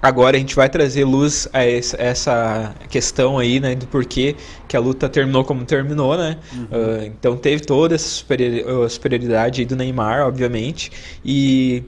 Agora 0.00 0.36
a 0.36 0.38
gente 0.40 0.54
vai 0.54 0.68
trazer 0.68 1.04
luz 1.04 1.48
a 1.52 1.64
essa 1.64 2.74
questão 2.88 3.38
aí, 3.38 3.58
né, 3.58 3.74
do 3.74 3.86
porquê 3.86 4.36
que 4.68 4.76
a 4.76 4.80
luta 4.80 5.08
terminou 5.08 5.44
como 5.44 5.64
terminou, 5.64 6.16
né? 6.16 6.36
Ah, 6.70 7.04
então 7.06 7.36
teve 7.36 7.62
toda 7.62 7.94
essa 7.94 8.06
superiori- 8.08 8.64
superioridade 8.90 9.60
aí 9.62 9.66
do 9.66 9.74
Neymar, 9.74 10.26
obviamente, 10.26 10.92
e 11.24 11.82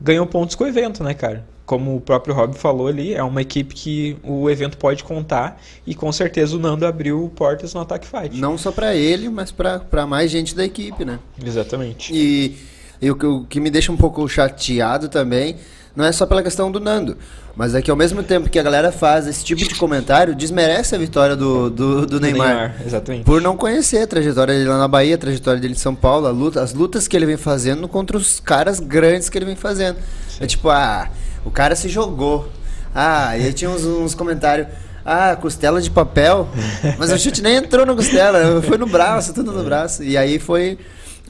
ganhou 0.00 0.26
pontos 0.26 0.54
com 0.56 0.64
o 0.64 0.66
evento, 0.66 1.04
né, 1.04 1.14
cara? 1.14 1.44
Como 1.64 1.94
o 1.96 2.00
próprio 2.00 2.34
Rob 2.34 2.54
falou 2.58 2.88
ali, 2.88 3.14
é 3.14 3.22
uma 3.22 3.40
equipe 3.40 3.72
que 3.74 4.16
o 4.24 4.50
evento 4.50 4.76
pode 4.76 5.04
contar 5.04 5.60
e 5.86 5.94
com 5.94 6.10
certeza 6.10 6.56
o 6.56 6.58
Nando 6.58 6.84
abriu 6.84 7.30
portas 7.36 7.72
no 7.72 7.80
Attack 7.80 8.06
Fight. 8.06 8.36
Não 8.36 8.58
só 8.58 8.72
pra 8.72 8.94
ele, 8.96 9.28
mas 9.28 9.52
pra 9.52 9.78
pra 9.78 10.04
mais 10.06 10.30
gente 10.30 10.56
da 10.56 10.64
equipe, 10.64 11.04
né? 11.04 11.20
Exatamente. 11.42 12.12
E, 12.12 12.56
e 13.00 13.10
o, 13.10 13.14
que- 13.14 13.26
o 13.26 13.44
que 13.44 13.60
me 13.60 13.70
deixa 13.70 13.92
um 13.92 13.96
pouco 13.96 14.28
chateado 14.28 15.08
também 15.08 15.56
não 15.94 16.04
é 16.04 16.12
só 16.12 16.24
pela 16.26 16.42
questão 16.42 16.70
do 16.70 16.80
Nando, 16.80 17.16
mas 17.54 17.74
é 17.74 17.82
que 17.82 17.90
ao 17.90 17.96
mesmo 17.96 18.22
tempo 18.22 18.48
que 18.48 18.58
a 18.58 18.62
galera 18.62 18.90
faz 18.90 19.26
esse 19.26 19.44
tipo 19.44 19.62
de 19.62 19.74
comentário, 19.74 20.34
desmerece 20.34 20.94
a 20.94 20.98
vitória 20.98 21.36
do, 21.36 21.68
do, 21.68 22.06
do 22.06 22.20
Neymar. 22.20 22.76
exatamente. 22.84 23.24
Por 23.24 23.42
não 23.42 23.56
conhecer 23.56 23.98
a 23.98 24.06
trajetória 24.06 24.54
dele 24.54 24.68
lá 24.68 24.78
na 24.78 24.88
Bahia, 24.88 25.14
a 25.14 25.18
trajetória 25.18 25.60
dele 25.60 25.74
em 25.74 25.76
São 25.76 25.94
Paulo, 25.94 26.26
a 26.26 26.30
luta, 26.30 26.62
as 26.62 26.72
lutas 26.72 27.06
que 27.06 27.16
ele 27.16 27.26
vem 27.26 27.36
fazendo 27.36 27.86
contra 27.86 28.16
os 28.16 28.40
caras 28.40 28.80
grandes 28.80 29.28
que 29.28 29.36
ele 29.36 29.44
vem 29.44 29.56
fazendo. 29.56 29.98
É 30.40 30.46
tipo, 30.46 30.70
ah, 30.70 31.10
o 31.44 31.50
cara 31.50 31.76
se 31.76 31.88
jogou. 31.88 32.48
Ah, 32.94 33.36
e 33.36 33.44
aí 33.44 33.52
tinha 33.52 33.70
uns, 33.70 33.84
uns 33.84 34.14
comentários. 34.14 34.68
Ah, 35.04 35.36
costela 35.36 35.80
de 35.80 35.90
papel. 35.90 36.48
Mas 36.98 37.10
o 37.10 37.18
chute 37.18 37.42
nem 37.42 37.56
entrou 37.56 37.84
na 37.84 37.94
costela, 37.94 38.62
foi 38.62 38.78
no 38.78 38.86
braço, 38.86 39.34
tudo 39.34 39.52
no 39.52 39.62
braço. 39.62 40.02
E 40.02 40.16
aí 40.16 40.38
foi 40.38 40.78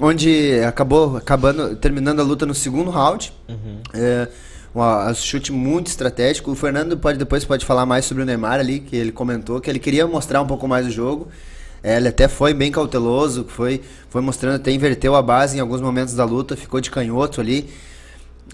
onde 0.00 0.60
acabou 0.66 1.16
acabando, 1.16 1.74
terminando 1.76 2.20
a 2.20 2.22
luta 2.22 2.44
no 2.46 2.54
segundo 2.54 2.90
round. 2.90 3.32
É, 3.94 4.28
um 4.74 5.14
chute 5.14 5.52
muito 5.52 5.88
estratégico. 5.88 6.50
O 6.50 6.54
Fernando 6.54 6.96
pode 6.96 7.18
depois 7.18 7.44
pode 7.44 7.64
falar 7.64 7.84
mais 7.84 8.04
sobre 8.04 8.22
o 8.22 8.26
Neymar 8.26 8.60
ali, 8.60 8.80
que 8.80 8.96
ele 8.96 9.12
comentou 9.12 9.60
que 9.60 9.68
ele 9.68 9.78
queria 9.78 10.06
mostrar 10.06 10.40
um 10.40 10.46
pouco 10.46 10.66
mais 10.66 10.86
o 10.86 10.90
jogo. 10.90 11.28
É, 11.82 11.96
ele 11.96 12.08
até 12.08 12.28
foi 12.28 12.54
bem 12.54 12.70
cauteloso, 12.70 13.44
foi, 13.48 13.82
foi 14.08 14.22
mostrando, 14.22 14.56
até 14.56 14.70
inverteu 14.70 15.16
a 15.16 15.22
base 15.22 15.56
em 15.56 15.60
alguns 15.60 15.80
momentos 15.80 16.14
da 16.14 16.24
luta, 16.24 16.56
ficou 16.56 16.80
de 16.80 16.90
canhoto 16.90 17.40
ali. 17.40 17.68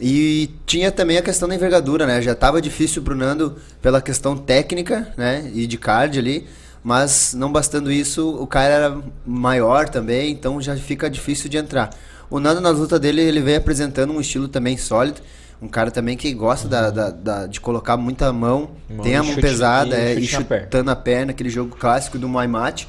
E 0.01 0.51
tinha 0.65 0.91
também 0.91 1.19
a 1.19 1.23
questão 1.23 1.49
da 1.49 1.55
envergadura, 1.55 2.07
né? 2.07 2.23
Já 2.23 2.33
estava 2.33 2.63
difícil 2.63 3.03
pro 3.03 3.15
Nando 3.15 3.57
pela 3.83 4.01
questão 4.01 4.37
técnica, 4.37 5.13
né? 5.17 5.51
E 5.55 5.67
de 5.67 5.77
card 5.77 6.19
ali. 6.19 6.47
Mas 6.83 7.35
não 7.35 7.51
bastando 7.51 7.91
isso, 7.91 8.31
o 8.41 8.47
cara 8.47 8.75
era 8.75 8.99
maior 9.27 9.89
também, 9.89 10.31
então 10.31 10.61
já 10.61 10.77
fica 10.77 11.11
difícil 11.11 11.51
de 11.51 11.57
entrar. 11.57 11.91
O 12.31 12.39
Nando 12.39 12.61
na 12.61 12.71
luta 12.71 12.99
dele, 12.99 13.21
ele 13.21 13.41
vem 13.41 13.57
apresentando 13.57 14.13
um 14.13 14.21
estilo 14.21 14.49
também 14.49 14.77
sólido. 14.77 15.21
Um 15.61 15.67
cara 15.69 15.91
também 15.91 16.17
que 16.17 16.33
gosta 16.33 16.69
da, 16.69 16.91
da- 16.91 17.11
da- 17.11 17.47
de 17.47 17.61
colocar 17.61 17.97
muita 17.97 18.33
mão, 18.33 18.71
Mão 18.89 19.01
tem 19.05 19.17
a 19.17 19.23
mão 19.23 19.33
chute- 19.33 19.41
pesada 19.43 19.97
e 19.99 20.01
é, 20.01 20.15
chute 20.21 20.35
e 20.35 20.39
na 20.39 20.45
perna. 20.45 20.65
chutando 20.65 20.91
a 20.91 20.97
perna, 20.97 21.31
aquele 21.33 21.51
jogo 21.51 21.75
clássico 21.77 22.17
do 22.19 22.29
Maimate. 22.29 22.87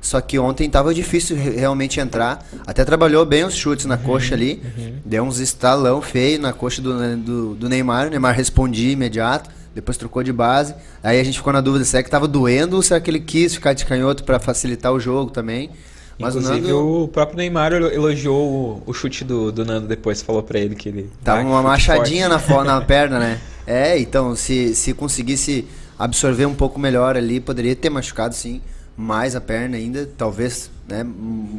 Só 0.00 0.20
que 0.20 0.36
ontem 0.36 0.68
tava 0.68 0.92
difícil 0.92 1.36
re- 1.36 1.50
realmente 1.50 2.00
entrar. 2.00 2.44
Até 2.66 2.84
trabalhou 2.84 3.24
bem 3.24 3.44
os 3.44 3.54
chutes 3.54 3.86
na 3.86 3.96
coxa 3.96 4.34
ali. 4.34 4.60
Deu 5.04 5.22
uns 5.22 5.38
estalão 5.38 6.02
feio 6.02 6.40
na 6.40 6.52
coxa 6.52 6.82
do, 6.82 7.16
do, 7.18 7.54
do 7.54 7.68
Neymar. 7.68 8.08
O 8.08 8.10
Neymar 8.10 8.34
respondia 8.34 8.90
imediato. 8.90 9.48
Depois 9.72 9.96
trocou 9.96 10.24
de 10.24 10.32
base. 10.32 10.74
Aí 11.04 11.20
a 11.20 11.24
gente 11.24 11.38
ficou 11.38 11.52
na 11.52 11.60
dúvida 11.60 11.84
se 11.84 11.96
é 11.96 12.02
que 12.02 12.10
tava 12.10 12.26
doendo 12.26 12.74
ou 12.74 12.82
se 12.82 12.92
é 12.92 12.98
que 12.98 13.08
ele 13.08 13.20
quis 13.20 13.54
ficar 13.54 13.74
de 13.74 13.86
canhoto 13.86 14.24
para 14.24 14.40
facilitar 14.40 14.92
o 14.92 14.98
jogo 14.98 15.30
também. 15.30 15.70
Mas 16.18 16.36
Inclusive, 16.36 16.72
o 16.72 16.76
Nando 16.76 17.02
o 17.04 17.08
próprio 17.08 17.36
Neymar 17.38 17.72
elo- 17.72 17.90
elogiou 17.90 18.82
o, 18.86 18.90
o 18.90 18.92
chute 18.92 19.24
do, 19.24 19.50
do 19.50 19.64
Nando 19.64 19.86
depois, 19.88 20.22
falou 20.22 20.42
pra 20.42 20.58
ele 20.58 20.74
que 20.74 20.88
ele. 20.88 21.10
Tava 21.24 21.42
uma 21.42 21.62
machadinha 21.62 22.28
forte. 22.38 22.66
na, 22.66 22.76
na 22.78 22.80
perna, 22.84 23.18
né? 23.18 23.40
É, 23.66 23.98
então, 23.98 24.34
se, 24.36 24.74
se 24.74 24.92
conseguisse 24.92 25.66
absorver 25.98 26.46
um 26.46 26.54
pouco 26.54 26.78
melhor 26.78 27.16
ali, 27.16 27.40
poderia 27.40 27.74
ter 27.76 27.90
machucado 27.90 28.34
sim 28.34 28.60
mais 28.96 29.34
a 29.34 29.40
perna 29.40 29.76
ainda. 29.76 30.08
Talvez, 30.16 30.70
né? 30.88 31.04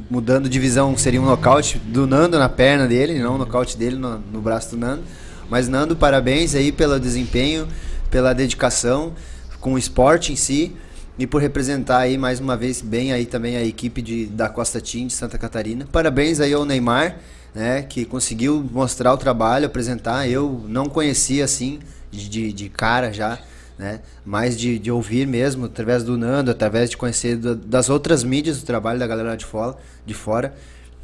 Mudando 0.09 0.47
de 0.47 0.59
visão, 0.59 0.95
seria 0.97 1.21
um 1.21 1.25
nocaute 1.25 1.80
do 1.80 2.05
Nando 2.05 2.38
na 2.38 2.49
perna 2.49 2.88
dele, 2.88 3.19
não 3.19 3.35
um 3.35 3.38
nocaute 3.38 3.77
dele 3.77 3.95
no, 3.95 4.19
no 4.31 4.41
braço 4.41 4.71
do 4.71 4.77
Nando. 4.77 5.03
Mas, 5.49 5.67
Nando, 5.67 5.95
parabéns 5.95 6.55
aí 6.55 6.71
pelo 6.71 6.99
desempenho, 6.99 7.67
pela 8.09 8.34
dedicação 8.34 9.13
com 9.59 9.73
o 9.73 9.77
esporte 9.77 10.31
em 10.31 10.35
si. 10.35 10.73
E 11.18 11.27
por 11.27 11.41
representar 11.41 11.99
aí 11.99 12.18
mais 12.18 12.40
uma 12.40 12.57
vez 12.57 12.81
bem 12.81 13.14
aí 13.14 13.26
também 13.26 13.56
a 13.56 13.64
equipe 13.64 14.02
de, 14.02 14.26
da 14.26 14.49
Costa 14.49 14.81
Team 14.81 15.07
de 15.07 15.14
Santa 15.14 15.38
Catarina. 15.38 15.88
Parabéns 15.91 16.40
aí 16.40 16.52
ao 16.53 16.65
Neymar, 16.65 17.18
né, 17.53 17.84
que 17.84 18.03
conseguiu 18.03 18.68
mostrar 18.72 19.14
o 19.14 19.18
trabalho, 19.18 19.68
apresentar. 19.68 20.27
Eu 20.27 20.65
não 20.68 20.88
conhecia 20.88 21.45
assim 21.45 21.80
de, 22.11 22.52
de, 22.52 22.68
cara 22.68 23.14
já, 23.14 23.40
né, 23.77 23.99
mais 24.26 24.57
de, 24.57 24.80
de 24.80 24.90
ouvir 24.90 25.27
mesmo 25.27 25.65
através 25.65 26.03
do 26.03 26.18
Nando, 26.18 26.49
através 26.49 26.90
de 26.90 26.98
conhecer 26.98 27.38
da- 27.38 27.53
das 27.53 27.90
outras 27.90 28.23
mídias 28.23 28.60
do 28.60 28.65
trabalho 28.65 28.98
da 28.98 29.06
galera 29.06 29.35
de 29.38 29.45
fora, 29.45 29.77
de 30.03 30.15
fora. 30.15 30.56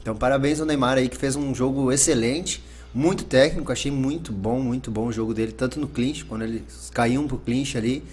Então 0.01 0.15
parabéns 0.15 0.59
ao 0.59 0.65
Neymar 0.65 0.97
aí 0.97 1.07
que 1.07 1.17
fez 1.17 1.35
um 1.35 1.53
jogo 1.53 1.91
excelente, 1.91 2.63
muito 2.91 3.23
técnico, 3.25 3.71
achei 3.71 3.91
muito 3.91 4.31
bom, 4.33 4.59
muito 4.59 4.89
bom 4.89 5.05
o 5.05 5.11
jogo 5.11 5.35
dele, 5.35 5.51
tanto 5.51 5.79
no 5.79 5.87
clinch, 5.87 6.25
quando 6.25 6.41
eles 6.41 6.89
caíam 6.91 7.27
pro 7.27 7.37
clinch 7.37 7.77
ali, 7.77 8.03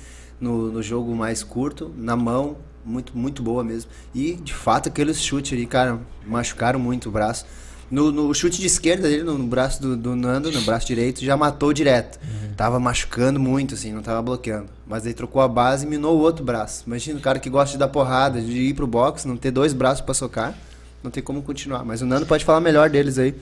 no, 0.40 0.70
no 0.70 0.82
jogo 0.82 1.14
mais 1.14 1.42
curto, 1.42 1.92
na 1.96 2.16
mão, 2.16 2.56
muito, 2.84 3.16
muito 3.16 3.42
boa 3.42 3.64
mesmo. 3.64 3.90
E, 4.14 4.34
de 4.34 4.54
fato, 4.54 4.88
aqueles 4.88 5.20
chutes 5.20 5.52
ali, 5.52 5.66
cara, 5.66 5.98
machucaram 6.26 6.78
muito 6.78 7.08
o 7.08 7.12
braço. 7.12 7.44
No, 7.90 8.10
no 8.10 8.34
chute 8.34 8.60
de 8.60 8.66
esquerda 8.66 9.08
dele, 9.08 9.22
no, 9.22 9.38
no 9.38 9.46
braço 9.46 9.80
do, 9.80 9.96
do 9.96 10.16
Nando, 10.16 10.50
no 10.50 10.60
braço 10.62 10.86
direito, 10.86 11.24
já 11.24 11.36
matou 11.36 11.72
direto. 11.72 12.18
Tava 12.56 12.80
machucando 12.80 13.38
muito, 13.38 13.74
assim, 13.74 13.92
não 13.92 14.02
tava 14.02 14.22
bloqueando. 14.22 14.68
Mas 14.86 15.06
aí 15.06 15.14
trocou 15.14 15.40
a 15.40 15.48
base 15.48 15.86
e 15.86 15.88
minou 15.88 16.16
o 16.16 16.20
outro 16.20 16.44
braço. 16.44 16.84
Imagina 16.86 17.18
o 17.18 17.22
cara 17.22 17.38
que 17.38 17.50
gosta 17.50 17.72
de 17.72 17.78
dar 17.78 17.88
porrada, 17.88 18.40
de 18.40 18.58
ir 18.58 18.74
pro 18.74 18.86
boxe, 18.86 19.28
não 19.28 19.36
ter 19.36 19.50
dois 19.50 19.72
braços 19.72 20.00
pra 20.00 20.14
socar, 20.14 20.54
não 21.02 21.10
tem 21.10 21.22
como 21.22 21.42
continuar. 21.42 21.84
Mas 21.84 22.02
o 22.02 22.06
Nando 22.06 22.26
pode 22.26 22.44
falar 22.44 22.60
melhor 22.60 22.90
deles 22.90 23.18
aí, 23.18 23.34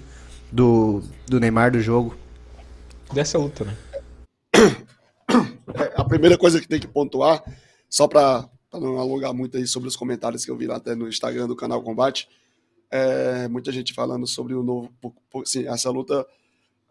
do, 0.53 1.03
do 1.27 1.41
Neymar 1.41 1.71
do 1.71 1.81
jogo. 1.81 2.17
Dessa 3.13 3.39
luta, 3.39 3.65
né? 3.65 3.77
É, 5.75 5.93
a 5.97 6.05
primeira 6.05 6.37
coisa 6.37 6.61
que 6.61 6.69
tem 6.69 6.81
que 6.81 6.87
pontuar, 6.87 7.43
só 7.89 8.07
para 8.07 8.49
não 8.73 8.99
alongar 8.99 9.33
muito 9.33 9.57
aí 9.57 9.67
sobre 9.67 9.89
os 9.89 9.97
comentários 9.97 10.45
que 10.45 10.51
eu 10.51 10.57
vi 10.57 10.67
lá 10.67 10.77
até 10.77 10.95
no 10.95 11.09
Instagram 11.09 11.47
do 11.47 11.57
canal 11.57 11.83
Combate, 11.83 12.29
é, 12.91 13.49
muita 13.49 13.73
gente 13.73 13.93
falando 13.93 14.27
sobre 14.27 14.55
o 14.55 14.63
novo. 14.63 14.93
Assim, 15.43 15.67
essa 15.67 15.91
luta, 15.91 16.27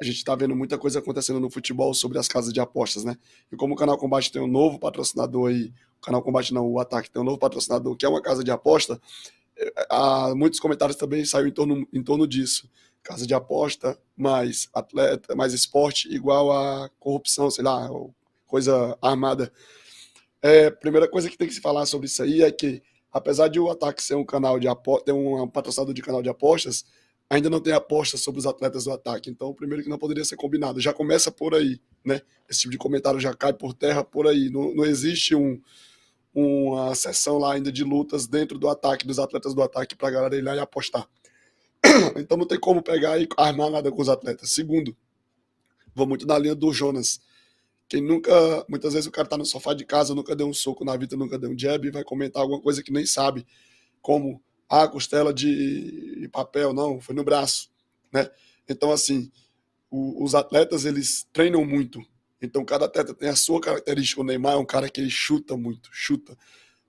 a 0.01 0.03
gente 0.03 0.17
está 0.17 0.35
vendo 0.35 0.55
muita 0.55 0.77
coisa 0.77 0.99
acontecendo 0.99 1.39
no 1.39 1.49
futebol 1.49 1.93
sobre 1.93 2.17
as 2.17 2.27
casas 2.27 2.53
de 2.53 2.59
apostas, 2.59 3.03
né? 3.03 3.17
E 3.51 3.55
como 3.55 3.73
o 3.73 3.77
canal 3.77 3.97
Combate 3.97 4.31
tem 4.31 4.41
um 4.41 4.47
novo 4.47 4.79
patrocinador 4.79 5.49
aí, 5.49 5.73
o 5.97 6.01
canal 6.01 6.21
Combate 6.21 6.53
não, 6.53 6.67
o 6.67 6.79
Ataque 6.79 7.09
tem 7.09 7.21
um 7.21 7.25
novo 7.25 7.37
patrocinador 7.37 7.95
que 7.95 8.05
é 8.05 8.09
uma 8.09 8.21
casa 8.21 8.43
de 8.43 8.51
aposta, 8.51 8.99
é, 9.57 9.85
há 9.89 10.33
muitos 10.35 10.59
comentários 10.59 10.97
também 10.97 11.23
saíram 11.25 11.49
em 11.49 11.53
torno, 11.53 11.87
em 11.93 12.03
torno 12.03 12.27
disso. 12.27 12.69
Casa 13.01 13.27
de 13.27 13.33
aposta, 13.33 13.99
mais 14.15 14.69
atleta, 14.73 15.35
mais 15.35 15.53
esporte, 15.53 16.13
igual 16.13 16.51
a 16.51 16.89
corrupção, 16.99 17.51
sei 17.51 17.63
lá, 17.63 17.89
coisa 18.53 18.95
armada. 19.01 19.51
É, 20.39 20.69
primeira 20.69 21.07
coisa 21.07 21.27
que 21.27 21.35
tem 21.35 21.47
que 21.47 21.55
se 21.55 21.59
falar 21.59 21.87
sobre 21.87 22.05
isso 22.05 22.21
aí 22.21 22.43
é 22.43 22.51
que, 22.51 22.83
apesar 23.11 23.47
de 23.47 23.59
o 23.59 23.67
Ataque 23.67 24.03
ser 24.03 24.13
um 24.13 24.23
canal 24.23 24.59
de 24.59 24.67
aposta, 24.67 25.05
ter 25.05 25.11
um 25.11 25.47
patrocinador 25.47 25.91
de 25.91 26.03
canal 26.03 26.21
de 26.21 26.29
apostas, 26.29 26.85
ainda 27.27 27.49
não 27.49 27.59
tem 27.59 27.73
apostas 27.73 28.21
sobre 28.21 28.37
os 28.37 28.45
atletas 28.45 28.83
do 28.83 28.91
Ataque. 28.91 29.27
Então, 29.27 29.55
primeiro 29.55 29.81
que 29.81 29.89
não 29.89 29.97
poderia 29.97 30.23
ser 30.23 30.35
combinado. 30.35 30.79
Já 30.79 30.93
começa 30.93 31.31
por 31.31 31.55
aí, 31.55 31.81
né? 32.05 32.21
Esse 32.47 32.59
tipo 32.59 32.71
de 32.73 32.77
comentário 32.77 33.19
já 33.19 33.33
cai 33.33 33.53
por 33.53 33.73
terra 33.73 34.03
por 34.03 34.27
aí. 34.27 34.51
Não, 34.51 34.71
não 34.75 34.85
existe 34.85 35.33
um, 35.33 35.59
uma 36.31 36.93
sessão 36.93 37.39
lá 37.39 37.55
ainda 37.55 37.71
de 37.71 37.83
lutas 37.83 38.27
dentro 38.27 38.59
do 38.59 38.69
ataque, 38.69 39.07
dos 39.07 39.17
atletas 39.17 39.55
do 39.55 39.63
ataque, 39.63 39.95
para 39.95 40.09
a 40.09 40.11
galera 40.11 40.35
ir 40.35 40.43
lá 40.43 40.55
e 40.55 40.59
apostar. 40.59 41.09
Então 42.17 42.37
não 42.37 42.45
tem 42.45 42.59
como 42.59 42.83
pegar 42.83 43.19
e 43.19 43.27
armar 43.35 43.71
nada 43.71 43.91
com 43.91 43.99
os 43.99 44.09
atletas. 44.09 44.51
Segundo, 44.51 44.95
vou 45.95 46.05
muito 46.05 46.27
na 46.27 46.37
linha 46.37 46.53
do 46.53 46.71
Jonas. 46.71 47.19
Quem 47.93 48.01
nunca, 48.01 48.65
muitas 48.67 48.93
vezes 48.95 49.05
o 49.07 49.11
cara 49.11 49.27
tá 49.27 49.37
no 49.37 49.45
sofá 49.45 49.71
de 49.71 49.85
casa, 49.85 50.15
nunca 50.15 50.35
deu 50.35 50.47
um 50.47 50.53
soco 50.53 50.83
na 50.83 50.97
vida, 50.97 51.15
nunca 51.15 51.37
deu 51.37 51.51
um 51.51 51.55
jab, 51.55 51.87
e 51.87 51.91
vai 51.91 52.03
comentar 52.03 52.41
alguma 52.41 52.59
coisa 52.59 52.81
que 52.81 52.91
nem 52.91 53.05
sabe, 53.05 53.45
como 54.01 54.41
ah, 54.67 54.87
costela 54.87 55.31
de 55.31 56.27
papel, 56.31 56.73
não, 56.73 56.99
foi 56.99 57.13
no 57.13 57.23
braço, 57.23 57.69
né? 58.11 58.27
Então 58.67 58.91
assim, 58.91 59.31
o- 59.91 60.23
os 60.23 60.33
atletas 60.33 60.85
eles 60.85 61.27
treinam 61.31 61.63
muito. 61.63 62.01
Então 62.41 62.65
cada 62.65 62.85
atleta 62.85 63.13
tem 63.13 63.29
a 63.29 63.35
sua 63.35 63.61
característica. 63.61 64.21
O 64.21 64.23
Neymar 64.23 64.53
é 64.53 64.57
um 64.57 64.65
cara 64.65 64.89
que 64.89 64.99
ele 64.99 65.11
chuta 65.11 65.55
muito, 65.55 65.87
chuta. 65.91 66.35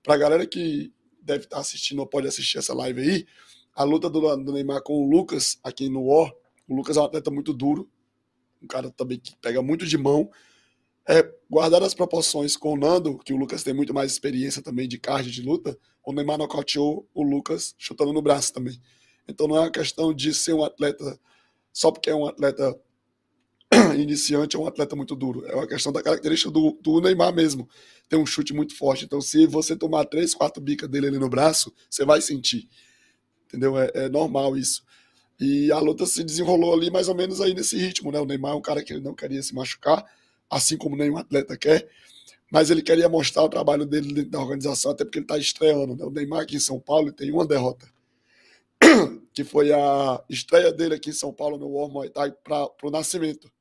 Pra 0.01 0.17
galera 0.17 0.47
que 0.47 0.91
deve 1.21 1.43
estar 1.43 1.59
assistindo 1.59 1.99
ou 1.99 2.07
pode 2.07 2.27
assistir 2.27 2.57
essa 2.57 2.73
live 2.73 2.99
aí, 2.99 3.27
a 3.75 3.83
luta 3.83 4.09
do, 4.09 4.35
do 4.37 4.53
Neymar 4.53 4.81
com 4.81 5.05
o 5.05 5.07
Lucas 5.07 5.59
aqui 5.63 5.87
no 5.87 6.05
War, 6.07 6.33
o 6.67 6.75
Lucas 6.75 6.97
é 6.97 6.99
um 6.99 7.03
atleta 7.05 7.29
muito 7.29 7.53
duro, 7.53 7.87
um 8.59 8.65
cara 8.65 8.89
também 8.89 9.19
que 9.19 9.35
pega 9.37 9.61
muito 9.61 9.85
de 9.85 9.99
mão, 9.99 10.31
É, 11.07 11.23
guardar 11.49 11.83
as 11.83 11.93
proporções 11.93 12.57
com 12.57 12.73
o 12.73 12.77
Nando, 12.77 13.19
que 13.19 13.33
o 13.33 13.37
Lucas 13.37 13.63
tem 13.63 13.73
muito 13.73 13.93
mais 13.93 14.11
experiência 14.11 14.61
também 14.61 14.87
de 14.87 14.97
card 14.97 15.29
de 15.29 15.41
luta, 15.41 15.77
o 16.03 16.11
Neymar 16.11 16.37
nocauteou 16.37 17.07
o 17.13 17.23
Lucas 17.23 17.75
chutando 17.77 18.11
no 18.11 18.21
braço 18.21 18.53
também. 18.53 18.79
Então 19.27 19.47
não 19.47 19.57
é 19.57 19.59
uma 19.61 19.71
questão 19.71 20.13
de 20.13 20.33
ser 20.33 20.53
um 20.53 20.63
atleta 20.63 21.19
só 21.71 21.91
porque 21.91 22.09
é 22.09 22.15
um 22.15 22.25
atleta 22.25 22.73
iniciante, 23.99 24.55
é 24.55 24.59
um 24.59 24.67
atleta 24.67 24.95
muito 24.95 25.15
duro. 25.15 25.45
É 25.45 25.55
uma 25.55 25.67
questão 25.67 25.91
da 25.91 26.01
característica 26.01 26.49
do, 26.49 26.77
do 26.81 27.01
Neymar 27.01 27.33
mesmo. 27.33 27.67
Tem 28.07 28.17
um 28.17 28.25
chute 28.25 28.53
muito 28.53 28.77
forte. 28.77 29.05
Então, 29.05 29.19
se 29.19 29.45
você 29.45 29.75
tomar 29.75 30.05
três, 30.05 30.33
quatro 30.33 30.61
bicas 30.61 30.89
dele 30.89 31.07
ali 31.07 31.19
no 31.19 31.29
braço, 31.29 31.73
você 31.89 32.05
vai 32.05 32.21
sentir. 32.21 32.69
Entendeu? 33.45 33.77
É, 33.77 33.91
é 33.93 34.09
normal 34.09 34.55
isso. 34.55 34.83
E 35.39 35.71
a 35.71 35.79
luta 35.79 36.05
se 36.05 36.23
desenrolou 36.23 36.73
ali 36.73 36.89
mais 36.89 37.09
ou 37.09 37.15
menos 37.15 37.41
aí 37.41 37.53
nesse 37.53 37.77
ritmo, 37.77 38.11
né? 38.11 38.19
O 38.19 38.25
Neymar 38.25 38.53
é 38.53 38.55
um 38.55 38.61
cara 38.61 38.81
que 38.83 38.93
ele 38.93 39.01
não 39.01 39.13
queria 39.13 39.43
se 39.43 39.53
machucar, 39.53 40.05
assim 40.49 40.77
como 40.77 40.95
nenhum 40.95 41.17
atleta 41.17 41.57
quer, 41.57 41.87
mas 42.51 42.69
ele 42.69 42.81
queria 42.81 43.09
mostrar 43.09 43.43
o 43.43 43.49
trabalho 43.49 43.85
dele 43.85 44.13
dentro 44.13 44.31
da 44.31 44.39
organização, 44.39 44.91
até 44.91 45.03
porque 45.03 45.19
ele 45.19 45.25
está 45.25 45.37
estreando, 45.37 45.95
né? 45.95 46.05
O 46.05 46.11
Neymar 46.11 46.41
aqui 46.41 46.55
em 46.55 46.59
São 46.59 46.79
Paulo 46.79 47.11
tem 47.11 47.31
uma 47.31 47.45
derrota, 47.45 47.87
que 49.33 49.43
foi 49.43 49.73
a 49.73 50.23
estreia 50.29 50.71
dele 50.71 50.95
aqui 50.95 51.09
em 51.09 51.13
São 51.13 51.33
Paulo 51.33 51.57
no 51.57 51.67
War 51.69 51.89
Muay 51.89 52.09
Thai 52.09 52.31
para 52.31 52.69
o 52.83 52.91
Nascimento. 52.91 53.51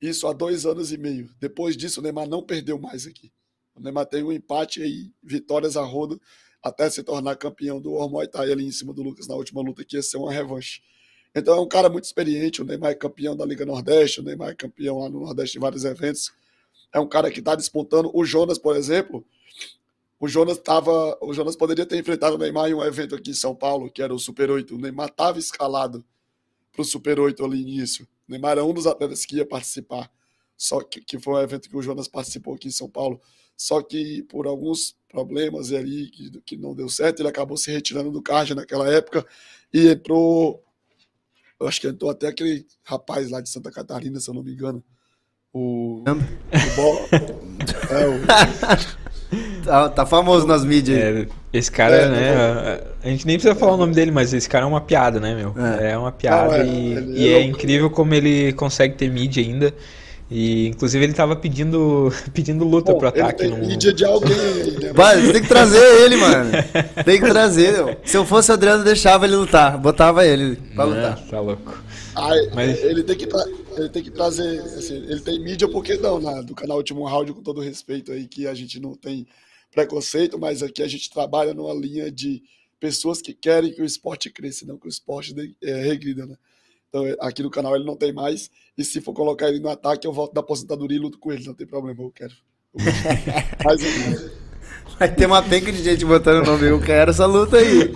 Isso 0.00 0.26
há 0.26 0.32
dois 0.32 0.66
anos 0.66 0.92
e 0.92 0.98
meio. 0.98 1.30
Depois 1.40 1.76
disso, 1.76 2.00
o 2.00 2.02
Neymar 2.02 2.28
não 2.28 2.42
perdeu 2.42 2.78
mais 2.78 3.06
aqui. 3.06 3.32
O 3.74 3.80
Neymar 3.80 4.06
tem 4.06 4.22
um 4.22 4.32
empate 4.32 4.82
aí, 4.82 5.10
vitórias 5.22 5.76
a 5.76 5.82
rodo, 5.82 6.20
até 6.62 6.88
se 6.88 7.02
tornar 7.02 7.36
campeão 7.36 7.80
do 7.80 7.92
War 7.92 8.08
Muay 8.08 8.28
Thai 8.28 8.52
ali 8.52 8.64
em 8.64 8.72
cima 8.72 8.92
do 8.92 9.02
Lucas 9.02 9.26
na 9.26 9.34
última 9.34 9.60
luta, 9.62 9.84
que 9.84 9.96
ia 9.96 10.02
ser 10.02 10.16
uma 10.16 10.32
revanche. 10.32 10.80
Então 11.36 11.54
é 11.54 11.60
um 11.60 11.68
cara 11.68 11.90
muito 11.90 12.04
experiente, 12.04 12.62
o 12.62 12.64
Neymar 12.64 12.92
é 12.92 12.94
campeão 12.94 13.36
da 13.36 13.44
Liga 13.44 13.66
Nordeste, 13.66 14.20
o 14.20 14.22
Neymar 14.22 14.48
é 14.48 14.54
campeão 14.54 15.00
lá 15.00 15.10
no 15.10 15.20
Nordeste 15.20 15.58
em 15.58 15.60
vários 15.60 15.84
eventos. 15.84 16.32
É 16.90 16.98
um 16.98 17.06
cara 17.06 17.30
que 17.30 17.40
está 17.40 17.54
despontando. 17.54 18.10
O 18.14 18.24
Jonas, 18.24 18.56
por 18.58 18.74
exemplo, 18.74 19.22
o 20.18 20.26
Jonas 20.26 20.58
tava, 20.58 21.18
o 21.20 21.34
Jonas 21.34 21.54
poderia 21.54 21.84
ter 21.84 21.98
enfrentado 21.98 22.36
o 22.36 22.38
Neymar 22.38 22.70
em 22.70 22.74
um 22.74 22.82
evento 22.82 23.14
aqui 23.14 23.32
em 23.32 23.34
São 23.34 23.54
Paulo, 23.54 23.90
que 23.90 24.00
era 24.00 24.14
o 24.14 24.18
Super 24.18 24.50
8. 24.50 24.74
O 24.74 24.78
Neymar 24.78 25.08
estava 25.08 25.38
escalado 25.38 26.02
para 26.72 26.80
o 26.80 26.84
Super 26.86 27.20
8 27.20 27.44
ali 27.44 27.60
início. 27.60 28.08
O 28.26 28.32
Neymar 28.32 28.52
era 28.52 28.64
um 28.64 28.72
dos 28.72 28.86
atletas 28.86 29.26
que 29.26 29.36
ia 29.36 29.44
participar. 29.44 30.10
Só 30.56 30.80
que, 30.80 31.02
que 31.02 31.18
foi 31.18 31.34
um 31.34 31.42
evento 31.42 31.68
que 31.68 31.76
o 31.76 31.82
Jonas 31.82 32.08
participou 32.08 32.54
aqui 32.54 32.68
em 32.68 32.72
São 32.72 32.88
Paulo. 32.88 33.20
Só 33.54 33.82
que 33.82 34.22
por 34.22 34.46
alguns 34.46 34.96
problemas 35.06 35.70
ali 35.70 36.08
que, 36.08 36.30
que 36.40 36.56
não 36.56 36.74
deu 36.74 36.88
certo, 36.88 37.20
ele 37.20 37.28
acabou 37.28 37.58
se 37.58 37.70
retirando 37.70 38.10
do 38.10 38.22
card 38.22 38.54
naquela 38.54 38.90
época 38.90 39.26
e 39.70 39.88
entrou. 39.88 40.62
Eu 41.60 41.66
acho 41.66 41.80
que 41.80 41.88
entrou 41.88 42.10
até 42.10 42.28
aquele 42.28 42.66
rapaz 42.84 43.30
lá 43.30 43.40
de 43.40 43.48
Santa 43.48 43.70
Catarina, 43.70 44.20
se 44.20 44.28
eu 44.28 44.34
não 44.34 44.42
me 44.42 44.52
engano. 44.52 44.82
O. 45.52 46.00
o 46.00 46.04
Bo... 46.04 47.08
é, 47.90 48.06
o... 48.06 49.64
Tá, 49.64 49.88
tá, 49.88 50.06
famoso 50.06 50.46
nas 50.46 50.64
mídias. 50.64 50.98
É, 50.98 51.26
esse 51.52 51.72
cara, 51.72 51.96
é, 51.96 52.08
né? 52.08 52.36
A, 52.36 53.06
a, 53.06 53.08
gente 53.08 53.26
nem 53.26 53.36
precisa 53.36 53.54
falar 53.54 53.72
o 53.72 53.76
nome 53.76 53.94
dele, 53.94 54.10
mas 54.10 54.32
esse 54.32 54.48
cara 54.48 54.64
é 54.64 54.68
uma 54.68 54.80
piada, 54.80 55.18
né, 55.18 55.34
meu? 55.34 55.54
É, 55.80 55.92
é 55.92 55.98
uma 55.98 56.12
piada 56.12 56.58
é, 56.58 56.66
e, 56.66 57.22
e 57.22 57.28
é 57.32 57.42
incrível 57.42 57.90
como 57.90 58.14
ele 58.14 58.52
consegue 58.52 58.94
ter 58.94 59.10
mídia 59.10 59.42
ainda. 59.42 59.74
E 60.30 60.66
inclusive 60.68 61.04
ele 61.04 61.12
tava 61.12 61.36
pedindo, 61.36 62.12
pedindo 62.34 62.64
luta 62.64 62.92
Bom, 62.92 62.98
pro 62.98 63.08
ataque. 63.08 63.44
Ele 63.44 63.50
tem 63.52 63.60
no... 63.60 63.66
mídia 63.66 63.92
de 63.92 64.04
alguém 64.04 64.36
né? 64.80 64.92
Vai, 64.92 65.22
tem 65.32 65.42
que 65.42 65.48
trazer 65.48 66.02
ele, 66.02 66.16
mano. 66.16 66.50
Tem 67.04 67.20
que 67.20 67.28
trazer. 67.28 67.98
Se 68.04 68.16
eu 68.16 68.24
fosse 68.24 68.50
o 68.50 68.54
Adriano, 68.54 68.82
deixava 68.82 69.24
ele 69.24 69.36
lutar. 69.36 69.78
Botava 69.78 70.26
ele 70.26 70.56
pra 70.74 70.84
lutar. 70.84 71.18
tá 71.26 71.40
louco. 71.40 71.82
Ah, 72.14 72.30
Mas... 72.54 72.82
ele, 72.82 73.02
tem 73.04 73.16
que 73.16 73.28
ele 73.76 73.88
tem 73.88 74.02
que 74.02 74.10
trazer. 74.10 74.60
Assim, 74.60 74.94
ele 74.94 75.20
tem 75.20 75.38
mídia, 75.38 75.68
porque 75.68 75.96
não, 75.96 76.18
né? 76.18 76.42
Do 76.42 76.54
canal 76.54 76.78
Último 76.78 77.06
Round, 77.06 77.32
com 77.32 77.42
todo 77.42 77.60
respeito 77.60 78.10
aí, 78.10 78.26
que 78.26 78.46
a 78.46 78.54
gente 78.54 78.80
não 78.80 78.94
tem 78.94 79.26
preconceito, 79.70 80.38
mas 80.38 80.62
aqui 80.62 80.82
a 80.82 80.88
gente 80.88 81.10
trabalha 81.10 81.52
numa 81.52 81.74
linha 81.74 82.10
de 82.10 82.42
pessoas 82.80 83.20
que 83.20 83.34
querem 83.34 83.72
que 83.72 83.82
o 83.82 83.84
esporte 83.84 84.30
cresça, 84.30 84.64
não 84.64 84.78
que 84.78 84.86
o 84.86 84.88
esporte 84.88 85.34
é, 85.62 85.82
regrida, 85.82 86.24
né? 86.26 86.36
Então, 86.88 87.04
aqui 87.20 87.42
no 87.42 87.50
canal 87.50 87.76
ele 87.76 87.84
não 87.84 87.96
tem 87.96 88.12
mais. 88.12 88.50
E 88.76 88.84
se 88.84 89.00
for 89.00 89.14
colocar 89.14 89.48
ele 89.48 89.58
no 89.58 89.70
ataque, 89.70 90.06
eu 90.06 90.12
volto 90.12 90.34
da 90.34 90.40
aposentadoria 90.40 90.98
e 90.98 91.00
luto 91.00 91.18
com 91.18 91.32
ele. 91.32 91.46
Não 91.46 91.54
tem 91.54 91.66
problema, 91.66 92.02
eu 92.02 92.10
quero. 92.10 92.34
Eu 92.74 92.84
Mas, 93.64 93.80
Vai 94.98 95.14
ter 95.14 95.26
uma 95.26 95.42
penca 95.42 95.70
de 95.70 95.82
gente 95.82 96.04
botando 96.04 96.42
o 96.42 96.46
nome. 96.46 96.68
Eu 96.68 96.80
quero 96.80 97.10
essa 97.10 97.26
luta 97.26 97.56
aí. 97.56 97.92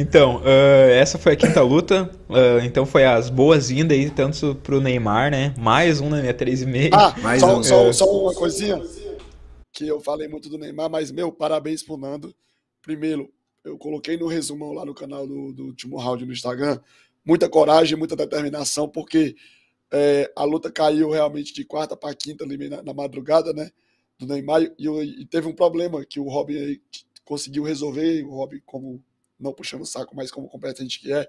então, 0.00 0.36
uh, 0.36 0.90
essa 0.90 1.18
foi 1.18 1.32
a 1.32 1.36
quinta 1.36 1.60
luta. 1.62 2.10
Uh, 2.28 2.64
então 2.64 2.86
foi 2.86 3.04
as 3.04 3.28
boas-vindas 3.28 3.96
aí, 3.96 4.08
tanto 4.08 4.54
pro 4.56 4.80
Neymar, 4.80 5.30
né? 5.30 5.54
Mais 5.58 6.00
um 6.00 6.08
na 6.08 6.20
minha 6.20 6.32
3,5. 6.32 6.90
Ah, 6.92 7.14
mais 7.20 7.40
só, 7.40 7.58
um. 7.58 7.62
só, 7.62 7.92
só 7.92 8.04
uma 8.06 8.34
coisinha. 8.34 8.82
Que 9.72 9.86
eu 9.86 10.00
falei 10.00 10.28
muito 10.28 10.48
do 10.48 10.56
Neymar, 10.56 10.88
mas, 10.88 11.10
meu, 11.10 11.30
parabéns 11.30 11.82
pro 11.82 11.98
Nando. 11.98 12.34
Primeiro, 12.80 13.30
eu 13.64 13.76
coloquei 13.76 14.16
no 14.16 14.26
resumão 14.26 14.72
lá 14.72 14.86
no 14.86 14.94
canal 14.94 15.26
do, 15.26 15.52
do 15.52 15.64
último 15.64 15.98
round 15.98 16.24
no 16.24 16.32
Instagram 16.32 16.78
muita 17.24 17.48
coragem, 17.48 17.96
muita 17.96 18.14
determinação, 18.14 18.88
porque 18.88 19.34
é, 19.92 20.30
a 20.36 20.44
luta 20.44 20.70
caiu 20.70 21.10
realmente 21.10 21.54
de 21.54 21.64
quarta 21.64 21.96
para 21.96 22.14
quinta 22.14 22.44
ali 22.44 22.68
na, 22.68 22.82
na, 22.82 22.92
madrugada, 22.92 23.52
né? 23.52 23.70
Do 24.18 24.26
Neymar, 24.26 24.62
e, 24.78 24.88
e, 25.22 25.26
teve 25.26 25.48
um 25.48 25.54
problema 25.54 26.04
que 26.04 26.20
o 26.20 26.28
Robin 26.28 26.80
conseguiu 27.24 27.64
resolver, 27.64 28.24
o 28.24 28.30
Robin, 28.30 28.60
como 28.64 29.02
não 29.38 29.52
puxando 29.52 29.82
o 29.82 29.86
saco, 29.86 30.14
mas 30.14 30.30
como 30.30 30.48
competente 30.48 31.00
que 31.00 31.12
é, 31.12 31.28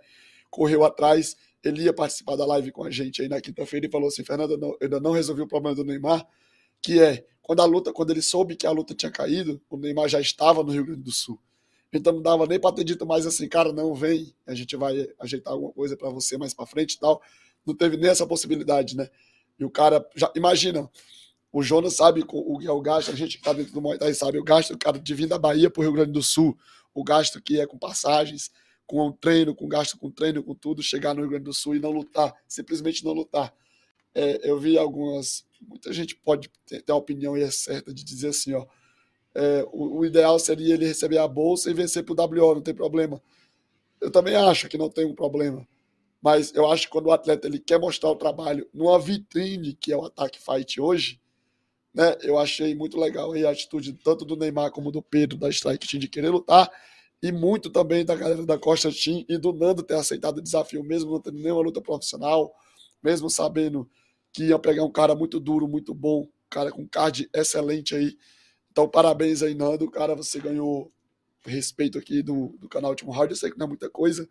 correu 0.49 0.83
atrás, 0.83 1.35
ele 1.63 1.83
ia 1.83 1.93
participar 1.93 2.35
da 2.35 2.45
live 2.45 2.71
com 2.71 2.83
a 2.83 2.91
gente 2.91 3.21
aí 3.21 3.27
na 3.27 3.41
quinta-feira 3.41 3.87
e 3.87 3.91
falou 3.91 4.07
assim, 4.07 4.23
Fernando, 4.23 4.53
eu 4.53 4.77
ainda 4.81 4.99
não 4.99 5.11
resolvi 5.11 5.41
o 5.41 5.47
problema 5.47 5.75
do 5.75 5.83
Neymar, 5.83 6.25
que 6.81 7.01
é, 7.01 7.25
quando 7.41 7.61
a 7.61 7.65
luta, 7.65 7.91
quando 7.91 8.11
ele 8.11 8.21
soube 8.21 8.55
que 8.55 8.67
a 8.67 8.71
luta 8.71 8.93
tinha 8.93 9.11
caído, 9.11 9.61
o 9.69 9.77
Neymar 9.77 10.07
já 10.07 10.19
estava 10.19 10.63
no 10.63 10.71
Rio 10.71 10.85
Grande 10.85 11.01
do 11.01 11.11
Sul. 11.11 11.39
Então 11.97 12.11
não 12.11 12.21
dava 12.21 12.45
nem 12.45 12.59
para 12.59 12.75
ter 12.75 12.83
dito 12.83 13.05
mais 13.05 13.25
assim, 13.25 13.47
cara, 13.47 13.71
não 13.71 13.93
vem, 13.93 14.35
a 14.45 14.53
gente 14.53 14.75
vai 14.75 15.07
ajeitar 15.17 15.53
alguma 15.53 15.71
coisa 15.71 15.95
para 15.95 16.09
você 16.09 16.37
mais 16.37 16.53
para 16.53 16.65
frente 16.65 16.95
e 16.95 16.99
tal. 16.99 17.21
Não 17.65 17.73
teve 17.73 17.95
nem 17.95 18.09
essa 18.09 18.27
possibilidade, 18.27 18.97
né? 18.97 19.09
E 19.57 19.63
o 19.63 19.69
cara, 19.69 20.05
já 20.13 20.29
imagina, 20.35 20.89
o 21.53 21.63
Jonas 21.63 21.93
sabe 21.93 22.25
o 22.27 22.57
que 22.59 22.67
é 22.67 22.71
o 22.71 22.81
gasto, 22.81 23.11
a 23.11 23.15
gente 23.15 23.37
que 23.37 23.43
tá 23.43 23.53
dentro 23.53 23.71
do 23.71 23.81
Muay 23.81 23.97
Thai 23.97 24.13
sabe 24.13 24.37
o 24.37 24.43
gasto, 24.43 24.73
o 24.73 24.77
cara 24.77 24.99
de 24.99 25.13
vir 25.13 25.25
da 25.25 25.39
Bahia 25.39 25.69
para 25.69 25.79
o 25.79 25.83
Rio 25.83 25.93
Grande 25.93 26.11
do 26.11 26.21
Sul, 26.21 26.57
o 26.93 27.01
gasto 27.01 27.41
que 27.41 27.61
é 27.61 27.65
com 27.65 27.77
passagens, 27.77 28.51
com 28.85 29.09
treino, 29.13 29.55
com 29.55 29.65
gasto 29.65 29.97
com 29.97 30.11
treino, 30.11 30.43
com 30.43 30.53
tudo, 30.53 30.83
chegar 30.83 31.13
no 31.13 31.21
Rio 31.21 31.29
Grande 31.29 31.45
do 31.45 31.53
Sul 31.53 31.77
e 31.77 31.79
não 31.79 31.91
lutar, 31.91 32.33
simplesmente 32.45 33.05
não 33.05 33.13
lutar. 33.13 33.53
É, 34.13 34.49
eu 34.49 34.59
vi 34.59 34.77
algumas, 34.77 35.45
muita 35.61 35.93
gente 35.93 36.13
pode 36.13 36.51
ter, 36.65 36.81
ter 36.81 36.91
a 36.91 36.95
opinião 36.95 37.37
e 37.37 37.41
é 37.41 37.49
certa 37.49 37.93
de 37.93 38.03
dizer 38.03 38.27
assim, 38.29 38.53
ó, 38.53 38.65
é, 39.35 39.67
o, 39.71 39.99
o, 39.99 40.05
ideal 40.05 40.39
seria 40.39 40.73
ele 40.73 40.87
receber 40.87 41.17
a 41.17 41.27
bolsa 41.27 41.69
e 41.69 41.73
vencer 41.73 42.03
para 42.03 42.13
o 42.13 42.27
WO, 42.27 42.55
não 42.55 42.61
tem 42.61 42.73
problema. 42.73 43.21
Eu 43.99 44.09
também 44.09 44.35
acho 44.35 44.69
que 44.69 44.77
não 44.77 44.89
tem 44.89 45.05
um 45.05 45.13
problema. 45.13 45.67
Mas 46.21 46.53
eu 46.55 46.71
acho 46.71 46.83
que 46.83 46.91
quando 46.91 47.07
o 47.07 47.11
atleta 47.11 47.47
ele 47.47 47.59
quer 47.59 47.79
mostrar 47.79 48.09
o 48.09 48.15
trabalho 48.15 48.67
numa 48.73 48.97
vitrine, 48.97 49.73
que 49.73 49.91
é 49.91 49.97
o 49.97 50.05
Ataque 50.05 50.39
Fight 50.39 50.79
hoje, 50.79 51.19
né, 51.93 52.15
eu 52.21 52.37
achei 52.37 52.73
muito 52.73 52.99
legal 52.99 53.33
a 53.33 53.49
atitude 53.51 53.93
tanto 53.93 54.25
do 54.25 54.35
Neymar 54.35 54.71
como 54.71 54.91
do 54.91 55.01
Pedro, 55.01 55.37
da 55.37 55.49
Strike 55.49 55.87
Team, 55.87 55.99
de 55.99 56.07
querer 56.07 56.29
lutar, 56.29 56.69
e 57.21 57.31
muito 57.31 57.69
também 57.69 58.03
da 58.03 58.15
galera 58.15 58.45
da 58.45 58.57
Costa 58.57 58.89
Team 58.91 59.25
e 59.29 59.37
do 59.37 59.53
Nando 59.53 59.83
ter 59.83 59.95
aceitado 59.95 60.37
o 60.37 60.41
desafio, 60.41 60.83
mesmo 60.83 61.11
não 61.11 61.19
tendo 61.19 61.39
nenhuma 61.39 61.61
luta 61.61 61.81
profissional, 61.81 62.53
mesmo 63.03 63.29
sabendo 63.29 63.89
que 64.33 64.45
ia 64.45 64.59
pegar 64.59 64.83
um 64.83 64.91
cara 64.91 65.15
muito 65.15 65.39
duro, 65.39 65.67
muito 65.67 65.93
bom, 65.93 66.21
um 66.23 66.29
cara 66.49 66.71
com 66.71 66.87
card 66.87 67.29
excelente 67.33 67.95
aí, 67.95 68.17
então, 68.75 68.89
parabéns 68.89 69.41
aí, 69.41 69.55
Nando. 69.55 69.89
Cara, 69.89 70.13
você 70.13 70.37
ganhou 70.37 70.91
respeito 71.45 71.97
aqui 71.97 72.21
do, 72.21 72.53
do 72.59 72.67
canal 72.67 72.89
Último 72.89 73.09
Round. 73.09 73.31
Eu 73.31 73.37
sei 73.37 73.49
que 73.49 73.57
não 73.57 73.67
é 73.67 73.69
muita 73.69 73.89
coisa, 73.89 74.27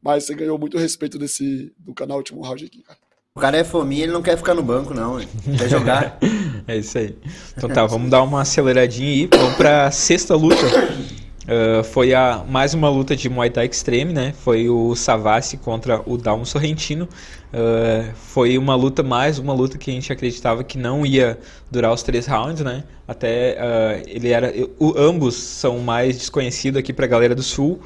mas 0.00 0.22
você 0.22 0.32
ganhou 0.32 0.56
muito 0.56 0.78
respeito 0.78 1.18
desse, 1.18 1.72
do 1.76 1.92
canal 1.92 2.18
Último 2.18 2.40
Round 2.40 2.64
aqui, 2.64 2.84
cara. 2.84 3.00
O 3.34 3.40
cara 3.40 3.56
é 3.56 3.64
fominha, 3.64 4.04
ele 4.04 4.12
não 4.12 4.22
quer 4.22 4.36
ficar 4.36 4.54
no 4.54 4.62
banco, 4.62 4.94
não. 4.94 5.18
Ele 5.18 5.28
quer 5.58 5.68
jogar. 5.68 6.20
é 6.68 6.76
isso 6.76 6.98
aí. 6.98 7.18
Então 7.56 7.68
tá, 7.68 7.84
vamos 7.84 8.08
dar 8.08 8.22
uma 8.22 8.42
aceleradinha 8.42 9.10
aí. 9.10 9.26
Vamos 9.26 9.56
pra 9.56 9.90
sexta 9.90 10.36
luta. 10.36 10.62
Uh, 11.44 11.82
foi 11.82 12.12
a, 12.12 12.44
mais 12.46 12.74
uma 12.74 12.90
luta 12.90 13.16
de 13.16 13.28
Muay 13.28 13.48
Thai 13.48 13.66
Extreme, 13.66 14.12
né? 14.12 14.34
Foi 14.44 14.68
o 14.68 14.94
Savassi 14.94 15.56
contra 15.56 16.02
o 16.04 16.18
Dalmo 16.18 16.44
Sorrentino. 16.44 17.08
Uh, 17.52 18.12
foi 18.14 18.58
uma 18.58 18.74
luta, 18.74 19.02
mais 19.02 19.38
uma 19.38 19.54
luta 19.54 19.78
que 19.78 19.90
a 19.90 19.94
gente 19.94 20.12
acreditava 20.12 20.62
que 20.62 20.76
não 20.76 21.04
ia 21.04 21.38
durar 21.70 21.92
os 21.92 22.02
três 22.02 22.26
rounds, 22.26 22.62
né? 22.62 22.84
Até 23.08 23.56
uh, 23.56 24.02
ele 24.06 24.28
era. 24.28 24.52
O, 24.78 24.94
ambos 24.98 25.34
são 25.34 25.78
mais 25.78 26.18
desconhecidos 26.18 26.78
aqui 26.78 26.92
pra 26.92 27.06
galera 27.06 27.34
do 27.34 27.42
sul. 27.42 27.80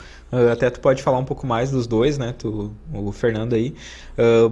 até 0.53 0.69
tu 0.69 0.81
pode 0.81 1.01
falar 1.01 1.19
um 1.19 1.25
pouco 1.25 1.47
mais 1.47 1.71
dos 1.71 1.87
dois, 1.87 2.19
né? 2.19 2.35
Tu, 2.37 2.73
o 2.93 3.13
Fernando 3.13 3.55
aí. 3.55 3.75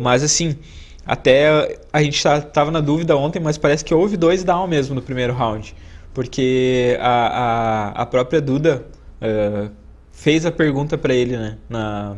mas 0.01 0.23
assim. 0.23 0.57
Até 1.05 1.81
a 1.93 2.01
gente 2.01 2.23
tá, 2.23 2.41
tava 2.41 2.71
na 2.71 2.79
dúvida 2.79 3.17
ontem, 3.17 3.41
mas 3.41 3.59
parece 3.59 3.85
que 3.85 3.93
houve 3.93 4.17
dois 4.17 4.45
down 4.45 4.69
mesmo 4.69 4.95
no 4.95 5.03
primeiro 5.03 5.33
round. 5.33 5.75
Porque 6.15 6.97
a, 7.01 7.11
a, 7.11 8.03
a 8.03 8.07
própria 8.07 8.41
Duda 8.41 8.85
uh, 9.21 9.71
fez 10.11 10.45
a 10.45 10.53
pergunta 10.53 10.99
para 10.99 11.15
ele, 11.15 11.37
né? 11.37 11.59
Na, 11.69 12.17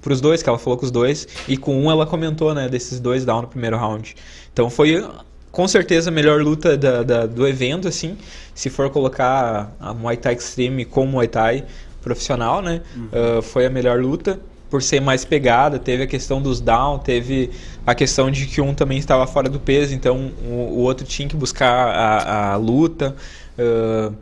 pros 0.00 0.20
dois, 0.20 0.42
que 0.42 0.48
ela 0.48 0.58
falou 0.58 0.78
com 0.78 0.84
os 0.84 0.90
dois, 0.90 1.26
e 1.46 1.56
com 1.56 1.76
um 1.78 1.90
ela 1.90 2.06
comentou, 2.06 2.54
né, 2.54 2.68
desses 2.68 3.00
dois 3.00 3.24
down 3.24 3.42
no 3.42 3.48
primeiro 3.48 3.76
round. 3.76 4.14
Então 4.52 4.70
foi 4.70 5.06
com 5.50 5.66
certeza 5.66 6.10
a 6.10 6.12
melhor 6.12 6.40
luta 6.40 6.76
da, 6.76 7.02
da, 7.02 7.26
do 7.26 7.46
evento, 7.46 7.88
assim, 7.88 8.16
se 8.54 8.70
for 8.70 8.88
colocar 8.90 9.74
a 9.80 9.92
Muay 9.92 10.16
Thai 10.16 10.34
Extreme 10.34 10.84
com 10.84 11.06
Muay 11.06 11.28
Thai 11.28 11.64
profissional, 12.00 12.62
né, 12.62 12.82
uhum. 12.96 13.38
uh, 13.38 13.42
foi 13.42 13.66
a 13.66 13.70
melhor 13.70 14.00
luta 14.00 14.40
por 14.70 14.82
ser 14.82 15.00
mais 15.00 15.24
pegada, 15.24 15.78
teve 15.78 16.04
a 16.04 16.06
questão 16.06 16.40
dos 16.40 16.60
down, 16.60 16.98
teve 17.00 17.50
a 17.84 17.94
questão 17.94 18.30
de 18.30 18.46
que 18.46 18.60
um 18.60 18.72
também 18.72 18.98
estava 18.98 19.26
fora 19.26 19.48
do 19.48 19.58
peso, 19.58 19.92
então 19.92 20.30
o, 20.44 20.52
o 20.52 20.78
outro 20.78 21.04
tinha 21.04 21.28
que 21.28 21.36
buscar 21.36 21.88
a, 21.88 22.52
a 22.52 22.56
luta. 22.56 23.16
Uh, 23.58 24.14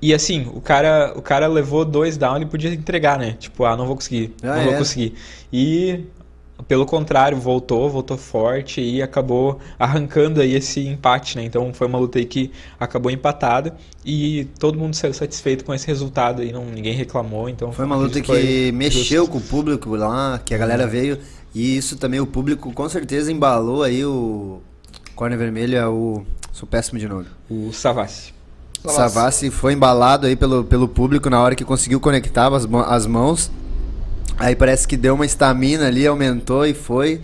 e 0.00 0.12
assim, 0.12 0.50
o 0.52 0.60
cara, 0.60 1.14
o 1.16 1.22
cara 1.22 1.46
levou 1.46 1.84
dois 1.84 2.16
down 2.16 2.42
e 2.42 2.44
podia 2.44 2.72
entregar, 2.74 3.18
né? 3.18 3.36
Tipo, 3.38 3.64
ah, 3.64 3.76
não 3.76 3.86
vou 3.86 3.94
conseguir, 3.94 4.34
ah, 4.42 4.46
não 4.48 4.56
é? 4.56 4.64
vou 4.64 4.74
conseguir. 4.74 5.14
E 5.52 6.04
pelo 6.68 6.86
contrário, 6.86 7.36
voltou, 7.38 7.88
voltou 7.88 8.16
forte 8.16 8.80
e 8.80 9.02
acabou 9.02 9.58
arrancando 9.78 10.40
aí 10.40 10.54
esse 10.54 10.86
empate, 10.86 11.36
né? 11.36 11.44
Então 11.44 11.72
foi 11.72 11.86
uma 11.86 11.98
luta 11.98 12.18
aí 12.18 12.24
que 12.24 12.50
acabou 12.78 13.10
empatada 13.10 13.74
e 14.04 14.46
todo 14.58 14.78
mundo 14.78 14.94
saiu 14.94 15.14
satisfeito 15.14 15.64
com 15.64 15.72
esse 15.72 15.86
resultado 15.86 16.42
aí, 16.42 16.52
não, 16.52 16.64
ninguém 16.64 16.94
reclamou, 16.94 17.48
então... 17.48 17.72
Foi 17.72 17.84
uma 17.84 17.96
luta 17.96 18.20
que 18.20 18.72
mexeu 18.72 19.26
com 19.26 19.38
o 19.38 19.40
público 19.40 19.94
lá, 19.96 20.40
que 20.44 20.54
a 20.54 20.58
galera 20.58 20.86
veio 20.86 21.18
e 21.54 21.76
isso 21.76 21.96
também 21.96 22.20
o 22.20 22.26
público 22.26 22.72
com 22.72 22.88
certeza 22.88 23.30
embalou 23.30 23.82
aí 23.82 24.04
o 24.04 24.60
Corner 25.14 25.38
Vermelho, 25.38 25.76
é 25.76 25.86
o... 25.86 26.22
sou 26.52 26.66
péssimo 26.66 26.98
de 26.98 27.08
nome. 27.08 27.26
O 27.48 27.72
Savassi. 27.72 28.32
Savassi 28.84 29.50
foi 29.50 29.74
embalado 29.74 30.26
aí 30.26 30.34
pelo, 30.34 30.64
pelo 30.64 30.88
público 30.88 31.30
na 31.30 31.40
hora 31.40 31.54
que 31.54 31.64
conseguiu 31.64 32.00
conectar 32.00 32.52
as, 32.52 32.66
as 32.86 33.06
mãos. 33.06 33.50
Aí 34.42 34.56
parece 34.56 34.88
que 34.88 34.96
deu 34.96 35.14
uma 35.14 35.24
estamina 35.24 35.86
ali, 35.86 36.04
aumentou 36.04 36.66
e 36.66 36.74
foi. 36.74 37.20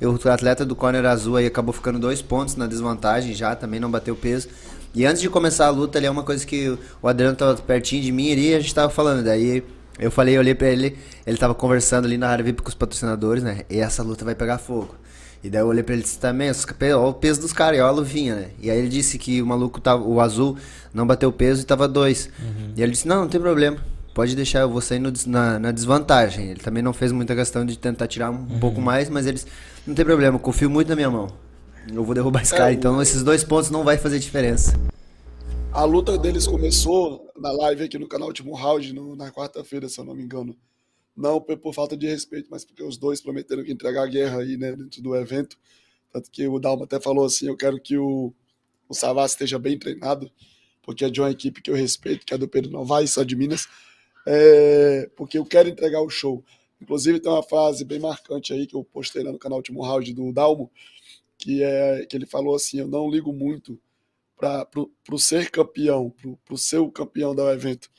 O 0.00 0.28
atleta 0.30 0.64
do 0.64 0.74
corner 0.74 1.04
azul 1.04 1.36
aí 1.36 1.44
acabou 1.44 1.70
ficando 1.70 1.98
dois 1.98 2.22
pontos 2.22 2.56
na 2.56 2.66
desvantagem 2.66 3.34
já, 3.34 3.54
também 3.54 3.78
não 3.78 3.90
bateu 3.90 4.16
peso. 4.16 4.48
E 4.94 5.04
antes 5.04 5.20
de 5.20 5.28
começar 5.28 5.66
a 5.66 5.68
luta 5.70 5.98
ali, 5.98 6.06
é 6.06 6.10
uma 6.10 6.22
coisa 6.22 6.46
que 6.46 6.74
o 7.02 7.06
Adriano 7.06 7.36
tava 7.36 7.54
pertinho 7.56 8.02
de 8.02 8.10
mim 8.10 8.32
ali 8.32 8.52
e 8.52 8.54
a 8.54 8.60
gente 8.60 8.74
tava 8.74 8.88
falando. 8.88 9.22
Daí 9.22 9.62
eu 9.98 10.10
falei, 10.10 10.34
eu 10.34 10.40
olhei 10.40 10.54
pra 10.54 10.68
ele, 10.68 10.96
ele 11.26 11.36
tava 11.36 11.54
conversando 11.54 12.06
ali 12.06 12.16
na 12.16 12.30
área 12.30 12.42
VIP 12.42 12.62
com 12.62 12.70
os 12.70 12.74
patrocinadores, 12.74 13.42
né? 13.42 13.60
E 13.68 13.78
essa 13.78 14.02
luta 14.02 14.24
vai 14.24 14.34
pegar 14.34 14.56
fogo. 14.56 14.94
E 15.44 15.50
daí 15.50 15.60
eu 15.60 15.66
olhei 15.66 15.82
pra 15.82 15.92
ele 15.92 16.00
e 16.00 16.04
disse 16.04 16.18
também, 16.18 16.50
olha 16.80 16.96
o 16.96 17.12
peso 17.12 17.42
dos 17.42 17.52
caras, 17.52 17.78
olha 17.80 17.88
a 17.88 17.90
luvinha, 17.90 18.34
né? 18.34 18.46
E 18.62 18.70
aí 18.70 18.78
ele 18.78 18.88
disse 18.88 19.18
que 19.18 19.42
o 19.42 19.46
maluco 19.46 19.78
tava, 19.78 20.02
o 20.02 20.22
azul 20.22 20.56
não 20.94 21.06
bateu 21.06 21.30
peso 21.30 21.60
e 21.60 21.64
tava 21.66 21.86
dois. 21.86 22.30
Uhum. 22.38 22.72
E 22.74 22.82
ele 22.82 22.92
disse, 22.92 23.06
não, 23.06 23.20
não 23.20 23.28
tem 23.28 23.38
problema. 23.38 23.76
Pode 24.16 24.34
deixar, 24.34 24.60
eu 24.60 24.70
vou 24.70 24.80
sair 24.80 24.98
no, 24.98 25.12
na, 25.26 25.58
na, 25.58 25.70
desvantagem. 25.70 26.48
Ele 26.48 26.60
também 26.60 26.82
não 26.82 26.94
fez 26.94 27.12
muita 27.12 27.36
questão 27.36 27.66
de 27.66 27.78
tentar 27.78 28.06
tirar 28.06 28.30
um 28.30 28.50
uhum. 28.50 28.58
pouco 28.58 28.80
mais, 28.80 29.10
mas 29.10 29.26
eles. 29.26 29.46
Não 29.86 29.94
tem 29.94 30.06
problema, 30.06 30.38
confio 30.38 30.70
muito 30.70 30.88
na 30.88 30.96
minha 30.96 31.10
mão. 31.10 31.26
Eu 31.92 32.02
vou 32.02 32.14
derrubar 32.14 32.40
esse 32.40 32.54
é, 32.54 32.56
cara, 32.56 32.72
então 32.72 33.02
esses 33.02 33.22
dois 33.22 33.44
pontos 33.44 33.70
não 33.70 33.84
vai 33.84 33.98
fazer 33.98 34.18
diferença. 34.18 34.72
A 35.70 35.84
luta 35.84 36.16
deles 36.16 36.46
começou 36.46 37.30
na 37.36 37.52
live 37.52 37.84
aqui 37.84 37.98
no 37.98 38.08
canal 38.08 38.28
Último 38.28 38.54
Round, 38.54 38.90
no, 38.94 39.14
na 39.14 39.30
quarta-feira, 39.30 39.86
se 39.86 40.00
eu 40.00 40.04
não 40.06 40.14
me 40.14 40.22
engano 40.22 40.56
não 41.14 41.38
por, 41.38 41.58
por, 41.58 41.74
falta 41.74 41.94
de 41.94 42.06
respeito, 42.06 42.48
mas 42.50 42.64
porque 42.64 42.82
os 42.82 42.96
dois 42.96 43.20
prometeram 43.20 43.62
que 43.64 43.72
entregar 43.72 44.02
a 44.02 44.06
guerra 44.06 44.40
aí, 44.40 44.56
né, 44.56 44.72
dentro 44.72 45.02
do 45.02 45.14
evento. 45.14 45.58
Tanto 46.10 46.30
que 46.30 46.48
o 46.48 46.58
Dalma 46.58 46.84
até 46.84 46.98
falou 46.98 47.26
assim: 47.26 47.48
eu 47.48 47.56
quero 47.56 47.78
que 47.78 47.98
o, 47.98 48.32
o 48.88 48.94
Savas 48.94 49.32
esteja 49.32 49.58
bem 49.58 49.78
treinado, 49.78 50.32
porque 50.80 51.04
é 51.04 51.10
de 51.10 51.20
uma 51.20 51.30
equipe 51.30 51.60
que 51.60 51.70
eu 51.70 51.74
respeito, 51.74 52.24
que 52.24 52.32
é 52.32 52.38
do 52.38 52.48
Pedro 52.48 52.70
Novaes, 52.70 53.10
só 53.10 53.22
de 53.22 53.36
Minas, 53.36 53.68
é, 54.26 55.10
porque 55.16 55.38
eu 55.38 55.46
quero 55.46 55.68
entregar 55.68 56.02
o 56.02 56.10
show. 56.10 56.44
Inclusive, 56.80 57.20
tem 57.20 57.32
uma 57.32 57.42
frase 57.42 57.84
bem 57.84 57.98
marcante 57.98 58.52
aí 58.52 58.66
que 58.66 58.76
eu 58.76 58.84
postei 58.84 59.22
lá 59.22 59.32
no 59.32 59.38
canal 59.38 59.58
Último 59.58 59.82
Round 59.82 60.12
do 60.12 60.32
Dalmo, 60.32 60.70
que, 61.38 61.62
é, 61.62 62.04
que 62.06 62.16
ele 62.16 62.26
falou 62.26 62.54
assim: 62.54 62.78
Eu 62.80 62.88
não 62.88 63.08
ligo 63.08 63.32
muito 63.32 63.80
para 64.36 64.68
o 65.10 65.18
ser 65.18 65.50
campeão, 65.50 66.12
para 66.44 66.54
o 66.54 66.58
ser 66.58 66.78
o 66.78 66.90
campeão 66.90 67.34
do 67.34 67.48
evento 67.50 67.90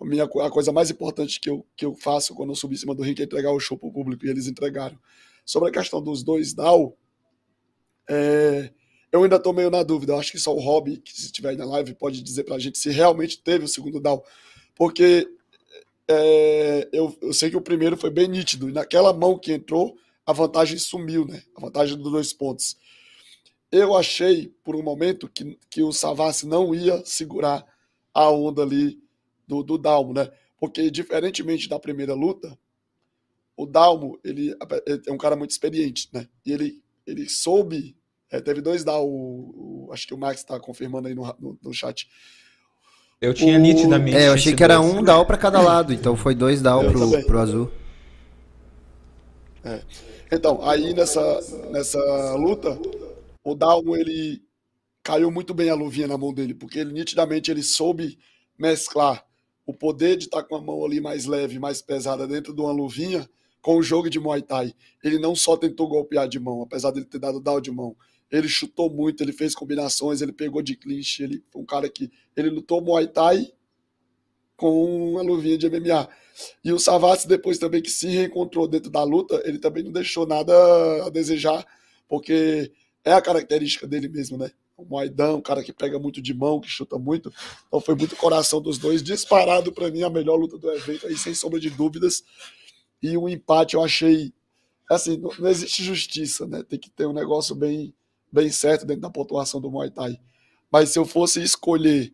a, 0.00 0.04
minha, 0.04 0.24
a 0.24 0.50
coisa 0.50 0.72
mais 0.72 0.90
importante 0.90 1.40
que 1.40 1.48
eu, 1.48 1.66
que 1.76 1.84
eu 1.84 1.94
faço 1.94 2.34
quando 2.34 2.50
eu 2.50 2.56
subi 2.56 2.74
em 2.74 2.78
cima 2.78 2.94
do 2.94 3.02
ringue 3.02 3.22
é 3.22 3.24
entregar 3.24 3.52
o 3.52 3.60
show 3.60 3.76
para 3.76 3.88
o 3.88 3.92
público, 3.92 4.24
e 4.26 4.30
eles 4.30 4.46
entregaram. 4.46 4.98
Sobre 5.44 5.68
a 5.68 5.72
questão 5.72 6.02
dos 6.02 6.22
dois 6.22 6.54
DAO, 6.54 6.96
é, 8.08 8.70
eu 9.12 9.22
ainda 9.22 9.36
estou 9.36 9.52
meio 9.52 9.70
na 9.70 9.82
dúvida. 9.82 10.12
Eu 10.12 10.18
acho 10.18 10.32
que 10.32 10.38
só 10.38 10.54
o 10.54 10.60
Rob, 10.60 10.96
que 10.98 11.12
se 11.12 11.26
estiver 11.26 11.50
aí 11.50 11.56
na 11.56 11.64
live, 11.64 11.94
pode 11.94 12.22
dizer 12.22 12.44
para 12.44 12.56
a 12.56 12.58
gente 12.58 12.78
se 12.78 12.90
realmente 12.90 13.42
teve 13.42 13.64
o 13.64 13.68
segundo 13.68 14.00
DAO. 14.00 14.24
Porque 14.74 15.28
é, 16.08 16.88
eu, 16.92 17.16
eu 17.20 17.32
sei 17.32 17.50
que 17.50 17.56
o 17.56 17.62
primeiro 17.62 17.96
foi 17.96 18.10
bem 18.10 18.28
nítido, 18.28 18.68
e 18.68 18.72
naquela 18.72 19.12
mão 19.12 19.38
que 19.38 19.52
entrou, 19.52 19.96
a 20.26 20.32
vantagem 20.32 20.78
sumiu, 20.78 21.26
né? 21.26 21.42
A 21.56 21.60
vantagem 21.60 21.96
dos 21.96 22.10
dois 22.10 22.32
pontos. 22.32 22.76
Eu 23.70 23.94
achei, 23.96 24.48
por 24.62 24.76
um 24.76 24.82
momento, 24.82 25.28
que, 25.28 25.58
que 25.68 25.82
o 25.82 25.92
Savassi 25.92 26.46
não 26.46 26.74
ia 26.74 27.04
segurar 27.04 27.64
a 28.12 28.30
onda 28.30 28.62
ali 28.62 29.02
do, 29.46 29.62
do 29.62 29.76
Dalmo, 29.76 30.12
né? 30.14 30.30
Porque, 30.58 30.90
diferentemente 30.90 31.68
da 31.68 31.78
primeira 31.78 32.14
luta, 32.14 32.58
o 33.56 33.66
Dalmo, 33.66 34.18
ele 34.24 34.56
é 35.06 35.12
um 35.12 35.18
cara 35.18 35.36
muito 35.36 35.50
experiente, 35.50 36.08
né? 36.12 36.28
E 36.44 36.52
ele, 36.52 36.82
ele 37.06 37.28
soube. 37.28 37.96
É, 38.30 38.40
teve 38.40 38.60
dois 38.60 38.82
Dal, 38.82 39.08
acho 39.92 40.06
que 40.06 40.14
o 40.14 40.18
Max 40.18 40.40
está 40.40 40.58
confirmando 40.58 41.08
aí 41.08 41.14
no, 41.14 41.22
no, 41.38 41.58
no, 41.62 41.72
chat. 41.72 42.08
Eu 43.20 43.32
tinha 43.32 43.56
o, 43.56 43.60
nitidamente. 43.60 44.16
É, 44.16 44.28
eu 44.28 44.32
achei 44.34 44.54
que 44.54 44.62
era 44.62 44.80
um 44.80 45.02
Dal 45.02 45.24
para 45.24 45.38
cada 45.38 45.60
lado, 45.60 45.92
então 45.92 46.16
foi 46.16 46.34
dois 46.34 46.60
Dal 46.60 46.84
pro, 46.84 47.24
pro 47.24 47.38
azul. 47.38 47.70
É. 49.64 49.80
Então, 50.30 50.60
aí 50.68 50.92
nessa, 50.92 51.40
nessa 51.70 52.34
luta, 52.34 52.78
o 53.42 53.54
Dalmo 53.54 53.96
ele 53.96 54.42
caiu 55.02 55.30
muito 55.30 55.54
bem 55.54 55.70
a 55.70 55.74
luvinha 55.74 56.08
na 56.08 56.18
mão 56.18 56.32
dele, 56.32 56.54
porque 56.54 56.78
ele 56.78 56.92
nitidamente 56.92 57.50
ele 57.50 57.62
soube 57.62 58.18
mesclar 58.58 59.24
o 59.66 59.72
poder 59.72 60.16
de 60.16 60.24
estar 60.24 60.42
com 60.42 60.56
a 60.56 60.60
mão 60.60 60.84
ali 60.84 61.00
mais 61.00 61.24
leve, 61.24 61.58
mais 61.58 61.80
pesada 61.80 62.26
dentro 62.26 62.54
de 62.54 62.60
uma 62.60 62.72
luvinha, 62.72 63.28
com 63.62 63.76
o 63.76 63.82
jogo 63.82 64.10
de 64.10 64.20
Muay 64.20 64.42
Thai. 64.42 64.74
Ele 65.02 65.18
não 65.18 65.34
só 65.34 65.56
tentou 65.56 65.88
golpear 65.88 66.28
de 66.28 66.38
mão, 66.38 66.62
apesar 66.62 66.90
de 66.90 66.98
ele 66.98 67.06
ter 67.06 67.18
dado 67.18 67.40
down 67.40 67.60
de 67.60 67.70
mão. 67.70 67.96
Ele 68.30 68.48
chutou 68.48 68.90
muito, 68.90 69.22
ele 69.22 69.32
fez 69.32 69.54
combinações, 69.54 70.20
ele 70.20 70.32
pegou 70.32 70.62
de 70.62 70.76
clinch, 70.76 71.22
ele 71.22 71.42
foi 71.50 71.62
um 71.62 71.66
cara 71.66 71.88
que 71.88 72.10
ele 72.36 72.50
lutou 72.50 72.80
Muay 72.80 73.06
Thai 73.06 73.52
com 74.56 75.12
uma 75.12 75.22
luvinha 75.22 75.58
de 75.58 75.68
MMA. 75.68 76.08
E 76.64 76.72
o 76.72 76.78
Savassi 76.78 77.28
depois 77.28 77.58
também 77.58 77.82
que 77.82 77.90
se 77.90 78.08
reencontrou 78.08 78.66
dentro 78.66 78.90
da 78.90 79.02
luta, 79.02 79.40
ele 79.44 79.58
também 79.58 79.82
não 79.82 79.92
deixou 79.92 80.26
nada 80.26 80.52
a 81.06 81.10
desejar, 81.10 81.64
porque 82.08 82.72
é 83.04 83.12
a 83.12 83.22
característica 83.22 83.86
dele 83.86 84.08
mesmo, 84.08 84.36
né? 84.36 84.50
o 84.76 84.84
Moidão, 84.84 85.36
um 85.36 85.42
cara 85.42 85.62
que 85.62 85.72
pega 85.72 85.98
muito 85.98 86.20
de 86.20 86.34
mão, 86.34 86.60
que 86.60 86.68
chuta 86.68 86.98
muito. 86.98 87.32
Então 87.66 87.80
foi 87.80 87.94
muito 87.94 88.16
coração 88.16 88.60
dos 88.60 88.78
dois. 88.78 89.02
Disparado 89.02 89.72
para 89.72 89.90
mim 89.90 90.02
a 90.02 90.10
melhor 90.10 90.36
luta 90.36 90.58
do 90.58 90.70
evento, 90.70 91.06
aí 91.06 91.16
sem 91.16 91.34
sombra 91.34 91.60
de 91.60 91.70
dúvidas. 91.70 92.24
E 93.02 93.16
o 93.16 93.28
empate 93.28 93.74
eu 93.74 93.84
achei. 93.84 94.32
Assim, 94.90 95.16
não, 95.16 95.30
não, 95.38 95.48
existe 95.48 95.82
justiça, 95.82 96.46
né? 96.46 96.62
Tem 96.62 96.78
que 96.78 96.90
ter 96.90 97.06
um 97.06 97.12
negócio 97.12 97.54
bem, 97.54 97.94
bem 98.34 98.50
certo 98.50 98.84
dentro 98.84 99.02
da 99.02 99.10
pontuação 99.10 99.60
do 99.60 99.70
Muay 99.70 99.90
Thai. 99.90 100.18
Mas 100.70 100.90
se 100.90 100.98
eu 100.98 101.04
fosse 101.04 101.40
escolher 101.40 102.12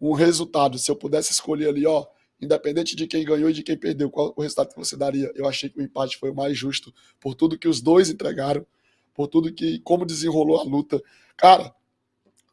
um 0.00 0.12
resultado, 0.12 0.78
se 0.78 0.90
eu 0.90 0.96
pudesse 0.96 1.30
escolher 1.30 1.68
ali, 1.68 1.86
ó, 1.86 2.06
independente 2.40 2.96
de 2.96 3.06
quem 3.06 3.24
ganhou 3.24 3.50
e 3.50 3.52
de 3.52 3.62
quem 3.62 3.76
perdeu, 3.76 4.10
qual 4.10 4.32
o 4.34 4.40
resultado 4.40 4.70
que 4.70 4.76
você 4.78 4.96
daria? 4.96 5.30
Eu 5.34 5.46
achei 5.46 5.68
que 5.68 5.78
o 5.78 5.82
empate 5.82 6.16
foi 6.16 6.30
o 6.30 6.34
mais 6.34 6.56
justo 6.56 6.92
por 7.20 7.34
tudo 7.34 7.58
que 7.58 7.68
os 7.68 7.82
dois 7.82 8.08
entregaram, 8.08 8.66
por 9.12 9.28
tudo 9.28 9.52
que 9.52 9.78
como 9.80 10.06
desenrolou 10.06 10.58
a 10.58 10.62
luta. 10.62 11.02
Cara, 11.36 11.74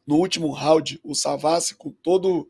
no 0.06 0.16
último 0.16 0.50
round, 0.50 1.00
o 1.02 1.14
Savassi, 1.14 1.74
com 1.74 1.90
todo, 1.90 2.48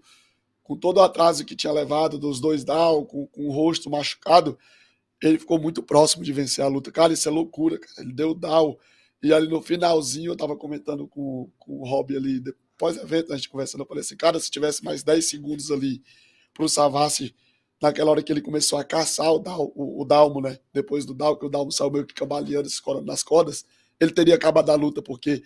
com 0.65 0.77
todo 0.77 0.99
o 0.99 1.03
atraso 1.03 1.45
que 1.45 1.55
tinha 1.55 1.73
levado 1.73 2.19
dos 2.19 2.41
dois 2.41 2.65
down, 2.65 3.05
com, 3.05 3.27
com 3.29 3.47
o 3.47 3.53
rosto 3.53 3.89
machucado, 3.89 4.59
ele 5.23 5.39
ficou 5.39 5.61
muito 5.61 5.83
próximo 5.83 6.25
de 6.25 6.33
vencer 6.33 6.65
a 6.65 6.69
luta. 6.69 6.91
Cara, 6.91 7.13
isso 7.13 7.29
é 7.29 7.33
loucura, 7.33 7.79
cara. 7.79 7.93
Ele 8.01 8.13
deu 8.13 8.35
down. 8.35 8.77
E 9.23 9.33
ali 9.33 9.49
no 9.49 9.63
finalzinho, 9.63 10.33
eu 10.33 10.37
tava 10.37 10.57
comentando 10.57 11.07
com, 11.09 11.51
com 11.59 11.81
o 11.81 11.89
Rob 11.89 12.17
ali, 12.17 12.41
depois 12.41 12.97
do 12.97 13.03
evento, 13.03 13.33
a 13.33 13.37
gente 13.37 13.49
conversando, 13.49 13.81
eu 13.81 13.87
falei 13.87 14.03
assim, 14.03 14.17
cara, 14.17 14.39
se 14.39 14.51
tivesse 14.51 14.85
mais 14.85 15.03
10 15.03 15.25
segundos 15.25 15.71
ali 15.71 16.03
pro 16.53 16.69
Savassi, 16.69 17.35
naquela 17.81 18.11
hora 18.11 18.23
que 18.23 18.33
ele 18.33 18.41
começou 18.41 18.79
a 18.79 18.85
caçar 18.85 19.33
o, 19.33 19.39
Dal, 19.39 19.73
o, 19.75 20.03
o 20.03 20.05
Dalmo, 20.05 20.41
né? 20.41 20.59
Depois 20.73 21.05
do 21.05 21.15
Dalmo, 21.15 21.39
que 21.39 21.47
o 21.47 21.49
Dalmo 21.49 21.73
saiu 21.73 21.91
meio 21.91 22.07
que 22.07 22.15
cambaleando, 22.15 22.69
nas 23.05 23.23
cordas, 23.23 23.65
ele 24.01 24.13
teria 24.13 24.35
acabado 24.35 24.71
a 24.71 24.75
luta, 24.75 25.03
porque 25.03 25.43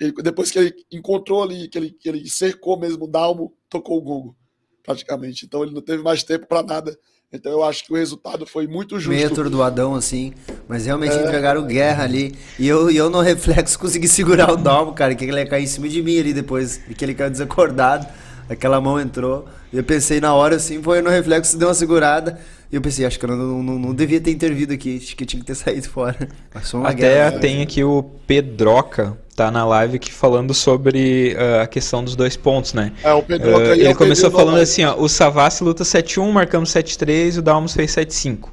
ele, 0.00 0.12
depois 0.22 0.50
que 0.50 0.58
ele 0.58 0.74
encontrou 0.90 1.42
ali, 1.42 1.68
que 1.68 1.78
ele, 1.78 1.90
que 1.92 2.08
ele 2.08 2.28
cercou 2.28 2.78
mesmo 2.78 3.04
o 3.04 3.08
Dalmo, 3.08 3.56
tocou 3.68 3.98
o 3.98 4.02
Google, 4.02 4.36
praticamente. 4.82 5.46
Então 5.46 5.62
ele 5.62 5.72
não 5.72 5.82
teve 5.82 6.02
mais 6.02 6.22
tempo 6.22 6.46
para 6.46 6.62
nada. 6.62 6.98
Então 7.34 7.50
eu 7.50 7.64
acho 7.64 7.84
que 7.84 7.92
o 7.92 7.96
resultado 7.96 8.46
foi 8.46 8.68
muito 8.68 8.96
justo. 8.96 9.10
Meio 9.10 9.50
do 9.50 9.60
Adão, 9.60 9.96
assim. 9.96 10.32
Mas 10.68 10.86
realmente 10.86 11.16
é... 11.16 11.20
entregaram 11.20 11.66
guerra 11.66 12.04
ali. 12.04 12.32
E 12.58 12.68
eu, 12.68 12.88
eu 12.90 13.10
no 13.10 13.20
reflexo 13.20 13.76
consegui 13.80 14.06
segurar 14.06 14.52
o 14.52 14.56
Dalmo, 14.56 14.92
cara. 14.92 15.16
Que 15.16 15.24
ele 15.24 15.38
ia 15.38 15.46
cair 15.46 15.64
em 15.64 15.66
cima 15.66 15.88
de 15.88 16.00
mim 16.00 16.16
ali 16.16 16.32
depois. 16.32 16.80
E 16.88 16.94
que 16.94 17.04
ele 17.04 17.12
caiu 17.12 17.30
desacordado. 17.30 18.06
aquela 18.48 18.80
mão 18.80 19.00
entrou. 19.00 19.46
E 19.72 19.76
eu 19.76 19.82
pensei 19.82 20.20
na 20.20 20.32
hora 20.32 20.54
assim, 20.54 20.80
foi 20.80 21.02
no 21.02 21.10
reflexo, 21.10 21.58
deu 21.58 21.66
uma 21.66 21.74
segurada. 21.74 22.38
E 22.72 22.76
eu 22.76 22.80
pensei, 22.82 23.04
acho 23.06 23.18
que 23.18 23.24
eu 23.24 23.28
não, 23.36 23.62
não, 23.62 23.78
não 23.78 23.94
devia 23.94 24.20
ter 24.20 24.30
intervido 24.30 24.72
aqui, 24.72 24.98
acho 25.02 25.14
que 25.16 25.22
eu 25.24 25.26
tinha 25.26 25.40
que 25.40 25.46
ter 25.46 25.54
saído 25.56 25.88
fora. 25.88 26.28
Mas 26.52 26.70
foi 26.70 26.80
uma 26.80 26.88
Até 26.90 26.96
guerra. 26.96 27.38
tem 27.38 27.62
aqui 27.62 27.84
o 27.84 28.02
Pedroca, 28.26 29.16
tá 29.36 29.50
na 29.50 29.64
live 29.64 29.96
aqui 29.96 30.12
falando 30.12 30.52
sobre 30.54 31.34
uh, 31.34 31.62
a 31.62 31.66
questão 31.66 32.02
dos 32.04 32.16
dois 32.16 32.36
pontos, 32.36 32.72
né? 32.72 32.92
É, 33.02 33.12
o 33.12 33.22
Pedroca 33.22 33.74
Uh, 33.74 33.74
é 33.74 33.78
ele 33.78 33.92
o 33.92 33.94
começou 33.94 34.30
falando 34.30 34.56
do 34.56 34.60
assim, 34.60 34.84
ó, 34.84 34.96
o 34.96 35.08
Savassi 35.08 35.62
luta 35.64 35.84
7-1, 35.84 36.30
marcamos 36.32 36.70
7-3 36.70 37.36
e 37.36 37.38
o 37.38 37.42
Dalmos 37.42 37.74
fez 37.74 37.92
7-5. 37.94 38.48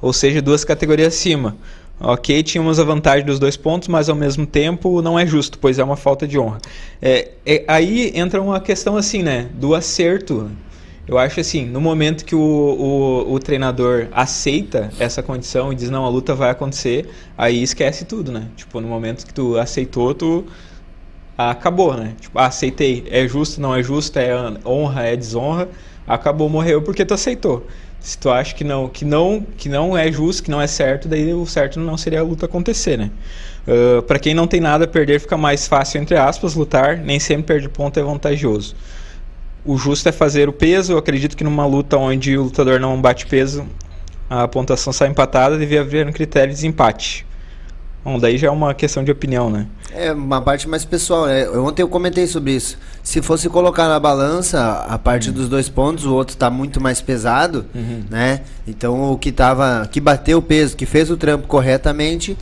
Ou 0.00 0.12
seja, 0.12 0.40
duas 0.42 0.64
categorias 0.64 1.14
acima. 1.14 1.56
Ok, 2.02 2.42
tínhamos 2.42 2.80
a 2.80 2.84
vantagem 2.84 3.26
dos 3.26 3.38
dois 3.38 3.58
pontos, 3.58 3.86
mas 3.88 4.08
ao 4.08 4.16
mesmo 4.16 4.46
tempo 4.46 5.02
não 5.02 5.18
é 5.18 5.26
justo, 5.26 5.58
pois 5.58 5.78
é 5.78 5.84
uma 5.84 5.96
falta 5.96 6.26
de 6.26 6.38
honra. 6.38 6.58
É, 7.00 7.32
é- 7.44 7.64
aí 7.68 8.10
entra 8.14 8.40
uma 8.40 8.58
questão 8.58 8.96
assim, 8.96 9.22
né? 9.22 9.48
Do 9.54 9.74
acerto. 9.74 10.50
Eu 11.10 11.18
acho 11.18 11.40
assim, 11.40 11.66
no 11.66 11.80
momento 11.80 12.24
que 12.24 12.36
o, 12.36 12.38
o, 12.38 13.32
o 13.32 13.38
treinador 13.40 14.06
aceita 14.12 14.92
essa 14.96 15.20
condição 15.20 15.72
e 15.72 15.74
diz, 15.74 15.90
não, 15.90 16.04
a 16.04 16.08
luta 16.08 16.36
vai 16.36 16.50
acontecer, 16.50 17.10
aí 17.36 17.60
esquece 17.60 18.04
tudo, 18.04 18.30
né? 18.30 18.46
Tipo, 18.54 18.80
no 18.80 18.86
momento 18.86 19.26
que 19.26 19.34
tu 19.34 19.58
aceitou, 19.58 20.14
tu 20.14 20.44
acabou, 21.36 21.96
né? 21.96 22.14
Tipo, 22.20 22.38
ah, 22.38 22.46
aceitei, 22.46 23.08
é 23.10 23.26
justo, 23.26 23.60
não 23.60 23.74
é 23.74 23.82
justo, 23.82 24.16
é 24.20 24.30
honra, 24.64 25.02
é 25.02 25.16
desonra, 25.16 25.68
acabou, 26.06 26.48
morreu 26.48 26.80
porque 26.80 27.04
tu 27.04 27.12
aceitou. 27.12 27.66
Se 27.98 28.16
tu 28.16 28.30
acha 28.30 28.54
que 28.54 28.62
não, 28.62 28.88
que 28.88 29.04
não, 29.04 29.44
que 29.56 29.68
não 29.68 29.98
é 29.98 30.12
justo, 30.12 30.44
que 30.44 30.50
não 30.52 30.60
é 30.60 30.68
certo, 30.68 31.08
daí 31.08 31.34
o 31.34 31.44
certo 31.44 31.80
não 31.80 31.96
seria 31.96 32.20
a 32.20 32.22
luta 32.22 32.46
acontecer, 32.46 32.96
né? 32.96 33.10
Uh, 33.66 34.00
para 34.02 34.20
quem 34.20 34.32
não 34.32 34.46
tem 34.46 34.60
nada 34.60 34.84
a 34.84 34.88
perder, 34.88 35.18
fica 35.18 35.36
mais 35.36 35.66
fácil 35.66 36.00
entre 36.00 36.16
aspas 36.16 36.54
lutar, 36.54 36.98
nem 36.98 37.18
sempre 37.18 37.46
perder 37.54 37.68
ponto 37.68 37.98
é 37.98 38.02
vantajoso. 38.04 38.76
O 39.64 39.76
justo 39.76 40.08
é 40.08 40.12
fazer 40.12 40.48
o 40.48 40.52
peso. 40.52 40.92
Eu 40.92 40.98
acredito 40.98 41.36
que 41.36 41.44
numa 41.44 41.66
luta 41.66 41.96
onde 41.96 42.36
o 42.36 42.44
lutador 42.44 42.80
não 42.80 43.00
bate 43.00 43.26
peso, 43.26 43.66
a 44.28 44.46
pontuação 44.46 44.92
sai 44.92 45.08
empatada, 45.08 45.58
devia 45.58 45.80
haver 45.80 46.06
um 46.06 46.12
critério 46.12 46.50
de 46.50 46.54
desempate. 46.54 47.26
Bom, 48.02 48.18
daí 48.18 48.38
já 48.38 48.48
é 48.48 48.50
uma 48.50 48.72
questão 48.72 49.04
de 49.04 49.10
opinião, 49.10 49.50
né? 49.50 49.66
É 49.92 50.10
uma 50.12 50.40
parte 50.40 50.66
mais 50.66 50.86
pessoal, 50.86 51.26
né? 51.26 51.46
Ontem 51.50 51.82
eu 51.82 51.88
comentei 51.88 52.26
sobre 52.26 52.52
isso. 52.52 52.78
Se 53.02 53.20
fosse 53.20 53.46
colocar 53.50 53.88
na 53.88 54.00
balança 54.00 54.86
a 54.88 54.96
parte 54.96 55.30
dos 55.30 55.50
dois 55.50 55.68
pontos, 55.68 56.06
o 56.06 56.14
outro 56.14 56.34
tá 56.34 56.48
muito 56.48 56.80
mais 56.80 57.02
pesado, 57.02 57.66
né? 58.08 58.40
Então 58.66 59.12
o 59.12 59.18
que 59.18 59.30
tava, 59.30 59.86
que 59.90 60.00
bateu 60.00 60.38
o 60.38 60.42
peso, 60.42 60.76
que 60.76 60.86
fez 60.86 61.10
o 61.10 61.16
trampo 61.16 61.46
corretamente, 61.46 62.38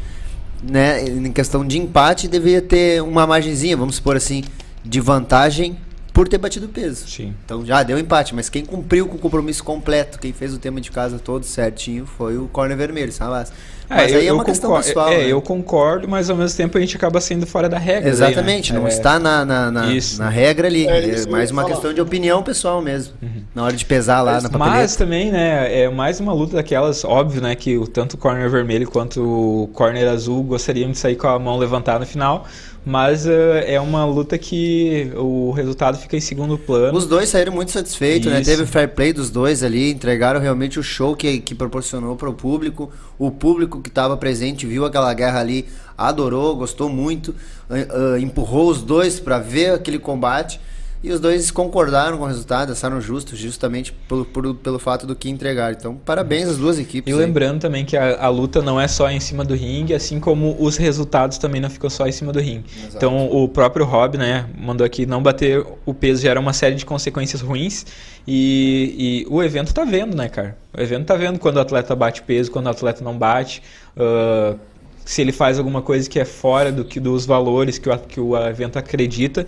né? 0.62 1.02
Em 1.04 1.32
questão 1.32 1.66
de 1.66 1.76
empate, 1.76 2.28
deveria 2.28 2.62
ter 2.62 3.02
uma 3.02 3.26
margenzinha, 3.26 3.76
vamos 3.76 3.96
supor 3.96 4.14
assim, 4.14 4.44
de 4.84 5.00
vantagem 5.00 5.76
por 6.18 6.26
ter 6.26 6.36
batido 6.36 6.66
o 6.66 6.68
peso. 6.68 7.06
Sim. 7.06 7.32
Então 7.44 7.64
já 7.64 7.80
deu 7.84 7.96
empate, 7.96 8.34
mas 8.34 8.48
quem 8.48 8.64
cumpriu 8.64 9.06
com 9.06 9.14
o 9.14 9.18
compromisso 9.20 9.62
completo, 9.62 10.18
quem 10.18 10.32
fez 10.32 10.52
o 10.52 10.58
tema 10.58 10.80
de 10.80 10.90
casa 10.90 11.16
todo 11.16 11.44
certinho, 11.44 12.06
foi 12.06 12.36
o 12.36 12.48
corner 12.48 12.76
vermelho, 12.76 13.12
sabe? 13.12 13.48
Mas 13.88 14.12
aí 14.12 14.26
é 14.26 14.32
uma 14.32 14.44
questão 14.44 14.70
concordo, 14.70 14.86
pessoal. 14.88 15.12
É, 15.12 15.18
né? 15.18 15.26
eu 15.28 15.40
concordo, 15.40 16.08
mas 16.08 16.28
ao 16.28 16.36
mesmo 16.36 16.56
tempo 16.56 16.76
a 16.76 16.80
gente 16.80 16.96
acaba 16.96 17.20
saindo 17.20 17.46
fora 17.46 17.68
da 17.68 17.78
regra. 17.78 18.02
daí, 18.02 18.10
Exatamente, 18.10 18.72
né? 18.72 18.80
não 18.80 18.86
É, 18.86 18.90
está 18.90 19.20
na, 19.20 19.44
na, 19.44 19.70
na, 19.70 19.86
na 20.18 20.28
regra 20.28 20.66
ali. 20.66 20.88
É 20.88 20.98
É, 20.98 21.20
eu 21.24 21.30
mais 21.30 21.52
uma 21.52 21.62
falar. 21.62 21.74
questão 21.74 21.94
de 21.94 22.00
opinião 22.00 22.42
pessoal 22.42 22.82
mesmo. 22.82 23.14
Na 23.54 23.62
hora 23.62 23.76
de 23.76 23.84
pesar 23.86 24.20
lá 24.20 24.40
na 24.40 24.50
papeleta. 24.50 24.76
Mas 24.76 24.96
também, 24.96 25.30
né, 25.30 25.82
é 25.82 25.88
mais 25.88 26.18
uma 26.18 26.32
luta 26.32 26.56
daquelas, 26.56 27.04
óbvio, 27.04 27.40
né, 27.40 27.54
que 27.54 27.78
o, 27.78 27.86
tanto 27.86 28.14
o 28.14 28.18
corner 28.18 28.50
vermelho 28.50 28.90
quanto 28.90 29.22
o 29.22 29.68
corner 29.68 30.08
azul 30.08 30.42
gostariam 30.42 30.90
de 30.90 30.98
sair 30.98 31.14
com 31.14 31.28
a 31.28 31.38
mão 31.38 31.56
levantada 31.56 32.00
no 32.00 32.06
final, 32.06 32.44
mas 32.88 33.26
eh, 33.26 33.74
é 33.74 33.78
uma 33.78 34.02
luta 34.06 34.38
que 34.38 35.12
o 35.14 35.50
resultado 35.50 35.98
fica 35.98 36.16
em 36.16 36.20
segundo 36.20 36.56
plano. 36.56 36.96
Os 36.96 37.06
dois 37.06 37.28
saíram 37.28 37.52
muito 37.52 37.70
satisfeitos, 37.70 38.32
né? 38.32 38.40
Teve 38.40 38.64
fair 38.64 38.88
play 38.88 39.12
dos 39.12 39.28
dois 39.28 39.62
ali, 39.62 39.90
entregaram 39.90 40.40
realmente 40.40 40.80
o 40.80 40.82
show 40.82 41.14
que, 41.14 41.38
que 41.38 41.54
proporcionou 41.54 42.16
para 42.16 42.30
o 42.30 42.32
público. 42.32 42.90
O 43.18 43.30
público 43.30 43.82
que 43.82 43.90
estava 43.90 44.16
presente 44.16 44.66
viu 44.66 44.86
aquela 44.86 45.12
guerra 45.12 45.38
ali, 45.38 45.66
adorou, 45.98 46.56
gostou 46.56 46.88
muito, 46.88 47.34
ah, 47.68 47.74
ah, 48.14 48.18
empurrou 48.18 48.70
os 48.70 48.80
dois 48.80 49.20
para 49.20 49.38
ver 49.38 49.74
aquele 49.74 49.98
combate. 49.98 50.58
E 51.02 51.12
os 51.12 51.20
dois 51.20 51.50
concordaram 51.52 52.18
com 52.18 52.24
o 52.24 52.26
resultado, 52.26 52.72
acharam 52.72 53.00
justo, 53.00 53.36
justamente 53.36 53.92
pelo, 54.08 54.24
por- 54.24 54.54
pelo 54.56 54.78
fato 54.80 55.06
do 55.06 55.14
que 55.14 55.30
entregaram. 55.30 55.76
Então, 55.78 55.94
parabéns 55.94 56.48
às 56.48 56.56
duas 56.56 56.76
equipes. 56.78 57.12
E 57.12 57.16
aí. 57.16 57.24
lembrando 57.24 57.60
também 57.60 57.84
que 57.84 57.96
a, 57.96 58.24
a 58.24 58.28
luta 58.28 58.60
não 58.60 58.80
é 58.80 58.88
só 58.88 59.08
em 59.08 59.20
cima 59.20 59.44
do 59.44 59.54
ringue, 59.54 59.94
assim 59.94 60.18
como 60.18 60.56
os 60.58 60.76
resultados 60.76 61.38
também 61.38 61.60
não 61.60 61.70
ficam 61.70 61.88
só 61.88 62.06
em 62.06 62.12
cima 62.12 62.32
do 62.32 62.40
ringue. 62.40 62.64
Exato. 62.76 62.96
Então 62.96 63.30
o 63.30 63.48
próprio 63.48 63.84
Rob, 63.84 64.18
né, 64.18 64.46
mandou 64.58 64.84
aqui 64.84 65.06
não 65.06 65.22
bater 65.22 65.64
o 65.86 65.94
peso 65.94 66.20
gera 66.20 66.40
uma 66.40 66.52
série 66.52 66.74
de 66.74 66.84
consequências 66.84 67.40
ruins 67.42 67.86
e, 68.26 69.24
e 69.24 69.32
o 69.32 69.40
evento 69.42 69.72
tá 69.72 69.84
vendo, 69.84 70.16
né, 70.16 70.28
cara? 70.28 70.58
O 70.76 70.80
evento 70.80 71.06
tá 71.06 71.14
vendo 71.14 71.38
quando 71.38 71.58
o 71.58 71.60
atleta 71.60 71.94
bate 71.94 72.22
peso, 72.22 72.50
quando 72.50 72.66
o 72.66 72.70
atleta 72.70 73.04
não 73.04 73.16
bate, 73.16 73.62
ah, 73.96 74.56
se 75.04 75.22
ele 75.22 75.32
faz 75.32 75.58
alguma 75.58 75.80
coisa 75.80 76.10
que 76.10 76.20
é 76.20 76.24
fora 76.26 76.70
do 76.70 76.84
que 76.84 77.00
dos 77.00 77.24
valores 77.24 77.78
que 77.78 77.88
o, 77.88 77.98
que 77.98 78.20
o 78.20 78.36
evento 78.36 78.78
acredita, 78.78 79.46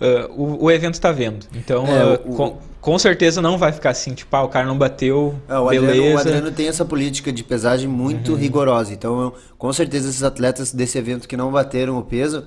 ah, 0.00 0.28
o, 0.30 0.64
o 0.64 0.70
evento 0.70 1.00
tá 1.00 1.12
vendo. 1.12 1.46
Então, 1.54 1.86
É, 1.86 2.02
ah, 2.14 2.20
o- 2.24 2.34
com, 2.34 2.58
com 2.80 2.98
certeza 2.98 3.40
não 3.40 3.56
vai 3.58 3.72
ficar 3.72 3.90
assim, 3.90 4.12
tipo, 4.14 4.34
ah, 4.36 4.42
o 4.42 4.48
cara 4.48 4.66
não 4.66 4.76
bateu, 4.76 5.34
É, 5.48 5.56
o, 5.58 5.68
beleza. 5.68 5.90
Adriano, 5.92 6.16
o 6.16 6.18
Adriano 6.20 6.50
tem 6.52 6.68
essa 6.68 6.84
política 6.84 7.32
de 7.32 7.44
pesagem 7.44 7.88
muito 7.88 8.34
rigorosa. 8.34 8.92
Então, 8.92 9.20
eu- 9.20 9.34
com 9.58 9.72
certeza, 9.72 10.08
esses 10.08 10.22
atletas 10.22 10.72
desse 10.72 10.98
evento 10.98 11.28
que 11.28 11.36
não 11.36 11.50
bateram 11.52 11.98
o 11.98 12.02
peso 12.02 12.44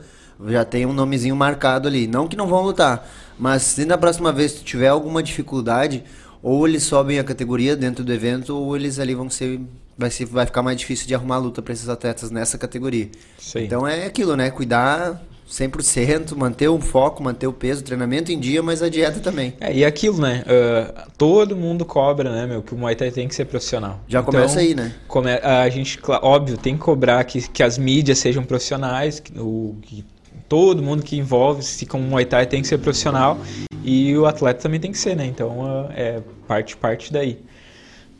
já 0.47 0.65
tem 0.65 0.85
um 0.85 0.91
nomezinho 0.93 1.35
marcado 1.35 1.87
ali. 1.87 2.07
Não 2.07 2.27
que 2.27 2.35
não 2.35 2.47
vão 2.47 2.61
lutar, 2.63 3.07
mas 3.39 3.61
se 3.61 3.85
na 3.85 3.97
próxima 3.97 4.33
vez 4.33 4.53
tu 4.53 4.63
tiver 4.63 4.89
alguma 4.89 5.23
dificuldade, 5.23 6.03
ou 6.43 6.67
eles 6.67 6.83
sobem 6.83 7.17
a 7.19 7.23
categoria 7.23 7.75
dentro 7.75 8.03
do 8.03 8.11
evento, 8.13 8.55
ou 8.55 8.75
eles 8.75 8.99
ali 8.99 9.15
vão 9.15 9.29
ser. 9.29 9.61
Vai, 9.97 10.11
ser, 10.11 10.25
vai 10.25 10.45
ficar 10.45 10.61
mais 10.61 10.77
difícil 10.77 11.07
de 11.07 11.15
arrumar 11.15 11.37
luta 11.37 11.61
para 11.61 11.71
esses 11.73 11.87
atletas 11.87 12.29
nessa 12.29 12.57
categoria. 12.57 13.09
Aí. 13.55 13.63
Então 13.65 13.87
é 13.87 14.05
aquilo, 14.05 14.35
né? 14.35 14.51
Cuidar 14.51 15.23
100%, 15.49 16.35
manter 16.35 16.67
o 16.67 16.79
foco, 16.79 17.23
manter 17.23 17.47
o 17.47 17.53
peso, 17.53 17.83
treinamento 17.83 18.31
em 18.31 18.39
dia, 18.39 18.63
mas 18.63 18.81
a 18.81 18.89
dieta 18.89 19.19
também. 19.19 19.53
É, 19.59 19.73
e 19.73 19.85
aquilo, 19.85 20.19
né? 20.19 20.43
ah, 20.47 21.07
todo 21.17 21.55
mundo 21.55 21.85
cobra, 21.85 22.31
né, 22.31 22.45
meu? 22.47 22.61
Que 22.61 22.73
o 22.73 22.77
Muay 22.77 22.95
Thai 22.95 23.11
tem 23.11 23.27
que 23.27 23.35
ser 23.35 23.45
profissional. 23.45 23.99
Já 24.07 24.23
começa 24.23 24.59
aí, 24.59 24.73
né? 24.73 24.93
come- 25.07 25.31
a 25.31 25.69
gente, 25.69 25.99
óbvio, 26.21 26.57
tem 26.57 26.75
que 26.75 26.81
cobrar 26.81 27.23
que, 27.23 27.47
que 27.49 27.61
as 27.61 27.77
mídias 27.77 28.17
sejam 28.19 28.43
profissionais, 28.43 29.19
que, 29.19 29.37
o, 29.39 29.75
que 29.81 30.03
todo 30.49 30.81
mundo 30.81 31.03
que 31.03 31.17
envolve-se 31.17 31.85
com 31.85 31.99
o 31.99 32.03
Muay 32.03 32.25
Thai 32.25 32.45
tem 32.45 32.61
que 32.61 32.67
ser 32.67 32.77
profissional 32.79 33.37
e 33.83 34.17
o 34.17 34.25
atleta 34.25 34.61
também 34.61 34.79
tem 34.79 34.91
que 34.91 34.97
ser, 34.97 35.15
né? 35.15 35.25
Então 35.25 35.63
ah, 35.65 35.91
é 35.95 36.21
parte, 36.47 36.75
parte 36.75 37.13
daí. 37.13 37.39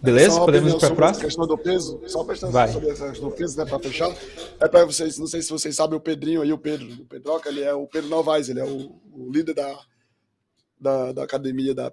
Beleza? 0.05 0.35
Só 0.35 0.45
Podemos 0.45 0.73
ir 0.73 0.79
para 0.79 0.87
a 0.87 0.95
próxima? 0.95 1.25
questão 1.25 1.47
do 1.47 1.57
peso, 1.57 2.01
só 2.07 2.23
prestando 2.23 2.53
Vai. 2.53 2.71
sobre 2.71 2.89
essa 2.89 3.09
questão 3.09 3.29
do 3.29 3.35
peso, 3.35 3.57
né, 3.57 3.65
para 3.65 3.79
fechar. 3.79 4.15
É 4.59 4.67
para 4.67 4.85
vocês, 4.85 5.17
não 5.17 5.27
sei 5.27 5.41
se 5.41 5.49
vocês 5.49 5.75
sabem 5.75 5.97
o 5.97 6.01
Pedrinho 6.01 6.41
aí, 6.41 6.53
o 6.53 6.57
Pedro, 6.57 6.87
o 7.01 7.05
Pedroca, 7.05 7.49
ele 7.49 7.61
é 7.61 7.73
o 7.73 7.87
Pedro 7.87 8.09
Novaes, 8.09 8.49
ele 8.49 8.59
é 8.59 8.65
o, 8.65 9.01
o 9.11 9.31
líder 9.31 9.53
da, 9.53 9.79
da, 10.79 11.11
da 11.11 11.23
academia 11.23 11.73
da, 11.73 11.91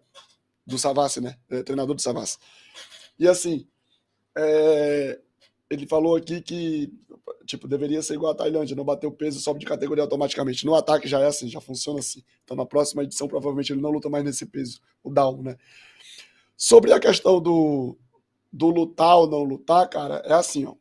do 0.67 0.79
Savassi, 0.79 1.21
né? 1.21 1.37
É, 1.51 1.63
treinador 1.63 1.95
do 1.95 2.03
Savassi. 2.03 2.39
E 3.19 3.27
assim, 3.27 3.67
é, 4.37 5.19
ele 5.71 5.87
falou 5.87 6.17
aqui 6.17 6.41
que 6.41 6.93
tipo, 7.47 7.69
deveria 7.69 8.03
ser 8.03 8.15
igual 8.15 8.33
a 8.33 8.35
Tailândia, 8.35 8.77
não 8.77 8.85
bater 8.85 9.07
o 9.07 9.13
peso, 9.13 9.41
sobe 9.41 9.61
de 9.61 9.67
categoria 9.67 10.03
automaticamente. 10.03 10.65
No 10.65 10.75
ataque 10.75 11.09
já 11.09 11.21
é 11.21 11.27
assim, 11.27 11.49
já 11.49 11.61
funciona 11.61 11.99
assim. 11.99 12.23
Então 12.45 12.57
na 12.57 12.67
próxima 12.67 13.03
edição 13.03 13.29
provavelmente 13.29 13.73
ele 13.73 13.81
não 13.81 13.91
luta 13.91 14.09
mais 14.09 14.25
nesse 14.25 14.47
peso, 14.47 14.81
o 15.03 15.11
down, 15.11 15.43
né? 15.43 15.57
Sobre 16.57 16.93
a 16.93 17.01
questão 17.01 17.41
do, 17.41 17.99
do 18.53 18.69
lutar 18.69 19.17
ou 19.19 19.27
não 19.27 19.43
lutar, 19.43 19.89
cara, 19.89 20.17
é 20.27 20.35
assim, 20.35 20.67
ó. 20.67 20.75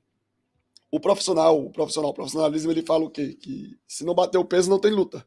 O 0.92 1.00
profissional, 1.00 1.58
o 1.66 1.72
profissional, 1.72 2.12
o 2.12 2.14
profissionalismo, 2.14 2.72
ele 2.72 2.82
fala 2.84 3.06
o 3.06 3.10
quê? 3.10 3.34
Que 3.34 3.78
se 3.88 4.04
não 4.04 4.14
bater 4.14 4.38
o 4.38 4.44
peso, 4.46 4.70
não 4.70 4.80
tem 4.80 4.92
luta. 4.92 5.26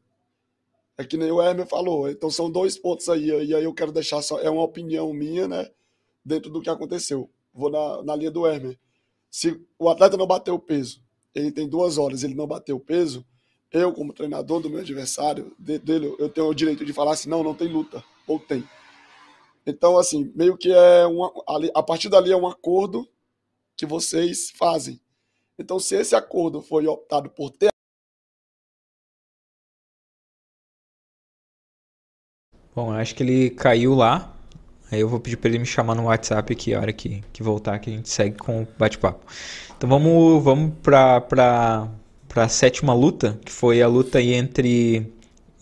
É 0.97 1.05
que 1.05 1.16
nem 1.16 1.33
o 1.33 1.41
Hermes 1.41 1.69
falou. 1.69 2.09
Então 2.09 2.31
são 2.31 2.51
dois 2.51 2.79
pontos 2.79 3.09
aí. 3.09 3.27
E 3.29 3.55
aí 3.55 3.65
eu 3.65 3.73
quero 3.73 3.91
deixar 3.91 4.21
só. 4.21 4.39
É 4.41 4.51
uma 4.51 4.62
opinião 4.62 5.12
minha, 5.12 5.49
né? 5.49 5.71
Dentro 6.25 6.51
do 6.51 6.61
que 6.61 6.69
aconteceu. 6.69 7.31
Vou 7.53 7.71
na, 7.71 8.03
na 8.03 8.15
linha 8.15 8.31
do 8.31 8.47
Hermes. 8.47 8.77
Se 9.31 9.59
o 9.79 9.89
atleta 9.89 10.16
não 10.16 10.27
bateu 10.27 10.55
o 10.55 10.59
peso, 10.59 11.03
ele 11.35 11.51
tem 11.51 11.66
duas 11.66 11.99
horas, 11.99 12.23
ele 12.23 12.35
não 12.35 12.47
bateu 12.47 12.77
o 12.77 12.81
peso, 12.81 13.25
eu, 13.73 13.93
como 13.93 14.12
treinador 14.12 14.61
do 14.61 14.71
meu 14.71 14.79
adversário, 14.81 15.53
de- 15.59 15.79
dele, 15.81 16.15
eu 16.19 16.29
tenho 16.29 16.47
o 16.47 16.55
direito 16.55 16.85
de 16.85 16.93
falar 16.93 17.12
assim: 17.12 17.29
não, 17.29 17.43
não 17.43 17.55
tem 17.55 17.66
luta. 17.69 18.05
Ou 18.29 18.39
tem. 18.39 18.62
Então, 19.66 19.97
assim, 19.97 20.31
meio 20.35 20.57
que 20.57 20.73
é 20.73 21.07
uma. 21.07 21.32
A 21.74 21.82
partir 21.82 22.09
dali 22.09 22.31
é 22.31 22.36
um 22.36 22.47
acordo 22.47 23.09
que 23.77 23.86
vocês 23.86 24.51
fazem. 24.51 25.01
Então, 25.59 25.78
se 25.78 25.95
esse 25.95 26.15
acordo 26.15 26.61
foi 26.61 26.86
optado 26.86 27.31
por 27.31 27.51
ter. 27.51 27.70
Bom, 32.74 32.93
acho 32.93 33.15
que 33.15 33.23
ele 33.23 33.51
caiu 33.51 33.95
lá. 33.95 34.35
Aí 34.91 35.01
eu 35.01 35.09
vou 35.09 35.19
pedir 35.19 35.36
para 35.36 35.49
ele 35.49 35.59
me 35.59 35.66
chamar 35.66 35.95
no 35.95 36.05
WhatsApp 36.05 36.53
aqui, 36.53 36.74
a 36.74 36.81
hora 36.81 36.93
que, 36.93 37.23
que 37.32 37.43
voltar, 37.43 37.78
que 37.78 37.91
a 37.91 37.93
gente 37.93 38.09
segue 38.09 38.36
com 38.36 38.62
o 38.62 38.69
bate-papo. 38.78 39.24
Então 39.77 39.89
vamos, 39.89 40.43
vamos 40.43 40.73
para 40.82 41.20
pra 42.28 42.49
sétima 42.49 42.93
luta, 42.93 43.39
que 43.45 43.51
foi 43.51 43.81
a 43.81 43.86
luta 43.86 44.20
entre 44.20 45.12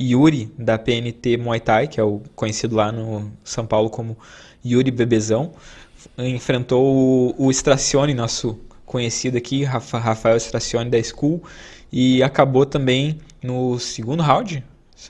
Yuri, 0.03 0.53
da 0.59 0.79
PNT 0.79 1.37
Muay 1.37 1.61
Thai, 1.61 1.89
que 1.89 2.01
é 2.01 2.03
o 2.03 2.21
conhecido 2.35 2.77
lá 2.77 2.91
no 2.91 3.31
São 3.45 3.67
Paulo 3.67 3.89
como 3.89 4.17
Yuri 4.65 4.91
Bebezão. 4.91 5.53
Enfrentou 6.19 7.35
o, 7.39 7.47
o 7.47 7.51
Stracione, 7.51 8.15
nosso 8.15 8.59
conhecido 8.85 9.39
aqui, 9.39 9.65
Rafael 9.65 10.37
Stracione 10.37 10.91
da 10.91 11.03
School, 11.03 11.43
e 11.91 12.23
acabou 12.23 12.67
também 12.67 13.21
no 13.43 13.79
segundo 13.79 14.23
round. 14.23 14.65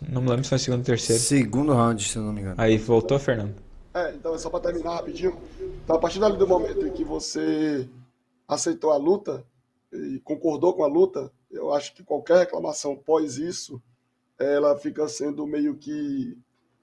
Não 0.09 0.23
me 0.23 0.29
lembro 0.29 0.45
se 0.45 0.51
foi 0.51 0.59
segundo 0.59 0.81
ou 0.81 0.85
terceiro. 0.85 1.21
Segundo 1.21 1.73
round, 1.73 2.03
se 2.03 2.17
eu 2.17 2.23
não 2.23 2.33
me 2.33 2.41
engano. 2.41 2.55
Aí 2.59 2.79
voltou, 2.79 3.19
Fernando. 3.19 3.55
É, 3.95 4.15
então 4.15 4.35
é 4.35 4.39
só 4.39 4.49
para 4.49 4.61
terminar 4.61 4.95
rapidinho. 4.95 5.37
Então, 5.85 5.97
a 5.97 5.99
partir 5.99 6.19
do 6.19 6.49
momento 6.49 6.87
em 6.87 6.93
que 6.93 7.05
você 7.05 7.89
aceitou 8.49 8.91
a 8.91 8.97
luta 8.97 9.45
e 9.93 10.21
concordou 10.25 10.73
com 10.73 10.85
a 10.85 10.87
luta, 10.87 11.31
eu 11.51 11.75
acho 11.75 11.95
que 11.95 12.03
qualquer 12.03 12.39
reclamação 12.39 12.97
pós 12.97 13.37
isso, 13.37 13.83
ela 14.39 14.77
fica 14.77 15.07
sendo 15.09 15.47
meio 15.47 15.77
que, 15.77 16.37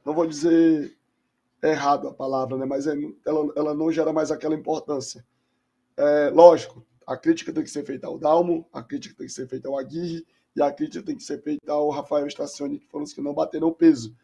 não 0.05 0.13
vou 0.13 0.25
dizer 0.25 0.97
errado 1.61 2.07
a 2.07 2.13
palavra, 2.13 2.57
né? 2.57 2.65
mas 2.65 2.87
é, 2.87 2.93
ela, 3.25 3.53
ela 3.55 3.73
não 3.73 3.91
gera 3.91 4.13
mais 4.13 4.31
aquela 4.31 4.55
importância. 4.55 5.25
É, 5.97 6.29
lógico, 6.29 6.85
a 7.05 7.17
crítica 7.17 7.51
tem 7.51 7.63
que 7.63 7.69
ser 7.69 7.85
feita 7.85 8.07
ao 8.07 8.17
Dalmo, 8.17 8.67
a 8.71 8.81
crítica 8.81 9.15
tem 9.17 9.27
que 9.27 9.33
ser 9.33 9.47
feita 9.47 9.67
ao 9.67 9.77
Aguirre 9.77 10.25
e 10.55 10.61
a 10.61 10.71
crítica 10.71 11.03
tem 11.03 11.15
que 11.15 11.23
ser 11.23 11.41
feita 11.41 11.71
ao 11.71 11.89
Rafael 11.89 12.27
Estacioni, 12.27 12.79
que 12.79 12.87
foram 12.87 13.03
os 13.03 13.13
que 13.13 13.21
não 13.21 13.33
bateram 13.33 13.73
peso. 13.73 14.15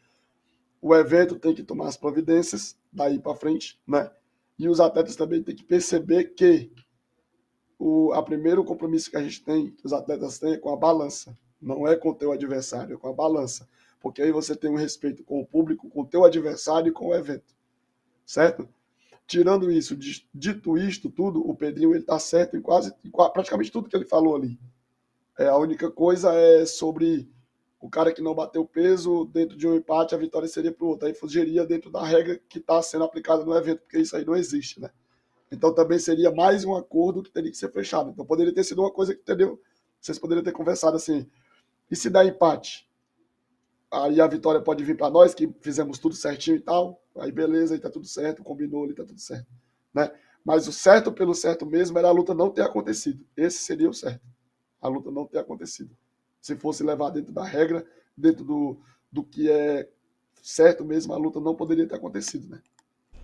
O 0.81 0.95
evento 0.95 1.39
tem 1.39 1.53
que 1.53 1.64
tomar 1.64 1.88
as 1.88 1.97
providências 1.97 2.77
daí 2.91 3.19
para 3.19 3.35
frente, 3.35 3.80
né? 3.88 4.11
E 4.57 4.69
os 4.69 4.80
atletas 4.80 5.15
também 5.15 5.43
têm 5.43 5.56
que 5.56 5.64
perceber 5.64 6.35
que 6.35 6.72
o 7.77 8.14
a 8.14 8.23
primeiro 8.23 8.64
compromisso 8.64 9.10
que 9.10 9.18
a 9.18 9.23
gente 9.23 9.43
tem, 9.43 9.72
que 9.72 9.85
os 9.85 9.91
atletas 9.91 10.39
têm, 10.39 10.53
é 10.53 10.57
com 10.57 10.72
a 10.72 10.77
balança. 10.77 11.38
Não 11.66 11.88
é 11.88 11.96
com 11.96 12.10
o 12.10 12.16
teu 12.16 12.32
adversário, 12.32 12.94
é 12.94 12.98
com 12.98 13.10
a 13.10 13.14
balança. 13.14 13.68
Porque 14.00 14.22
aí 14.22 14.32
você 14.32 14.56
tem 14.56 14.70
um 14.70 14.76
respeito 14.76 15.24
com 15.24 15.42
o 15.42 15.46
público, 15.46 15.90
com 15.90 16.02
o 16.02 16.06
teu 16.06 16.24
adversário 16.24 16.90
e 16.90 16.92
com 16.92 17.08
o 17.08 17.16
evento. 17.16 17.56
Certo? 18.24 18.70
Tirando 19.26 19.72
isso, 19.72 19.98
dito 20.32 20.78
isto 20.78 21.10
tudo, 21.10 21.42
o 21.42 21.56
Pedrinho 21.56 21.96
ele 21.96 22.04
tá 22.04 22.20
certo 22.20 22.56
em 22.56 22.62
quase 22.62 22.94
em 23.04 23.10
praticamente 23.10 23.72
tudo 23.72 23.90
que 23.90 23.96
ele 23.96 24.06
falou 24.06 24.36
ali. 24.36 24.60
É, 25.40 25.48
a 25.48 25.58
única 25.58 25.90
coisa 25.90 26.32
é 26.36 26.68
sobre 26.68 27.28
o 27.80 27.90
cara 27.90 28.14
que 28.14 28.22
não 28.22 28.36
bateu 28.36 28.64
peso 28.64 29.26
dentro 29.26 29.58
de 29.58 29.68
um 29.68 29.76
empate, 29.76 30.14
a 30.14 30.20
vitória 30.20 30.48
seria 30.48 30.72
para 30.72 30.86
o 30.86 30.90
outro. 30.90 31.08
Aí 31.08 31.16
fugiria 31.16 31.66
dentro 31.66 31.90
da 31.90 32.06
regra 32.06 32.40
que 32.48 32.60
está 32.60 32.80
sendo 32.84 33.04
aplicada 33.04 33.44
no 33.44 33.58
evento, 33.58 33.82
porque 33.82 33.98
isso 33.98 34.16
aí 34.16 34.24
não 34.24 34.36
existe, 34.36 34.80
né? 34.80 34.92
Então 35.52 35.74
também 35.74 35.98
seria 35.98 36.32
mais 36.32 36.64
um 36.64 36.76
acordo 36.76 37.24
que 37.24 37.32
teria 37.32 37.50
que 37.50 37.58
ser 37.58 37.72
fechado. 37.72 38.12
Então 38.12 38.24
poderia 38.24 38.54
ter 38.54 38.64
sido 38.64 38.84
uma 38.84 38.92
coisa 38.92 39.16
que 39.16 39.22
entendeu? 39.22 39.60
Vocês 40.00 40.20
poderiam 40.20 40.44
ter 40.44 40.52
conversado 40.52 40.96
assim. 40.96 41.28
E 41.90 41.95
se 41.95 42.10
dá 42.10 42.26
empate? 42.26 42.90
Aí 43.91 44.20
a 44.20 44.28
vitória 44.28 44.62
pode 44.62 44.84
vir 44.84 44.98
para 44.98 45.10
nós, 45.10 45.34
que 45.34 45.49
fizemos 45.62 45.99
tudo 45.99 46.16
certinho 46.16 46.57
e 46.57 46.60
tal. 46.60 47.02
Aí 47.18 47.32
beleza, 47.32 47.74
aí 47.76 47.80
tá 47.80 47.90
tudo 47.90 48.06
certo, 48.06 48.44
combinou 48.44 48.84
ali, 48.84 48.94
tá 48.94 49.03
tudo 49.03 49.20
certo. 49.20 49.48
Né? 49.94 50.12
Mas 50.44 50.68
o 50.68 50.72
certo 50.72 51.12
pelo 51.12 51.34
certo 51.34 51.66
mesmo 51.66 51.98
era 51.98 52.07
a 52.07 52.12
luta 52.12 52.34
não 52.34 52.49
ter 52.49 52.62
acontecido. 52.62 53.26
Esse 53.36 53.60
seria 53.60 53.90
o 53.90 53.94
certo. 53.94 54.22
A 54.82 54.88
luta 54.88 55.10
não 55.10 55.26
ter 55.26 55.40
acontecido. 55.40 55.95
Se 56.41 56.56
fosse 56.56 56.84
levar 56.84 57.10
dentro 57.10 57.34
da 57.34 57.44
regra, 57.44 57.86
dentro 58.16 58.44
do, 58.44 58.78
do 59.12 59.24
que 59.24 59.49
é 59.49 59.88
certo 60.44 60.86
mesmo, 60.86 61.14
a 61.14 61.18
luta 61.18 61.40
não 61.40 61.56
poderia 61.56 61.88
ter 61.88 61.95
acontecido, 61.95 62.48
né? 62.49 62.62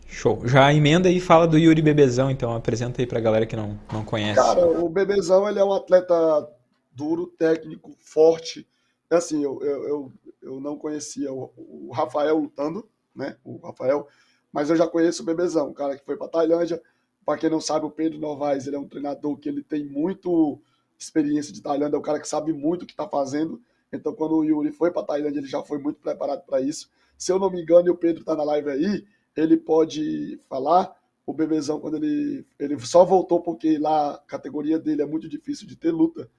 Show. 0.07 0.45
Já 0.47 0.73
emenda 0.73 1.09
e 1.09 1.19
fala 1.19 1.47
do 1.47 1.57
Yuri 1.57 1.81
Bebezão, 1.81 2.31
então. 2.31 2.53
Apresenta 2.53 3.01
aí 3.01 3.07
pra 3.07 3.19
galera 3.19 3.45
que 3.45 3.55
não, 3.55 3.79
não 3.91 4.03
conhece. 4.03 4.41
Cara, 4.41 4.65
o 4.67 4.89
Bebezão, 4.89 5.47
ele 5.47 5.59
é 5.59 5.63
um 5.63 5.71
atleta 5.71 6.49
duro, 6.91 7.27
técnico, 7.27 7.95
forte. 7.99 8.68
É 9.09 9.15
assim, 9.15 9.43
eu, 9.43 9.61
eu, 9.61 9.84
eu, 9.84 10.13
eu 10.41 10.59
não 10.59 10.77
conhecia 10.77 11.31
o, 11.31 11.51
o, 11.57 11.91
Rafael 11.91 12.38
lutando, 12.38 12.88
né? 13.15 13.38
O 13.43 13.57
Rafael, 13.57 14.07
mas 14.51 14.69
eu 14.69 14.76
já 14.76 14.88
conheço 14.88 15.23
o 15.23 15.26
Bebezão, 15.26 15.69
um 15.69 15.73
cara 15.73 15.97
que 15.97 16.05
foi 16.05 16.18
pra 16.18 16.27
Tailândia. 16.27 16.81
Para 17.26 17.38
quem 17.38 17.49
não 17.49 17.61
sabe, 17.61 17.85
o 17.85 17.91
Pedro 17.91 18.19
Novaes, 18.19 18.68
ele 18.68 18.76
é 18.76 18.80
um 18.80 18.88
treinador 18.88 19.38
que 19.38 19.47
ele 19.47 19.63
tem 19.63 19.85
muito 19.85 20.59
experiência 20.97 21.53
de 21.53 21.61
Tailândia, 21.61 21.95
é 21.95 21.99
um 21.99 22.03
cara 22.03 22.19
que 22.19 22.27
sabe 22.27 22.53
muito 22.53 22.84
o 22.84 22.85
que 22.85 22.93
está 22.93 23.07
fazendo. 23.07 23.61
Então, 23.91 24.13
quando 24.13 24.35
o 24.35 24.43
Yuri 24.43 24.72
foi 24.72 24.91
para 24.91 25.03
Tailândia, 25.03 25.39
ele 25.39 25.47
já 25.47 25.61
foi 25.61 25.77
muito 25.77 25.99
preparado 25.99 26.45
para 26.45 26.61
isso. 26.61 26.89
Se 27.18 27.31
eu 27.31 27.38
não 27.38 27.51
me 27.51 27.61
engano, 27.61 27.88
e 27.88 27.91
o 27.91 27.97
Pedro 27.97 28.22
está 28.22 28.35
na 28.35 28.43
live 28.43 28.69
aí, 28.69 29.05
ele 29.35 29.57
pode 29.57 30.39
falar. 30.49 30.95
O 31.23 31.34
Bebezão, 31.34 31.80
quando 31.80 31.97
ele, 31.97 32.45
ele 32.57 32.80
só 32.80 33.05
voltou 33.05 33.41
porque 33.41 33.77
lá 33.77 34.15
a 34.15 34.18
categoria 34.18 34.80
dele 34.80 35.03
é 35.03 35.05
muito 35.05 35.30
difícil 35.30 35.68
de 35.68 35.76
ter 35.76 35.91
luta. 35.91 36.30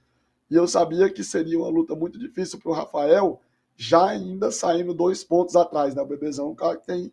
E 0.53 0.55
eu 0.55 0.69
sabia 0.69 1.09
que 1.09 1.25
seria 1.25 1.59
uma 1.59 1.71
luta 1.71 1.95
muito 1.95 2.19
difícil 2.19 2.59
para 2.59 2.71
o 2.71 2.75
Rafael, 2.75 3.41
já 3.75 4.11
ainda 4.11 4.51
saindo 4.51 4.93
dois 4.93 5.25
pontos 5.25 5.57
atrás. 5.57 5.95
Né? 5.95 6.03
O 6.03 6.07
Bebezão 6.07 6.49
é 6.49 6.51
um 6.51 6.55
cara 6.55 6.77
que 6.77 6.87
tem. 6.87 7.11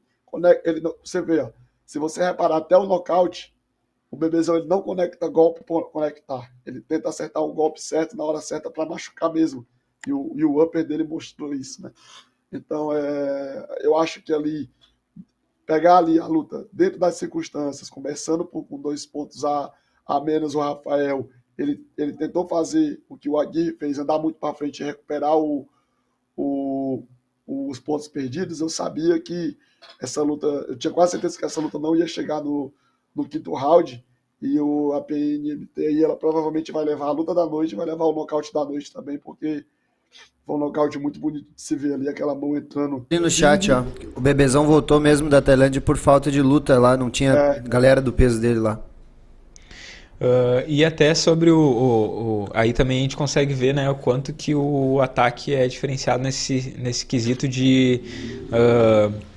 Ele, 0.66 0.82
você 1.02 1.22
vê, 1.22 1.40
ó, 1.40 1.50
se 1.86 1.98
você 1.98 2.22
reparar 2.22 2.58
até 2.58 2.76
o 2.76 2.86
nocaute, 2.86 3.56
o 4.12 4.18
Bebezão 4.18 4.58
ele 4.58 4.68
não 4.68 4.82
conecta 4.82 5.26
golpe 5.30 5.64
por 5.64 5.90
conectar. 5.90 6.52
Ele 6.66 6.82
tenta 6.82 7.08
acertar 7.08 7.42
o 7.42 7.54
golpe 7.54 7.82
certo 7.82 8.18
na 8.18 8.26
hora 8.26 8.42
certa 8.42 8.70
para 8.70 8.86
machucar 8.86 9.32
mesmo. 9.32 9.66
E 10.06 10.12
o, 10.12 10.34
e 10.36 10.44
o 10.44 10.62
upper 10.62 10.86
dele 10.86 11.06
mostrou 11.06 11.54
isso, 11.54 11.82
né? 11.82 11.94
Então, 12.52 12.92
é, 12.92 13.78
eu 13.80 13.96
acho 13.98 14.22
que 14.22 14.34
ali 14.34 14.70
pegar 15.66 16.00
ali 16.00 16.20
a 16.20 16.28
luta 16.28 16.68
dentro 16.74 17.00
das 17.00 17.16
circunstâncias, 17.16 17.90
começando 17.90 18.44
por, 18.44 18.66
com 18.66 18.82
dois 18.82 19.06
pontos 19.06 19.46
a, 19.46 19.72
a 20.06 20.20
menos 20.20 20.56
o 20.56 20.60
Rafael, 20.60 21.30
ele, 21.60 21.86
ele 21.98 22.14
tentou 22.14 22.48
fazer 22.48 23.02
o 23.10 23.18
que 23.18 23.30
o 23.30 23.38
Aguirre 23.38 23.74
fez, 23.74 24.00
andar 24.00 24.18
muito 24.18 24.40
para 24.40 24.54
frente 24.54 24.80
e 24.80 24.86
recuperar 24.86 25.38
o, 25.38 25.68
o, 26.36 27.04
os 27.46 27.80
pontos 27.80 28.08
perdidos. 28.08 28.62
Eu 28.62 28.70
sabia 28.70 29.20
que 29.20 29.58
essa 30.02 30.24
luta, 30.24 30.48
eu 30.48 30.78
tinha 30.78 30.94
quase 30.94 31.12
certeza 31.12 31.38
que 31.38 31.44
essa 31.44 31.60
luta 31.60 31.78
não 31.78 31.96
ia 31.96 32.08
chegar 32.08 32.42
no, 32.42 32.72
no 33.14 33.28
quinto 33.28 33.54
round. 33.54 34.04
E 34.42 34.58
o, 34.58 34.94
a 34.94 35.02
PNMT 35.02 35.86
aí, 35.86 36.02
ela 36.02 36.16
provavelmente 36.16 36.72
vai 36.72 36.86
levar 36.86 37.08
a 37.08 37.12
luta 37.12 37.36
da 37.36 37.46
noite, 37.46 37.76
vai 37.76 37.86
levar 37.86 38.06
o 38.06 38.14
nocaute 38.14 38.54
da 38.54 38.64
noite 38.64 38.94
também, 38.94 39.18
porque 39.18 39.66
foi 40.46 40.56
um 40.56 40.60
nocaute 40.60 40.98
muito 40.98 41.20
bonito 41.20 41.46
de 41.54 41.62
se 41.62 41.76
ver 41.76 41.94
ali, 41.94 42.08
aquela 42.08 42.34
mão 42.34 42.56
entrando. 42.56 43.06
E 43.12 43.20
no 43.20 43.30
chat, 43.30 43.70
ó. 43.70 43.84
O 44.16 44.22
Bebezão 44.22 44.66
voltou 44.66 44.98
mesmo 44.98 45.30
da 45.30 45.42
Tailândia 45.42 45.82
por 45.82 45.98
falta 45.98 46.32
de 46.32 46.42
luta 46.42 46.80
lá, 46.80 46.96
não 46.96 47.10
tinha 47.10 47.34
é. 47.34 47.60
galera 47.60 48.02
do 48.02 48.14
peso 48.14 48.40
dele 48.40 48.60
lá. 48.60 48.82
Uh, 50.20 50.68
e 50.68 50.84
até 50.84 51.16
sobre 51.16 51.50
o, 51.50 51.58
o, 51.58 52.44
o, 52.44 52.50
Aí 52.54 52.74
também 52.74 53.00
a 53.00 53.02
gente 53.04 53.16
consegue 53.16 53.54
ver 53.54 53.74
né, 53.74 53.90
o 53.90 53.96
quanto 53.96 54.34
que 54.34 54.54
o 54.54 55.00
ataque 55.02 55.56
é 55.56 55.66
diferenciado 55.66 56.22
nesse, 56.22 56.76
nesse 56.78 57.06
quesito 57.06 57.48
de. 57.48 58.02
Uh, 58.48 59.30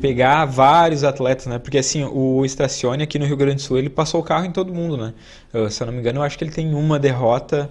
pegar 0.00 0.44
vários 0.44 1.02
atletas, 1.02 1.46
né? 1.46 1.58
Porque 1.58 1.78
assim, 1.78 2.04
o 2.04 2.44
Stracione 2.44 3.02
aqui 3.02 3.18
no 3.18 3.24
Rio 3.24 3.36
Grande 3.36 3.56
do 3.56 3.62
Sul, 3.62 3.78
ele 3.78 3.88
passou 3.88 4.20
o 4.20 4.22
carro 4.22 4.44
em 4.44 4.50
todo 4.52 4.72
mundo, 4.72 4.98
né? 4.98 5.14
Uh, 5.52 5.70
se 5.70 5.82
eu 5.82 5.86
não 5.86 5.94
me 5.94 6.00
engano, 6.00 6.20
eu 6.20 6.22
acho 6.22 6.36
que 6.36 6.44
ele 6.44 6.52
tem 6.52 6.74
uma 6.74 6.98
derrota 6.98 7.70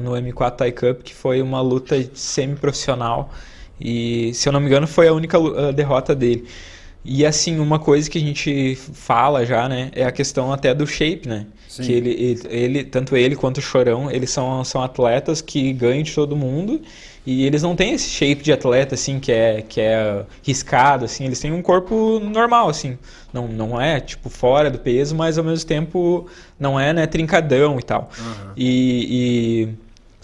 no 0.00 0.12
M4 0.12 0.52
Thai 0.52 0.70
Cup, 0.70 1.02
que 1.02 1.12
foi 1.12 1.42
uma 1.42 1.60
luta 1.60 1.96
semi-profissional. 2.14 3.32
E, 3.80 4.32
se 4.32 4.48
eu 4.48 4.52
não 4.52 4.60
me 4.60 4.66
engano, 4.66 4.86
foi 4.86 5.08
a 5.08 5.12
única 5.12 5.36
derrota 5.72 6.14
dele. 6.14 6.46
E 7.04 7.26
assim, 7.26 7.58
uma 7.58 7.80
coisa 7.80 8.08
que 8.08 8.16
a 8.16 8.20
gente 8.20 8.76
fala 8.76 9.44
já, 9.44 9.68
né, 9.68 9.90
é 9.92 10.04
a 10.04 10.12
questão 10.12 10.52
até 10.52 10.72
do 10.72 10.86
shape, 10.86 11.28
né? 11.28 11.46
Sim. 11.76 11.82
Que 11.82 11.92
ele, 11.92 12.10
ele, 12.10 12.40
ele, 12.48 12.84
tanto 12.84 13.16
ele 13.16 13.36
quanto 13.36 13.58
o 13.58 13.62
Chorão, 13.62 14.10
eles 14.10 14.30
são, 14.30 14.64
são 14.64 14.82
atletas 14.82 15.40
que 15.40 15.72
ganham 15.72 16.02
de 16.02 16.14
todo 16.14 16.36
mundo 16.36 16.80
e 17.26 17.44
eles 17.44 17.62
não 17.62 17.74
têm 17.74 17.92
esse 17.92 18.08
shape 18.08 18.42
de 18.42 18.52
atleta, 18.52 18.94
assim, 18.94 19.18
que 19.18 19.32
é, 19.32 19.60
que 19.60 19.80
é 19.80 20.24
riscado, 20.44 21.04
assim. 21.04 21.24
Eles 21.24 21.40
têm 21.40 21.52
um 21.52 21.60
corpo 21.60 22.20
normal, 22.20 22.68
assim. 22.68 22.96
Não, 23.32 23.48
não 23.48 23.80
é, 23.80 23.98
tipo, 23.98 24.30
fora 24.30 24.70
do 24.70 24.78
peso, 24.78 25.14
mas 25.16 25.36
ao 25.36 25.42
mesmo 25.42 25.66
tempo 25.66 26.28
não 26.58 26.78
é, 26.78 26.92
né, 26.92 27.04
trincadão 27.04 27.80
e 27.80 27.82
tal. 27.82 28.08
Uhum. 28.16 28.52
E, 28.56 29.68
e, 29.68 29.68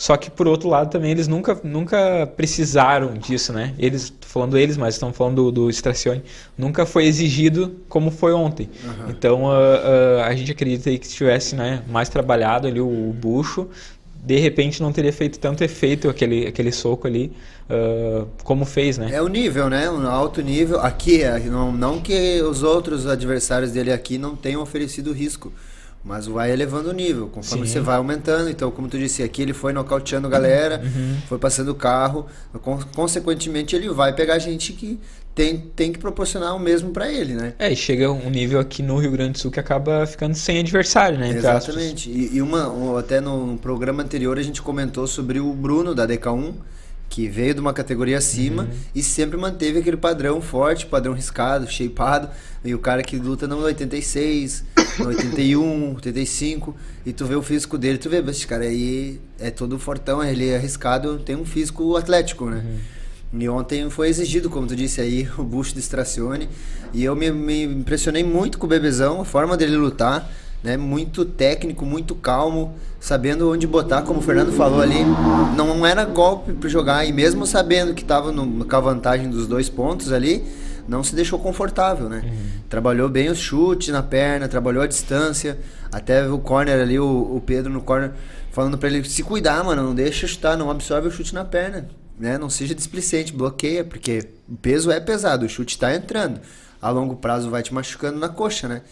Só 0.02 0.16
que, 0.16 0.28
por 0.28 0.48
outro 0.48 0.68
lado, 0.68 0.90
também 0.90 1.12
eles 1.12 1.28
nunca, 1.28 1.56
nunca 1.62 2.26
precisaram 2.36 3.14
disso, 3.14 3.52
né? 3.52 3.72
Eles, 3.78 4.12
falando 4.20 4.58
eles, 4.58 4.76
mas 4.76 4.96
estão 4.96 5.12
falando 5.12 5.44
do, 5.44 5.52
do 5.52 5.70
Stracione, 5.70 6.24
nunca 6.58 6.84
foi 6.84 7.04
exigido 7.04 7.76
como 7.88 8.10
foi 8.10 8.32
ontem. 8.32 8.68
Uhum. 8.82 9.10
Então, 9.10 9.44
uh, 9.44 9.50
uh, 9.50 10.22
a 10.24 10.34
gente 10.34 10.50
acredita 10.50 10.90
aí 10.90 10.98
que 10.98 11.06
se 11.06 11.14
tivesse 11.14 11.54
né, 11.54 11.84
mais 11.88 12.08
trabalhado 12.08 12.66
ali 12.66 12.80
o, 12.80 12.84
o 12.84 13.12
bucho, 13.12 13.68
de 14.12 14.40
repente 14.40 14.82
não 14.82 14.90
teria 14.90 15.12
feito 15.12 15.38
tanto 15.38 15.62
efeito 15.62 16.08
aquele, 16.08 16.48
aquele 16.48 16.72
soco 16.72 17.06
ali 17.06 17.30
uh, 17.70 18.26
como 18.42 18.64
fez, 18.64 18.98
né? 18.98 19.08
É 19.12 19.22
o 19.22 19.28
nível, 19.28 19.70
né? 19.70 19.88
Um 19.88 20.04
alto 20.08 20.42
nível. 20.42 20.80
Aqui, 20.80 21.22
é, 21.22 21.38
não, 21.38 21.70
não 21.70 22.00
que 22.00 22.42
os 22.42 22.64
outros 22.64 23.06
adversários 23.06 23.70
dele 23.70 23.92
aqui 23.92 24.18
não 24.18 24.34
tenham 24.34 24.62
oferecido 24.62 25.12
risco, 25.12 25.52
mas 26.04 26.26
vai 26.26 26.50
elevando 26.50 26.90
o 26.90 26.92
nível, 26.92 27.28
conforme 27.28 27.66
Sim. 27.66 27.72
você 27.72 27.80
vai 27.80 27.96
aumentando. 27.96 28.50
Então, 28.50 28.70
como 28.70 28.88
tu 28.88 28.98
disse, 28.98 29.22
aqui 29.22 29.42
ele 29.42 29.52
foi 29.52 29.72
nocauteando 29.72 30.28
galera, 30.28 30.82
uhum. 30.84 31.16
foi 31.28 31.38
passando 31.38 31.68
o 31.68 31.74
carro. 31.74 32.26
Consequentemente, 32.94 33.76
ele 33.76 33.88
vai 33.88 34.12
pegar 34.12 34.38
gente 34.38 34.72
que 34.72 34.98
tem, 35.34 35.58
tem 35.58 35.92
que 35.92 35.98
proporcionar 35.98 36.54
o 36.54 36.58
mesmo 36.58 36.90
para 36.90 37.10
ele, 37.10 37.34
né? 37.34 37.54
É, 37.58 37.72
e 37.72 37.76
chega 37.76 38.10
um 38.10 38.28
nível 38.28 38.60
aqui 38.60 38.82
no 38.82 38.98
Rio 38.98 39.12
Grande 39.12 39.32
do 39.32 39.38
Sul 39.38 39.50
que 39.50 39.60
acaba 39.60 40.06
ficando 40.06 40.34
sem 40.34 40.58
adversário, 40.58 41.18
né? 41.18 41.30
Exatamente. 41.30 42.10
E, 42.10 42.36
e, 42.36 42.42
uma, 42.42 42.68
um, 42.68 42.96
até 42.96 43.20
no 43.20 43.56
programa 43.58 44.02
anterior 44.02 44.38
a 44.38 44.42
gente 44.42 44.60
comentou 44.60 45.06
sobre 45.06 45.40
o 45.40 45.52
Bruno 45.54 45.94
da 45.94 46.06
DK1, 46.06 46.52
que 47.12 47.28
veio 47.28 47.52
de 47.52 47.60
uma 47.60 47.74
categoria 47.74 48.16
acima 48.16 48.66
e 48.94 49.02
sempre 49.02 49.36
manteve 49.36 49.80
aquele 49.80 49.98
padrão 49.98 50.40
forte, 50.40 50.86
padrão 50.86 51.12
riscado, 51.12 51.70
shapeado. 51.70 52.30
E 52.64 52.74
o 52.74 52.78
cara 52.78 53.02
que 53.02 53.18
luta 53.18 53.46
no 53.46 53.58
86, 53.58 54.64
no 54.98 55.08
81, 55.08 55.94
85, 55.94 56.74
e 57.04 57.12
tu 57.12 57.26
vê 57.26 57.34
o 57.34 57.42
físico 57.42 57.76
dele, 57.76 57.98
tu 57.98 58.08
vê, 58.08 58.20
esse 58.30 58.46
cara 58.46 58.64
aí 58.64 59.20
é 59.38 59.50
todo 59.50 59.78
fortão, 59.78 60.24
ele 60.24 60.48
é 60.48 60.56
arriscado, 60.56 61.18
tem 61.18 61.36
um 61.36 61.44
físico 61.44 61.94
atlético, 61.98 62.48
né? 62.48 62.64
E 63.30 63.46
ontem 63.46 63.90
foi 63.90 64.08
exigido, 64.08 64.48
como 64.48 64.66
tu 64.66 64.74
disse 64.74 65.02
aí, 65.02 65.28
o 65.36 65.44
bucho 65.44 65.74
do 65.74 65.80
Stracione. 65.80 66.48
E 66.94 67.04
eu 67.04 67.14
me, 67.14 67.30
me 67.30 67.64
impressionei 67.64 68.24
muito 68.24 68.56
com 68.56 68.64
o 68.64 68.70
Bebezão, 68.70 69.20
a 69.20 69.24
forma 69.26 69.54
dele 69.54 69.76
lutar, 69.76 70.32
né? 70.62 70.76
Muito 70.76 71.24
técnico, 71.24 71.84
muito 71.84 72.14
calmo, 72.14 72.74
sabendo 73.00 73.50
onde 73.50 73.66
botar, 73.66 74.02
como 74.02 74.20
o 74.20 74.22
Fernando 74.22 74.52
falou 74.52 74.80
ali. 74.80 75.04
Não 75.56 75.86
era 75.86 76.04
golpe 76.04 76.52
para 76.52 76.68
jogar, 76.68 77.04
e 77.04 77.12
mesmo 77.12 77.46
sabendo 77.46 77.94
que 77.94 78.02
estava 78.02 78.32
com 78.32 78.76
a 78.76 78.80
vantagem 78.80 79.28
dos 79.28 79.46
dois 79.46 79.68
pontos 79.68 80.12
ali, 80.12 80.44
não 80.86 81.02
se 81.02 81.14
deixou 81.14 81.38
confortável, 81.38 82.08
né? 82.08 82.22
Trabalhou 82.68 83.08
bem 83.08 83.28
os 83.28 83.38
chutes 83.38 83.88
na 83.88 84.02
perna, 84.02 84.48
trabalhou 84.48 84.82
a 84.82 84.86
distância. 84.86 85.58
Até 85.90 86.26
o 86.28 86.38
corner 86.38 86.80
ali, 86.80 86.98
o, 86.98 87.36
o 87.36 87.42
Pedro 87.44 87.72
no 87.72 87.82
corner, 87.82 88.12
falando 88.50 88.78
para 88.78 88.88
ele 88.88 89.04
se 89.04 89.22
cuidar, 89.22 89.62
mano, 89.62 89.82
não 89.82 89.94
deixa 89.94 90.26
chutar, 90.26 90.56
não 90.56 90.70
absorve 90.70 91.08
o 91.08 91.10
chute 91.10 91.34
na 91.34 91.44
perna 91.44 91.86
né? 92.22 92.38
Não 92.38 92.48
seja 92.48 92.72
displicente, 92.72 93.32
bloqueia, 93.32 93.84
porque 93.84 94.28
o 94.48 94.56
peso 94.56 94.90
é 94.92 95.00
pesado, 95.00 95.44
o 95.44 95.48
chute 95.48 95.74
está 95.74 95.94
entrando. 95.94 96.40
A 96.80 96.88
longo 96.88 97.16
prazo 97.16 97.50
vai 97.50 97.62
te 97.62 97.74
machucando 97.74 98.18
na 98.18 98.28
coxa, 98.28 98.68
né? 98.68 98.82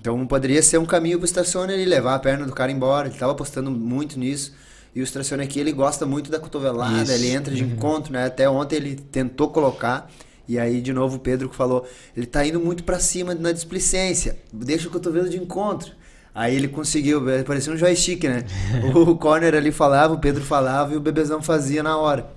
Então 0.00 0.26
poderia 0.26 0.62
ser 0.62 0.78
um 0.78 0.86
caminho 0.86 1.18
para 1.18 1.24
o 1.24 1.28
Stacione 1.28 1.74
ele 1.74 1.84
levar 1.84 2.14
a 2.14 2.18
perna 2.18 2.46
do 2.46 2.52
cara 2.52 2.72
embora. 2.72 3.06
Ele 3.06 3.14
estava 3.14 3.32
apostando 3.32 3.70
muito 3.70 4.18
nisso. 4.18 4.54
E 4.94 5.02
o 5.02 5.06
Stacione 5.06 5.44
aqui 5.44 5.60
ele 5.60 5.72
gosta 5.72 6.06
muito 6.06 6.30
da 6.30 6.40
cotovelada, 6.40 7.02
Isso. 7.02 7.12
ele 7.12 7.28
entra 7.28 7.54
de 7.54 7.62
encontro, 7.62 8.12
né? 8.12 8.24
Até 8.26 8.48
ontem 8.50 8.76
ele 8.76 8.96
tentou 8.96 9.50
colocar. 9.50 10.10
E 10.48 10.58
aí, 10.58 10.80
de 10.80 10.92
novo, 10.92 11.16
o 11.16 11.20
Pedro 11.20 11.48
que 11.48 11.54
falou: 11.54 11.86
ele 12.16 12.26
tá 12.26 12.44
indo 12.44 12.58
muito 12.58 12.82
para 12.82 12.98
cima 12.98 13.34
na 13.34 13.52
displicência, 13.52 14.36
deixa 14.52 14.88
o 14.88 14.90
cotovelo 14.90 15.28
de 15.28 15.36
encontro. 15.36 15.92
Aí 16.34 16.56
ele 16.56 16.66
conseguiu, 16.66 17.22
parecia 17.46 17.72
um 17.72 17.76
joystick, 17.76 18.24
né? 18.24 18.44
o 18.94 19.16
corner 19.16 19.54
ali 19.54 19.70
falava, 19.70 20.14
o 20.14 20.18
Pedro 20.18 20.42
falava 20.42 20.94
e 20.94 20.96
o 20.96 21.00
bebezão 21.00 21.42
fazia 21.42 21.82
na 21.82 21.96
hora. 21.96 22.32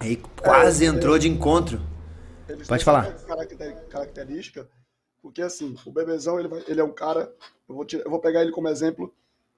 Aí 0.00 0.16
quase 0.40 0.84
entrou 0.84 1.18
de 1.18 1.28
encontro. 1.28 1.80
Pode 2.66 2.84
falar. 2.84 3.14
característica, 3.90 4.66
porque 5.22 5.42
assim, 5.42 5.74
o 5.86 5.92
Bebezão, 5.92 6.38
ele, 6.38 6.48
vai- 6.48 6.64
ele 6.68 6.80
é 6.80 6.84
um 6.84 6.92
cara, 6.92 7.32
eu 7.68 7.74
vou, 7.74 7.84
tirar- 7.84 8.04
eu 8.04 8.10
vou 8.10 8.20
pegar 8.20 8.42
ele 8.42 8.52
como 8.52 8.68
exemplo, 8.68 9.14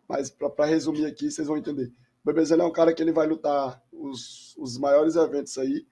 mas 0.09 0.31
para 0.31 0.67
resumir 0.67 1.07
aqui, 1.07 1.31
vocês 1.31 1.49
vão 1.49 1.57
entender. 1.57 1.93
O 2.25 2.27
Bebezão 2.27 2.61
é 2.61 2.65
um 2.67 2.73
cara 2.73 2.93
que 2.95 3.03
ele 3.03 3.13
vai 3.13 3.27
lutar 3.27 3.83
os, 3.93 4.57
os 4.59 4.79
maiores 4.79 5.17
eventos 5.17 5.57
aí, 5.59 5.87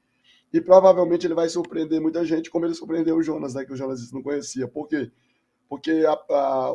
e 0.53 0.61
provavelmente 0.61 1.27
ele 1.27 1.35
vai 1.35 1.49
surpreender 1.49 2.01
muita 2.01 2.25
gente, 2.25 2.51
como 2.51 2.67
ele 2.67 2.75
surpreendeu 2.75 3.17
o 3.17 3.23
Jonas, 3.23 3.55
né, 3.55 3.65
que 3.65 3.73
o 3.73 3.77
Jonas 3.77 4.13
não 4.13 4.23
conhecia. 4.23 4.69
Por 4.69 4.89
quê? 4.89 5.11
Porque 5.69 5.91
a, 6.07 6.13
a, 6.13 6.71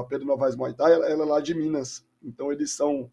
a 0.00 0.04
Pedro 0.08 0.26
Novaes 0.26 0.56
Muay 0.56 0.74
Thai, 0.74 0.92
ela, 0.92 1.06
ela 1.08 1.24
é 1.24 1.26
lá 1.26 1.40
de 1.40 1.54
Minas, 1.54 2.04
então 2.22 2.52
eles 2.52 2.72
são 2.72 3.10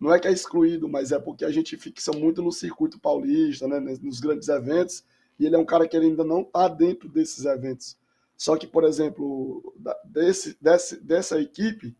não 0.00 0.12
é 0.14 0.20
que 0.20 0.28
é 0.28 0.32
excluído, 0.32 0.88
mas 0.88 1.12
é 1.12 1.18
porque 1.18 1.44
a 1.44 1.50
gente 1.50 1.76
fixa 1.76 2.12
muito 2.12 2.42
no 2.42 2.52
circuito 2.52 2.98
paulista, 3.00 3.66
né, 3.68 3.80
nos 3.80 4.20
grandes 4.20 4.48
eventos, 4.48 5.04
e 5.38 5.46
ele 5.46 5.56
é 5.56 5.58
um 5.58 5.64
cara 5.64 5.88
que 5.88 5.96
ainda 5.96 6.24
não 6.24 6.42
está 6.42 6.68
dentro 6.68 7.08
desses 7.08 7.44
eventos. 7.46 7.96
Só 8.36 8.56
que, 8.56 8.66
por 8.66 8.84
exemplo, 8.84 9.74
desse, 10.04 10.56
desse, 10.60 11.00
dessa 11.02 11.40
equipe, 11.40 11.96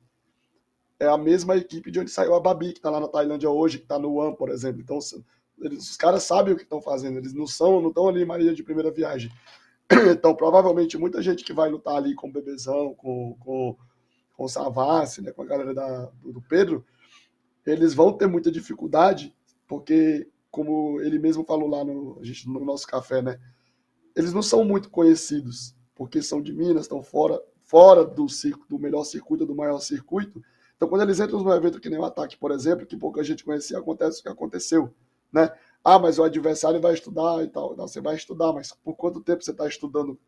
é 0.98 1.06
a 1.06 1.16
mesma 1.18 1.56
equipe 1.56 1.90
de 1.90 2.00
onde 2.00 2.10
saiu 2.10 2.34
a 2.34 2.40
Babi, 2.40 2.72
que 2.72 2.78
está 2.78 2.90
lá 2.90 3.00
na 3.00 3.08
Tailândia 3.08 3.50
hoje, 3.50 3.78
que 3.78 3.84
está 3.84 3.98
no 3.98 4.14
One, 4.14 4.36
por 4.36 4.50
exemplo. 4.50 4.80
Então, 4.80 4.98
eles- 5.60 5.90
os 5.90 5.96
caras 5.96 6.22
sabem 6.22 6.54
o 6.54 6.56
que 6.56 6.62
estão 6.62 6.80
fazendo, 6.80 7.18
eles 7.18 7.34
não 7.34 7.46
são, 7.46 7.80
não 7.80 7.88
estão 7.90 8.08
ali 8.08 8.22
em 8.22 8.26
Maria 8.26 8.54
de 8.54 8.62
primeira 8.62 8.90
viagem. 8.90 9.30
Então, 10.18 10.34
provavelmente, 10.34 10.98
muita 10.98 11.22
gente 11.22 11.44
que 11.44 11.52
vai 11.52 11.70
lutar 11.70 11.96
ali 11.96 12.14
com 12.14 12.28
o 12.28 12.32
Bebezão, 12.32 12.94
com, 12.94 13.36
com, 13.40 13.76
com 14.36 14.44
o 14.44 14.48
Savassi, 14.48 15.22
né, 15.22 15.32
com 15.32 15.42
a 15.42 15.46
galera 15.46 15.72
da, 15.72 16.10
do, 16.24 16.42
Pedro, 16.42 16.84
eles 17.64 17.94
vão 17.94 18.12
ter 18.12 18.26
muita 18.26 18.50
dificuldade, 18.50 19.34
porque, 19.68 20.28
como 20.50 21.00
ele 21.02 21.18
mesmo 21.20 21.44
falou 21.44 21.68
lá 21.68 21.84
no, 21.84 22.20
no 22.46 22.64
nosso 22.64 22.86
café, 22.86 23.22
né? 23.22 23.38
Eles 24.16 24.32
não 24.32 24.42
são 24.42 24.64
muito 24.64 24.90
conhecidos, 24.90 25.75
porque 25.96 26.22
são 26.22 26.40
de 26.40 26.52
Minas, 26.52 26.82
estão 26.82 27.02
fora, 27.02 27.42
fora 27.64 28.04
do, 28.04 28.28
circo, 28.28 28.64
do 28.68 28.78
melhor 28.78 29.02
circuito, 29.02 29.44
do 29.44 29.54
maior 29.56 29.80
circuito. 29.80 30.40
Então, 30.76 30.86
quando 30.88 31.02
eles 31.02 31.18
entram 31.18 31.42
num 31.42 31.52
evento 31.52 31.80
que 31.80 31.88
nem 31.88 31.98
o 31.98 32.04
Ataque, 32.04 32.36
por 32.36 32.52
exemplo, 32.52 32.86
que 32.86 32.96
pouca 32.96 33.24
gente 33.24 33.42
conhecia, 33.42 33.78
acontece 33.78 34.20
o 34.20 34.22
que 34.22 34.28
aconteceu, 34.28 34.94
né? 35.32 35.50
Ah, 35.82 35.98
mas 35.98 36.18
o 36.18 36.22
adversário 36.24 36.80
vai 36.80 36.92
estudar 36.94 37.42
e 37.42 37.48
tal. 37.48 37.74
Não, 37.76 37.88
você 37.88 38.00
vai 38.00 38.14
estudar, 38.14 38.52
mas 38.52 38.72
por 38.84 38.94
quanto 38.94 39.20
tempo 39.20 39.42
você 39.42 39.52
está 39.52 39.66
estudando 39.66 40.18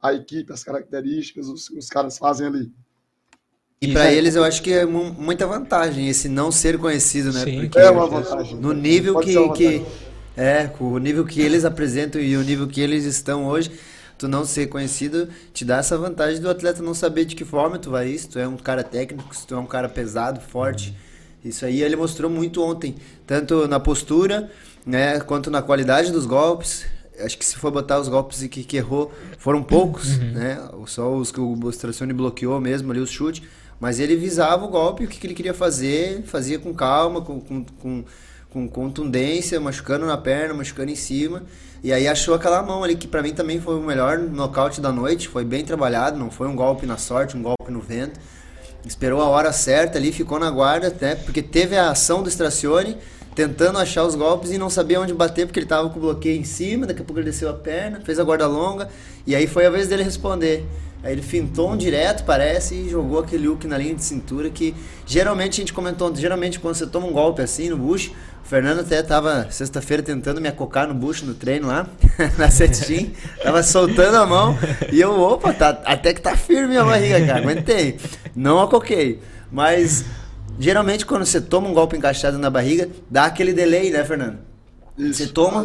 a 0.00 0.14
equipe, 0.14 0.52
as 0.52 0.64
características, 0.64 1.46
os, 1.48 1.68
os 1.70 1.88
caras 1.90 2.16
fazem 2.16 2.46
ali? 2.46 2.72
E 3.82 3.96
é- 3.96 4.14
eles 4.14 4.36
eu 4.36 4.44
acho 4.44 4.62
que 4.62 4.72
é 4.72 4.84
mu- 4.86 5.12
muita 5.12 5.46
vantagem 5.46 6.08
esse 6.08 6.28
não 6.28 6.50
ser 6.52 6.78
conhecido, 6.78 7.32
né? 7.32 7.44
Sim. 7.44 7.60
Porque 7.60 7.78
É 7.78 7.90
uma 7.90 8.06
vantagem. 8.06 8.56
no 8.56 8.72
nível 8.72 9.18
que, 9.20 9.36
uma 9.36 9.52
que 9.54 9.78
vantagem. 9.78 9.86
é, 10.36 10.70
o 10.80 10.98
nível 10.98 11.24
que 11.26 11.40
eles 11.40 11.64
apresentam 11.64 12.20
e 12.20 12.36
o 12.36 12.42
nível 12.42 12.68
que 12.68 12.80
eles 12.80 13.04
estão 13.04 13.46
hoje, 13.46 13.70
tu 14.20 14.28
não 14.28 14.44
ser 14.44 14.66
conhecido 14.66 15.30
te 15.54 15.64
dá 15.64 15.78
essa 15.78 15.96
vantagem 15.96 16.42
do 16.42 16.50
atleta 16.50 16.82
não 16.82 16.92
saber 16.92 17.24
de 17.24 17.34
que 17.34 17.42
forma 17.42 17.78
tu 17.78 17.90
vai 17.90 18.06
isso, 18.06 18.28
tu 18.28 18.38
é 18.38 18.46
um 18.46 18.56
cara 18.58 18.84
técnico, 18.84 19.34
se 19.34 19.46
tu 19.46 19.54
é 19.54 19.58
um 19.58 19.64
cara 19.64 19.88
pesado, 19.88 20.42
forte. 20.42 20.94
Isso 21.42 21.64
aí 21.64 21.82
ele 21.82 21.96
mostrou 21.96 22.30
muito 22.30 22.62
ontem, 22.62 22.96
tanto 23.26 23.66
na 23.66 23.80
postura, 23.80 24.50
né, 24.84 25.18
quanto 25.20 25.50
na 25.50 25.62
qualidade 25.62 26.12
dos 26.12 26.26
golpes. 26.26 26.84
Acho 27.18 27.38
que 27.38 27.44
se 27.46 27.56
for 27.56 27.70
botar 27.70 27.98
os 27.98 28.08
golpes 28.08 28.46
que, 28.46 28.62
que 28.62 28.76
errou, 28.76 29.10
foram 29.38 29.62
poucos, 29.62 30.18
né? 30.18 30.58
Só 30.86 31.14
os 31.14 31.32
que 31.32 31.40
o 31.40 31.56
Bostracione 31.56 32.12
bloqueou 32.12 32.60
mesmo 32.60 32.92
ali, 32.92 33.00
os 33.00 33.10
chutes. 33.10 33.42
Mas 33.78 33.98
ele 33.98 34.16
visava 34.16 34.66
o 34.66 34.68
golpe, 34.68 35.04
o 35.04 35.08
que, 35.08 35.18
que 35.18 35.26
ele 35.26 35.34
queria 35.34 35.54
fazer, 35.54 36.22
fazia 36.24 36.58
com 36.58 36.74
calma, 36.74 37.22
com, 37.22 37.40
com, 37.40 37.64
com, 37.64 38.04
com 38.50 38.68
contundência, 38.68 39.58
machucando 39.58 40.04
na 40.04 40.18
perna, 40.18 40.52
machucando 40.52 40.90
em 40.90 40.96
cima. 40.96 41.42
E 41.82 41.92
aí 41.92 42.06
achou 42.06 42.34
aquela 42.34 42.62
mão 42.62 42.84
ali, 42.84 42.94
que 42.94 43.08
pra 43.08 43.22
mim 43.22 43.32
também 43.32 43.60
foi 43.60 43.76
o 43.76 43.80
melhor 43.80 44.18
nocaute 44.18 44.80
da 44.80 44.92
noite. 44.92 45.28
Foi 45.28 45.44
bem 45.44 45.64
trabalhado, 45.64 46.18
não 46.18 46.30
foi 46.30 46.46
um 46.46 46.54
golpe 46.54 46.84
na 46.84 46.98
sorte, 46.98 47.36
um 47.36 47.42
golpe 47.42 47.70
no 47.70 47.80
vento. 47.80 48.20
Esperou 48.84 49.20
a 49.20 49.28
hora 49.28 49.52
certa 49.52 49.98
ali, 49.98 50.12
ficou 50.12 50.38
na 50.38 50.50
guarda, 50.50 50.94
né? 51.00 51.14
Porque 51.14 51.42
teve 51.42 51.76
a 51.76 51.90
ação 51.90 52.22
do 52.22 52.28
Stracione, 52.28 52.96
tentando 53.34 53.78
achar 53.78 54.04
os 54.04 54.14
golpes 54.14 54.50
e 54.50 54.58
não 54.58 54.68
sabia 54.68 55.00
onde 55.00 55.14
bater, 55.14 55.46
porque 55.46 55.58
ele 55.58 55.66
tava 55.66 55.88
com 55.88 55.98
o 55.98 56.02
bloqueio 56.02 56.38
em 56.38 56.44
cima, 56.44 56.86
daqui 56.86 57.00
a 57.00 57.04
pouco 57.04 57.18
ele 57.20 57.30
desceu 57.30 57.48
a 57.48 57.54
perna, 57.54 58.00
fez 58.00 58.18
a 58.18 58.24
guarda 58.24 58.46
longa, 58.46 58.88
e 59.26 59.34
aí 59.34 59.46
foi 59.46 59.66
a 59.66 59.70
vez 59.70 59.88
dele 59.88 60.02
responder. 60.02 60.66
Aí 61.02 61.12
ele 61.12 61.22
fintou 61.22 61.70
um 61.70 61.76
direto, 61.76 62.24
parece, 62.24 62.74
e 62.74 62.88
jogou 62.90 63.20
aquele 63.20 63.48
hook 63.48 63.66
na 63.66 63.78
linha 63.78 63.94
de 63.94 64.04
cintura 64.04 64.50
que 64.50 64.74
geralmente 65.06 65.54
a 65.54 65.56
gente 65.62 65.72
comentou, 65.72 66.14
geralmente 66.14 66.60
quando 66.60 66.74
você 66.74 66.86
toma 66.86 67.06
um 67.06 67.12
golpe 67.12 67.40
assim 67.40 67.70
no 67.70 67.76
bucho, 67.76 68.12
o 68.44 68.48
Fernando 68.48 68.80
até 68.80 69.02
tava 69.02 69.46
sexta-feira 69.50 70.02
tentando 70.02 70.40
me 70.40 70.48
acocar 70.48 70.86
no 70.88 70.94
bucho 70.94 71.24
no 71.24 71.34
treino 71.34 71.68
lá, 71.68 71.86
na 72.38 72.50
setim, 72.50 73.12
tava 73.42 73.62
soltando 73.62 74.16
a 74.16 74.26
mão, 74.26 74.58
e 74.92 75.00
eu, 75.00 75.18
opa, 75.20 75.52
tá, 75.52 75.80
até 75.84 76.12
que 76.12 76.20
tá 76.20 76.36
firme 76.36 76.76
a 76.76 76.84
barriga, 76.84 77.24
cara, 77.26 77.38
aguentei. 77.38 77.98
Não 78.34 78.60
acoquei, 78.60 79.20
mas 79.52 80.04
geralmente 80.58 81.06
quando 81.06 81.24
você 81.24 81.40
toma 81.40 81.68
um 81.68 81.74
golpe 81.74 81.96
encaixado 81.96 82.38
na 82.38 82.50
barriga, 82.50 82.88
dá 83.10 83.24
aquele 83.26 83.52
delay, 83.52 83.90
né, 83.90 84.04
Fernando? 84.04 84.38
Isso. 84.98 85.24
Você 85.24 85.26
toma, 85.28 85.64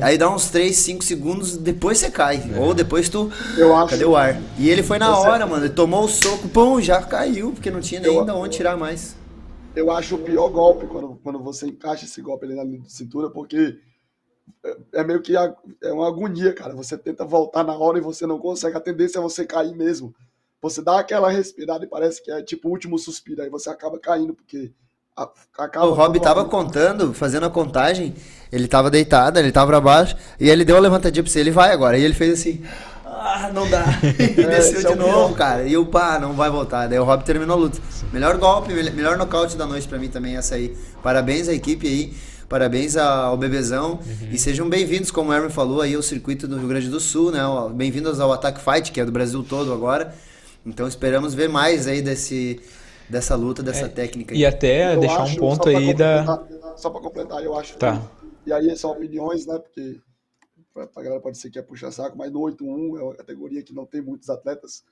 Ah, 0.00 0.06
aí 0.06 0.18
dá 0.18 0.28
uns 0.28 0.48
3, 0.50 0.76
5 0.76 1.02
segundos, 1.02 1.56
depois 1.56 1.96
você 1.96 2.10
cai. 2.10 2.42
Ou 2.58 2.74
depois 2.74 3.08
tu. 3.08 3.30
Eu 3.56 3.74
acho- 3.74 3.90
Cadê 3.90 4.04
o 4.04 4.14
ar? 4.14 4.36
E 4.58 4.68
ele 4.68 4.82
foi 4.82 4.98
na 4.98 5.16
hora, 5.16 5.46
mano. 5.46 5.64
Ele 5.64 5.72
tomou 5.72 6.04
o 6.04 6.08
soco, 6.08 6.48
pum, 6.48 6.78
já 6.82 7.00
caiu, 7.00 7.52
porque 7.52 7.70
não 7.70 7.80
tinha 7.80 7.98
nem 8.00 8.14
Eu- 8.14 8.24
de 8.26 8.30
onde 8.32 8.56
tirar 8.56 8.76
mais. 8.76 9.16
Eu 9.74 9.90
acho 9.90 10.14
o 10.16 10.18
pior 10.18 10.48
golpe 10.48 10.86
quando, 10.86 11.18
quando 11.22 11.38
você 11.40 11.66
encaixa 11.66 12.04
esse 12.04 12.20
golpe 12.22 12.44
ali 12.46 12.54
na 12.54 12.64
linha 12.64 12.80
de 12.80 12.92
cintura, 12.92 13.30
porque 13.30 13.78
é, 14.64 15.00
é 15.00 15.04
meio 15.04 15.20
que 15.20 15.36
a- 15.36 15.54
é 15.82 15.92
uma 15.92 16.06
agonia, 16.08 16.52
cara. 16.52 16.74
Você 16.74 16.96
tenta 16.96 17.24
voltar 17.24 17.64
na 17.64 17.76
hora 17.76 17.98
e 17.98 18.02
você 18.02 18.26
não 18.26 18.38
consegue. 18.38 18.76
A 18.76 18.80
tendência 18.80 19.18
é 19.18 19.22
você 19.22 19.44
cair 19.44 19.74
mesmo. 19.74 20.14
Você 20.62 20.80
dá 20.82 20.98
aquela 21.00 21.30
respirada 21.30 21.84
e 21.84 21.88
parece 21.88 22.22
que 22.22 22.30
é 22.30 22.42
tipo 22.42 22.68
o 22.68 22.70
último 22.70 22.98
suspiro, 22.98 23.42
aí 23.42 23.50
você 23.50 23.68
acaba 23.68 23.98
caindo, 23.98 24.32
porque 24.34 24.72
acaba. 25.58 25.86
O 25.86 25.92
Rob 25.92 26.18
tava 26.20 26.44
contando, 26.46 27.12
fazendo 27.12 27.44
a 27.46 27.50
contagem, 27.50 28.14
ele 28.50 28.66
tava 28.66 28.90
deitado, 28.90 29.38
ele 29.38 29.52
tava 29.52 29.66
pra 29.66 29.80
baixo, 29.80 30.16
e 30.40 30.48
ele 30.48 30.64
deu 30.64 30.76
a 30.76 30.80
levantadinha 30.80 31.22
pra 31.22 31.30
você, 31.30 31.40
ele 31.40 31.50
vai 31.50 31.70
agora. 31.70 31.98
E 31.98 32.02
ele 32.02 32.14
fez 32.14 32.40
assim, 32.40 32.64
ah, 33.24 33.50
não 33.52 33.68
dá. 33.68 33.84
E 34.18 34.28
desceu 34.46 34.78
esse 34.78 34.86
é 34.86 34.88
de 34.90 34.94
o 34.94 34.96
novo, 34.96 35.28
pior. 35.28 35.36
cara. 35.36 35.62
E 35.66 35.76
o 35.76 35.86
pá, 35.86 36.18
não 36.18 36.32
vai 36.34 36.50
voltar. 36.50 36.86
Daí 36.88 36.98
o 36.98 37.04
Rob 37.04 37.24
terminou 37.24 37.56
a 37.56 37.58
luta. 37.60 37.78
Melhor 38.12 38.36
golpe, 38.38 38.72
mel- 38.72 38.92
melhor 38.92 39.16
nocaute 39.16 39.56
da 39.56 39.66
noite 39.66 39.88
pra 39.88 39.98
mim 39.98 40.08
também, 40.08 40.36
essa 40.36 40.54
aí. 40.56 40.76
Parabéns 41.02 41.48
à 41.48 41.52
equipe 41.54 41.86
aí. 41.86 42.14
Parabéns 42.48 42.96
ao 42.96 43.36
Bebezão 43.38 43.98
e 44.30 44.38
sejam 44.38 44.68
bem-vindos, 44.68 45.10
como 45.10 45.30
o 45.30 45.32
Herman 45.34 45.48
falou, 45.50 45.80
aí 45.80 45.94
ao 45.94 46.02
circuito 46.02 46.46
do 46.46 46.58
Rio 46.58 46.68
Grande 46.68 46.88
do 46.90 47.00
Sul, 47.00 47.32
né? 47.32 47.40
Bem-vindos 47.72 48.20
ao 48.20 48.30
Attack 48.32 48.60
Fight, 48.60 48.92
que 48.92 49.00
é 49.00 49.04
do 49.04 49.10
Brasil 49.10 49.42
todo 49.42 49.72
agora. 49.72 50.14
Então 50.64 50.86
esperamos 50.86 51.32
ver 51.34 51.48
mais 51.48 51.86
aí 51.88 52.02
desse, 52.02 52.60
dessa 53.08 53.34
luta, 53.34 53.62
dessa 53.62 53.88
técnica. 53.88 54.34
aí. 54.34 54.40
E 54.40 54.46
até 54.46 54.94
Eu 54.94 55.00
deixar 55.00 55.22
acho, 55.22 55.34
um 55.34 55.38
ponto 55.38 55.68
aí 55.70 55.94
da. 55.94 56.42
Só 56.76 56.90
para 56.90 57.00
completar, 57.00 57.42
eu 57.42 57.58
acho 57.58 57.76
Tá. 57.76 58.00
que 58.44 58.50
e 58.50 58.52
aí 58.52 58.76
são 58.76 58.90
opiniões, 58.90 59.46
né? 59.46 59.58
Porque 59.58 59.96
a 60.76 61.02
galera 61.02 61.20
pode 61.20 61.38
ser 61.38 61.50
que 61.50 61.58
é 61.58 61.62
puxar 61.62 61.92
saco, 61.92 62.16
mas 62.16 62.32
no 62.32 62.40
8-1 62.40 62.98
é 62.98 63.02
uma 63.02 63.14
categoria 63.14 63.62
que 63.62 63.74
não 63.74 63.86
tem 63.86 64.00
muitos 64.00 64.28
atletas, 64.28 64.84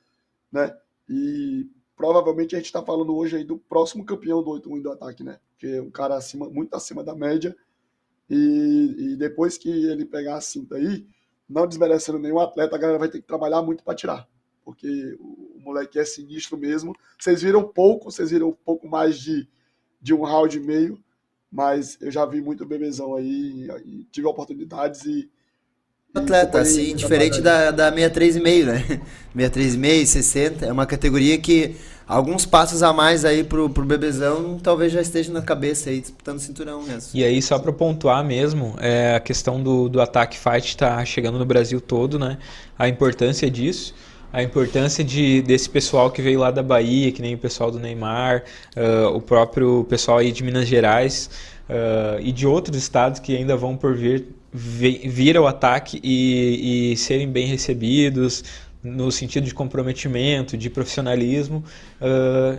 né? 0.50 0.76
E 1.08 1.68
provavelmente 1.96 2.54
a 2.54 2.58
gente 2.58 2.66
está 2.66 2.82
falando 2.82 3.14
hoje 3.14 3.36
aí 3.36 3.44
do 3.44 3.58
próximo 3.58 4.04
campeão 4.04 4.42
do 4.42 4.50
8-1 4.50 4.82
do 4.82 4.92
ataque, 4.92 5.24
né? 5.24 5.38
Que 5.58 5.76
é 5.76 5.82
um 5.82 5.90
cara 5.90 6.16
acima, 6.16 6.48
muito 6.48 6.74
acima 6.74 7.02
da 7.02 7.14
média. 7.14 7.56
E, 8.30 8.94
e 8.98 9.16
depois 9.16 9.58
que 9.58 9.68
ele 9.68 10.04
pegar 10.04 10.36
a 10.36 10.40
cinta 10.40 10.76
aí, 10.76 11.06
não 11.48 11.66
desmerecendo 11.66 12.18
nenhum 12.18 12.38
atleta, 12.38 12.76
a 12.76 12.78
galera 12.78 12.98
vai 12.98 13.08
ter 13.08 13.20
que 13.20 13.26
trabalhar 13.26 13.60
muito 13.62 13.82
para 13.82 13.94
tirar. 13.94 14.28
Porque 14.64 15.16
o, 15.18 15.56
o 15.56 15.60
moleque 15.60 15.98
é 15.98 16.04
sinistro 16.04 16.56
mesmo. 16.56 16.94
Vocês 17.18 17.42
viram 17.42 17.66
pouco, 17.66 18.10
vocês 18.10 18.30
viram 18.30 18.48
um 18.48 18.56
pouco 18.64 18.88
mais 18.88 19.18
de, 19.18 19.48
de 20.00 20.14
um 20.14 20.22
round 20.22 20.56
e 20.56 20.60
meio, 20.60 21.02
mas 21.50 22.00
eu 22.00 22.10
já 22.10 22.24
vi 22.24 22.40
muito 22.40 22.64
bebezão 22.64 23.14
aí, 23.14 23.68
e 23.84 24.04
tive 24.04 24.26
oportunidades 24.26 25.04
e 25.04 25.30
atleta, 26.14 26.60
assim, 26.60 26.94
diferente 26.94 27.40
da, 27.40 27.70
da 27.70 27.92
63,5, 27.92 28.64
né? 28.64 29.00
63,5, 29.36 30.06
60, 30.06 30.66
é 30.66 30.72
uma 30.72 30.84
categoria 30.84 31.38
que 31.38 31.74
alguns 32.06 32.44
passos 32.44 32.82
a 32.82 32.92
mais 32.92 33.24
aí 33.24 33.42
pro, 33.42 33.70
pro 33.70 33.84
bebezão 33.84 34.58
talvez 34.62 34.92
já 34.92 35.00
esteja 35.00 35.32
na 35.32 35.40
cabeça 35.40 35.88
aí, 35.88 36.00
disputando 36.00 36.38
cinturão 36.38 36.82
mesmo. 36.82 37.10
E 37.14 37.24
aí, 37.24 37.40
só 37.40 37.58
para 37.58 37.72
pontuar 37.72 38.22
mesmo, 38.22 38.74
é, 38.78 39.14
a 39.14 39.20
questão 39.20 39.62
do, 39.62 39.88
do 39.88 40.02
ataque 40.02 40.38
fight 40.38 40.76
tá 40.76 41.02
chegando 41.04 41.38
no 41.38 41.46
Brasil 41.46 41.80
todo, 41.80 42.18
né? 42.18 42.36
A 42.78 42.88
importância 42.88 43.50
disso 43.50 43.94
a 44.32 44.42
importância 44.42 45.04
de, 45.04 45.42
desse 45.42 45.68
pessoal 45.68 46.10
que 46.10 46.22
veio 46.22 46.40
lá 46.40 46.50
da 46.50 46.62
Bahia, 46.62 47.12
que 47.12 47.20
nem 47.20 47.34
o 47.34 47.38
pessoal 47.38 47.70
do 47.70 47.78
Neymar, 47.78 48.44
uh, 48.74 49.14
o 49.14 49.20
próprio 49.20 49.84
pessoal 49.84 50.18
aí 50.18 50.32
de 50.32 50.42
Minas 50.42 50.66
Gerais 50.66 51.28
uh, 51.68 52.18
e 52.18 52.32
de 52.32 52.46
outros 52.46 52.78
estados 52.78 53.20
que 53.20 53.36
ainda 53.36 53.54
vão 53.56 53.76
por 53.76 53.94
vir 53.94 54.24
vir 54.52 55.36
ao 55.36 55.46
ataque 55.46 56.00
e, 56.02 56.92
e 56.92 56.96
serem 56.96 57.28
bem 57.28 57.46
recebidos 57.46 58.44
no 58.82 59.10
sentido 59.10 59.44
de 59.44 59.54
comprometimento, 59.54 60.56
de 60.56 60.68
profissionalismo. 60.68 61.64
Uh, 62.00 62.58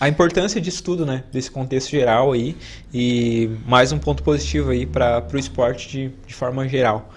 a 0.00 0.08
importância 0.08 0.60
disso 0.60 0.82
tudo, 0.82 1.04
né? 1.04 1.24
Desse 1.32 1.50
contexto 1.50 1.90
geral 1.90 2.32
aí. 2.32 2.56
E 2.92 3.50
mais 3.66 3.92
um 3.92 3.98
ponto 3.98 4.22
positivo 4.22 4.70
aí 4.70 4.86
para 4.86 5.26
o 5.32 5.38
esporte 5.38 5.88
de, 5.88 6.12
de 6.26 6.34
forma 6.34 6.68
geral. 6.68 7.12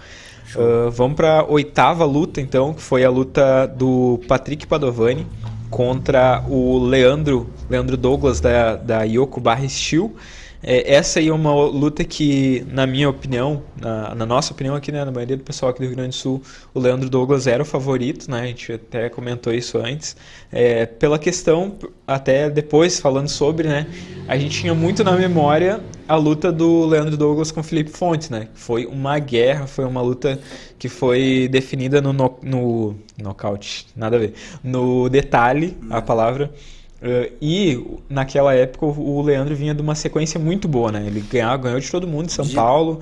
Uh, 0.56 0.92
vamos 0.92 1.16
para 1.16 1.40
a 1.40 1.46
oitava 1.46 2.04
luta, 2.04 2.42
então, 2.42 2.74
que 2.74 2.82
foi 2.82 3.06
a 3.06 3.10
luta 3.10 3.66
do 3.68 4.20
Patrick 4.28 4.68
Padovani 4.68 5.26
contra 5.70 6.44
o 6.50 6.80
Leandro, 6.80 7.50
Leandro 7.70 7.96
Douglas 7.96 8.42
da, 8.42 8.76
da 8.76 9.04
Yoko 9.04 9.40
Barra 9.40 9.68
Steel. 9.70 10.14
É, 10.64 10.94
essa 10.94 11.20
aí 11.20 11.28
é 11.28 11.34
uma 11.34 11.54
luta 11.54 12.04
que, 12.04 12.64
na 12.70 12.86
minha 12.86 13.10
opinião, 13.10 13.64
na, 13.80 14.14
na, 14.14 14.26
nossa 14.26 14.54
opinião 14.54 14.76
aqui, 14.76 14.92
né, 14.92 15.04
na 15.04 15.12
maioria 15.12 15.36
do 15.36 15.44
pessoal 15.44 15.72
aqui 15.72 15.80
do 15.80 15.86
Rio 15.86 15.96
Grande 15.96 16.10
do 16.10 16.16
Sul, 16.16 16.42
o 16.74 16.80
Leandro 16.80 17.10
Douglas 17.10 17.48
era 17.48 17.64
o 17.64 17.66
favorito, 17.66 18.30
né, 18.30 18.42
a 18.42 18.46
gente 18.46 18.74
até 18.74 19.10
comentou 19.10 19.52
isso 19.52 19.78
antes, 19.80 20.16
é, 20.52 20.86
pela 20.86 21.18
questão, 21.18 21.76
até 22.06 22.50
depois 22.50 23.00
falando 23.00 23.28
sobre, 23.28 23.68
né, 23.68 23.88
a 24.28 24.38
gente 24.38 24.62
tinha 24.62 24.74
muito 24.76 25.04
na 25.04 25.14
memória 25.14 25.82
a 26.08 26.16
luta 26.16 26.52
do 26.52 26.86
Leandro 26.86 27.18
Douglas 27.18 27.52
com 27.52 27.62
o 27.62 27.64
Felipe 27.64 27.90
Fontes, 27.90 28.30
né, 28.30 28.48
foi 28.54 28.86
uma 28.86 29.18
guerra, 29.18 29.66
foi 29.66 29.86
uma 29.86 30.02
luta 30.02 30.40
que 30.78 30.88
foi 30.88 31.48
definida 31.52 32.02
no, 32.02 32.14
no, 32.14 32.38
no 32.44 32.96
nocaute, 33.18 33.88
nada 33.96 34.16
a 34.16 34.20
ver, 34.20 34.34
no 34.64 35.10
detalhe, 35.10 35.76
a 35.90 36.02
palavra, 36.02 36.52
Uh, 37.02 37.34
e 37.42 37.84
naquela 38.08 38.54
época 38.54 38.86
o 38.86 39.22
Leandro 39.24 39.56
vinha 39.56 39.74
de 39.74 39.82
uma 39.82 39.96
sequência 39.96 40.40
muito 40.40 40.68
boa, 40.68 40.92
né? 40.92 41.04
Ele 41.08 41.20
ganhou, 41.22 41.58
ganhou 41.58 41.80
de 41.80 41.90
todo 41.90 42.08
mundo 42.08 42.28
em 42.28 42.30
São 42.30 42.48
Paulo. 42.48 43.00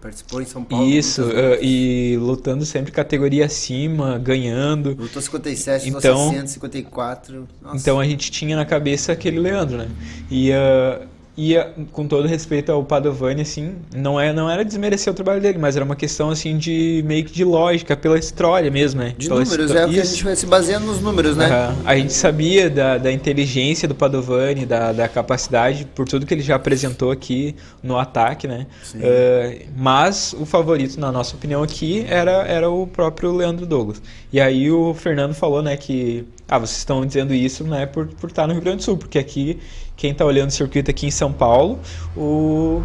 participou 0.00 0.40
em 0.42 0.46
São 0.46 0.64
Paulo. 0.64 0.86
Isso, 0.86 1.22
uh, 1.22 1.62
e 1.62 2.16
lutando 2.18 2.64
sempre 2.64 2.92
categoria 2.92 3.46
acima, 3.46 4.18
ganhando. 4.18 4.96
Lutou 4.98 5.20
57, 5.20 5.88
então, 5.88 6.30
60, 6.30 6.46
54. 6.46 7.48
Nossa. 7.62 7.76
Então 7.76 8.00
a 8.00 8.04
gente 8.06 8.30
tinha 8.30 8.56
na 8.56 8.64
cabeça 8.64 9.12
aquele 9.12 9.38
Leandro, 9.38 9.78
né? 9.78 9.88
E 10.30 10.50
uh, 10.50 11.06
e 11.36 11.56
com 11.90 12.06
todo 12.06 12.28
respeito 12.28 12.70
ao 12.70 12.84
Padovani, 12.84 13.42
assim, 13.42 13.74
não, 13.94 14.20
é, 14.20 14.32
não 14.32 14.48
era 14.48 14.64
desmerecer 14.64 15.12
o 15.12 15.16
trabalho 15.16 15.40
dele, 15.40 15.58
mas 15.58 15.74
era 15.74 15.84
uma 15.84 15.96
questão 15.96 16.30
assim 16.30 16.56
de 16.56 17.02
meio 17.06 17.24
que 17.24 17.32
de 17.32 17.44
lógica, 17.44 17.96
pela 17.96 18.16
história 18.16 18.70
mesmo, 18.70 19.00
né? 19.00 19.14
De 19.18 19.26
pela 19.26 19.42
números, 19.42 19.70
é 19.72 19.84
o 19.84 19.88
que 19.88 20.00
a 20.00 20.04
gente 20.04 20.36
se 20.36 20.46
baseando 20.46 20.86
nos 20.86 21.00
números, 21.00 21.36
né? 21.36 21.48
Uhum. 21.48 21.76
A 21.84 21.96
gente 21.96 22.12
sabia 22.12 22.70
da, 22.70 22.98
da 22.98 23.10
inteligência 23.10 23.88
do 23.88 23.96
Padovani, 23.96 24.64
da, 24.64 24.92
da 24.92 25.08
capacidade, 25.08 25.86
por 25.92 26.06
tudo 26.06 26.24
que 26.24 26.34
ele 26.34 26.42
já 26.42 26.54
apresentou 26.54 27.10
aqui 27.10 27.56
no 27.82 27.98
ataque, 27.98 28.46
né? 28.46 28.66
Uh, 28.94 29.64
mas 29.76 30.34
o 30.38 30.46
favorito, 30.46 31.00
na 31.00 31.10
nossa 31.10 31.34
opinião 31.34 31.64
aqui, 31.64 32.06
era, 32.08 32.44
era 32.46 32.70
o 32.70 32.86
próprio 32.86 33.32
Leandro 33.34 33.66
Douglas. 33.66 34.00
E 34.32 34.40
aí 34.40 34.70
o 34.70 34.94
Fernando 34.94 35.34
falou, 35.34 35.62
né, 35.62 35.76
que 35.76 36.24
ah, 36.48 36.58
vocês 36.58 36.78
estão 36.78 37.04
dizendo 37.06 37.32
isso 37.34 37.64
né, 37.64 37.86
por, 37.86 38.06
por 38.06 38.28
estar 38.28 38.46
no 38.46 38.52
Rio 38.52 38.62
Grande 38.62 38.78
do 38.78 38.82
Sul, 38.82 38.96
porque 38.96 39.18
aqui 39.18 39.58
quem 39.96 40.10
está 40.12 40.24
olhando 40.24 40.50
o 40.50 40.52
circuito 40.52 40.90
aqui 40.90 41.06
em 41.06 41.10
São 41.10 41.32
Paulo, 41.32 41.78
o, 42.16 42.82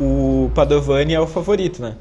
o 0.00 0.50
Padovani 0.54 1.14
é 1.14 1.20
o 1.20 1.26
favorito, 1.26 1.80
né? 1.80 1.96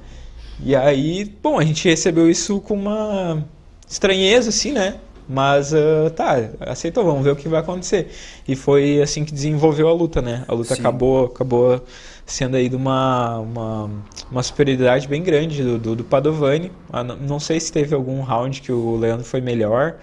E 0.64 0.76
aí, 0.76 1.26
bom, 1.42 1.58
a 1.60 1.64
gente 1.64 1.88
recebeu 1.88 2.30
isso 2.30 2.60
com 2.62 2.76
uma 2.76 3.44
estranheza, 3.88 4.50
assim, 4.50 4.72
né? 4.72 4.96
Mas 5.28 5.72
uh, 5.72 6.10
tá, 6.16 6.38
aceitou, 6.60 7.06
vamos 7.06 7.24
ver 7.24 7.32
o 7.32 7.36
que 7.36 7.48
vai 7.48 7.60
acontecer. 7.62 8.12
E 8.48 8.56
foi 8.56 9.02
assim 9.02 9.24
que 9.24 9.34
desenvolveu 9.34 9.88
a 9.88 9.94
luta, 9.94 10.22
né? 10.22 10.44
A 10.48 10.54
luta 10.54 10.74
acabou, 10.74 11.26
acabou 11.26 11.82
sendo 12.26 12.58
aí 12.58 12.70
de 12.70 12.76
uma, 12.76 13.40
uma, 13.40 13.90
uma 14.30 14.44
superioridade 14.44 15.08
bem 15.08 15.24
grande 15.24 15.64
do, 15.64 15.78
do, 15.78 15.96
do 15.96 16.04
Padovani. 16.04 16.72
Ah, 16.92 17.04
não 17.04 17.40
sei 17.40 17.60
se 17.60 17.72
teve 17.72 17.96
algum 17.96 18.22
round 18.22 18.62
que 18.62 18.72
o 18.72 18.98
Leandro 18.98 19.26
foi 19.26 19.42
melhor, 19.42 19.96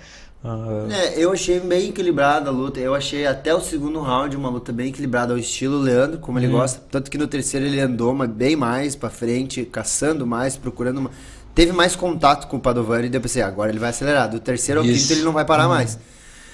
Uh... 0.44 0.90
É, 0.90 1.18
eu 1.18 1.32
achei 1.32 1.58
bem 1.58 1.88
equilibrada 1.88 2.48
a 2.48 2.52
luta. 2.52 2.78
Eu 2.78 2.94
achei 2.94 3.26
até 3.26 3.54
o 3.54 3.60
segundo 3.60 4.00
round 4.00 4.36
uma 4.36 4.48
luta 4.48 4.72
bem 4.72 4.88
equilibrada 4.88 5.32
ao 5.32 5.38
estilo 5.38 5.78
Leandro, 5.78 6.18
como 6.18 6.38
ele 6.38 6.46
uhum. 6.46 6.52
gosta. 6.52 6.82
Tanto 6.90 7.10
que 7.10 7.18
no 7.18 7.26
terceiro 7.26 7.66
ele 7.66 7.80
andou 7.80 8.14
bem 8.26 8.56
mais 8.56 8.94
para 8.94 9.10
frente, 9.10 9.64
caçando 9.64 10.26
mais, 10.26 10.56
procurando 10.56 10.98
uma... 10.98 11.10
Teve 11.54 11.72
mais 11.72 11.96
contato 11.96 12.46
com 12.46 12.56
o 12.56 12.60
Padovani 12.60 13.08
e 13.08 13.10
depois 13.10 13.32
assim, 13.32 13.40
agora 13.40 13.70
ele 13.70 13.80
vai 13.80 13.90
acelerar. 13.90 14.30
Do 14.30 14.38
terceiro 14.38 14.80
ao 14.80 14.86
Isso. 14.86 15.08
quinto 15.08 15.12
ele 15.14 15.24
não 15.24 15.32
vai 15.32 15.44
parar 15.44 15.64
uhum. 15.64 15.70
mais. 15.74 15.98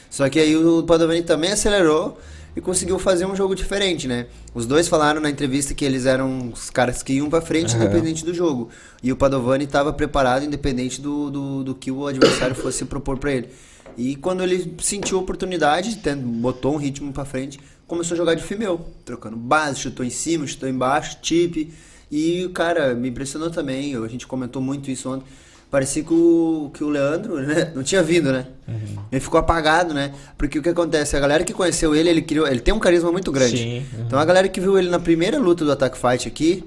Só 0.09 0.29
que 0.29 0.39
aí 0.41 0.57
o 0.57 0.83
Padovani 0.85 1.23
também 1.23 1.53
acelerou 1.53 2.19
e 2.57 2.61
conseguiu 2.61 2.99
fazer 2.99 3.27
um 3.27 3.35
jogo 3.35 3.55
diferente, 3.55 4.07
né? 4.07 4.27
Os 4.55 4.65
dois 4.65 4.89
falaram 4.89 5.21
na 5.21 5.29
entrevista 5.29 5.75
que 5.75 5.85
eles 5.85 6.07
eram 6.07 6.51
os 6.53 6.71
caras 6.71 7.03
que 7.03 7.15
iam 7.15 7.29
para 7.29 7.43
frente, 7.43 7.75
uhum. 7.75 7.83
independente 7.83 8.25
do 8.25 8.33
jogo. 8.33 8.71
E 9.03 9.13
o 9.13 9.17
Padovani 9.17 9.65
estava 9.65 9.93
preparado, 9.93 10.45
independente 10.45 11.01
do, 11.01 11.31
do, 11.31 11.65
do 11.65 11.75
que 11.75 11.91
o 11.91 12.07
adversário 12.07 12.55
fosse 12.55 12.85
propor 12.85 13.19
para 13.19 13.33
ele. 13.33 13.49
E 13.97 14.17
quando 14.17 14.43
ele 14.43 14.75
sentiu 14.81 15.19
a 15.19 15.21
oportunidade, 15.21 16.01
botou 16.17 16.75
um 16.75 16.77
ritmo 16.77 17.13
para 17.13 17.25
frente, 17.25 17.61
começou 17.87 18.15
a 18.15 18.19
jogar 18.19 18.35
de 18.35 18.43
female, 18.43 18.79
trocando 19.05 19.37
base, 19.37 19.81
chutou 19.81 20.05
em 20.05 20.11
cima, 20.11 20.47
chutou 20.47 20.69
embaixo, 20.69 21.19
tip. 21.23 21.73
E, 22.11 22.49
cara, 22.55 22.95
me 22.95 23.09
impressionou 23.09 23.51
também, 23.51 23.97
a 23.97 24.09
gente 24.09 24.27
comentou 24.27 24.61
muito 24.61 24.91
isso 24.91 25.11
ontem. 25.11 25.27
Parecia 25.71 26.05
que 26.05 26.15
o, 26.15 26.71
que 26.73 26.85
o 26.85 26.89
Leandro 26.89 27.41
né, 27.41 27.73
não 27.75 27.83
tinha 27.83 28.01
vindo, 28.01 28.31
né? 28.31 28.47
Uhum. 28.69 29.03
Ele 29.11 29.21
ficou 29.21 29.41
apagado, 29.41 29.93
né? 29.93 30.15
Porque 30.39 30.57
o 30.57 30.63
que 30.63 30.69
acontece? 30.69 31.17
A 31.17 31.21
galera 31.21 31.43
que 31.43 31.53
conheceu 31.53 31.97
ele, 31.97 32.09
ele 32.09 32.23
criou. 32.23 32.47
Ele 32.47 32.61
tem 32.61 32.73
um 32.73 32.79
carisma 32.79 33.11
muito 33.11 33.33
grande. 33.33 33.57
Sim, 33.57 33.79
uhum. 33.79 34.05
Então 34.07 34.19
a 34.19 34.25
galera 34.25 34.49
que 34.49 34.61
viu 34.61 34.79
ele 34.79 34.89
na 34.89 35.01
primeira 35.01 35.37
luta 35.37 35.65
do 35.65 35.73
Attack 35.73 35.99
Fight 35.99 36.29
aqui, 36.29 36.63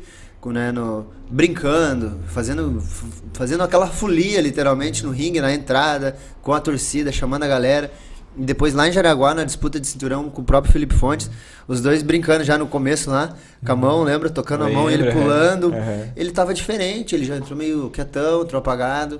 né, 0.51 0.71
no, 0.71 1.05
brincando, 1.29 2.19
fazendo, 2.27 2.81
fazendo 3.33 3.63
aquela 3.63 3.87
folia 3.87 4.41
literalmente 4.41 5.03
no 5.05 5.11
ringue, 5.11 5.41
na 5.41 5.53
entrada, 5.53 6.17
com 6.41 6.53
a 6.53 6.59
torcida, 6.59 7.11
chamando 7.11 7.43
a 7.43 7.47
galera. 7.47 7.91
E 8.37 8.43
depois 8.43 8.73
lá 8.73 8.87
em 8.87 8.91
Jaraguá, 8.91 9.33
na 9.33 9.43
disputa 9.43 9.79
de 9.79 9.87
cinturão 9.87 10.29
com 10.29 10.41
o 10.41 10.45
próprio 10.45 10.71
Felipe 10.71 10.93
Fontes, 10.93 11.29
os 11.67 11.81
dois 11.81 12.03
brincando 12.03 12.43
já 12.43 12.57
no 12.57 12.67
começo 12.67 13.09
lá, 13.09 13.35
com 13.65 13.71
a 13.71 13.75
uhum. 13.75 13.81
mão, 13.81 14.03
lembra? 14.03 14.29
Tocando 14.29 14.63
a 14.63 14.69
mão, 14.69 14.89
ele 14.89 15.11
pulando. 15.11 15.69
Uhum. 15.69 16.11
Ele 16.15 16.31
tava 16.31 16.53
diferente, 16.53 17.15
ele 17.15 17.25
já 17.25 17.37
entrou 17.37 17.57
meio 17.57 17.89
quietão, 17.89 18.43
entrou 18.43 18.59
apagado. 18.59 19.19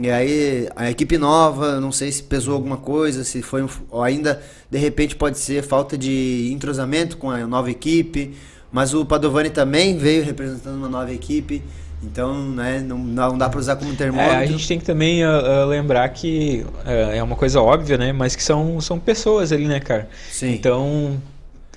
E 0.00 0.10
aí, 0.10 0.68
a 0.76 0.88
equipe 0.90 1.18
nova, 1.18 1.80
não 1.80 1.90
sei 1.90 2.12
se 2.12 2.22
pesou 2.22 2.54
alguma 2.54 2.76
coisa, 2.76 3.24
se 3.24 3.42
foi 3.42 3.62
um, 3.62 3.68
ou 3.90 4.02
ainda, 4.02 4.40
de 4.70 4.78
repente, 4.78 5.16
pode 5.16 5.38
ser 5.38 5.62
falta 5.62 5.98
de 5.98 6.50
entrosamento 6.52 7.16
com 7.16 7.30
a 7.30 7.44
nova 7.46 7.68
equipe, 7.68 8.36
mas 8.70 8.94
o 8.94 9.04
Padovani 9.04 9.50
também 9.50 9.96
veio 9.96 10.24
representando 10.24 10.76
uma 10.76 10.88
nova 10.88 11.12
equipe. 11.12 11.62
Então, 12.02 12.50
né, 12.50 12.78
não, 12.78 12.96
não 12.98 13.36
dá 13.36 13.48
para 13.48 13.58
usar 13.58 13.74
como 13.74 13.94
termômetro. 13.96 14.34
É, 14.34 14.38
a 14.38 14.46
gente 14.46 14.68
tem 14.68 14.78
que 14.78 14.84
também 14.84 15.24
uh, 15.24 15.28
uh, 15.28 15.66
lembrar 15.66 16.08
que 16.10 16.64
uh, 16.86 17.12
é 17.12 17.20
uma 17.22 17.34
coisa 17.34 17.60
óbvia, 17.60 17.98
né, 17.98 18.12
mas 18.12 18.36
que 18.36 18.42
são, 18.42 18.80
são 18.80 19.00
pessoas 19.00 19.50
ali, 19.50 19.66
né, 19.66 19.80
cara? 19.80 20.08
Sim. 20.30 20.52
Então, 20.52 21.20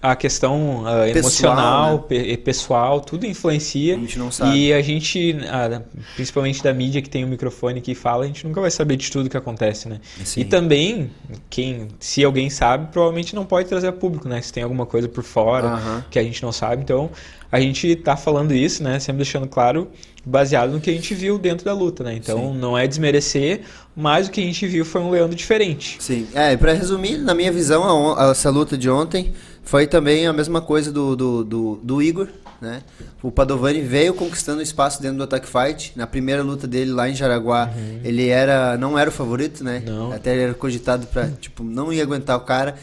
a 0.02 0.16
questão 0.16 0.84
uh, 0.84 1.06
emocional, 1.06 1.94
né? 1.96 2.04
pe 2.08 2.38
pessoal, 2.38 3.00
tudo 3.00 3.26
influencia. 3.26 3.96
A 3.96 4.00
gente 4.00 4.18
não 4.18 4.32
sabe. 4.32 4.58
E 4.58 4.74
a 4.74 4.82
gente, 4.82 5.34
uh, 5.34 5.84
principalmente 6.16 6.64
da 6.64 6.74
mídia 6.74 7.02
que 7.02 7.10
tem 7.10 7.24
o 7.24 7.28
um 7.28 7.30
microfone 7.30 7.80
que 7.82 7.94
fala, 7.94 8.24
a 8.24 8.28
gente 8.28 8.46
nunca 8.48 8.60
vai 8.60 8.72
saber 8.72 8.96
de 8.96 9.12
tudo 9.12 9.30
que 9.30 9.38
acontece, 9.38 9.88
né? 9.88 10.00
Sim. 10.24 10.42
E 10.42 10.46
também, 10.46 11.12
quem, 11.50 11.88
se 12.00 12.24
alguém 12.24 12.50
sabe, 12.50 12.92
provavelmente 12.92 13.36
não 13.36 13.46
pode 13.46 13.70
trazer 13.70 13.88
a 13.88 13.94
público, 13.94 14.28
né? 14.28 14.42
Se 14.42 14.52
tem 14.52 14.64
alguma 14.64 14.88
coisa 14.88 15.08
por 15.08 15.24
fora 15.24 15.68
uh 15.68 15.78
-huh. 15.78 16.04
que 16.10 16.18
a 16.18 16.24
gente 16.24 16.42
não 16.42 16.52
sabe. 16.52 16.82
Então, 16.82 17.12
a 17.52 17.60
gente 17.60 17.96
tá 17.98 18.16
falando 18.16 18.54
isso, 18.54 18.82
né? 18.82 19.00
Sempre 19.00 19.18
deixando 19.18 19.46
claro, 19.46 19.90
baseado 20.26 20.72
no 20.72 20.80
que 20.80 20.90
a 20.90 20.94
gente 20.94 21.14
viu 21.14 21.38
dentro 21.38 21.66
da 21.66 21.74
luta, 21.74 22.04
né? 22.04 22.16
Então, 22.16 22.54
Sim. 22.54 22.58
não 22.58 22.78
é 22.78 22.88
desmerecer, 22.88 23.62
mas 23.96 24.28
o 24.28 24.32
que 24.32 24.42
a 24.42 24.44
gente 24.44 24.66
viu 24.68 24.86
foi 24.86 25.02
um 25.02 25.10
Leandro 25.10 25.36
diferente. 25.36 25.98
Sim. 26.00 26.28
É, 26.34 26.56
para 26.56 26.74
resumir, 26.74 27.18
na 27.18 27.34
minha 27.34 27.52
visão, 27.52 28.18
a, 28.18 28.32
essa 28.32 28.50
luta 28.50 28.78
de 28.78 28.90
ontem 28.90 29.34
foi 29.64 29.86
também 29.88 30.28
a 30.28 30.34
mesma 30.34 30.62
coisa 30.62 30.92
do, 30.92 31.16
do, 31.16 31.44
do, 31.44 31.80
do 31.84 32.02
Igor, 32.02 32.28
né? 32.60 32.84
O 33.24 33.32
Padovani 33.32 33.82
veio 33.82 34.14
conquistando 34.14 34.62
espaço 34.62 35.02
dentro 35.02 35.18
do 35.18 35.24
Attack 35.24 35.48
Fight. 35.48 35.94
Na 35.96 36.06
primeira 36.06 36.44
luta 36.44 36.68
dele 36.68 36.92
lá 36.92 37.10
em 37.10 37.16
Jaraguá, 37.16 37.72
uhum. 37.76 38.00
ele 38.04 38.28
era 38.30 38.78
não 38.78 38.98
era 38.98 39.10
o 39.10 39.14
favorito, 39.14 39.64
né? 39.64 39.82
Não. 39.86 40.12
Até 40.12 40.34
ele 40.34 40.44
era 40.44 40.54
cogitado 40.54 41.08
para 41.08 41.28
tipo 41.28 41.64
não 41.64 41.92
ia 41.92 42.04
aguentar 42.04 42.38
o 42.38 42.42
cara 42.42 42.76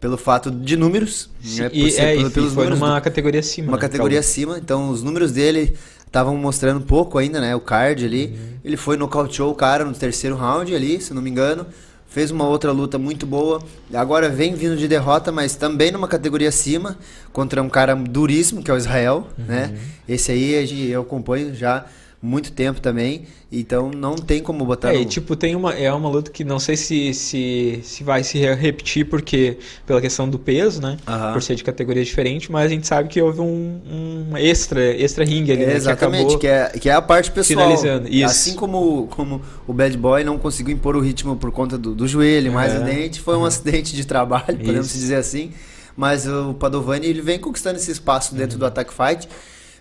pelo 0.00 0.16
fato 0.16 0.50
de 0.50 0.76
números, 0.76 1.28
Sim, 1.42 1.60
né? 1.60 1.70
e, 1.72 1.90
ser, 1.90 2.00
é, 2.00 2.16
pelo, 2.16 2.30
pelos 2.30 2.54
foi 2.54 2.70
numa 2.70 2.98
do, 2.98 3.02
categoria 3.02 3.40
acima. 3.40 3.68
Uma 3.68 3.76
né? 3.76 3.80
categoria 3.82 4.18
acima, 4.18 4.58
então 4.58 4.88
os 4.90 5.02
números 5.02 5.30
dele 5.30 5.76
estavam 6.10 6.36
mostrando 6.36 6.80
pouco 6.80 7.18
ainda, 7.18 7.40
né? 7.40 7.54
O 7.54 7.60
card 7.60 8.04
ali. 8.04 8.26
Uhum. 8.26 8.58
Ele 8.64 8.76
foi 8.76 8.96
nocauteou 8.96 9.52
o 9.52 9.54
cara 9.54 9.84
no 9.84 9.94
terceiro 9.94 10.34
round 10.34 10.74
ali, 10.74 11.00
se 11.00 11.14
não 11.14 11.22
me 11.22 11.30
engano 11.30 11.66
fez 12.10 12.32
uma 12.32 12.46
outra 12.46 12.72
luta 12.72 12.98
muito 12.98 13.24
boa. 13.24 13.62
Agora 13.94 14.28
vem 14.28 14.54
vindo 14.54 14.76
de 14.76 14.86
derrota, 14.88 15.30
mas 15.30 15.54
também 15.54 15.92
numa 15.92 16.08
categoria 16.08 16.48
acima, 16.48 16.98
contra 17.32 17.62
um 17.62 17.68
cara 17.68 17.94
duríssimo, 17.94 18.62
que 18.62 18.70
é 18.70 18.74
o 18.74 18.76
Israel, 18.76 19.28
uhum. 19.38 19.44
né? 19.46 19.78
Esse 20.08 20.32
aí 20.32 20.90
eu 20.90 21.02
acompanho 21.02 21.54
já 21.54 21.86
muito 22.22 22.52
tempo 22.52 22.82
também, 22.82 23.22
então 23.50 23.90
não 23.90 24.14
tem 24.14 24.42
como 24.42 24.62
botar. 24.66 24.94
É, 24.94 24.98
no... 24.98 25.04
tipo, 25.06 25.34
tem 25.34 25.56
uma, 25.56 25.72
é 25.72 25.90
uma 25.90 26.08
luta 26.10 26.30
que 26.30 26.44
não 26.44 26.58
sei 26.58 26.76
se, 26.76 27.14
se, 27.14 27.80
se 27.82 28.04
vai 28.04 28.22
se 28.22 28.38
repetir 28.38 29.08
porque 29.08 29.56
pela 29.86 30.02
questão 30.02 30.28
do 30.28 30.38
peso, 30.38 30.82
né? 30.82 30.98
Uhum. 31.08 31.32
Por 31.32 31.42
ser 31.42 31.54
de 31.54 31.64
categoria 31.64 32.04
diferente, 32.04 32.52
mas 32.52 32.66
a 32.66 32.68
gente 32.68 32.86
sabe 32.86 33.08
que 33.08 33.22
houve 33.22 33.40
um, 33.40 33.80
um 33.90 34.36
extra, 34.36 34.84
extra 35.00 35.24
ringue 35.24 35.50
ali, 35.50 35.62
é, 35.62 35.66
né, 35.68 35.76
Exatamente, 35.76 36.34
que, 36.34 36.40
que, 36.40 36.46
é, 36.46 36.68
que 36.68 36.88
é 36.90 36.92
a 36.92 37.00
parte 37.00 37.30
pessoal. 37.30 37.60
Finalizando. 37.60 38.06
Isso. 38.08 38.26
Assim 38.26 38.54
como, 38.54 39.06
como 39.06 39.40
o 39.66 39.72
Bad 39.72 39.96
Boy 39.96 40.22
não 40.22 40.38
conseguiu 40.38 40.74
impor 40.74 40.96
o 40.96 41.00
ritmo 41.00 41.36
por 41.36 41.50
conta 41.50 41.78
do, 41.78 41.94
do 41.94 42.06
joelho, 42.06 42.52
mais 42.52 42.74
é. 42.74 42.76
acidente, 42.76 43.18
foi 43.18 43.34
um 43.34 43.40
uhum. 43.40 43.44
acidente 43.46 43.96
de 43.96 44.04
trabalho, 44.04 44.44
podemos 44.58 44.88
Isso. 44.88 44.98
dizer 44.98 45.16
assim. 45.16 45.52
Mas 45.96 46.26
o 46.26 46.52
Padovani 46.52 47.06
ele 47.06 47.22
vem 47.22 47.38
conquistando 47.38 47.78
esse 47.78 47.90
espaço 47.90 48.34
dentro 48.34 48.54
uhum. 48.54 48.60
do 48.60 48.66
Attack 48.66 48.92
Fight. 48.92 49.26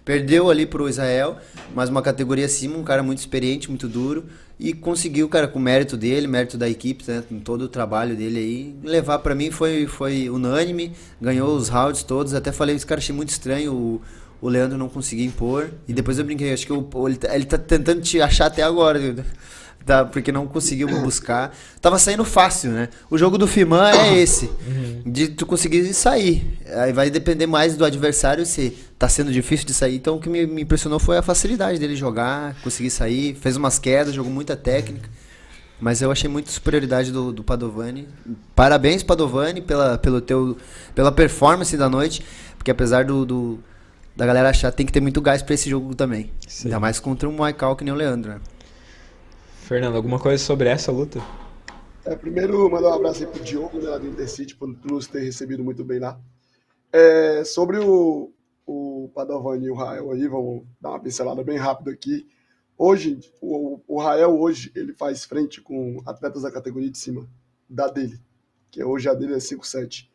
Perdeu 0.09 0.49
ali 0.49 0.65
pro 0.65 0.89
Israel, 0.89 1.37
mas 1.75 1.87
uma 1.87 2.01
categoria 2.01 2.47
acima, 2.47 2.75
um 2.75 2.83
cara 2.83 3.03
muito 3.03 3.19
experiente, 3.19 3.69
muito 3.69 3.87
duro. 3.87 4.25
E 4.59 4.73
conseguiu, 4.73 5.29
cara, 5.29 5.47
com 5.47 5.59
mérito 5.59 5.95
dele, 5.95 6.25
mérito 6.25 6.57
da 6.57 6.67
equipe, 6.67 7.03
né, 7.07 7.23
com 7.29 7.39
todo 7.39 7.61
o 7.61 7.67
trabalho 7.67 8.15
dele 8.15 8.39
aí, 8.39 8.75
levar 8.83 9.19
para 9.19 9.35
mim 9.35 9.51
foi, 9.51 9.85
foi 9.85 10.27
unânime, 10.27 10.93
ganhou 11.21 11.55
os 11.55 11.69
rounds 11.69 12.01
todos. 12.01 12.33
Até 12.33 12.51
falei, 12.51 12.75
esse 12.75 12.87
cara 12.87 12.97
achei 12.97 13.13
muito 13.13 13.29
estranho 13.29 13.71
o, 13.71 14.01
o 14.41 14.49
Leandro 14.49 14.79
não 14.79 14.89
conseguir 14.89 15.25
impor. 15.25 15.69
E 15.87 15.93
depois 15.93 16.17
eu 16.17 16.25
brinquei, 16.25 16.51
acho 16.51 16.65
que 16.65 16.73
ele, 16.73 17.15
tá, 17.15 17.35
ele 17.35 17.45
tá 17.45 17.59
tentando 17.59 18.01
te 18.01 18.19
achar 18.19 18.47
até 18.47 18.63
agora, 18.63 19.23
tá, 19.85 20.05
porque 20.05 20.31
não 20.31 20.47
conseguiu 20.47 20.87
buscar. 21.01 21.55
Tava 21.81 21.97
saindo 21.97 22.23
fácil, 22.23 22.71
né? 22.71 22.89
O 23.09 23.17
jogo 23.17 23.37
do 23.37 23.47
Fiman 23.47 23.91
é 23.91 24.17
esse, 24.17 24.45
uhum. 24.45 25.03
de 25.05 25.29
tu 25.29 25.45
conseguir 25.45 25.93
sair. 25.93 26.59
Aí 26.75 26.93
vai 26.93 27.09
depender 27.09 27.47
mais 27.47 27.75
do 27.75 27.85
adversário 27.85 28.45
se 28.45 28.77
tá 28.97 29.09
sendo 29.09 29.31
difícil 29.31 29.65
de 29.65 29.73
sair. 29.73 29.95
Então 29.95 30.17
o 30.17 30.19
que 30.19 30.29
me, 30.29 30.45
me 30.45 30.61
impressionou 30.61 30.99
foi 30.99 31.17
a 31.17 31.21
facilidade 31.21 31.79
dele 31.79 31.95
jogar, 31.95 32.55
conseguir 32.61 32.89
sair, 32.89 33.35
fez 33.35 33.55
umas 33.55 33.79
quedas, 33.79 34.13
jogou 34.13 34.31
muita 34.31 34.55
técnica. 34.55 35.09
Mas 35.79 36.01
eu 36.01 36.11
achei 36.11 36.29
muito 36.29 36.51
superioridade 36.51 37.11
do, 37.11 37.31
do 37.31 37.43
Padovani. 37.43 38.07
Parabéns, 38.53 39.01
Padovani, 39.01 39.61
pela, 39.61 39.97
pelo 39.97 40.19
teu, 40.19 40.57
pela 40.93 41.11
performance 41.11 41.75
da 41.77 41.89
noite. 41.89 42.21
Porque 42.57 42.69
apesar 42.69 43.05
do, 43.05 43.25
do 43.25 43.59
da 44.15 44.25
galera 44.25 44.49
achar, 44.49 44.69
tem 44.71 44.85
que 44.85 44.91
ter 44.91 44.99
muito 44.99 45.21
gás 45.21 45.41
para 45.41 45.53
esse 45.53 45.69
jogo 45.69 45.95
também. 45.95 46.29
Sim. 46.45 46.67
Ainda 46.67 46.79
mais 46.81 46.99
contra 46.99 47.29
um 47.29 47.37
Maikal 47.37 47.77
que 47.77 47.85
nem 47.85 47.93
o 47.93 47.95
Leandro. 47.95 48.33
Né? 48.33 48.39
Fernando, 49.69 49.97
alguma 49.97 50.17
coisa 50.17 50.43
sobre 50.43 50.67
essa 50.67 50.91
luta? 50.91 51.19
É, 52.03 52.15
primeiro, 52.15 52.67
mandar 52.71 52.89
um 52.89 52.93
abraço 52.93 53.23
aí 53.23 53.29
pro 53.29 53.43
Diogo, 53.43 53.77
né, 53.77 53.87
lá 53.87 53.99
do 53.99 54.07
Intercity, 54.07 54.55
por 54.55 54.67
nos 54.67 55.05
ter 55.05 55.19
recebido 55.19 55.63
muito 55.63 55.85
bem 55.85 55.99
lá. 55.99 56.19
É, 56.91 57.43
sobre 57.43 57.77
o, 57.77 58.33
o 58.65 59.11
Padovan 59.13 59.59
e 59.59 59.69
o 59.69 59.75
Rael 59.75 60.09
aí, 60.09 60.27
vamos 60.27 60.65
dar 60.81 60.89
uma 60.89 60.99
pincelada 60.99 61.43
bem 61.43 61.55
rápida 61.55 61.91
aqui. 61.91 62.25
Hoje, 62.75 63.19
o, 63.39 63.79
o 63.87 63.99
Rael 64.01 64.39
hoje, 64.39 64.71
ele 64.75 64.91
faz 64.93 65.23
frente 65.23 65.61
com 65.61 66.01
atletas 66.03 66.41
da 66.41 66.51
categoria 66.51 66.89
de 66.89 66.97
cima, 66.97 67.29
da 67.69 67.87
dele, 67.87 68.19
que 68.71 68.83
hoje 68.83 69.07
a 69.07 69.13
dele 69.13 69.35
é 69.35 69.37
5'7". 69.37 70.09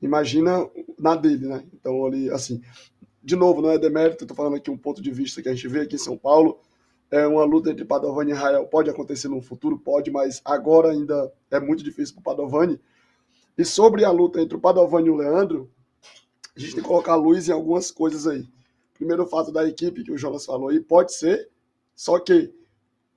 Imagina 0.00 0.66
na 0.98 1.14
dele, 1.16 1.46
né? 1.46 1.62
Então, 1.74 2.06
ali, 2.06 2.30
assim, 2.30 2.62
de 3.22 3.36
novo, 3.36 3.60
não 3.60 3.72
é 3.72 3.78
demérito, 3.78 4.24
tô 4.24 4.34
falando 4.34 4.56
aqui 4.56 4.70
um 4.70 4.78
ponto 4.78 5.02
de 5.02 5.10
vista 5.10 5.42
que 5.42 5.50
a 5.50 5.54
gente 5.54 5.68
vê 5.68 5.82
aqui 5.82 5.96
em 5.96 5.98
São 5.98 6.16
Paulo, 6.16 6.58
é 7.10 7.26
uma 7.26 7.44
luta 7.44 7.70
entre 7.70 7.84
Padovani 7.84 8.30
e 8.30 8.34
Israel 8.34 8.66
pode 8.66 8.88
acontecer 8.88 9.28
no 9.28 9.42
futuro, 9.42 9.78
pode, 9.78 10.10
mas 10.10 10.40
agora 10.44 10.92
ainda 10.92 11.32
é 11.50 11.58
muito 11.58 11.82
difícil 11.82 12.14
para 12.14 12.22
Padovani. 12.22 12.80
E 13.58 13.64
sobre 13.64 14.04
a 14.04 14.10
luta 14.10 14.40
entre 14.40 14.56
o 14.56 14.60
Padovani 14.60 15.08
e 15.08 15.10
o 15.10 15.16
Leandro, 15.16 15.70
a 16.56 16.60
gente 16.60 16.74
tem 16.74 16.82
que 16.82 16.88
colocar 16.88 17.16
luz 17.16 17.48
em 17.48 17.52
algumas 17.52 17.90
coisas 17.90 18.26
aí. 18.26 18.46
Primeiro, 18.94 19.24
o 19.24 19.26
fato 19.26 19.50
da 19.50 19.66
equipe 19.66 20.04
que 20.04 20.12
o 20.12 20.18
Jonas 20.18 20.44
falou 20.44 20.68
aí, 20.68 20.78
pode 20.78 21.12
ser, 21.14 21.48
só 21.96 22.18
que 22.18 22.52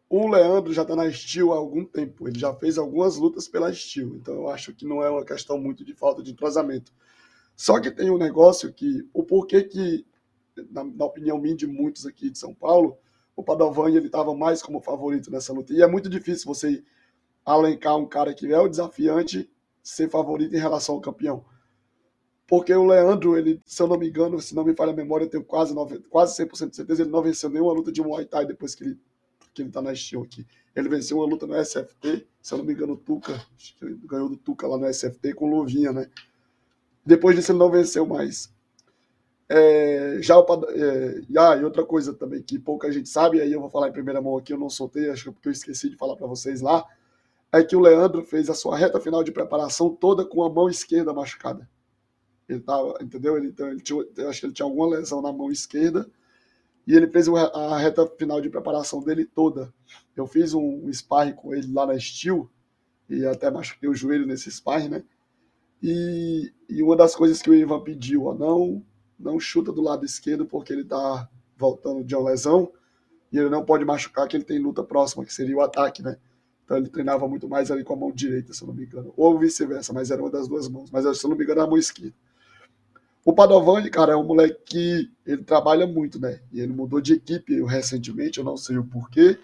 o 0.10 0.28
Leandro 0.28 0.74
já 0.74 0.84
está 0.84 0.96
na 0.96 1.12
Steel 1.12 1.52
há 1.52 1.58
algum 1.58 1.86
tempo, 1.86 2.28
ele 2.28 2.40
já 2.40 2.54
fez 2.54 2.78
algumas 2.78 3.18
lutas 3.18 3.48
pela 3.48 3.74
Steel, 3.74 4.16
então 4.16 4.34
eu 4.36 4.50
acho 4.50 4.74
que 4.74 4.86
não 4.86 5.04
é 5.04 5.10
uma 5.10 5.26
questão 5.26 5.60
muito 5.60 5.84
de 5.84 5.94
falta 5.94 6.24
de 6.24 6.32
entrosamento. 6.32 6.92
Só 7.56 7.80
que 7.80 7.92
tem 7.92 8.10
um 8.10 8.18
negócio 8.18 8.72
que, 8.72 9.08
o 9.14 9.24
porquê 9.24 9.64
que, 9.64 10.06
na, 10.72 10.84
na 10.84 11.06
opinião 11.06 11.38
minha 11.38 11.56
de 11.56 11.68
muitos 11.68 12.06
aqui 12.06 12.30
de 12.30 12.38
São 12.38 12.54
Paulo, 12.54 12.98
o 13.36 13.44
Padovani 13.44 13.98
ele 13.98 14.08
estava 14.08 14.34
mais 14.36 14.62
como 14.62 14.82
favorito 14.82 15.32
nessa 15.32 15.54
luta. 15.54 15.74
E 15.74 15.82
é 15.82 15.88
muito 15.88 16.10
difícil 16.10 16.46
você 16.46 16.84
alencar 17.46 17.98
um 17.98 18.06
cara 18.06 18.34
que 18.34 18.52
é 18.52 18.60
o 18.60 18.68
desafiante 18.68 19.50
ser 19.82 20.10
favorito 20.10 20.56
em 20.56 20.60
relação 20.60 20.96
ao 20.96 21.02
campeão. 21.02 21.44
Porque 22.48 22.74
o 22.74 22.86
Leandro, 22.86 23.38
ele, 23.38 23.62
se 23.66 23.82
eu 23.82 23.88
não 23.88 23.98
me 23.98 24.08
engano, 24.08 24.40
se 24.40 24.54
não 24.54 24.64
me 24.64 24.76
falha 24.76 24.92
a 24.92 24.96
memória, 24.96 25.26
eu 25.26 25.30
tenho 25.30 25.44
quase, 25.44 25.74
90, 25.74 26.08
quase 26.10 26.44
100% 26.44 26.70
de 26.70 26.76
certeza, 26.76 27.02
ele 27.02 27.10
não 27.10 27.22
venceu 27.22 27.50
nenhuma 27.50 27.74
luta 27.74 27.92
de 27.92 28.02
Muay 28.02 28.26
Thai 28.26 28.46
depois 28.46 28.76
que 28.76 28.84
ele, 28.84 29.00
que 29.54 29.62
ele 29.62 29.72
tá 29.72 29.82
na 29.82 29.96
Steel 29.96 30.22
aqui. 30.22 30.46
Ele 30.76 30.90
venceu 30.90 31.18
uma 31.18 31.26
luta 31.26 31.48
no 31.48 31.56
SFT, 31.56 32.28
se 32.42 32.54
eu 32.54 32.58
não 32.58 32.66
me 32.66 32.74
engano, 32.74 32.94
o 32.94 32.98
Tuca, 32.98 33.44
ganhou 34.06 34.30
do 34.30 34.38
Tuca 34.38 34.68
lá 34.68 34.78
no 34.78 34.88
SFT 34.88 35.34
com 35.34 35.50
luvinha, 35.50 35.92
né? 35.92 36.10
Depois 37.06 37.36
disso 37.36 37.52
ele 37.52 37.60
não 37.60 37.72
venceu 37.72 38.06
mais. 38.06 38.53
É, 39.56 40.18
já 40.20 40.36
o, 40.36 40.46
é, 40.72 41.22
ah, 41.38 41.56
e 41.56 41.64
outra 41.64 41.86
coisa 41.86 42.12
também 42.12 42.42
que 42.42 42.58
pouca 42.58 42.92
gente 42.92 43.08
sabe, 43.08 43.40
aí 43.40 43.54
eu 43.54 43.62
vou 43.62 43.70
falar 43.70 43.88
em 43.88 43.92
primeira 43.92 44.20
mão 44.20 44.36
aqui, 44.36 44.52
eu 44.52 44.58
não 44.58 44.68
soltei, 44.68 45.12
acho 45.12 45.26
que 45.26 45.32
porque 45.32 45.48
eu 45.48 45.52
esqueci 45.52 45.92
de 45.92 45.96
falar 45.96 46.16
para 46.16 46.26
vocês 46.26 46.60
lá, 46.60 46.84
é 47.52 47.64
que 47.64 47.76
o 47.76 47.80
Leandro 47.80 48.24
fez 48.24 48.50
a 48.50 48.56
sua 48.56 48.76
reta 48.76 49.00
final 49.00 49.24
de 49.24 49.32
preparação 49.32 49.96
toda 49.96 50.26
com 50.26 50.44
a 50.44 50.50
mão 50.50 50.68
esquerda 50.68 51.14
machucada. 51.14 51.70
Ele 52.50 52.62
tava, 52.62 52.98
entendeu? 53.00 53.38
Ele, 53.38 53.50
então, 53.50 53.68
ele 53.70 53.80
tinha, 53.80 54.04
eu 54.18 54.28
acho 54.28 54.40
que 54.40 54.48
ele 54.48 54.54
tinha 54.54 54.66
alguma 54.66 54.88
lesão 54.88 55.22
na 55.22 55.32
mão 55.32 55.52
esquerda 55.52 56.10
e 56.88 56.96
ele 56.96 57.06
fez 57.06 57.28
a 57.28 57.78
reta 57.78 58.08
final 58.08 58.42
de 58.42 58.50
preparação 58.50 59.04
dele 59.04 59.24
toda. 59.24 59.72
Eu 60.16 60.26
fiz 60.26 60.56
um, 60.56 60.88
um 60.88 60.92
sparring 60.92 61.34
com 61.34 61.54
ele 61.54 61.72
lá 61.72 61.86
na 61.86 62.00
Steel 62.00 62.50
e 63.08 63.24
até 63.24 63.52
machuquei 63.52 63.88
o 63.88 63.94
joelho 63.94 64.26
nesse 64.26 64.50
sparring, 64.50 64.90
né? 64.90 65.04
E, 65.80 66.52
e 66.68 66.82
uma 66.82 66.96
das 66.96 67.16
coisas 67.16 67.40
que 67.40 67.52
o 67.52 67.54
Ivan 67.54 67.84
pediu, 67.84 68.26
ó, 68.26 68.34
não 68.34 68.84
não 69.24 69.40
chuta 69.40 69.72
do 69.72 69.82
lado 69.82 70.06
esquerdo 70.06 70.46
porque 70.46 70.74
ele 70.74 70.82
está 70.82 71.30
voltando 71.58 72.04
de 72.04 72.16
uma 72.16 72.30
lesão 72.30 72.72
e 73.32 73.38
ele 73.38 73.50
não 73.50 73.66
pode 73.66 73.84
machucar 73.84 74.28
que 74.28 74.38
ele 74.38 74.44
tem 74.44 74.60
luta 74.60 74.84
próxima, 74.84 75.26
que 75.26 75.34
seria 75.34 75.58
o 75.58 75.62
ataque, 75.62 76.04
né? 76.04 76.18
Então 76.64 76.78
ele 76.78 76.90
treinava 76.90 77.28
muito 77.28 77.48
mais 77.48 77.72
ali 77.72 77.84
com 77.84 77.94
a 77.94 77.98
mão 77.98 78.12
direita, 78.12 78.54
se 78.54 78.62
eu 78.62 78.68
não 78.68 78.76
me 78.76 78.86
engano. 78.86 79.14
Ou 79.18 79.38
vice-versa, 79.38 79.92
mas 79.92 80.12
era 80.12 80.22
uma 80.22 80.30
das 80.30 80.48
duas 80.48 80.70
mãos. 80.70 80.92
Mas 80.92 81.04
se 81.18 81.26
eu 81.26 81.30
não 81.30 81.38
me 81.38 81.44
engano, 81.44 81.60
era 81.60 81.68
a 81.68 81.70
mão 81.70 81.78
esquerda. 81.78 82.14
O 83.26 83.34
Padovani, 83.34 83.90
cara, 83.90 84.14
é 84.14 84.16
um 84.16 84.24
moleque 84.24 84.60
que 84.66 85.12
ele 85.26 85.44
trabalha 85.44 85.88
muito, 85.88 86.20
né? 86.20 86.42
E 86.52 86.60
ele 86.60 86.74
mudou 86.74 87.00
de 87.00 87.14
equipe 87.14 87.64
recentemente, 87.64 88.38
eu 88.38 88.44
não 88.44 88.58
sei 88.58 88.78
o 88.78 88.84
porquê. 88.84 89.40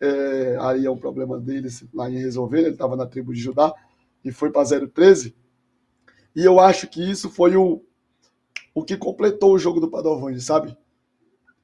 É, 0.00 0.58
aí 0.60 0.84
é 0.84 0.90
um 0.90 0.96
problema 0.96 1.38
dele 1.38 1.68
lá 1.94 2.10
em 2.10 2.18
resolver. 2.18 2.60
Ele 2.60 2.70
estava 2.70 2.96
na 2.96 3.06
tribo 3.06 3.32
de 3.32 3.40
Judá 3.40 3.72
e 4.24 4.32
foi 4.32 4.50
para 4.50 4.66
013. 4.88 5.34
E 6.34 6.44
eu 6.44 6.58
acho 6.60 6.88
que 6.88 7.00
isso 7.00 7.30
foi 7.30 7.56
o, 7.56 7.82
o 8.76 8.84
que 8.84 8.94
completou 8.94 9.54
o 9.54 9.58
jogo 9.58 9.80
do 9.80 9.90
Padovani, 9.90 10.38
sabe? 10.38 10.76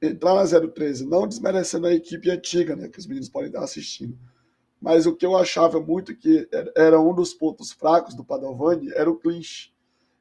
Entrar 0.01 0.33
na 0.33 0.67
013, 0.67 1.05
não 1.05 1.27
desmerecendo 1.27 1.85
a 1.85 1.93
equipe 1.93 2.31
antiga, 2.31 2.75
né, 2.75 2.89
que 2.89 2.97
os 2.97 3.05
meninos 3.05 3.29
podem 3.29 3.49
estar 3.49 3.63
assistindo. 3.63 4.17
Mas 4.81 5.05
o 5.05 5.15
que 5.15 5.23
eu 5.23 5.37
achava 5.37 5.79
muito 5.79 6.15
que 6.15 6.49
era 6.75 6.99
um 6.99 7.13
dos 7.13 7.31
pontos 7.31 7.71
fracos 7.71 8.15
do 8.15 8.25
Padovani 8.25 8.91
era 8.95 9.07
o 9.11 9.15
clinch. 9.15 9.71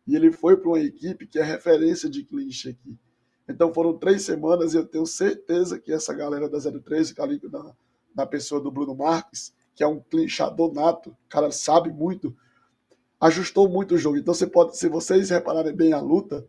E 0.07 0.15
ele 0.15 0.31
foi 0.31 0.59
para 0.59 0.69
uma 0.69 0.81
equipe 0.81 1.27
que 1.27 1.39
é 1.39 1.43
referência 1.43 2.11
de 2.11 2.25
clinch 2.25 2.69
aqui. 2.69 2.95
Então 3.49 3.73
foram 3.73 3.97
três 3.97 4.21
semanas 4.21 4.75
e 4.75 4.77
eu 4.77 4.85
tenho 4.85 5.07
certeza 5.07 5.81
que 5.81 5.95
essa 5.95 6.13
galera 6.13 6.47
da 6.47 6.59
013, 6.59 7.13
que 7.13 7.17
tá 7.17 7.23
ali 7.23 7.41
na, 7.51 7.73
na 8.15 8.27
pessoa 8.27 8.61
do 8.61 8.71
Bruno 8.71 8.95
Marques, 8.95 9.55
que 9.75 9.83
é 9.83 9.87
um 9.87 9.99
clinchador 9.99 10.71
nato, 10.75 11.09
o 11.09 11.29
cara 11.31 11.51
sabe 11.51 11.91
muito, 11.91 12.37
ajustou 13.19 13.67
muito 13.67 13.95
o 13.95 13.99
jogo. 13.99 14.19
Então 14.19 14.35
você 14.35 14.47
pode, 14.47 14.77
se 14.77 14.91
vocês 14.91 15.31
repararem 15.31 15.75
bem 15.75 15.95
a 15.95 16.01
luta, 16.01 16.47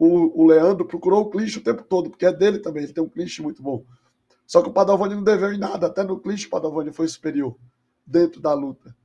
o, 0.00 0.42
o 0.42 0.46
Leandro 0.46 0.86
procurou 0.86 1.20
o 1.20 1.30
clinch 1.30 1.58
o 1.58 1.62
tempo 1.62 1.84
todo, 1.84 2.08
porque 2.08 2.24
é 2.24 2.32
dele 2.32 2.58
também, 2.58 2.84
ele 2.84 2.92
tem 2.92 3.04
um 3.04 3.08
clinch 3.08 3.42
muito 3.42 3.62
bom. 3.62 3.84
Só 4.46 4.62
que 4.62 4.70
o 4.70 4.72
Padovani 4.72 5.14
não 5.14 5.22
deveu 5.22 5.52
em 5.52 5.58
nada, 5.58 5.88
até 5.88 6.02
no 6.02 6.18
clinch 6.18 6.46
o 6.46 6.50
Padovani 6.50 6.90
foi 6.90 7.06
superior 7.06 7.54
dentro 8.06 8.40
da 8.40 8.54
luta. 8.54 8.96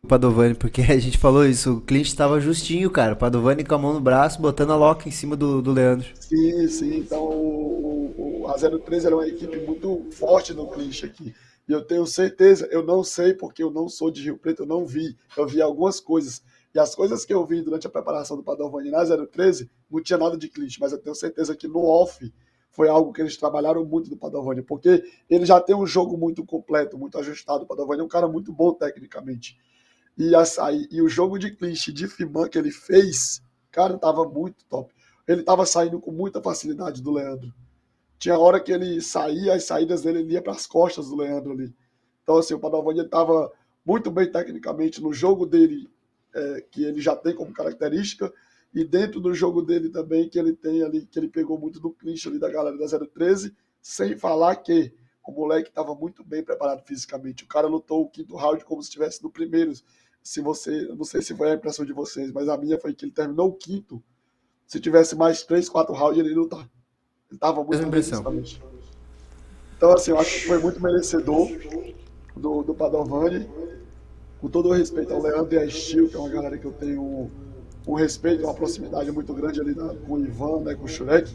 O 0.00 0.06
Padovani, 0.06 0.54
porque 0.54 0.82
a 0.82 0.98
gente 0.98 1.18
falou 1.18 1.44
isso, 1.44 1.74
o 1.74 1.80
clinch 1.80 2.08
estava 2.08 2.40
justinho, 2.40 2.88
cara. 2.90 3.14
O 3.14 3.16
Padovani 3.16 3.64
com 3.64 3.74
a 3.74 3.78
mão 3.78 3.92
no 3.92 4.00
braço, 4.00 4.40
botando 4.40 4.70
a 4.70 4.76
loca 4.76 5.08
em 5.08 5.12
cima 5.12 5.36
do, 5.36 5.60
do 5.60 5.72
Leandro. 5.72 6.08
Sim, 6.14 6.68
sim. 6.68 6.98
Então 6.98 7.24
o, 7.24 8.42
o, 8.42 8.46
a 8.46 8.54
013 8.54 9.06
era 9.06 9.16
uma 9.16 9.26
equipe 9.26 9.58
muito 9.66 10.06
forte 10.12 10.54
no 10.54 10.68
clinch 10.68 11.04
aqui. 11.04 11.34
E 11.68 11.72
eu 11.72 11.84
tenho 11.84 12.06
certeza, 12.06 12.68
eu 12.70 12.84
não 12.84 13.02
sei 13.02 13.34
porque 13.34 13.62
eu 13.62 13.70
não 13.70 13.88
sou 13.88 14.10
de 14.10 14.22
Rio 14.22 14.38
Preto, 14.38 14.62
eu 14.62 14.66
não 14.66 14.86
vi. 14.86 15.16
Eu 15.36 15.46
vi 15.46 15.60
algumas 15.60 15.98
coisas. 15.98 16.40
E 16.72 16.78
as 16.78 16.94
coisas 16.94 17.24
que 17.24 17.34
eu 17.34 17.44
vi 17.44 17.62
durante 17.62 17.86
a 17.86 17.90
preparação 17.90 18.36
do 18.36 18.44
Padovani 18.44 18.90
na 18.90 19.04
013, 19.04 19.68
não 19.90 20.02
tinha 20.02 20.18
nada 20.18 20.36
de 20.36 20.48
clinch, 20.48 20.78
mas 20.80 20.92
eu 20.92 20.98
tenho 20.98 21.14
certeza 21.14 21.56
que 21.56 21.66
no 21.66 21.84
off 21.84 22.32
foi 22.70 22.88
algo 22.88 23.12
que 23.12 23.20
eles 23.20 23.36
trabalharam 23.36 23.84
muito 23.84 24.08
do 24.08 24.16
Padovani, 24.16 24.62
porque 24.62 25.04
ele 25.28 25.44
já 25.44 25.60
tem 25.60 25.74
um 25.74 25.86
jogo 25.86 26.16
muito 26.16 26.44
completo, 26.44 26.96
muito 26.96 27.18
ajustado. 27.18 27.64
O 27.64 27.66
Padovani 27.66 28.00
é 28.00 28.04
um 28.04 28.08
cara 28.08 28.28
muito 28.28 28.52
bom 28.52 28.72
tecnicamente. 28.72 29.58
E, 30.16 30.34
a, 30.34 30.44
e 30.90 31.02
o 31.02 31.08
jogo 31.08 31.38
de 31.38 31.50
clinch 31.50 31.92
de 31.92 32.06
Fiman 32.06 32.48
que 32.48 32.58
ele 32.58 32.70
fez, 32.70 33.42
cara, 33.70 33.98
tava 33.98 34.24
muito 34.24 34.64
top. 34.66 34.94
Ele 35.26 35.42
tava 35.42 35.66
saindo 35.66 36.00
com 36.00 36.12
muita 36.12 36.40
facilidade 36.42 37.02
do 37.02 37.10
Leandro. 37.10 37.52
Tinha 38.18 38.38
hora 38.38 38.60
que 38.60 38.72
ele 38.72 39.00
saía, 39.00 39.54
as 39.54 39.64
saídas 39.64 40.02
dele 40.02 40.20
ele 40.20 40.34
ia 40.34 40.42
para 40.42 40.52
as 40.52 40.66
costas 40.66 41.08
do 41.08 41.16
Leandro 41.16 41.52
ali. 41.52 41.74
Então, 42.22 42.36
assim, 42.36 42.54
o 42.54 42.60
Padovani 42.60 43.00
estava 43.00 43.50
muito 43.84 44.10
bem 44.10 44.30
tecnicamente 44.30 45.02
no 45.02 45.12
jogo 45.12 45.46
dele, 45.46 45.88
é, 46.34 46.64
que 46.70 46.84
ele 46.84 47.00
já 47.00 47.16
tem 47.16 47.34
como 47.34 47.52
característica, 47.52 48.32
e 48.72 48.84
dentro 48.84 49.20
do 49.20 49.34
jogo 49.34 49.62
dele 49.62 49.88
também, 49.88 50.28
que 50.28 50.38
ele 50.38 50.52
tem 50.52 50.82
ali, 50.82 51.04
que 51.06 51.18
ele 51.18 51.28
pegou 51.28 51.58
muito 51.58 51.80
do 51.80 51.90
clinch 51.90 52.28
ali 52.28 52.38
da 52.38 52.48
galera 52.48 52.76
da 52.78 52.86
013, 52.86 53.54
sem 53.82 54.16
falar 54.16 54.56
que 54.56 54.92
o 55.26 55.32
moleque 55.32 55.68
estava 55.68 55.94
muito 55.94 56.22
bem 56.24 56.42
preparado 56.42 56.82
fisicamente. 56.84 57.44
O 57.44 57.48
cara 57.48 57.66
lutou 57.66 58.02
o 58.02 58.08
quinto 58.08 58.36
round 58.36 58.64
como 58.64 58.80
se 58.82 58.88
estivesse 58.88 59.22
no 59.22 59.30
primeiro. 59.30 59.72
Se 60.22 60.40
você, 60.40 60.86
não 60.96 61.04
sei 61.04 61.20
se 61.20 61.34
foi 61.34 61.50
a 61.50 61.54
impressão 61.54 61.84
de 61.84 61.92
vocês, 61.92 62.30
mas 62.30 62.48
a 62.48 62.56
minha 62.56 62.78
foi 62.78 62.94
que 62.94 63.04
ele 63.04 63.12
terminou 63.12 63.48
o 63.48 63.54
quinto. 63.54 64.02
Se 64.66 64.78
tivesse 64.78 65.16
mais 65.16 65.42
três, 65.42 65.68
quatro 65.68 65.92
rounds, 65.92 66.18
ele 66.18 66.34
não 66.34 66.48
tá. 66.48 66.58
Ele 66.58 67.36
estava 67.36 67.64
muito 67.64 67.82
impressão. 67.82 68.24
Então, 69.76 69.92
assim, 69.92 70.12
eu 70.12 70.18
acho 70.18 70.42
que 70.42 70.46
foi 70.46 70.58
muito 70.58 70.80
merecedor 70.80 71.48
do, 72.36 72.62
do 72.62 72.74
Padovani. 72.74 73.48
Com 74.40 74.48
todo 74.48 74.68
o 74.68 74.72
respeito 74.72 75.12
ao 75.12 75.20
Leandro 75.20 75.54
e 75.54 75.58
a 75.58 75.68
Steel, 75.68 76.08
que 76.08 76.16
é 76.16 76.18
uma 76.18 76.28
galera 76.28 76.56
que 76.56 76.64
eu 76.64 76.72
tenho 76.72 77.30
um, 77.86 77.94
respeito, 77.94 78.44
uma 78.44 78.54
proximidade 78.54 79.10
muito 79.10 79.32
grande 79.32 79.60
ali 79.60 79.74
na, 79.74 79.94
com 79.94 80.14
o 80.14 80.20
Ivan, 80.20 80.60
né, 80.60 80.74
com 80.74 80.84
o 80.84 80.88
Shurek. 80.88 81.32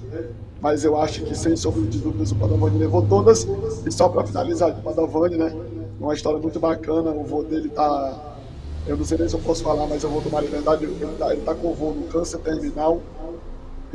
Mas 0.61 0.83
eu 0.83 0.97
acho 0.97 1.23
que, 1.23 1.35
sem 1.35 1.55
sombra 1.55 1.81
de 1.83 1.99
dúvidas, 1.99 2.31
o 2.31 2.35
Padovani 2.35 2.77
levou 2.77 3.01
todas. 3.01 3.47
E 3.85 3.91
só 3.91 4.09
para 4.09 4.25
finalizar, 4.25 4.71
o 4.71 4.81
Padovani, 4.81 5.37
né? 5.37 5.55
Uma 5.99 6.13
história 6.13 6.39
muito 6.39 6.59
bacana. 6.59 7.11
O 7.11 7.23
vô 7.23 7.43
dele 7.43 7.69
tá. 7.69 8.37
Eu 8.87 8.97
não 8.97 9.05
sei 9.05 9.17
nem 9.17 9.27
se 9.27 9.35
eu 9.35 9.41
posso 9.41 9.63
falar, 9.63 9.87
mas 9.87 10.03
eu 10.03 10.09
vou 10.09 10.21
tomar 10.21 10.41
liberdade. 10.41 10.85
Ele 10.85 11.17
tá, 11.17 11.33
ele 11.33 11.41
tá 11.41 11.55
com 11.55 11.71
o 11.71 11.73
vô 11.73 11.91
no 11.91 12.07
câncer 12.07 12.39
terminal 12.39 13.01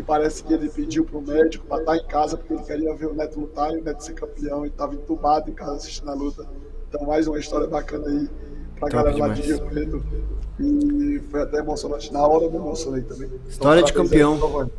e 0.01 0.02
parece 0.02 0.43
que 0.43 0.52
ele 0.52 0.68
pediu 0.68 1.05
para 1.05 1.18
o 1.18 1.22
médico 1.22 1.66
para 1.66 1.81
estar 1.81 1.97
em 1.97 2.06
casa 2.06 2.36
porque 2.36 2.55
ele 2.55 2.62
queria 2.62 2.94
ver 2.94 3.06
o 3.06 3.14
Neto 3.14 3.39
lutar 3.39 3.72
e 3.72 3.78
o 3.78 3.85
Neto 3.85 4.02
ser 4.02 4.14
campeão 4.14 4.64
e 4.64 4.68
estava 4.68 4.94
entubado 4.94 5.51
em 5.51 5.55
casa 5.55 5.77
assistindo 5.77 6.10
a 6.10 6.14
luta. 6.14 6.47
Então, 6.89 7.06
mais 7.06 7.27
uma 7.27 7.39
história 7.39 7.66
bacana 7.66 8.09
aí 8.09 8.28
para 8.81 8.89
a 8.89 8.90
galera 8.90 9.15
demais. 9.15 9.31
lá 9.31 9.35
de 9.35 9.43
Rio 9.43 9.61
Preto. 9.61 10.05
E 10.59 11.20
foi 11.31 11.43
até 11.43 11.59
emocionante. 11.59 12.12
Na 12.12 12.27
hora 12.27 12.44
eu 12.44 12.51
me 12.51 12.57
emocionei 12.57 13.02
também. 13.02 13.27
Então, 13.27 13.48
história 13.48 13.82
de 13.82 13.93
campeão. 13.93 14.70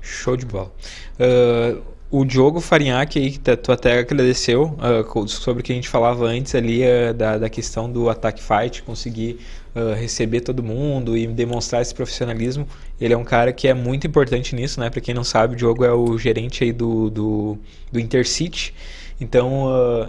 Show 0.00 0.36
de 0.36 0.46
bola. 0.46 0.72
Uh, 1.20 1.80
o 2.10 2.24
Diogo 2.24 2.60
Farinhaque 2.60 3.18
aí, 3.18 3.30
que 3.30 3.38
tu 3.38 3.70
até 3.70 3.98
agradeceu 3.98 4.74
uh, 4.78 5.28
sobre 5.28 5.60
o 5.60 5.64
que 5.64 5.72
a 5.72 5.74
gente 5.74 5.88
falava 5.88 6.24
antes 6.24 6.54
ali 6.54 6.82
uh, 6.82 7.12
da, 7.12 7.36
da 7.36 7.50
questão 7.50 7.90
do 7.90 8.08
ataque 8.08 8.42
fight, 8.42 8.82
conseguir 8.82 9.38
uh, 9.76 9.92
receber 9.94 10.40
todo 10.40 10.62
mundo 10.62 11.16
e 11.18 11.26
demonstrar 11.26 11.82
esse 11.82 11.94
profissionalismo. 11.94 12.66
Ele 12.98 13.12
é 13.12 13.16
um 13.16 13.24
cara 13.24 13.52
que 13.52 13.68
é 13.68 13.74
muito 13.74 14.06
importante 14.06 14.54
nisso, 14.54 14.80
né? 14.80 14.88
Para 14.88 15.02
quem 15.02 15.14
não 15.14 15.24
sabe, 15.24 15.52
o 15.54 15.56
Diogo 15.56 15.84
é 15.84 15.92
o 15.92 16.16
gerente 16.16 16.64
aí 16.64 16.72
do, 16.72 17.10
do, 17.10 17.58
do 17.92 18.00
Intercity. 18.00 18.74
Então, 19.20 19.66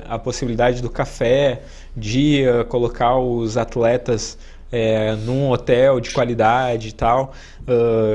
a 0.07 0.19
possibilidade 0.19 0.81
do 0.81 0.89
café, 0.89 1.63
de 1.95 2.43
colocar 2.67 3.17
os 3.17 3.57
atletas 3.57 4.37
é, 4.71 5.15
num 5.15 5.49
hotel 5.49 5.99
de 5.99 6.11
qualidade 6.11 6.89
e 6.89 6.91
tal, 6.91 7.33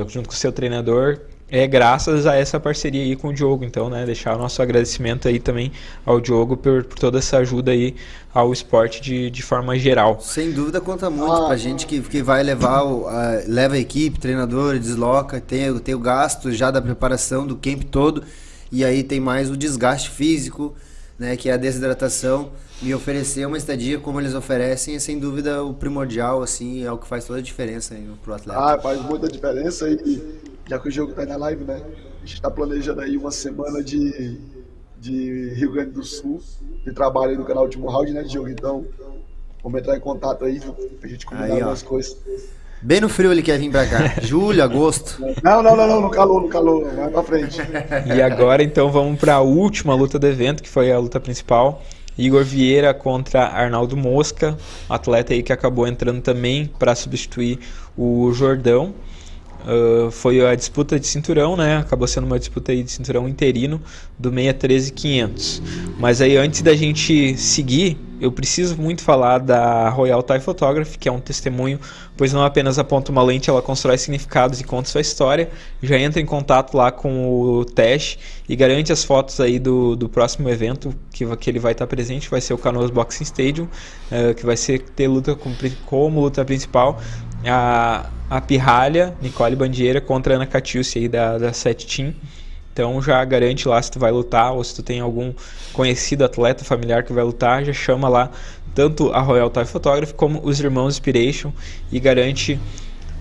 junto 0.08 0.28
com 0.28 0.34
o 0.34 0.38
seu 0.38 0.52
treinador, 0.52 1.20
é 1.48 1.66
graças 1.68 2.26
a 2.26 2.34
essa 2.34 2.58
parceria 2.58 3.02
aí 3.02 3.14
com 3.14 3.28
o 3.28 3.32
Diogo. 3.32 3.64
Então, 3.64 3.88
né, 3.88 4.04
deixar 4.04 4.34
o 4.34 4.38
nosso 4.38 4.60
agradecimento 4.60 5.28
aí 5.28 5.38
também 5.38 5.70
ao 6.04 6.20
Diogo 6.20 6.56
por, 6.56 6.84
por 6.84 6.98
toda 6.98 7.18
essa 7.18 7.38
ajuda 7.38 7.70
aí 7.70 7.94
ao 8.32 8.52
esporte 8.52 9.00
de, 9.00 9.30
de 9.30 9.42
forma 9.42 9.78
geral. 9.78 10.18
Sem 10.20 10.50
dúvida 10.50 10.80
conta 10.80 11.08
muito 11.08 11.32
ah, 11.32 11.46
pra 11.46 11.56
gente 11.56 11.86
que, 11.86 12.00
que 12.00 12.22
vai 12.22 12.42
levar, 12.42 12.82
o, 12.82 13.06
a, 13.06 13.42
leva 13.46 13.74
a 13.74 13.78
equipe, 13.78 14.18
treinador, 14.18 14.78
desloca, 14.78 15.40
tem, 15.40 15.78
tem 15.78 15.94
o 15.94 15.98
gasto 16.00 16.50
já 16.50 16.70
da 16.70 16.82
preparação 16.82 17.46
do 17.46 17.54
camp 17.54 17.84
todo 17.84 18.24
e 18.74 18.84
aí 18.84 19.05
tem 19.05 19.20
mais 19.20 19.48
o 19.51 19.56
desgaste 19.56 20.10
físico, 20.10 20.74
né, 21.16 21.36
que 21.36 21.48
é 21.48 21.52
a 21.52 21.56
desidratação. 21.56 22.51
E 22.82 22.92
oferecer 22.92 23.46
uma 23.46 23.56
estadia 23.56 24.01
como 24.01 24.20
eles 24.20 24.34
oferecem 24.34 24.96
é 24.96 24.98
sem 24.98 25.16
dúvida 25.16 25.62
o 25.62 25.72
primordial, 25.72 26.42
assim, 26.42 26.84
é 26.84 26.90
o 26.90 26.98
que 26.98 27.06
faz 27.06 27.24
toda 27.24 27.38
a 27.38 27.42
diferença 27.42 27.94
aí 27.94 28.10
pro 28.20 28.34
atleta. 28.34 28.59
Ah, 28.59 28.78
faz 28.80 29.01
muita 29.01 29.28
diferença 29.28 29.88
e 29.88 30.40
já 30.68 30.76
que 30.78 30.88
o 30.88 30.90
jogo 30.90 31.12
tá 31.12 31.24
na 31.24 31.36
live, 31.36 31.64
né? 31.64 31.80
A 32.16 32.26
gente 32.26 32.34
está 32.34 32.51
planejando 32.51 33.01
aí 33.01 33.16
uma 33.16 33.30
semana 33.30 33.80
de, 33.80 34.40
de 34.98 35.55
Rio 35.55 35.72
Grande 35.72 35.92
do 35.92 36.02
Sul, 36.02 36.42
de 36.84 36.92
trabalho 36.92 37.30
aí 37.30 37.36
no 37.36 37.44
canal 37.44 37.62
Último 37.62 37.88
Round, 37.88 38.12
né, 38.12 38.24
Diogo? 38.24 38.48
Então, 38.48 38.84
vamos 39.62 39.78
entrar 39.78 39.96
em 39.96 40.01
contato 40.01 40.44
aí, 40.44 40.60
pra 40.98 41.09
gente 41.09 41.24
combinar 41.24 41.44
aí, 41.44 41.52
algumas 41.52 41.82
coisas. 41.82 42.16
Bem 42.85 43.01
no 43.01 43.09
frio 43.09 43.32
ele 43.32 43.40
quer 43.40 43.59
vir 43.59 43.70
pra 43.70 43.86
cá. 43.86 44.16
Julho, 44.20 44.62
agosto. 44.62 45.16
Não, 45.43 45.62
não, 45.62 45.74
não, 45.74 45.86
não, 45.86 46.01
no 46.02 46.11
calor, 46.11 46.43
no 46.43 46.48
calor. 46.48 46.85
Vai 46.94 47.09
pra 47.09 47.23
frente. 47.23 47.59
E 48.15 48.20
agora 48.20 48.62
então 48.62 48.93
vamos 48.93 49.19
pra 49.19 49.40
última 49.40 49.94
luta 49.94 50.19
do 50.19 50.27
evento, 50.27 50.62
que 50.62 50.69
foi 50.69 50.93
a 50.93 50.98
luta 50.98 51.19
principal. 51.19 51.82
Igor 52.19 52.44
Vieira 52.44 52.93
contra 52.93 53.47
Arnaldo 53.47 53.97
Mosca, 53.97 54.59
atleta 54.86 55.32
aí 55.32 55.43
que 55.43 55.51
acabou 55.51 55.89
entrando 55.89 56.20
também 56.20 56.70
para 56.78 56.94
substituir 56.94 57.59
o 57.97 58.31
Jordão. 58.35 58.93
Uh, 59.64 60.10
foi 60.10 60.44
a 60.46 60.54
disputa 60.54 61.00
de 61.00 61.06
cinturão, 61.06 61.56
né? 61.56 61.78
Acabou 61.78 62.06
sendo 62.06 62.26
uma 62.26 62.38
disputa 62.38 62.70
aí 62.70 62.82
de 62.82 62.90
cinturão 62.90 63.26
interino 63.26 63.80
do 64.18 64.30
613-500. 64.30 65.62
Mas 65.98 66.20
aí 66.20 66.36
antes 66.36 66.60
da 66.60 66.76
gente 66.76 67.34
seguir, 67.38 67.98
eu 68.20 68.30
preciso 68.30 68.76
muito 68.76 69.02
falar 69.02 69.38
da 69.38 69.88
Royal 69.88 70.22
Thai 70.22 70.38
Photography, 70.38 70.98
que 70.98 71.08
é 71.08 71.12
um 71.12 71.18
testemunho, 71.18 71.80
pois 72.14 72.32
não 72.32 72.44
apenas 72.44 72.78
aponta 72.78 73.10
uma 73.10 73.22
lente, 73.22 73.48
ela 73.48 73.62
constrói 73.62 73.96
significados 73.96 74.60
e 74.60 74.64
conta 74.64 74.88
sua 74.88 75.00
história. 75.00 75.50
Já 75.82 75.98
entra 75.98 76.20
em 76.20 76.26
contato 76.26 76.76
lá 76.76 76.92
com 76.92 77.30
o 77.30 77.64
Tesh 77.64 78.18
e 78.46 78.54
garante 78.54 78.92
as 78.92 79.02
fotos 79.02 79.40
aí 79.40 79.58
do, 79.58 79.96
do 79.96 80.10
próximo 80.10 80.48
evento 80.48 80.94
que, 81.10 81.24
que 81.36 81.50
ele 81.50 81.58
vai 81.58 81.72
estar 81.72 81.86
presente, 81.86 82.30
vai 82.30 82.40
ser 82.40 82.52
o 82.52 82.58
Canoas 82.58 82.90
Boxing 82.90 83.24
Stadium, 83.24 83.64
uh, 83.64 84.34
que 84.34 84.44
vai 84.44 84.58
ser 84.58 84.80
ter 84.80 85.08
luta 85.08 85.34
como, 85.34 85.56
como 85.86 86.20
luta 86.20 86.44
principal 86.44 87.00
a, 87.50 88.06
a 88.35 88.40
Pirralha, 88.40 89.15
Nicole 89.23 89.55
Bandieira, 89.55 90.01
contra 90.01 90.35
Ana 90.35 90.44
Catiusi 90.44 90.98
aí 90.98 91.09
da, 91.09 91.39
da 91.39 91.52
Set 91.52 91.86
Team. 91.86 92.12
Então 92.73 93.01
já 93.01 93.24
garante 93.24 93.69
lá 93.69 93.81
se 93.81 93.93
tu 93.93 94.01
vai 94.01 94.11
lutar 94.11 94.52
ou 94.52 94.65
se 94.65 94.74
tu 94.74 94.82
tem 94.82 94.98
algum 94.98 95.32
conhecido 95.73 96.24
atleta 96.24 96.65
familiar 96.65 97.05
que 97.05 97.12
vai 97.12 97.23
lutar, 97.23 97.65
já 97.65 97.73
chama 97.73 98.09
lá 98.09 98.28
tanto 98.74 99.12
a 99.12 99.20
Royal 99.20 99.48
Thai 99.51 99.65
Photography 99.65 100.15
como 100.15 100.40
os 100.43 100.59
irmãos 100.59 100.94
Inspiration 100.94 101.52
e 101.93 102.01
garante 102.01 102.59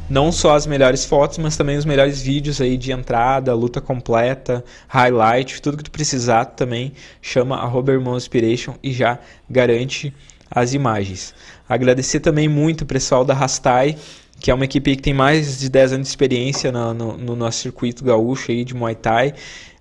não 0.10 0.32
só 0.32 0.56
as 0.56 0.66
melhores 0.66 1.06
fotos, 1.06 1.38
mas 1.38 1.56
também 1.56 1.78
os 1.78 1.86
melhores 1.86 2.20
vídeos 2.20 2.60
aí 2.60 2.76
de 2.76 2.92
entrada, 2.92 3.54
luta 3.54 3.80
completa, 3.80 4.66
highlight, 4.88 5.62
tudo 5.62 5.78
que 5.78 5.84
tu 5.84 5.92
precisar 5.92 6.46
também 6.46 6.92
chama 7.22 7.58
a 7.58 7.66
Robert 7.66 8.00
Irmãos 8.00 8.24
Inspiration 8.24 8.74
e 8.82 8.92
já 8.92 9.20
garante 9.48 10.12
as 10.50 10.74
imagens. 10.74 11.36
Agradecer 11.70 12.20
também 12.20 12.48
muito 12.48 12.82
o 12.82 12.86
pessoal 12.86 13.24
da 13.24 13.36
Rastai, 13.36 13.96
que 14.44 14.52
é 14.52 14.54
uma 14.54 14.66
equipe 14.66 14.98
que 14.98 15.02
tem 15.02 15.14
mais 15.14 15.58
de 15.58 15.70
10 15.70 15.94
anos 15.94 16.08
de 16.08 16.12
experiência 16.12 16.70
no, 16.70 16.94
no, 16.94 17.18
no 17.18 17.34
nosso 17.34 17.60
circuito 17.60 18.04
gaúcho 18.04 18.52
aí 18.52 18.66
de 18.66 18.76
Muay 18.76 18.94
Thai. 18.94 19.34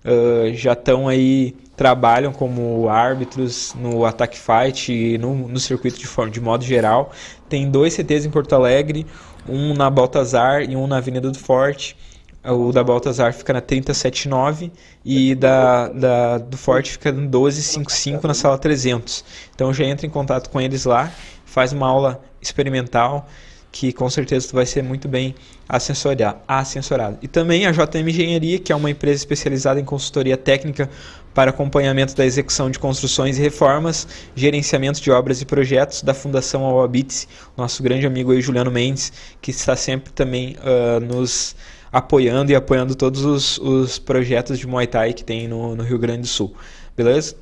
Uh, 0.05 0.53
já 0.53 0.71
estão 0.71 1.09
aí, 1.09 1.53
trabalham 1.75 2.31
como 2.31 2.87
árbitros 2.87 3.75
no 3.77 4.05
Attack 4.05 4.39
Fight 4.39 4.89
e 4.89 5.17
no, 5.17 5.49
no 5.49 5.59
circuito 5.59 5.99
de, 5.99 6.07
forma, 6.07 6.31
de 6.31 6.39
modo 6.39 6.63
geral. 6.63 7.11
Tem 7.49 7.69
dois 7.69 7.93
CTs 7.93 8.25
em 8.25 8.29
Porto 8.29 8.53
Alegre, 8.53 9.05
um 9.49 9.73
na 9.73 9.89
Baltazar 9.89 10.63
e 10.63 10.77
um 10.77 10.87
na 10.87 10.95
Avenida 10.95 11.29
do 11.29 11.37
Forte. 11.37 11.97
O 12.45 12.71
da 12.71 12.85
Baltazar 12.85 13.33
fica 13.33 13.51
na 13.51 13.59
3079 13.59 14.71
e 15.03 15.35
da, 15.35 15.89
da 15.89 16.37
do 16.37 16.55
Forte 16.55 16.93
fica 16.93 17.11
no 17.11 17.23
1255 17.23 18.25
na 18.25 18.33
sala 18.33 18.57
300. 18.57 19.25
Então 19.53 19.73
já 19.73 19.83
entra 19.83 20.07
em 20.07 20.09
contato 20.09 20.49
com 20.49 20.61
eles 20.61 20.85
lá, 20.85 21.11
faz 21.45 21.73
uma 21.73 21.85
aula 21.85 22.23
experimental 22.41 23.27
que 23.73 23.91
com 23.91 24.07
certeza 24.07 24.47
tu 24.47 24.53
vai 24.53 24.67
ser 24.67 24.83
muito 24.83 25.07
bem 25.07 25.33
assessorado. 25.67 27.17
E 27.23 27.27
também 27.27 27.65
a 27.65 27.71
JM 27.71 28.07
Engenharia, 28.07 28.59
que 28.59 28.71
é 28.71 28.75
uma 28.75 28.91
empresa 28.91 29.17
especializada 29.17 29.79
em 29.79 29.83
consultoria 29.83 30.37
técnica 30.37 30.87
para 31.33 31.49
acompanhamento 31.49 32.15
da 32.15 32.23
execução 32.23 32.69
de 32.69 32.77
construções 32.77 33.39
e 33.39 33.41
reformas, 33.41 34.07
gerenciamento 34.35 35.01
de 35.01 35.09
obras 35.09 35.41
e 35.41 35.45
projetos 35.45 36.03
da 36.03 36.13
Fundação 36.13 36.63
Awabits, 36.63 37.27
nosso 37.57 37.81
grande 37.81 38.05
amigo 38.05 38.31
aí, 38.31 38.39
Juliano 38.39 38.69
Mendes, 38.69 39.11
que 39.41 39.49
está 39.49 39.75
sempre 39.75 40.13
também 40.13 40.55
uh, 40.59 40.99
nos 40.99 41.55
apoiando 41.91 42.51
e 42.51 42.55
apoiando 42.55 42.93
todos 42.93 43.25
os, 43.25 43.57
os 43.57 43.97
projetos 43.97 44.59
de 44.59 44.67
Muay 44.67 44.85
Thai 44.85 45.13
que 45.13 45.23
tem 45.23 45.47
no, 45.47 45.75
no 45.75 45.81
Rio 45.81 45.97
Grande 45.97 46.21
do 46.21 46.27
Sul. 46.27 46.55
Beleza? 46.95 47.35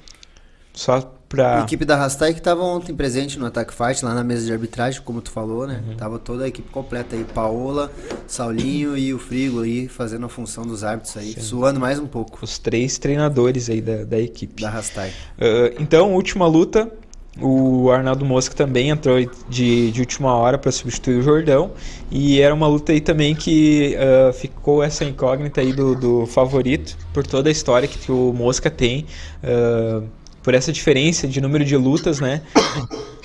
Só 0.72 1.14
pra... 1.32 1.62
A 1.62 1.64
equipe 1.64 1.86
da 1.86 1.96
Rastai 1.96 2.34
que 2.34 2.40
estava 2.40 2.62
ontem 2.62 2.94
presente 2.94 3.40
no 3.40 3.46
Attack 3.46 3.74
Fight, 3.74 4.04
lá 4.04 4.14
na 4.14 4.24
mesa 4.24 4.46
de 4.46 4.52
arbitragem, 4.52 5.02
como 5.02 5.22
tu 5.22 5.32
falou, 5.32 5.66
né? 5.66 5.82
Uhum. 5.88 5.96
Tava 5.96 6.20
toda 6.20 6.44
a 6.44 6.48
equipe 6.48 6.70
completa 6.70 7.16
aí, 7.16 7.24
Paola, 7.24 7.92
Saulinho 8.28 8.98
e 8.98 9.14
o 9.14 9.18
Frigo 9.18 9.62
aí, 9.62 9.88
fazendo 9.88 10.26
a 10.26 10.30
função 10.30 10.66
dos 10.66 10.84
árbitros 10.84 11.16
aí, 11.16 11.34
Sim. 11.34 11.42
suando 11.42 11.80
mais 11.80 11.98
um 11.98 12.06
pouco. 12.06 12.40
Os 12.44 12.60
três 12.60 12.98
treinadores 12.98 13.70
aí 13.70 13.82
da, 13.82 14.04
da 14.04 14.20
equipe. 14.20 14.62
Da 14.62 14.70
Rastai. 14.70 15.10
Uh, 15.10 15.80
então, 15.80 16.14
última 16.14 16.46
luta, 16.46 16.92
o 17.40 17.90
Arnaldo 17.90 18.26
Mosca 18.26 18.54
também 18.54 18.90
entrou 18.90 19.18
de, 19.48 19.92
de 19.92 20.00
última 20.02 20.36
hora 20.36 20.58
para 20.58 20.72
substituir 20.72 21.20
o 21.20 21.22
Jordão. 21.22 21.72
E 22.10 22.42
era 22.42 22.54
uma 22.54 22.68
luta 22.68 22.92
aí 22.92 23.00
também 23.00 23.34
que 23.34 23.96
uh, 23.96 24.34
ficou 24.34 24.84
essa 24.84 25.06
incógnita 25.06 25.62
aí 25.62 25.72
do, 25.72 25.96
do, 25.96 26.26
favorito, 26.26 26.98
por 27.14 27.26
toda 27.26 27.48
a 27.48 27.52
história 27.52 27.88
que, 27.88 27.98
que 27.98 28.12
o 28.12 28.34
Mosca 28.34 28.70
tem. 28.70 29.06
Uh, 29.42 30.04
por 30.44 30.54
essa 30.54 30.72
diferença 30.72 31.28
de 31.28 31.40
número 31.40 31.64
de 31.64 31.78
lutas, 31.78 32.20
né? 32.20 32.42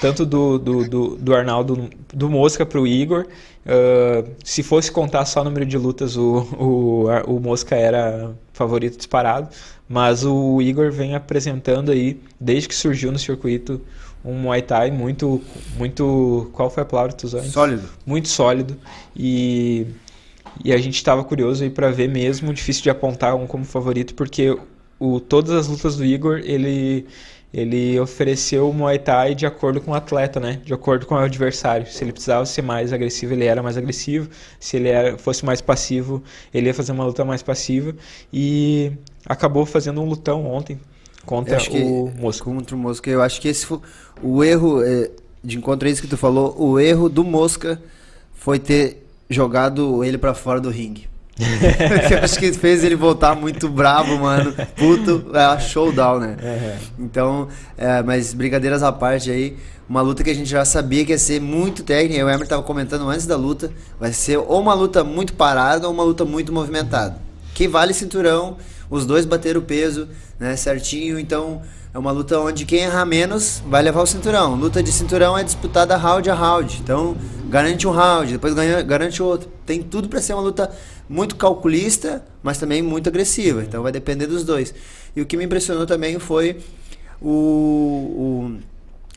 Tanto 0.01 0.27
do, 0.27 0.59
do, 0.59 0.89
do, 0.89 1.17
do 1.17 1.35
Arnaldo 1.35 1.89
do 2.13 2.29
Mosca 2.29 2.67
para 2.67 2.81
o 2.81 2.87
Igor. 2.87 3.27
Uh, 3.65 4.31
se 4.45 4.63
fosse 4.63 4.93
contar 4.93 5.25
só 5.25 5.41
o 5.41 5.45
número 5.45 5.65
de 5.65 5.79
lutas, 5.79 6.17
o, 6.17 6.47
o, 6.59 7.07
o 7.27 7.41
Mosca 7.41 7.75
era 7.75 8.31
favorito 8.53 8.97
disparado. 8.97 9.49
Mas 9.89 10.25
o 10.25 10.61
Igor 10.61 10.91
vem 10.91 11.15
apresentando 11.15 11.93
aí, 11.93 12.21
desde 12.41 12.69
que 12.69 12.75
surgiu 12.75 13.13
no 13.13 13.19
circuito, 13.19 13.81
um 14.25 14.35
Muay 14.35 14.61
Thai 14.61 14.91
muito. 14.91 15.41
muito 15.77 16.51
qual 16.53 16.69
foi 16.69 16.83
a 16.83 16.87
palavra 16.87 17.13
que 17.13 17.19
tu 17.19 17.25
usou? 17.25 17.43
Sólido. 17.45 17.89
Muito 18.05 18.29
sólido. 18.29 18.77
E, 19.15 19.87
e 20.65 20.73
a 20.73 20.77
gente 20.77 20.97
estava 20.97 21.23
curioso 21.23 21.63
aí 21.63 21.71
para 21.71 21.91
ver 21.91 22.09
mesmo, 22.09 22.53
difícil 22.53 22.83
de 22.83 22.91
apontar 22.91 23.37
um 23.37 23.47
como 23.47 23.65
favorito, 23.65 24.15
porque 24.15 24.59
o, 24.99 25.21
todas 25.21 25.53
as 25.53 25.69
lutas 25.69 25.97
do 25.97 26.05
Igor, 26.05 26.41
ele, 26.45 27.07
ele 27.53 27.99
ofereceu 28.01 28.69
o 28.69 28.73
Muay 28.73 28.99
Thai 28.99 29.35
de 29.35 29.47
acordo 29.47 29.81
com 29.81 29.91
o 29.91 29.95
atleta, 29.95 30.41
né? 30.41 30.61
De 30.65 30.73
acordo 30.73 31.07
com 31.07 31.15
o 31.15 31.19
adversário. 31.19 31.87
Se 31.87 32.03
ele 32.03 32.13
precisava 32.13 32.47
ser 32.47 32.63
mais 32.63 32.93
agressivo, 32.93 33.35
ele 33.35 33.45
era 33.45 33.63
mais 33.63 33.77
agressivo. 33.77 34.29
Se 34.59 34.77
ele 34.77 34.89
era, 34.89 35.19
fosse 35.19 35.45
mais 35.45 35.61
passivo, 35.61 36.23
ele 36.53 36.67
ia 36.67 36.75
fazer 36.75 36.93
uma 36.93 37.05
luta 37.05 37.25
mais 37.25 37.43
passiva. 37.43 37.95
E 38.33 38.93
acabou 39.25 39.67
fazendo 39.67 40.01
um 40.01 40.09
lutão 40.09 40.47
ontem 40.47 40.79
contra 41.27 41.59
o 41.73 42.13
Mosca. 42.17 42.45
Contra 42.45 42.77
o 42.77 42.79
Mosca. 42.79 43.11
Eu 43.11 43.21
acho 43.21 43.41
que 43.41 43.49
esse 43.49 43.67
foi 43.67 43.81
o 44.23 44.43
erro, 44.43 44.83
é, 44.83 45.11
de 45.45 45.59
encontro 45.59 45.87
a 45.87 45.91
isso 45.91 46.01
que 46.01 46.09
tu 46.09 46.17
falou, 46.17 46.55
o 46.59 46.79
erro 46.79 47.09
do 47.09 47.23
Mosca 47.23 47.81
foi 48.35 48.59
ter 48.59 49.07
jogado 49.29 50.05
ele 50.05 50.17
para 50.17 50.33
fora 50.33 50.61
do 50.61 50.71
ringue. 50.71 51.09
eu 52.11 52.19
acho 52.25 52.39
que 52.39 52.53
fez 52.53 52.83
ele 52.83 52.97
voltar 52.97 53.35
muito 53.35 53.69
bravo, 53.69 54.19
mano. 54.19 54.55
Puto, 54.75 55.31
é 55.35 55.61
showdown, 55.61 56.19
né? 56.21 56.37
Uhum. 56.43 57.05
Então, 57.05 57.49
é, 57.77 58.03
mas 58.03 58.33
brincadeiras 58.33 58.83
à 58.83 58.91
parte 58.91 59.31
aí, 59.31 59.57
uma 59.89 60.01
luta 60.01 60.25
que 60.25 60.31
a 60.31 60.35
gente 60.35 60.49
já 60.49 60.65
sabia 60.65 61.05
que 61.05 61.13
ia 61.13 61.19
ser 61.19 61.41
muito 61.41 61.83
técnica. 61.83 62.25
O 62.25 62.31
Emer 62.31 62.47
tava 62.47 62.63
comentando 62.63 63.09
antes 63.09 63.27
da 63.27 63.37
luta, 63.37 63.71
vai 64.01 64.13
ser 64.13 64.39
ou 64.39 64.61
uma 64.61 64.75
luta 64.75 65.05
muito 65.05 65.35
parada 65.35 65.87
ou 65.87 65.93
uma 65.93 66.03
luta 66.03 66.25
muito 66.25 66.53
movimentada. 66.53 67.19
Que 67.55 67.69
vale 67.69 67.93
cinturão, 67.93 68.57
os 68.89 69.05
dois 69.05 69.25
bateram 69.27 69.61
o 69.61 69.65
peso, 69.65 70.09
né, 70.39 70.57
certinho, 70.57 71.19
então 71.19 71.63
é 71.97 71.99
uma 71.99 72.11
luta 72.11 72.39
onde 72.39 72.67
quem 72.67 72.81
errar 72.81 73.07
menos 73.07 73.63
vai 73.67 73.83
levar 73.83 74.03
o 74.03 74.07
cinturão. 74.07 74.55
Luta 74.55 74.83
de 74.83 74.93
cinturão 74.93 75.37
é 75.37 75.43
disputada 75.43 75.97
round 75.97 76.29
a 76.29 76.35
round. 76.35 76.79
Então, 76.79 77.17
garante 77.49 77.89
um 77.89 77.91
round, 77.91 78.33
depois 78.33 78.53
garante 78.85 79.23
outro. 79.23 79.51
Tem 79.65 79.83
tudo 79.83 80.07
para 80.07 80.21
ser 80.21 80.35
uma 80.35 80.43
luta 80.43 80.71
muito 81.09 81.37
calculista, 81.37 82.23
mas 82.43 82.59
também 82.59 82.83
muito 82.83 83.09
agressiva. 83.09 83.63
Então 83.63 83.83
vai 83.83 83.91
depender 83.91 84.27
dos 84.27 84.45
dois. 84.45 84.75
E 85.17 85.23
o 85.23 85.25
que 85.25 85.39
me 85.39 85.45
impressionou 85.45 85.87
também 85.87 86.19
foi 86.19 86.63
o, 87.19 87.31
o 87.31 88.59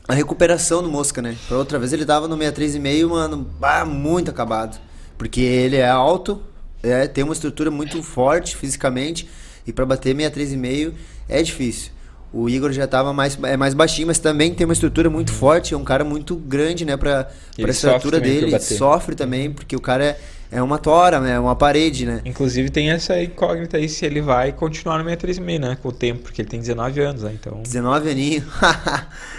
a 0.08 0.14
recuperação 0.14 0.82
do 0.82 0.88
Mosca, 0.88 1.20
né? 1.20 1.36
Pra 1.48 1.58
outra 1.58 1.78
vez 1.78 1.92
ele 1.92 2.06
tava 2.06 2.26
no 2.26 2.34
63,5, 2.34 3.10
mano, 3.10 3.46
ah, 3.60 3.84
muito 3.84 4.30
acabado. 4.30 4.80
Porque 5.18 5.42
ele 5.42 5.76
é 5.76 5.86
alto, 5.86 6.42
é, 6.82 7.06
tem 7.06 7.24
uma 7.24 7.34
estrutura 7.34 7.70
muito 7.70 8.02
forte 8.02 8.56
fisicamente, 8.56 9.28
e 9.66 9.72
para 9.72 9.84
bater 9.84 10.16
63,5 10.16 10.94
é 11.28 11.42
difícil. 11.42 11.99
O 12.32 12.48
Igor 12.48 12.70
já 12.70 12.84
estava 12.84 13.12
mais, 13.12 13.36
é 13.42 13.56
mais 13.56 13.74
baixinho, 13.74 14.06
mas 14.06 14.18
também 14.18 14.54
tem 14.54 14.64
uma 14.64 14.72
estrutura 14.72 15.10
muito 15.10 15.32
forte, 15.32 15.74
é 15.74 15.76
um 15.76 15.82
cara 15.82 16.04
muito 16.04 16.36
grande, 16.36 16.84
né, 16.84 16.96
pra, 16.96 17.28
pra 17.56 17.70
estrutura 17.70 18.20
dele. 18.20 18.56
Sofre 18.60 19.16
também, 19.16 19.50
porque 19.50 19.74
o 19.74 19.80
cara 19.80 20.04
é, 20.04 20.18
é 20.52 20.62
uma 20.62 20.78
tora, 20.78 21.18
né, 21.18 21.32
é 21.32 21.40
uma 21.40 21.56
parede, 21.56 22.06
né. 22.06 22.20
Inclusive 22.24 22.70
tem 22.70 22.90
essa 22.90 23.20
incógnita 23.20 23.78
aí 23.78 23.88
se 23.88 24.06
ele 24.06 24.20
vai 24.20 24.52
continuar 24.52 25.02
no 25.02 25.10
63,5, 25.10 25.58
né, 25.58 25.76
com 25.82 25.88
o 25.88 25.92
tempo, 25.92 26.22
porque 26.22 26.42
ele 26.42 26.48
tem 26.48 26.60
19 26.60 27.00
anos, 27.00 27.22
né, 27.24 27.32
então... 27.34 27.62
19 27.62 28.10
aninhos. 28.10 28.44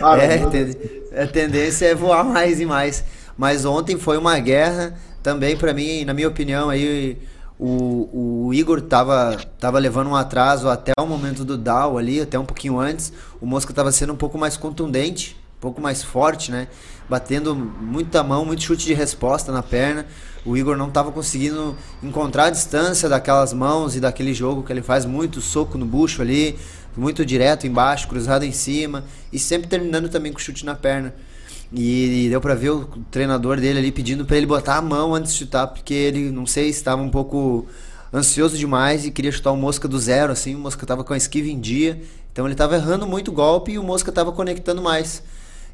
é, 1.14 1.24
a 1.24 1.28
tendência 1.28 1.86
é 1.86 1.96
voar 1.96 2.26
mais 2.26 2.60
e 2.60 2.66
mais. 2.66 3.06
Mas 3.38 3.64
ontem 3.64 3.98
foi 3.98 4.18
uma 4.18 4.38
guerra 4.38 4.94
também 5.24 5.56
para 5.56 5.74
mim, 5.74 6.04
na 6.04 6.14
minha 6.14 6.28
opinião, 6.28 6.70
aí 6.70 7.18
o, 7.64 8.48
o 8.48 8.54
Igor 8.56 8.82
tava, 8.82 9.38
tava 9.60 9.78
levando 9.78 10.08
um 10.08 10.16
atraso 10.16 10.68
até 10.68 10.94
o 11.00 11.06
momento 11.06 11.46
do 11.46 11.56
Dow 11.56 12.00
ali, 12.00 12.20
até 12.20 12.40
um 12.40 12.44
pouquinho 12.44 12.80
antes. 12.80 13.14
O 13.40 13.46
Mosca 13.46 13.72
tava 13.72 13.92
sendo 13.92 14.14
um 14.14 14.16
pouco 14.16 14.36
mais 14.36 14.58
contundente, 14.58 15.38
um 15.60 15.62
pouco 15.62 15.80
mais 15.80 16.02
forte, 16.02 16.50
né? 16.50 16.68
Batendo 17.08 17.54
muita 17.54 18.24
mão, 18.24 18.44
muito 18.44 18.64
chute 18.64 18.88
de 18.88 18.96
resposta 18.96 19.52
na 19.52 19.62
perna. 19.62 20.08
O 20.44 20.58
Igor 20.58 20.76
não 20.76 20.88
estava 20.88 21.12
conseguindo 21.12 21.78
encontrar 22.02 22.46
a 22.46 22.50
distância 22.50 23.08
daquelas 23.08 23.54
mãos 23.54 23.96
e 23.96 24.00
daquele 24.00 24.34
jogo 24.34 24.64
que 24.64 24.74
ele 24.74 24.82
faz 24.82 25.06
muito 25.06 25.40
soco 25.40 25.78
no 25.78 25.86
bucho 25.86 26.24
ali, 26.24 26.58
muito 26.98 27.24
direto 27.24 27.68
embaixo, 27.68 28.08
cruzado 28.08 28.44
em 28.44 28.52
cima 28.52 29.04
e 29.32 29.38
sempre 29.38 29.68
terminando 29.68 30.10
também 30.10 30.34
com 30.34 30.40
chute 30.40 30.66
na 30.66 30.74
perna. 30.74 31.14
E, 31.74 32.28
deu 32.30 32.42
para 32.42 32.54
ver 32.54 32.72
o 32.72 32.86
treinador 33.10 33.60
dele 33.60 33.80
ali 33.80 33.92
pedindo 33.92 34.26
para 34.26 34.36
ele 34.36 34.46
botar 34.46 34.76
a 34.76 34.82
mão 34.82 35.16
antes 35.16 35.32
de 35.32 35.40
chutar, 35.40 35.68
porque 35.68 35.94
ele, 35.94 36.30
não 36.30 36.46
sei, 36.46 36.70
estava 36.70 37.02
um 37.02 37.10
pouco 37.10 37.66
ansioso 38.14 38.58
demais 38.58 39.06
e 39.06 39.12
queria 39.12 39.32
chutar 39.32 39.52
o 39.52 39.58
Mosca 39.58 39.88
do 39.88 39.98
zero, 39.98 40.34
assim, 40.34 40.54
o 40.54 40.60
Mosca 40.60 40.86
tava 40.86 41.04
com 41.04 41.14
a 41.14 41.18
esquiva 41.18 41.48
em 41.48 41.60
dia, 41.60 42.02
então 42.32 42.46
ele 42.46 42.56
tava 42.56 42.76
errando 42.76 43.08
muito 43.08 43.32
golpe 43.32 43.72
e 43.72 43.80
o 43.80 43.84
Mosca 43.84 44.12
tava 44.12 44.32
conectando 44.34 44.82
mais. 44.82 45.24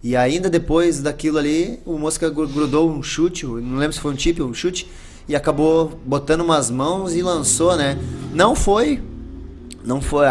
E 0.04 0.16
ainda 0.16 0.50
depois 0.50 1.02
daquilo 1.02 1.40
ali, 1.40 1.80
o 1.84 1.98
Mosca 1.98 2.30
grudou 2.30 2.92
um 2.92 3.02
chute, 3.02 3.46
não 3.46 3.78
lembro 3.78 3.94
se 3.94 4.00
foi 4.00 4.14
um 4.14 4.16
tip 4.16 4.40
ou 4.40 4.50
um 4.50 4.54
chute, 4.54 4.88
e 5.28 5.36
acabou 5.36 6.00
botando 6.06 6.42
umas 6.42 6.70
mãos 6.70 7.16
e 7.16 7.24
lançou, 7.24 7.76
né? 7.76 7.98
Não 8.34 8.56
foi 8.56 9.02
não 9.88 10.02
foi. 10.02 10.28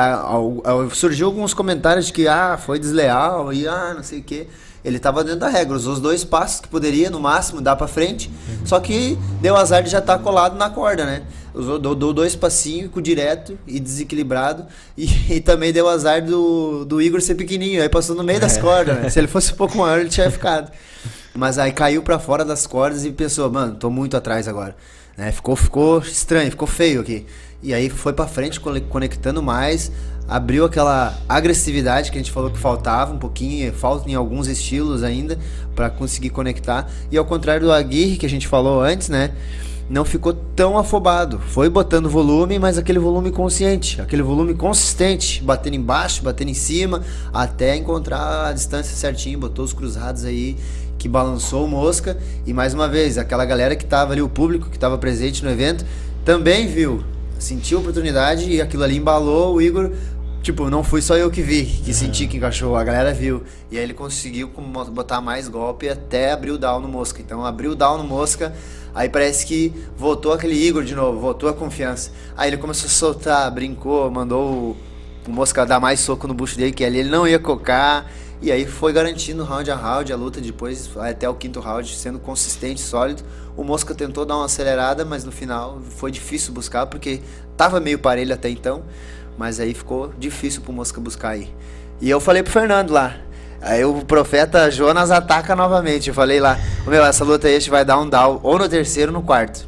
surgiu 0.93 1.29
alguns 1.29 1.55
comentários 1.55 2.07
de 2.07 2.13
que 2.13 2.29
ah, 2.29 2.59
foi 2.59 2.79
desleal 2.79 3.53
e 3.55 3.67
ah, 3.67 3.95
não 3.95 4.03
sei 4.03 4.21
o 4.21 4.23
que. 4.23 4.47
Ele 4.87 4.99
estava 4.99 5.25
dentro 5.25 5.41
da 5.41 5.49
regra, 5.49 5.75
usou 5.75 5.95
os 5.95 6.01
dois 6.01 6.23
passos 6.23 6.61
que 6.61 6.69
poderia, 6.69 7.11
no 7.11 7.19
máximo, 7.19 7.61
dar 7.61 7.75
para 7.75 7.89
frente. 7.89 8.31
Só 8.65 8.79
que 8.79 9.19
deu 9.41 9.57
azar 9.57 9.83
de 9.83 9.91
já 9.91 9.99
estar 9.99 10.17
tá 10.17 10.23
colado 10.23 10.57
na 10.57 10.71
corda, 10.71 11.05
né? 11.05 11.23
Usou, 11.53 11.77
deu, 11.77 12.13
dois 12.13 12.37
passinhos 12.37 12.89
com 12.93 13.03
direto 13.03 13.59
e 13.67 13.81
desequilibrado. 13.81 14.65
E, 14.97 15.09
e, 15.35 15.41
também 15.41 15.73
deu 15.73 15.89
azar 15.89 16.25
do, 16.25 16.85
do 16.85 17.03
Igor 17.03 17.21
ser 17.21 17.35
pequenininho. 17.35 17.83
Aí 17.83 17.89
passou 17.89 18.15
no 18.15 18.23
meio 18.23 18.39
das 18.39 18.59
é. 18.59 18.61
cordas, 18.61 18.97
né? 18.97 19.11
Se 19.11 19.19
ele 19.19 19.27
fosse 19.27 19.53
um 19.53 19.57
pouco 19.57 19.77
maior, 19.77 19.99
ele 19.99 20.09
tinha 20.09 20.31
ficado. 20.31 20.71
Mas 21.35 21.59
aí 21.59 21.73
caiu 21.73 22.01
para 22.01 22.21
fora 22.21 22.45
das 22.45 22.65
cordas 22.65 23.05
e 23.05 23.11
pensou, 23.11 23.51
mano, 23.51 23.75
tô 23.75 23.91
muito 23.91 24.17
atrás 24.17 24.47
agora. 24.47 24.77
Né? 25.17 25.33
Ficou, 25.33 25.57
ficou 25.57 25.99
estranho, 25.99 26.49
ficou 26.49 26.69
feio 26.69 27.01
aqui. 27.01 27.27
E 27.61 27.75
aí 27.75 27.91
foi 27.91 28.13
para 28.13 28.29
frente, 28.29 28.61
conectando 28.61 29.43
mais 29.43 29.91
abriu 30.29 30.65
aquela 30.65 31.17
agressividade 31.29 32.11
que 32.11 32.19
a 32.19 32.21
gente 32.21 32.33
falou 32.33 32.51
que 32.51 32.59
faltava 32.59 33.15
um 33.15 33.19
pouquinho, 33.19 33.73
falta 33.73 34.11
em 34.11 34.15
alguns 34.15 34.49
estilos 34.49 35.03
ainda 35.03 35.39
para 35.75 35.89
conseguir 35.91 36.31
conectar. 36.31 36.91
E 37.11 37.17
ao 37.17 37.25
contrário 37.25 37.67
do 37.67 37.73
Aguirre 37.73 38.17
que 38.17 38.27
a 38.27 38.29
gente 38.29 38.49
falou 38.49 38.81
antes, 38.81 39.09
né? 39.09 39.33
Não 39.89 40.05
ficou 40.05 40.33
tão 40.33 40.77
afobado. 40.77 41.39
Foi 41.39 41.71
botando 41.71 42.11
volume, 42.11 42.59
mas 42.59 42.77
aquele 42.77 42.99
volume 42.99 43.31
consciente, 43.31 44.01
aquele 44.01 44.23
volume 44.23 44.53
consistente, 44.53 45.41
batendo 45.45 45.77
embaixo, 45.77 46.25
batendo 46.25 46.51
em 46.51 46.55
cima, 46.55 47.03
até 47.33 47.77
encontrar 47.77 48.49
a 48.49 48.53
distância 48.53 48.97
certinho, 48.97 49.39
botou 49.39 49.65
os 49.65 49.73
cruzados 49.73 50.25
aí 50.25 50.57
que 50.99 51.09
balançou 51.09 51.65
o 51.65 51.69
Mosca. 51.69 52.19
E 52.45 52.53
mais 52.53 52.75
uma 52.75 52.89
vez, 52.89 53.17
aquela 53.17 53.45
galera 53.45 53.77
que 53.77 53.85
tava 53.85 54.13
ali, 54.13 54.23
o 54.23 54.29
público 54.29 54.69
que 54.69 54.79
tava 54.79 54.99
presente 54.99 55.45
no 55.45 55.51
evento, 55.51 55.85
também 56.25 56.67
viu, 56.67 57.05
sentiu 57.39 57.79
a 57.79 57.81
oportunidade 57.81 58.51
e 58.51 58.61
aquilo 58.61 58.83
ali 58.83 58.97
embalou 58.97 59.55
o 59.55 59.63
Igor. 59.63 59.93
Tipo, 60.47 60.71
não 60.71 60.85
fui 60.85 61.03
só 61.03 61.17
eu 61.17 61.29
que 61.29 61.43
vi, 61.43 61.65
que 61.65 61.93
senti 61.93 62.29
que 62.29 62.37
encaixou, 62.37 62.77
a 62.77 62.85
galera 62.85 63.13
viu. 63.13 63.43
E 63.69 63.77
aí 63.77 63.83
ele 63.83 63.93
conseguiu 63.93 64.47
botar 64.93 65.21
mais 65.21 65.49
golpe 65.49 65.89
até 65.89 66.31
abrir 66.31 66.53
o 66.53 66.57
down 66.57 66.79
no 66.79 66.87
Mosca. 66.87 67.21
Então 67.21 67.45
abriu 67.45 67.73
o 67.73 67.75
down 67.75 67.99
no 67.99 68.05
Mosca, 68.05 68.55
aí 68.95 69.09
parece 69.09 69.45
que 69.45 69.75
voltou 69.97 70.33
aquele 70.33 70.55
Igor 70.55 70.85
de 70.85 70.95
novo, 70.95 71.19
voltou 71.19 71.49
a 71.49 71.53
confiança. 71.53 72.13
Aí 72.37 72.49
ele 72.49 72.59
começou 72.59 72.87
a 72.87 72.91
soltar, 72.91 73.51
brincou, 73.51 74.09
mandou 74.09 74.49
o, 74.49 74.77
o 75.27 75.33
Mosca 75.33 75.67
dar 75.67 75.81
mais 75.81 75.99
soco 75.99 76.29
no 76.29 76.35
bucho 76.35 76.57
dele, 76.57 76.71
que 76.71 76.85
ali 76.85 77.01
ele 77.01 77.11
não 77.11 77.27
ia 77.27 77.41
cocar. 77.41 78.09
E 78.41 78.53
aí 78.53 78.67
foi 78.67 78.93
garantindo 78.93 79.43
round 79.43 79.69
a 79.69 79.75
round, 79.75 80.13
a 80.13 80.17
luta 80.17 80.41
depois 80.41 80.89
até 80.97 81.29
o 81.29 81.35
quinto 81.35 81.59
round, 81.59 81.93
sendo 81.97 82.21
consistente, 82.21 82.81
sólido. 82.81 83.25
O 83.57 83.65
Mosca 83.65 83.97
tentou 83.97 84.25
dar 84.25 84.37
uma 84.37 84.45
acelerada, 84.45 85.05
mas 85.05 85.25
no 85.25 85.33
final 85.33 85.81
foi 85.97 86.13
difícil 86.13 86.53
buscar, 86.53 86.87
porque 86.87 87.21
tava 87.57 87.81
meio 87.81 87.99
parelho 87.99 88.33
até 88.33 88.49
então. 88.49 88.85
Mas 89.37 89.61
aí 89.61 89.75
ficou 89.75 90.13
difícil 90.19 90.63
pro 90.63 90.73
Mosca 90.73 91.01
buscar 91.01 91.31
aí. 91.31 91.51
E 92.01 92.09
eu 92.09 92.21
falei 92.21 92.43
pro 92.43 92.53
Fernando 92.53 92.91
lá. 92.91 93.17
Aí 93.61 93.85
o 93.85 94.05
profeta 94.05 94.71
Jonas 94.71 95.11
ataca 95.11 95.57
novamente. 95.57 96.09
Eu 96.09 96.15
falei 96.15 96.41
lá, 96.41 96.59
meu, 96.87 97.05
essa 97.05 97.25
luta 97.25 97.49
aí 97.49 97.57
a 97.57 97.59
gente 97.59 97.71
vai 97.71 97.85
dar 97.85 97.99
um 97.99 98.09
down 98.09 98.41
ou 98.43 98.59
no 98.59 98.69
terceiro 98.69 99.13
ou 99.13 99.19
no 99.19 99.25
quarto. 99.25 99.67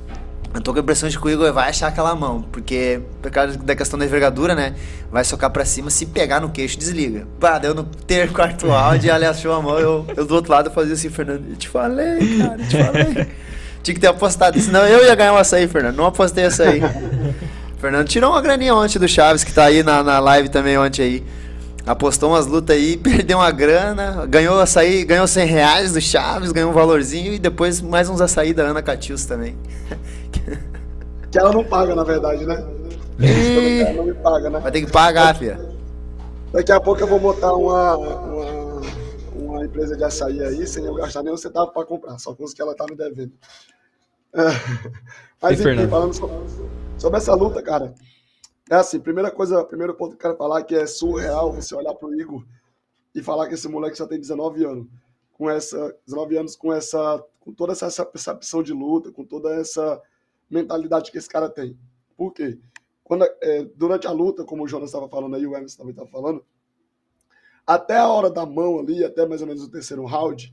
Eu 0.55 0.63
tô 0.63 0.73
com 0.73 0.79
a 0.79 0.83
impressão 0.83 1.09
de 1.09 1.19
que 1.19 1.27
o 1.27 1.31
Igor 1.31 1.53
vai 1.53 1.69
achar 1.69 1.89
aquela 1.89 2.15
mão, 2.15 2.43
porque 2.51 3.01
por 3.21 3.31
causa 3.31 3.59
da 3.59 3.77
questão 3.77 3.99
da 3.99 4.07
envergadura, 4.07 4.55
né? 4.55 4.75
Vai 5.11 5.23
socar 5.23 5.51
pra 5.51 5.65
cima, 5.65 5.91
se 5.91 6.07
pegar 6.07 6.41
no 6.41 6.49
queixo, 6.49 6.79
desliga. 6.79 7.27
Pá, 7.39 7.59
deu 7.59 7.75
no 7.75 7.85
ter 7.85 8.33
quarto 8.33 8.71
áudio, 8.73 9.09
e 9.09 9.11
ele 9.11 9.27
achou 9.27 9.53
a 9.53 9.61
mão, 9.61 9.79
eu, 9.79 10.07
eu 10.17 10.25
do 10.25 10.35
outro 10.35 10.51
lado 10.51 10.71
fazia 10.71 10.95
assim, 10.95 11.11
Fernando, 11.11 11.45
eu 11.51 11.57
te 11.57 11.69
falei, 11.69 12.39
cara, 12.39 12.57
eu 12.61 12.69
te 12.69 12.83
falei. 12.83 13.29
Tinha 13.83 13.95
que 13.95 14.01
ter 14.01 14.07
apostado, 14.07 14.59
senão 14.59 14.87
eu 14.87 15.05
ia 15.05 15.15
ganhar 15.15 15.33
um 15.35 15.37
açaí, 15.37 15.69
Fernando. 15.69 15.97
Não 15.97 16.07
apostei 16.07 16.45
Fernando 17.79 18.09
tirou 18.09 18.33
uma 18.33 18.41
graninha 18.41 18.75
ontem 18.75 18.99
do 18.99 19.07
Chaves, 19.07 19.45
que 19.45 19.53
tá 19.53 19.65
aí 19.65 19.83
na, 19.83 20.03
na 20.03 20.19
live 20.19 20.49
também 20.49 20.77
ontem 20.77 21.03
aí. 21.03 21.25
Apostou 21.87 22.31
umas 22.31 22.47
lutas 22.47 22.77
aí, 22.77 22.97
perdeu 22.99 23.39
uma 23.39 23.51
grana, 23.51 24.27
ganhou 24.27 24.61
açaí, 24.61 25.05
ganhou 25.05 25.27
100 25.27 25.47
reais 25.47 25.93
do 25.93 26.01
Chaves, 26.01 26.53
ganhou 26.53 26.71
um 26.71 26.75
valorzinho 26.75 27.33
e 27.33 27.39
depois 27.39 27.81
mais 27.81 28.09
uns 28.09 28.21
açaí 28.21 28.53
da 28.53 28.65
Ana 28.65 28.83
Catius 28.83 29.25
também. 29.25 29.57
Que 31.31 31.39
ela 31.39 31.53
não 31.53 31.63
paga, 31.63 31.95
na 31.95 32.05
verdade, 32.05 32.47
né? 32.47 32.65
Ela 33.21 33.93
não 33.93 34.07
me 34.07 34.15
paga, 34.15 34.49
né? 34.49 34.61
Vai 34.61 34.73
ter 34.73 34.81
que 34.81 34.91
pagar, 34.91 35.37
filha. 35.37 35.61
Daqui 36.51 36.73
a 36.73 36.81
pouco 36.81 37.03
eu 37.03 37.07
vou 37.07 37.21
botar 37.21 37.53
uma, 37.53 37.97
uma, 37.99 38.81
uma 39.35 39.65
empresa 39.65 39.95
de 39.95 40.05
açaí 40.05 40.43
aí, 40.43 40.67
sem 40.67 40.87
eu 40.87 40.95
gastar 40.95 41.23
nenhum 41.23 41.37
centavo 41.37 41.71
para 41.71 41.85
comprar, 41.85 42.19
só 42.19 42.35
com 42.35 42.45
os 42.45 42.55
que 42.55 42.63
ela 42.63 42.75
tá 42.75 42.87
me 42.89 42.97
devendo. 42.97 43.33
É. 44.35 44.43
Mas 45.43 45.51
E, 45.51 45.55
enfim, 45.55 45.63
Fernando? 45.65 45.91
falando 45.91 46.15
sobre, 46.15 46.37
sobre 46.99 47.19
essa 47.19 47.35
luta, 47.35 47.63
cara. 47.63 47.95
É 48.71 48.75
assim, 48.75 48.99
primeira 49.01 49.31
coisa, 49.31 49.65
primeiro 49.65 49.95
ponto 49.95 50.11
que 50.11 50.17
eu 50.17 50.21
quero 50.21 50.37
falar 50.37 50.63
que 50.65 50.75
é 50.75 50.87
surreal 50.87 51.53
você 51.53 51.75
olhar 51.75 51.95
pro 51.95 52.15
Igor 52.15 52.45
e 53.15 53.23
falar 53.23 53.49
que 53.49 53.55
esse 53.55 53.69
moleque 53.69 53.97
só 53.97 54.07
tem 54.07 54.19
19 54.19 54.65
anos. 54.65 54.87
Com 55.33 55.49
essa, 55.49 55.97
19 56.05 56.37
anos 56.37 56.57
com 56.57 56.73
essa, 56.73 57.25
com 57.39 57.55
toda 57.55 57.73
essa, 57.73 57.87
essa 57.87 58.05
percepção 58.05 58.63
de 58.63 58.73
luta, 58.73 59.13
com 59.13 59.25
toda 59.25 59.55
essa 59.55 60.03
mentalidade 60.51 61.13
que 61.13 61.19
esse 61.19 61.29
cara 61.29 61.49
tem. 61.49 61.79
Por 62.17 62.33
quê? 62.33 62.59
Quando, 63.05 63.25
é, 63.41 63.65
durante 63.77 64.07
a 64.09 64.11
luta, 64.11 64.45
como 64.45 64.65
o 64.65 64.69
Jonas 64.69 64.89
estava 64.89 65.09
falando 65.09 65.37
aí, 65.37 65.47
o 65.47 65.57
Emerson 65.57 65.79
também 65.79 65.93
estava 65.93 66.11
falando, 66.11 66.45
até 67.65 67.97
a 67.97 68.09
hora 68.09 68.29
da 68.29 68.45
mão 68.45 68.81
ali, 68.81 69.05
até 69.05 69.25
mais 69.25 69.41
ou 69.41 69.47
menos 69.47 69.63
o 69.63 69.71
terceiro 69.71 70.05
round, 70.05 70.53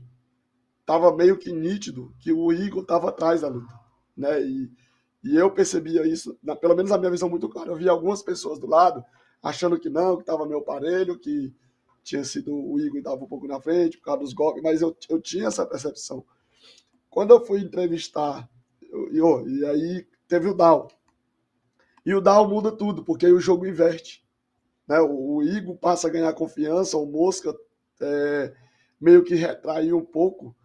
tava 0.86 1.14
meio 1.14 1.36
que 1.36 1.52
nítido 1.52 2.14
que 2.20 2.32
o 2.32 2.52
Igor 2.52 2.84
tava 2.84 3.08
atrás 3.08 3.40
da 3.40 3.48
luta, 3.48 3.74
né? 4.16 4.40
E, 4.40 4.70
e 5.32 5.36
eu 5.36 5.50
percebia 5.50 6.06
isso, 6.06 6.38
na, 6.42 6.56
pelo 6.56 6.74
menos 6.76 6.92
a 6.92 6.98
minha 6.98 7.10
visão 7.10 7.28
muito 7.28 7.48
clara. 7.48 7.70
Eu 7.70 7.76
via 7.76 7.90
algumas 7.90 8.22
pessoas 8.22 8.58
do 8.58 8.66
lado 8.66 9.04
achando 9.42 9.78
que 9.78 9.88
não, 9.88 10.16
que 10.18 10.24
tava 10.24 10.46
meu 10.46 10.62
parelho, 10.62 11.18
que 11.18 11.54
tinha 12.02 12.24
sido 12.24 12.54
o 12.54 12.78
Igor 12.80 12.98
estava 12.98 13.24
um 13.24 13.28
pouco 13.28 13.46
na 13.46 13.60
frente 13.60 13.98
por 13.98 14.04
causa 14.04 14.20
dos 14.22 14.32
golpes, 14.32 14.62
mas 14.62 14.82
eu, 14.82 14.96
eu 15.08 15.20
tinha 15.20 15.48
essa 15.48 15.66
percepção. 15.66 16.24
Quando 17.10 17.32
eu 17.34 17.44
fui 17.44 17.60
entrevistar, 17.60 18.48
eu, 18.82 19.12
eu- 19.14 19.48
e 19.50 19.66
aí 19.66 20.06
teve 20.28 20.48
o 20.48 20.54
Dow. 20.54 20.88
E 22.04 22.14
o 22.14 22.20
Dow 22.20 22.48
muda 22.48 22.70
tudo, 22.72 23.04
porque 23.04 23.26
aí 23.26 23.32
o 23.32 23.40
jogo 23.40 23.66
inverte. 23.66 24.24
Né? 24.88 25.00
O, 25.00 25.36
o 25.36 25.44
Igor 25.44 25.76
passa 25.78 26.08
a 26.08 26.10
ganhar 26.10 26.32
confiança, 26.34 26.96
o 26.98 27.06
Mosca 27.06 27.54
é, 28.00 28.54
meio 29.00 29.24
que 29.24 29.34
retraiu 29.36 29.98
um 29.98 30.04
pouco, 30.04 30.56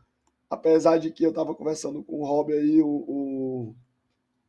apesar 0.49 0.99
de 0.99 1.11
que 1.11 1.23
eu 1.25 1.31
estava 1.31 1.55
conversando 1.55 2.03
com 2.03 2.21
o 2.21 2.25
Rob 2.25 2.53
aí, 2.53 2.81
o, 2.81 2.87
o, 2.87 3.75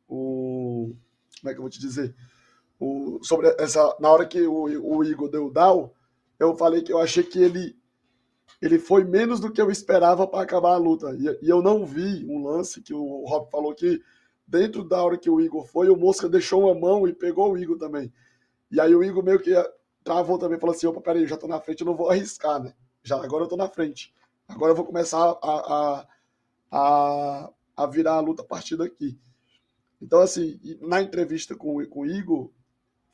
o- 0.07 0.93
Como 1.41 1.51
é 1.51 1.53
que 1.53 1.59
eu 1.59 1.63
vou 1.63 1.69
te 1.69 1.79
dizer? 1.79 2.15
O, 2.79 3.19
sobre 3.23 3.55
essa. 3.59 3.95
Na 3.99 4.11
hora 4.11 4.25
que 4.25 4.41
o, 4.43 4.63
o 4.97 5.03
Igor 5.03 5.29
deu 5.29 5.47
o 5.47 5.51
down, 5.51 5.91
eu 6.39 6.55
falei 6.55 6.81
que 6.83 6.93
eu 6.93 6.99
achei 6.99 7.23
que 7.23 7.39
ele. 7.39 7.75
Ele 8.61 8.79
foi 8.79 9.03
menos 9.03 9.39
do 9.39 9.51
que 9.51 9.61
eu 9.61 9.69
esperava 9.69 10.25
para 10.27 10.41
acabar 10.43 10.73
a 10.73 10.77
luta. 10.77 11.13
E, 11.15 11.45
e 11.45 11.49
eu 11.49 11.61
não 11.61 11.85
vi 11.85 12.25
um 12.29 12.43
lance 12.47 12.81
que 12.81 12.93
o 12.93 13.25
Rob 13.25 13.49
falou 13.51 13.73
que 13.75 14.01
dentro 14.47 14.83
da 14.83 15.03
hora 15.03 15.17
que 15.17 15.29
o 15.29 15.41
Igor 15.41 15.65
foi, 15.67 15.89
o 15.89 15.97
Mosca 15.97 16.29
deixou 16.29 16.63
uma 16.63 16.73
mão 16.79 17.07
e 17.07 17.13
pegou 17.13 17.51
o 17.51 17.57
Igor 17.57 17.77
também. 17.77 18.11
E 18.71 18.79
aí 18.81 18.95
o 18.95 19.03
Igor 19.03 19.23
meio 19.23 19.39
que 19.39 19.51
travou 20.03 20.37
também, 20.39 20.59
falou 20.59 20.75
assim, 20.75 20.87
opa, 20.87 21.01
peraí, 21.01 21.27
já 21.27 21.37
tô 21.37 21.47
na 21.47 21.59
frente, 21.61 21.81
eu 21.81 21.87
não 21.87 21.95
vou 21.95 22.09
arriscar, 22.09 22.61
né? 22.61 22.73
Já, 23.03 23.23
agora 23.23 23.43
eu 23.45 23.47
tô 23.49 23.57
na 23.57 23.69
frente. 23.69 24.13
Agora 24.47 24.71
eu 24.71 24.75
vou 24.75 24.85
começar 24.85 25.19
a, 25.41 26.01
a, 26.01 26.07
a, 26.71 27.49
a 27.77 27.87
virar 27.87 28.15
a 28.15 28.19
luta 28.21 28.41
a 28.41 28.45
partir 28.45 28.77
daqui. 28.77 29.17
Então, 30.03 30.19
assim, 30.19 30.59
na 30.81 31.01
entrevista 31.01 31.55
com, 31.55 31.83
com 31.87 32.01
o 32.01 32.05
Igor, 32.05 32.51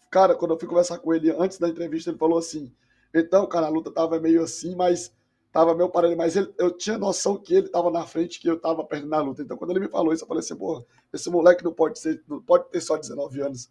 cara, 0.09 0.33
quando 0.33 0.55
eu 0.55 0.59
fui 0.59 0.67
conversar 0.67 0.97
com 0.97 1.13
ele 1.13 1.29
antes 1.29 1.59
da 1.59 1.69
entrevista, 1.69 2.09
ele 2.09 2.17
falou 2.17 2.39
assim, 2.39 2.73
então, 3.13 3.45
cara, 3.45 3.67
a 3.67 3.69
luta 3.69 3.91
tava 3.91 4.19
meio 4.19 4.41
assim, 4.41 4.75
mas 4.75 5.13
tava 5.51 5.75
meio 5.75 5.87
parelho, 5.87 6.17
mas 6.17 6.35
ele, 6.35 6.51
eu 6.57 6.71
tinha 6.71 6.97
noção 6.97 7.37
que 7.37 7.53
ele 7.53 7.69
tava 7.69 7.91
na 7.91 8.07
frente, 8.07 8.39
que 8.39 8.49
eu 8.49 8.59
tava 8.59 8.83
perdendo 8.83 9.13
a 9.13 9.21
luta. 9.21 9.43
Então, 9.43 9.55
quando 9.55 9.69
ele 9.69 9.81
me 9.81 9.87
falou 9.87 10.11
isso, 10.11 10.23
eu 10.23 10.27
falei 10.27 10.39
assim, 10.39 10.55
porra, 10.55 10.83
esse 11.13 11.29
moleque 11.29 11.63
não 11.63 11.71
pode 11.71 11.99
ser, 11.99 12.23
não 12.27 12.41
pode 12.41 12.69
ter 12.69 12.81
só 12.81 12.97
19 12.97 13.39
anos 13.39 13.69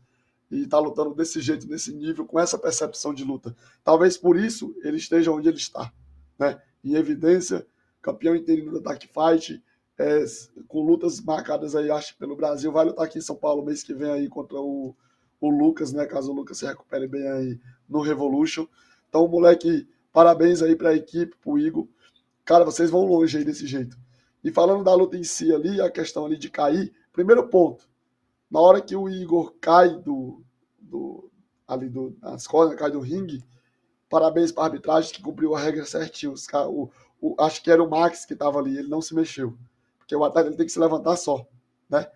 e 0.48 0.64
tá 0.68 0.78
lutando 0.78 1.12
desse 1.12 1.40
jeito, 1.40 1.66
nesse 1.66 1.92
nível, 1.92 2.24
com 2.24 2.38
essa 2.38 2.56
percepção 2.56 3.12
de 3.12 3.24
luta. 3.24 3.54
Talvez 3.82 4.16
por 4.16 4.36
isso 4.36 4.76
ele 4.84 4.96
esteja 4.96 5.32
onde 5.32 5.48
ele 5.48 5.58
está, 5.58 5.92
né? 6.38 6.62
Em 6.84 6.94
evidência, 6.94 7.66
campeão 8.00 8.36
interino 8.36 8.72
da 8.74 8.92
Dark 8.92 9.02
Fight, 9.02 9.60
é, 9.98 10.24
com 10.68 10.82
lutas 10.82 11.20
marcadas 11.20 11.74
aí, 11.74 11.90
acho 11.90 12.16
pelo 12.16 12.36
Brasil, 12.36 12.70
vai 12.72 12.84
lutar 12.86 13.04
aqui 13.06 13.18
em 13.18 13.22
São 13.22 13.36
Paulo 13.36 13.64
mês 13.64 13.82
que 13.82 13.94
vem 13.94 14.10
aí 14.10 14.28
contra 14.28 14.58
o, 14.60 14.94
o 15.40 15.50
Lucas, 15.50 15.92
né? 15.92 16.06
Caso 16.06 16.32
o 16.32 16.34
Lucas 16.34 16.58
se 16.58 16.66
recupere 16.66 17.08
bem 17.08 17.28
aí 17.28 17.60
no 17.88 18.00
Revolution. 18.00 18.66
Então, 19.08 19.26
moleque, 19.28 19.88
parabéns 20.12 20.62
aí 20.62 20.76
pra 20.76 20.94
equipe, 20.94 21.36
pro 21.42 21.58
Igor. 21.58 21.86
Cara, 22.44 22.64
vocês 22.64 22.90
vão 22.90 23.06
longe 23.06 23.38
aí 23.38 23.44
desse 23.44 23.66
jeito. 23.66 23.98
E 24.42 24.50
falando 24.50 24.84
da 24.84 24.94
luta 24.94 25.16
em 25.16 25.24
si 25.24 25.52
ali, 25.54 25.80
a 25.80 25.90
questão 25.90 26.24
ali 26.26 26.36
de 26.38 26.50
cair, 26.50 26.92
primeiro 27.12 27.48
ponto, 27.48 27.88
na 28.50 28.60
hora 28.60 28.80
que 28.80 28.96
o 28.96 29.08
Igor 29.08 29.54
cai 29.60 29.96
do, 29.96 30.42
do 30.80 31.30
ali 31.66 31.88
do, 31.88 32.10
das 32.20 32.46
cordas, 32.46 32.78
cai 32.78 32.90
do 32.90 33.00
ringue, 33.00 33.44
parabéns 34.08 34.52
para 34.52 34.64
a 34.64 34.66
arbitragem 34.66 35.12
que 35.14 35.22
cumpriu 35.22 35.54
a 35.54 35.60
regra 35.60 35.84
certinho. 35.84 36.32
Os 36.32 36.46
o, 36.68 36.90
o- 37.20 37.36
acho 37.40 37.62
que 37.62 37.70
era 37.70 37.82
o 37.82 37.90
Max 37.90 38.24
que 38.26 38.34
estava 38.34 38.58
ali, 38.58 38.76
ele 38.78 38.88
não 38.88 39.02
se 39.02 39.14
mexeu. 39.14 39.56
Porque 40.08 40.16
o 40.16 40.24
atleta 40.24 40.48
ele 40.48 40.56
tem 40.56 40.64
que 40.64 40.72
se 40.72 40.80
levantar 40.80 41.16
só, 41.16 41.46
né? 41.86 42.08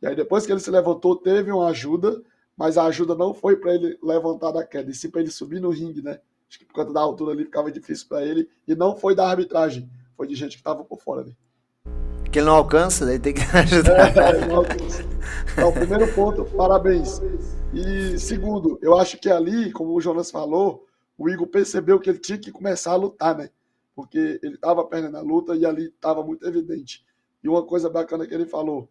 E 0.00 0.06
aí 0.06 0.16
depois 0.16 0.46
que 0.46 0.52
ele 0.52 0.58
se 0.58 0.70
levantou, 0.70 1.14
teve 1.14 1.52
uma 1.52 1.68
ajuda, 1.68 2.22
mas 2.56 2.78
a 2.78 2.84
ajuda 2.84 3.14
não 3.14 3.34
foi 3.34 3.56
para 3.56 3.74
ele 3.74 3.98
levantar 4.02 4.52
da 4.52 4.64
queda, 4.64 4.90
e 4.90 4.94
sim 4.94 5.10
para 5.10 5.20
ele 5.20 5.30
subir 5.30 5.60
no 5.60 5.68
ringue, 5.68 6.00
né? 6.00 6.18
Acho 6.48 6.58
que 6.58 6.64
por 6.64 6.72
conta 6.72 6.94
da 6.94 7.00
altura 7.00 7.32
ali 7.32 7.44
ficava 7.44 7.70
difícil 7.70 8.08
para 8.08 8.24
ele, 8.24 8.48
e 8.66 8.74
não 8.74 8.96
foi 8.96 9.14
da 9.14 9.28
arbitragem, 9.28 9.86
foi 10.16 10.26
de 10.26 10.34
gente 10.34 10.52
que 10.52 10.60
estava 10.60 10.82
por 10.82 10.98
fora 10.98 11.20
ali. 11.20 11.36
Que 12.32 12.38
ele 12.38 12.46
não 12.46 12.54
alcança, 12.54 13.04
daí 13.04 13.18
tem 13.18 13.34
que 13.34 13.42
ajudar. 13.54 14.16
É, 14.16 14.46
não 14.46 14.56
alcança. 14.56 15.04
Então, 15.52 15.72
primeiro 15.74 16.10
ponto, 16.14 16.42
parabéns. 16.56 17.20
E 17.74 18.18
segundo, 18.18 18.78
eu 18.80 18.96
acho 18.96 19.18
que 19.18 19.28
ali, 19.28 19.70
como 19.72 19.92
o 19.92 20.00
Jonas 20.00 20.30
falou, 20.30 20.86
o 21.18 21.28
Igor 21.28 21.48
percebeu 21.48 22.00
que 22.00 22.08
ele 22.08 22.18
tinha 22.18 22.38
que 22.38 22.50
começar 22.50 22.92
a 22.92 22.96
lutar, 22.96 23.36
né? 23.36 23.50
Porque 23.94 24.40
ele 24.42 24.54
estava 24.54 24.82
perdendo 24.86 25.18
a 25.18 25.22
luta 25.22 25.54
e 25.54 25.66
ali 25.66 25.88
estava 25.88 26.24
muito 26.24 26.46
evidente. 26.46 27.04
E 27.46 27.48
uma 27.48 27.64
coisa 27.64 27.88
bacana 27.88 28.26
que 28.26 28.34
ele 28.34 28.44
falou, 28.44 28.90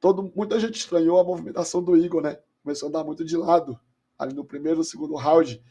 todo, 0.00 0.32
muita 0.34 0.58
gente 0.58 0.76
estranhou 0.76 1.20
a 1.20 1.24
movimentação 1.24 1.82
do 1.82 1.94
Igor, 1.94 2.22
né? 2.22 2.38
Começou 2.62 2.86
a 2.86 2.88
andar 2.88 3.04
muito 3.04 3.22
de 3.22 3.36
lado, 3.36 3.78
ali 4.18 4.32
no 4.32 4.46
primeiro, 4.46 4.82
segundo 4.82 5.14
round. 5.14 5.62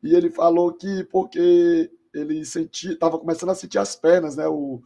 E 0.00 0.14
ele 0.14 0.30
falou 0.30 0.72
que 0.72 1.02
porque 1.02 1.90
ele 2.14 2.44
sentia, 2.44 2.92
estava 2.92 3.18
começando 3.18 3.50
a 3.50 3.56
sentir 3.56 3.78
as 3.78 3.96
pernas, 3.96 4.36
né? 4.36 4.46
O, 4.46 4.80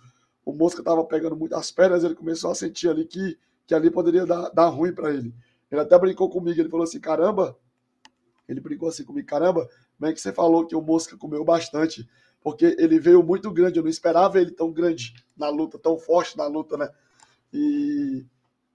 o 0.46 0.52
Mosca 0.54 0.80
estava 0.80 1.04
pegando 1.04 1.36
muito 1.36 1.54
as 1.54 1.70
pernas, 1.70 2.04
ele 2.04 2.14
começou 2.14 2.50
a 2.50 2.54
sentir 2.54 2.88
ali 2.88 3.04
que, 3.04 3.38
que 3.66 3.74
ali 3.74 3.90
poderia 3.90 4.24
dar, 4.24 4.48
dar 4.48 4.68
ruim 4.68 4.94
para 4.94 5.12
ele. 5.12 5.34
Ele 5.70 5.82
até 5.82 5.98
brincou 5.98 6.30
comigo, 6.30 6.58
ele 6.58 6.70
falou 6.70 6.84
assim, 6.84 7.00
caramba, 7.00 7.54
ele 8.48 8.62
brincou 8.62 8.88
assim 8.88 9.04
comigo, 9.04 9.28
caramba, 9.28 9.68
como 9.98 10.10
é 10.10 10.14
que 10.14 10.22
você 10.22 10.32
falou 10.32 10.66
que 10.66 10.74
o 10.74 10.80
Mosca 10.80 11.18
comeu 11.18 11.44
bastante? 11.44 12.08
Porque 12.42 12.76
ele 12.78 12.98
veio 12.98 13.22
muito 13.22 13.50
grande, 13.50 13.78
eu 13.78 13.82
não 13.82 13.90
esperava 13.90 14.40
ele 14.40 14.50
tão 14.50 14.72
grande 14.72 15.14
na 15.36 15.48
luta, 15.48 15.78
tão 15.78 15.98
forte 15.98 16.36
na 16.36 16.46
luta, 16.46 16.76
né? 16.76 16.88
E, 17.52 18.24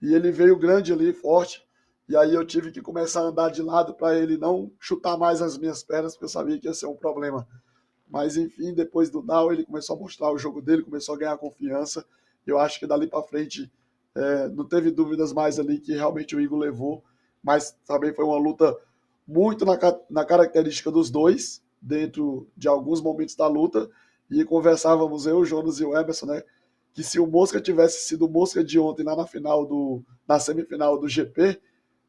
e 0.02 0.14
ele 0.14 0.32
veio 0.32 0.58
grande 0.58 0.92
ali, 0.92 1.14
forte, 1.14 1.66
e 2.08 2.18
aí 2.18 2.34
eu 2.34 2.46
tive 2.46 2.72
que 2.72 2.82
começar 2.82 3.22
a 3.22 3.26
andar 3.26 3.50
de 3.50 3.62
lado 3.62 3.94
para 3.94 4.18
ele 4.18 4.38
não 4.38 4.72
chutar 4.80 5.18
mais 5.18 5.42
as 5.42 5.58
minhas 5.58 5.84
pernas, 5.84 6.14
porque 6.14 6.26
eu 6.26 6.30
sabia 6.30 6.60
que 6.60 6.68
ia 6.68 6.74
ser 6.74 6.88
um 6.88 6.96
problema. 6.96 7.48
Mas 8.10 8.36
enfim, 8.38 8.74
depois 8.74 9.10
do 9.10 9.22
down, 9.22 9.52
ele 9.52 9.66
começou 9.66 9.96
a 9.96 10.00
mostrar 10.00 10.32
o 10.32 10.38
jogo 10.38 10.62
dele, 10.62 10.84
começou 10.84 11.16
a 11.16 11.18
ganhar 11.18 11.38
confiança. 11.38 12.06
Eu 12.46 12.60
acho 12.60 12.78
que 12.78 12.86
dali 12.86 13.08
para 13.08 13.24
frente 13.24 13.72
é, 14.14 14.50
não 14.50 14.66
teve 14.68 14.92
dúvidas 14.92 15.32
mais 15.32 15.58
ali 15.58 15.80
que 15.80 15.94
realmente 15.94 16.36
o 16.36 16.42
Igor 16.42 16.60
levou, 16.60 17.04
mas 17.42 17.72
também 17.88 18.14
foi 18.14 18.26
uma 18.26 18.38
luta 18.38 18.78
muito 19.26 19.66
na, 19.66 19.80
na 20.10 20.26
característica 20.26 20.92
dos 20.92 21.10
dois, 21.10 21.63
dentro 21.84 22.48
de 22.56 22.68
alguns 22.68 23.02
momentos 23.02 23.36
da 23.36 23.48
luta, 23.48 23.90
e 24.32 24.44
conversávamos 24.46 25.26
eu, 25.26 25.44
Jonas 25.44 25.80
e 25.80 25.86
o 25.86 25.96
Emerson, 25.96 26.26
né? 26.28 26.44
Que 26.94 27.04
se 27.04 27.20
o 27.20 27.28
Mosca 27.28 27.60
tivesse 27.60 28.08
sido 28.08 28.26
o 28.26 28.30
Mosca 28.30 28.64
de 28.64 28.80
ontem 28.80 29.04
lá 29.04 29.16
na 29.16 29.28
final 29.28 29.66
do, 29.66 30.04
na 30.28 30.40
semifinal 30.40 30.98
do 30.98 31.10
GP, 31.10 31.60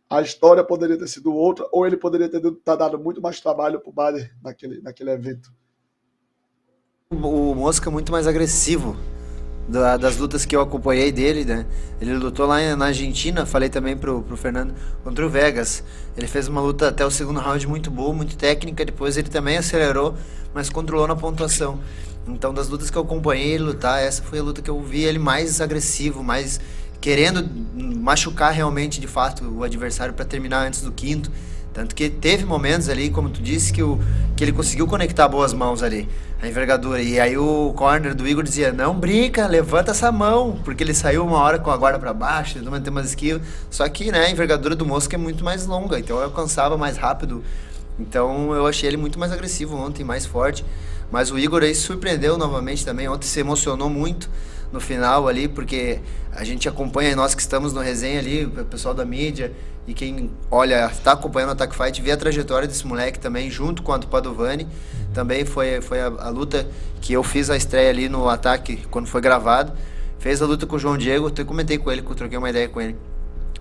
a 0.09 0.23
história 0.23 0.63
poderia 0.63 0.99
ter 0.99 1.09
sido 1.09 1.35
outra, 1.35 1.67
ou 1.73 1.87
ele 1.87 1.97
poderia 1.97 2.29
ter 2.29 2.41
dado 2.65 2.99
muito 2.99 3.21
mais 3.21 3.41
trabalho 3.41 3.81
para 3.81 3.91
o 3.91 3.93
Bader 3.93 4.35
naquele, 4.43 4.81
naquele 4.81 5.11
evento. 5.11 5.53
O 7.11 7.55
Mosca 7.55 7.91
é 7.91 7.93
muito 7.93 8.13
mais 8.13 8.27
agressivo 8.27 8.97
da, 9.69 9.97
das 9.97 10.16
lutas 10.16 10.45
que 10.45 10.55
eu 10.55 10.61
acompanhei 10.61 11.11
dele, 11.11 11.45
né? 11.45 11.66
Ele 12.01 12.15
lutou 12.15 12.47
lá 12.47 12.77
na 12.77 12.86
Argentina, 12.86 13.47
falei 13.47 13.69
também 13.69 13.97
pro, 13.97 14.23
pro 14.23 14.36
Fernando, 14.36 14.74
contra 15.03 15.24
o 15.24 15.28
Vegas. 15.28 15.82
Ele 16.16 16.27
fez 16.27 16.49
uma 16.49 16.61
luta 16.61 16.89
até 16.89 17.05
o 17.05 17.11
segundo 17.11 17.41
round 17.41 17.66
muito 17.66 17.91
boa, 17.91 18.12
muito 18.12 18.36
técnica, 18.36 18.85
depois 18.85 19.16
ele 19.16 19.28
também 19.28 19.57
acelerou, 19.57 20.15
mas 20.53 20.69
controlou 20.69 21.09
na 21.09 21.16
pontuação. 21.16 21.81
Então, 22.27 22.55
das 22.55 22.69
lutas 22.69 22.91
que 22.91 22.97
eu 22.97 23.03
acompanhei 23.03 23.53
ele 23.53 23.65
lutar, 23.65 24.03
essa 24.03 24.23
foi 24.23 24.39
a 24.39 24.43
luta 24.43 24.62
que 24.62 24.70
eu 24.70 24.81
vi 24.82 25.03
ele 25.05 25.19
mais 25.19 25.61
agressivo, 25.61 26.23
mais 26.23 26.61
querendo 27.01 27.47
machucar 27.74 28.53
realmente, 28.53 28.99
de 29.01 29.07
fato, 29.07 29.45
o 29.45 29.62
adversário 29.62 30.15
para 30.15 30.24
terminar 30.24 30.66
antes 30.66 30.81
do 30.81 30.91
quinto. 30.91 31.31
Tanto 31.75 31.93
que 31.93 32.09
teve 32.09 32.45
momentos 32.45 32.89
ali, 32.89 33.11
como 33.11 33.29
tu 33.29 33.43
disse, 33.43 33.73
que, 33.73 33.83
o, 33.83 33.99
que 34.37 34.45
ele 34.45 34.53
conseguiu 34.53 34.87
conectar 34.87 35.27
boas 35.27 35.53
mãos 35.53 35.83
ali 35.83 36.09
a 36.41 36.47
envergadura. 36.47 37.03
E 37.03 37.19
aí 37.19 37.37
o 37.37 37.73
corner 37.75 38.15
do 38.15 38.29
Igor 38.29 38.45
dizia: 38.45 38.73
Não 38.73 38.95
brinca, 38.95 39.45
levanta 39.49 39.91
essa 39.91 40.13
mão, 40.13 40.57
porque 40.65 40.85
ele 40.85 40.95
saiu 40.95 41.27
uma 41.27 41.39
hora 41.39 41.59
com 41.59 41.73
a 41.73 41.77
guarda 41.77 41.99
para 41.99 42.15
baixo, 42.15 42.63
não 42.63 42.71
manter 42.71 42.91
umas 42.91 43.07
esquiva. 43.07 43.41
Só 43.69 43.89
que 43.89 44.13
né, 44.13 44.27
a 44.27 44.31
envergadura 44.31 44.77
do 44.77 44.87
Mosca 44.87 45.17
é 45.17 45.19
muito 45.19 45.45
mais 45.45 45.67
longa, 45.67 45.99
então 45.99 46.17
eu 46.19 46.25
alcançava 46.25 46.79
mais 46.79 46.97
rápido. 46.97 47.43
Então 47.99 48.55
eu 48.55 48.69
achei 48.69 48.89
ele 48.89 48.97
muito 48.97 49.19
mais 49.19 49.33
agressivo 49.33 49.77
ontem, 49.77 50.05
mais 50.05 50.25
forte. 50.25 50.65
Mas 51.11 51.33
o 51.33 51.39
Igor 51.39 51.63
aí 51.63 51.75
surpreendeu 51.75 52.39
novamente 52.39 52.85
também. 52.85 53.09
Ontem 53.09 53.27
se 53.27 53.41
emocionou 53.41 53.91
muito 53.91 54.31
no 54.75 54.81
final 54.81 55.29
ali, 55.29 55.47
porque 55.47 56.01
a 56.33 56.43
gente 56.45 56.69
acompanha, 56.69 57.15
nós 57.15 57.35
que 57.35 57.41
estamos 57.41 57.73
no 57.73 57.81
resenha 57.81 58.19
ali, 58.19 58.45
o 58.45 58.65
pessoal 58.65 58.93
da 58.93 59.05
mídia, 59.05 59.53
e 59.87 59.95
quem 59.95 60.31
olha, 60.51 60.87
está 60.87 61.13
acompanhando 61.13 61.51
o 61.51 61.53
Attack 61.53 61.77
Fight, 61.77 62.03
vê 62.03 62.11
a 62.11 62.17
trajetória 62.17 62.67
desse 62.67 62.87
moleque 62.87 63.19
também, 63.19 63.51
junto 63.51 63.83
com 63.83 63.93
a 63.93 63.99
do 63.99 64.09
Padovani. 64.09 64.67
Também 65.13 65.45
foi, 65.45 65.81
foi 65.81 66.01
a, 66.01 66.07
a, 66.07 66.29
luta 66.29 66.67
que 67.01 67.13
eu 67.13 67.23
fiz 67.23 67.51
a 67.51 67.57
estreia 67.57 67.91
ali 67.91 68.09
no 68.09 68.29
ataque 68.29 68.85
quando 68.91 69.07
foi 69.07 69.21
gravado. 69.21 69.73
Fez 70.19 70.43
a 70.43 70.47
luta 70.47 70.67
com 70.67 70.75
o 70.75 70.79
João 70.79 70.99
Diego, 70.99 71.31
eu 71.37 71.47
comentei 71.47 71.79
com 71.79 71.93
ele, 71.93 72.03
que 72.03 72.11
eu 72.11 72.17
troquei 72.17 72.37
uma 72.37 72.51
ideia 72.51 72.69
com 72.69 72.81
ele. 72.81 72.97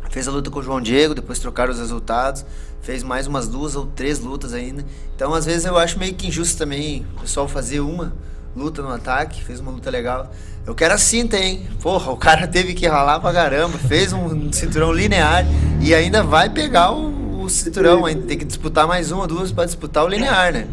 Fez 0.09 0.27
a 0.27 0.31
luta 0.31 0.49
com 0.49 0.59
o 0.59 0.63
João 0.63 0.81
Diego, 0.81 1.13
depois 1.13 1.39
trocaram 1.39 1.71
os 1.71 1.79
resultados. 1.79 2.45
Fez 2.81 3.03
mais 3.03 3.27
umas 3.27 3.47
duas 3.47 3.75
ou 3.75 3.85
três 3.85 4.19
lutas 4.19 4.53
ainda. 4.53 4.83
Então, 5.15 5.33
às 5.33 5.45
vezes, 5.45 5.65
eu 5.65 5.77
acho 5.77 5.99
meio 5.99 6.13
que 6.15 6.27
injusto 6.27 6.57
também 6.57 7.05
o 7.17 7.21
pessoal 7.21 7.47
fazer 7.47 7.81
uma 7.81 8.13
luta 8.55 8.81
no 8.81 8.89
ataque. 8.89 9.43
Fez 9.43 9.59
uma 9.59 9.71
luta 9.71 9.89
legal. 9.89 10.31
Eu 10.65 10.73
quero 10.73 10.93
a 10.93 10.97
cinta, 10.97 11.37
hein? 11.37 11.67
Porra, 11.81 12.11
o 12.11 12.17
cara 12.17 12.47
teve 12.47 12.73
que 12.73 12.87
ralar 12.87 13.19
pra 13.19 13.33
caramba. 13.33 13.77
Fez 13.77 14.13
um 14.13 14.51
cinturão 14.51 14.91
linear 14.91 15.45
e 15.81 15.93
ainda 15.93 16.23
vai 16.23 16.49
pegar 16.49 16.91
o, 16.91 17.41
o 17.43 17.49
cinturão. 17.49 18.05
Ainda 18.05 18.25
tem 18.25 18.37
que 18.37 18.45
disputar 18.45 18.87
mais 18.87 19.11
uma, 19.11 19.27
duas 19.27 19.51
para 19.51 19.65
disputar 19.65 20.05
o 20.05 20.07
linear, 20.07 20.53
né? 20.53 20.67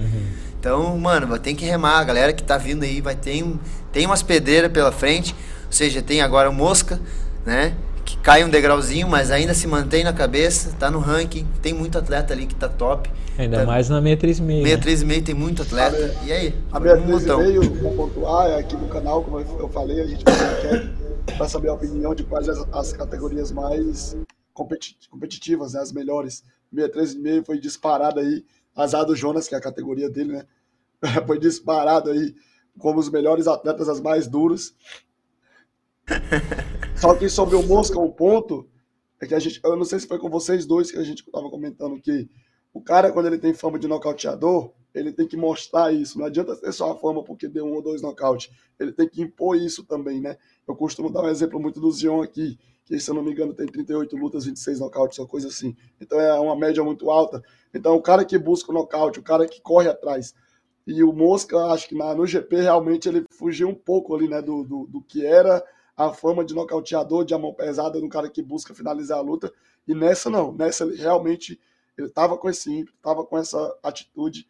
Então, 0.59 0.97
mano, 0.99 1.39
tem 1.39 1.57
que 1.57 1.65
remar. 1.65 1.99
A 1.99 2.05
galera 2.05 2.33
que 2.33 2.43
tá 2.43 2.59
vindo 2.59 2.85
aí 2.85 3.01
vai 3.01 3.17
ter 3.17 3.45
tem 3.93 4.07
umas 4.07 4.23
pedreiras 4.23 4.71
pela 4.71 4.93
frente. 4.93 5.35
Ou 5.67 5.73
seja, 5.73 6.03
tem 6.03 6.21
agora 6.21 6.51
o 6.51 6.53
Mosca, 6.53 7.01
né? 7.45 7.75
Cai 8.23 8.45
um 8.45 8.51
degrauzinho, 8.51 9.09
mas 9.09 9.31
ainda 9.31 9.55
se 9.55 9.67
mantém 9.67 10.05
na 10.05 10.13
cabeça, 10.13 10.77
tá 10.79 10.91
no 10.91 10.99
ranking. 10.99 11.47
Tem 11.63 11.73
muito 11.73 11.97
atleta 11.97 12.35
ali 12.35 12.47
que 12.47 12.55
tá 12.55 12.69
top. 12.69 13.11
Ainda 13.39 13.61
tá, 13.61 13.65
mais 13.65 13.89
na 13.89 13.97
636. 14.03 14.63
636 14.63 15.25
tem 15.25 15.35
muito 15.35 15.63
atleta. 15.63 15.97
A, 15.97 16.25
e 16.27 16.33
aí? 16.33 16.55
A 16.71 16.81
636, 16.81 17.83
um 17.83 17.97
pontuar, 17.97 18.51
é 18.51 18.59
aqui 18.59 18.77
no 18.77 18.89
canal, 18.89 19.25
como 19.25 19.41
eu 19.41 19.69
falei, 19.71 20.03
a 20.03 20.07
gente 20.07 20.23
vai 21.39 21.49
saber 21.49 21.69
a 21.71 21.73
opinião 21.73 22.15
de 22.15 22.23
quais 22.25 22.47
as, 22.49 22.59
as 22.73 22.93
categorias 22.93 23.51
mais 23.51 24.15
competitivas, 24.53 25.73
né, 25.73 25.81
as 25.81 25.91
melhores. 25.91 26.45
636 26.75 27.47
foi 27.47 27.59
disparada 27.59 28.21
aí 28.21 28.45
Azar 28.77 29.05
do 29.05 29.17
Jonas, 29.17 29.49
que 29.49 29.55
é 29.55 29.59
a 29.59 29.63
categoria 29.63 30.11
dele, 30.11 30.33
né? 30.33 30.45
Foi 31.27 31.39
disparado 31.39 32.11
aí 32.11 32.35
como 32.79 33.01
os 33.01 33.11
melhores 33.11 33.49
atletas, 33.49 33.89
as 33.89 34.01
mais 34.01 34.29
duros. 34.29 34.75
Só 36.97 37.15
que 37.15 37.29
sobre 37.29 37.57
o 37.57 37.63
Mosca, 37.63 37.99
o 37.99 38.13
ponto 38.13 38.69
é 39.21 39.27
que 39.27 39.35
a 39.35 39.39
gente, 39.39 39.61
eu 39.63 39.77
não 39.77 39.85
sei 39.85 40.01
se 40.01 40.07
foi 40.07 40.19
com 40.19 40.29
vocês 40.29 40.67
dois 40.67 40.91
que 40.91 40.99
a 40.99 41.03
gente 41.03 41.21
estava 41.21 41.49
comentando 41.51 42.01
que 42.01 42.29
o 42.73 42.81
cara, 42.81 43.11
quando 43.13 43.27
ele 43.27 43.39
tem 43.39 43.53
fama 43.53 43.79
de 43.79 43.89
nocauteador, 43.89 44.73
ele 44.95 45.13
tem 45.13 45.27
que 45.27 45.37
mostrar 45.37 45.93
isso. 45.93 46.19
Não 46.19 46.27
adianta 46.27 46.57
ter 46.57 46.73
só 46.73 46.93
a 46.93 46.97
fama 46.97 47.23
porque 47.23 47.49
deu 47.49 47.65
um 47.65 47.75
ou 47.75 47.83
dois 47.83 48.03
nocaute. 48.03 48.51
Ele 48.79 48.93
tem 48.93 49.09
que 49.09 49.23
impor 49.23 49.57
isso 49.57 49.85
também, 49.85 50.21
né? 50.21 50.37
Eu 50.67 50.75
costumo 50.75 51.11
dar 51.11 51.23
um 51.23 51.29
exemplo 51.29 51.61
muito 51.61 51.81
do 51.81 51.91
Zion 51.91 52.23
aqui, 52.23 52.59
que 52.85 52.99
se 52.99 53.11
eu 53.11 53.15
não 53.15 53.23
me 53.23 53.33
engano 53.33 53.55
tem 53.55 53.67
38 53.67 54.17
lutas, 54.17 54.45
26 54.45 54.81
nocautes, 54.81 55.19
uma 55.19 55.27
coisa 55.27 55.49
assim. 55.49 55.77
Então 56.01 56.21
é 56.21 56.39
uma 56.39 56.57
média 56.57 56.83
muito 56.83 57.11
alta. 57.11 57.43
Então 57.75 57.95
o 57.95 58.03
cara 58.03 58.25
que 58.25 58.39
busca 58.39 58.71
o 58.71 58.75
nocaute, 58.75 59.21
o 59.21 59.23
cara 59.23 59.47
que 59.47 59.61
corre 59.61 59.89
atrás. 59.89 60.35
E 60.87 61.05
o 61.05 61.13
Mosca, 61.13 61.57
acho 61.67 61.89
que 61.89 61.95
na, 61.95 62.15
no 62.15 62.27
GP 62.27 62.63
realmente 62.63 63.09
ele 63.09 63.25
fugiu 63.31 63.69
um 63.69 63.75
pouco 63.75 64.15
ali, 64.15 64.29
né, 64.29 64.41
do, 64.41 64.65
do, 64.65 64.87
do 64.87 65.03
que 65.03 65.25
era 65.25 65.63
a 66.01 66.15
fama 66.15 66.43
de 66.43 66.55
nocauteador, 66.55 67.27
de 67.27 67.37
mão 67.37 67.53
pesada, 67.53 68.01
do 68.01 68.09
cara 68.09 68.31
que 68.31 68.43
busca 68.43 68.75
finalizar 68.75 69.19
a 69.19 69.23
luta. 69.23 69.53
E 69.87 69.95
nessa 69.95 70.31
não, 70.31 70.51
nessa 70.51 70.85
ele 70.85 70.97
realmente 70.97 71.61
ele 71.99 72.07
estava 72.07 72.39
com 72.39 72.49
esse 72.49 72.73
ímpeto, 72.73 72.97
estava 72.97 73.23
com 73.25 73.37
essa 73.37 73.77
atitude 73.83 74.47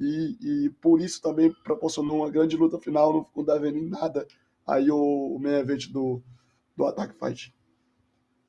e, 0.00 0.36
e, 0.40 0.70
por 0.80 1.00
isso 1.00 1.20
também 1.20 1.54
proporcionou 1.62 2.18
uma 2.18 2.30
grande 2.30 2.56
luta 2.56 2.78
final, 2.78 3.12
não 3.12 3.24
ficou 3.24 3.44
devendo 3.44 3.76
em 3.76 3.88
nada 3.88 4.26
aí 4.66 4.90
o, 4.90 4.96
o 5.36 5.38
main 5.38 5.56
event 5.56 5.88
do, 5.90 6.22
do 6.74 6.86
Attack 6.86 7.14
Fight. 7.18 7.54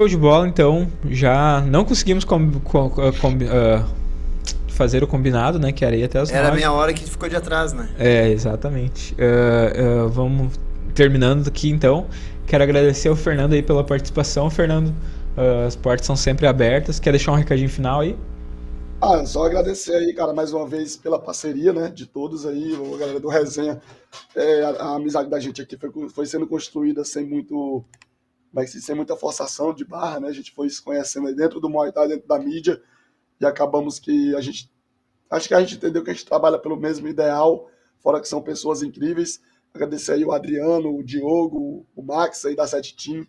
Show 0.01 0.07
de 0.07 0.17
bola, 0.17 0.47
então, 0.47 0.89
já 1.09 1.61
não 1.61 1.83
conseguimos 1.83 2.23
com, 2.23 2.51
com, 2.61 2.89
com, 2.89 3.03
uh, 3.03 3.85
fazer 4.69 5.03
o 5.03 5.07
combinado, 5.07 5.59
né, 5.59 5.73
que 5.73 5.83
era 5.83 5.95
ir 5.95 6.05
até 6.05 6.19
as 6.19 6.31
Era 6.31 6.49
a 6.49 6.51
meia 6.51 6.71
hora 6.71 6.93
que 6.93 7.03
ficou 7.03 7.27
de 7.27 7.35
atrás, 7.35 7.73
né? 7.73 7.93
É, 7.99 8.29
exatamente. 8.29 9.13
Uh, 9.13 10.05
uh, 10.05 10.09
vamos 10.09 10.57
terminando 10.95 11.47
aqui, 11.47 11.69
então. 11.69 12.07
Quero 12.47 12.63
agradecer 12.63 13.09
ao 13.09 13.15
Fernando 13.15 13.53
aí 13.53 13.63
pela 13.63 13.83
participação. 13.83 14.49
Fernando, 14.49 14.93
as 15.65 15.75
portas 15.75 16.05
são 16.05 16.15
sempre 16.15 16.45
abertas. 16.45 16.99
Quer 16.99 17.11
deixar 17.11 17.31
um 17.31 17.35
recadinho 17.35 17.69
final 17.69 18.01
aí? 18.01 18.15
Ah, 19.01 19.25
só 19.25 19.45
agradecer 19.45 19.93
aí, 19.93 20.13
cara, 20.13 20.33
mais 20.33 20.53
uma 20.53 20.67
vez 20.67 20.95
pela 20.95 21.19
parceria, 21.19 21.73
né, 21.73 21.89
de 21.89 22.05
todos 22.05 22.45
aí, 22.45 22.73
a 22.73 22.97
galera 22.97 23.19
do 23.19 23.27
Resenha. 23.27 23.81
É, 24.33 24.63
a, 24.63 24.69
a, 24.69 24.95
amizade 24.95 25.29
da 25.29 25.39
gente 25.39 25.61
aqui 25.61 25.77
foi, 25.77 26.09
foi 26.09 26.25
sendo 26.25 26.47
construída 26.47 27.03
sem 27.03 27.25
muito, 27.25 27.83
mas 28.53 28.71
sem 28.71 28.95
muita 28.95 29.15
forçação 29.15 29.73
de 29.73 29.83
barra, 29.83 30.21
né, 30.21 30.29
a 30.29 30.31
gente 30.31 30.51
foi 30.51 30.69
se 30.69 30.81
conhecendo 30.81 31.27
aí 31.27 31.35
dentro 31.35 31.59
do 31.59 31.69
Muay 31.69 31.91
Thai, 31.91 32.07
dentro 32.07 32.27
da 32.27 32.39
mídia, 32.39 32.81
e 33.39 33.45
acabamos 33.45 33.99
que 33.99 34.33
a 34.35 34.41
gente, 34.41 34.71
acho 35.29 35.49
que 35.49 35.53
a 35.53 35.59
gente 35.59 35.75
entendeu 35.75 36.03
que 36.03 36.09
a 36.09 36.13
gente 36.13 36.25
trabalha 36.25 36.57
pelo 36.57 36.77
mesmo 36.77 37.07
ideal, 37.07 37.69
fora 37.99 38.21
que 38.21 38.27
são 38.27 38.41
pessoas 38.41 38.81
incríveis. 38.81 39.41
Agradecer 39.75 40.13
aí 40.13 40.23
o 40.23 40.31
Adriano, 40.31 40.95
o 40.95 41.03
Diogo, 41.03 41.85
o 41.93 42.01
Max 42.01 42.45
aí 42.45 42.55
da 42.55 42.65
Sete 42.65 42.95
Team, 42.95 43.27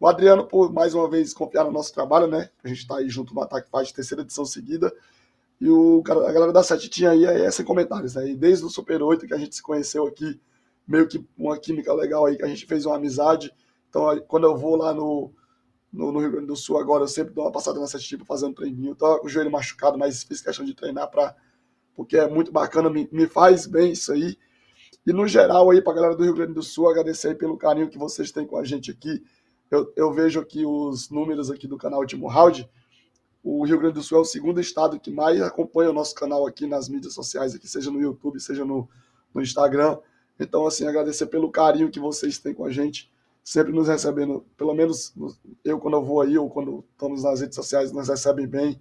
o 0.00 0.06
Adriano, 0.06 0.46
por 0.48 0.72
mais 0.72 0.94
uma 0.94 1.06
vez 1.08 1.34
confiar 1.34 1.64
no 1.64 1.70
nosso 1.70 1.92
trabalho, 1.92 2.26
né? 2.26 2.48
A 2.64 2.68
gente 2.68 2.78
está 2.78 2.96
aí 2.96 3.10
junto 3.10 3.34
no 3.34 3.42
Ataque 3.42 3.68
Faz, 3.68 3.92
terceira 3.92 4.22
edição 4.22 4.46
seguida. 4.46 4.90
E 5.60 5.68
o, 5.68 6.02
a 6.06 6.32
galera 6.32 6.50
da 6.50 6.62
Sete 6.62 6.88
tinha 6.88 7.10
aí 7.10 7.26
é 7.26 7.50
sem 7.50 7.62
comentários, 7.62 8.14
né? 8.14 8.34
Desde 8.34 8.64
o 8.64 8.70
Super 8.70 9.02
8 9.02 9.26
que 9.26 9.34
a 9.34 9.36
gente 9.36 9.54
se 9.54 9.62
conheceu 9.62 10.06
aqui, 10.06 10.40
meio 10.88 11.06
que 11.06 11.22
uma 11.36 11.58
química 11.58 11.92
legal 11.92 12.24
aí, 12.24 12.38
que 12.38 12.44
a 12.44 12.48
gente 12.48 12.64
fez 12.64 12.86
uma 12.86 12.96
amizade. 12.96 13.52
Então, 13.90 14.18
quando 14.26 14.44
eu 14.44 14.56
vou 14.56 14.76
lá 14.76 14.94
no, 14.94 15.30
no, 15.92 16.10
no, 16.10 16.20
Rio 16.20 16.32
Grande 16.32 16.46
do 16.46 16.56
Sul 16.56 16.78
agora, 16.78 17.04
eu 17.04 17.08
sempre 17.08 17.34
dou 17.34 17.44
uma 17.44 17.52
passada 17.52 17.78
na 17.78 17.86
para 17.86 18.26
fazer 18.26 18.46
um 18.46 18.54
treininho. 18.54 18.94
Tô 18.94 19.18
com 19.18 19.26
o 19.26 19.30
joelho 19.30 19.50
machucado, 19.50 19.98
mas 19.98 20.22
fiz 20.22 20.40
questão 20.40 20.64
de 20.64 20.74
treinar 20.74 21.10
para 21.10 21.36
porque 21.94 22.16
é 22.16 22.26
muito 22.26 22.50
bacana, 22.50 22.88
me, 22.88 23.06
me 23.12 23.26
faz 23.26 23.66
bem 23.66 23.92
isso 23.92 24.10
aí. 24.10 24.38
E 25.06 25.12
no 25.12 25.26
geral 25.26 25.70
aí, 25.70 25.82
para 25.82 25.92
a 25.92 25.96
galera 25.96 26.16
do 26.16 26.24
Rio 26.24 26.34
Grande 26.34 26.54
do 26.54 26.62
Sul, 26.62 26.88
agradecer 26.88 27.36
pelo 27.36 27.56
carinho 27.56 27.88
que 27.88 27.98
vocês 27.98 28.30
têm 28.30 28.46
com 28.46 28.56
a 28.56 28.64
gente 28.64 28.90
aqui 28.90 29.22
eu, 29.72 29.90
eu 29.96 30.12
vejo 30.12 30.38
aqui 30.38 30.66
os 30.66 31.08
números 31.08 31.50
aqui 31.50 31.66
do 31.66 31.78
canal 31.78 32.04
Timo 32.04 32.28
Round. 32.28 32.68
O 33.42 33.64
Rio 33.64 33.78
Grande 33.78 33.94
do 33.94 34.02
Sul 34.02 34.18
é 34.18 34.20
o 34.20 34.24
segundo 34.24 34.60
estado 34.60 35.00
que 35.00 35.10
mais 35.10 35.40
acompanha 35.40 35.88
o 35.88 35.94
nosso 35.94 36.14
canal 36.14 36.46
aqui 36.46 36.66
nas 36.66 36.90
mídias 36.90 37.14
sociais, 37.14 37.54
aqui, 37.54 37.66
seja 37.66 37.90
no 37.90 37.98
YouTube, 37.98 38.38
seja 38.38 38.66
no, 38.66 38.86
no 39.32 39.40
Instagram. 39.40 39.96
Então, 40.38 40.66
assim, 40.66 40.86
agradecer 40.86 41.24
pelo 41.26 41.50
carinho 41.50 41.90
que 41.90 41.98
vocês 41.98 42.38
têm 42.38 42.52
com 42.52 42.66
a 42.66 42.70
gente, 42.70 43.10
sempre 43.42 43.72
nos 43.72 43.88
recebendo, 43.88 44.44
pelo 44.58 44.74
menos 44.74 45.14
eu 45.64 45.80
quando 45.80 45.96
eu 45.96 46.04
vou 46.04 46.20
aí, 46.20 46.36
ou 46.36 46.50
quando 46.50 46.84
estamos 46.92 47.22
nas 47.22 47.40
redes 47.40 47.56
sociais, 47.56 47.90
nos 47.92 48.08
recebem 48.08 48.46
bem, 48.46 48.78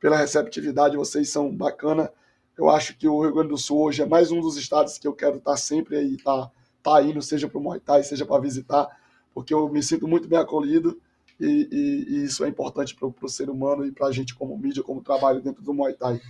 pela 0.00 0.16
receptividade, 0.16 0.96
vocês 0.96 1.28
são 1.28 1.54
bacana. 1.54 2.10
Eu 2.56 2.68
acho 2.68 2.96
que 2.96 3.08
o 3.08 3.20
Rio 3.22 3.32
Grande 3.32 3.48
do 3.48 3.58
Sul 3.58 3.80
hoje 3.80 4.02
é 4.02 4.06
mais 4.06 4.30
um 4.30 4.40
dos 4.40 4.56
estados 4.56 4.98
que 4.98 5.06
eu 5.06 5.14
quero 5.14 5.38
estar 5.38 5.56
sempre 5.56 5.96
aí, 5.96 6.16
tá, 6.16 6.50
tá 6.82 7.02
indo, 7.02 7.22
seja 7.22 7.48
para 7.48 7.58
o 7.58 7.62
Muay 7.62 7.80
Thai, 7.80 8.02
seja 8.02 8.26
para 8.26 8.40
visitar, 8.40 8.88
porque 9.32 9.54
eu 9.54 9.68
me 9.68 9.82
sinto 9.82 10.06
muito 10.06 10.28
bem 10.28 10.38
acolhido 10.38 11.00
e, 11.38 11.68
e, 11.70 12.14
e 12.14 12.24
isso 12.24 12.44
é 12.44 12.48
importante 12.48 12.94
para 12.94 13.08
o 13.08 13.28
ser 13.28 13.48
humano 13.48 13.86
e 13.86 13.92
para 13.92 14.08
a 14.08 14.12
gente 14.12 14.34
como 14.34 14.56
mídia, 14.58 14.82
como 14.82 15.02
trabalho 15.02 15.40
dentro 15.40 15.62
do 15.62 15.72
Muay 15.72 15.94
Thai. 15.94 16.20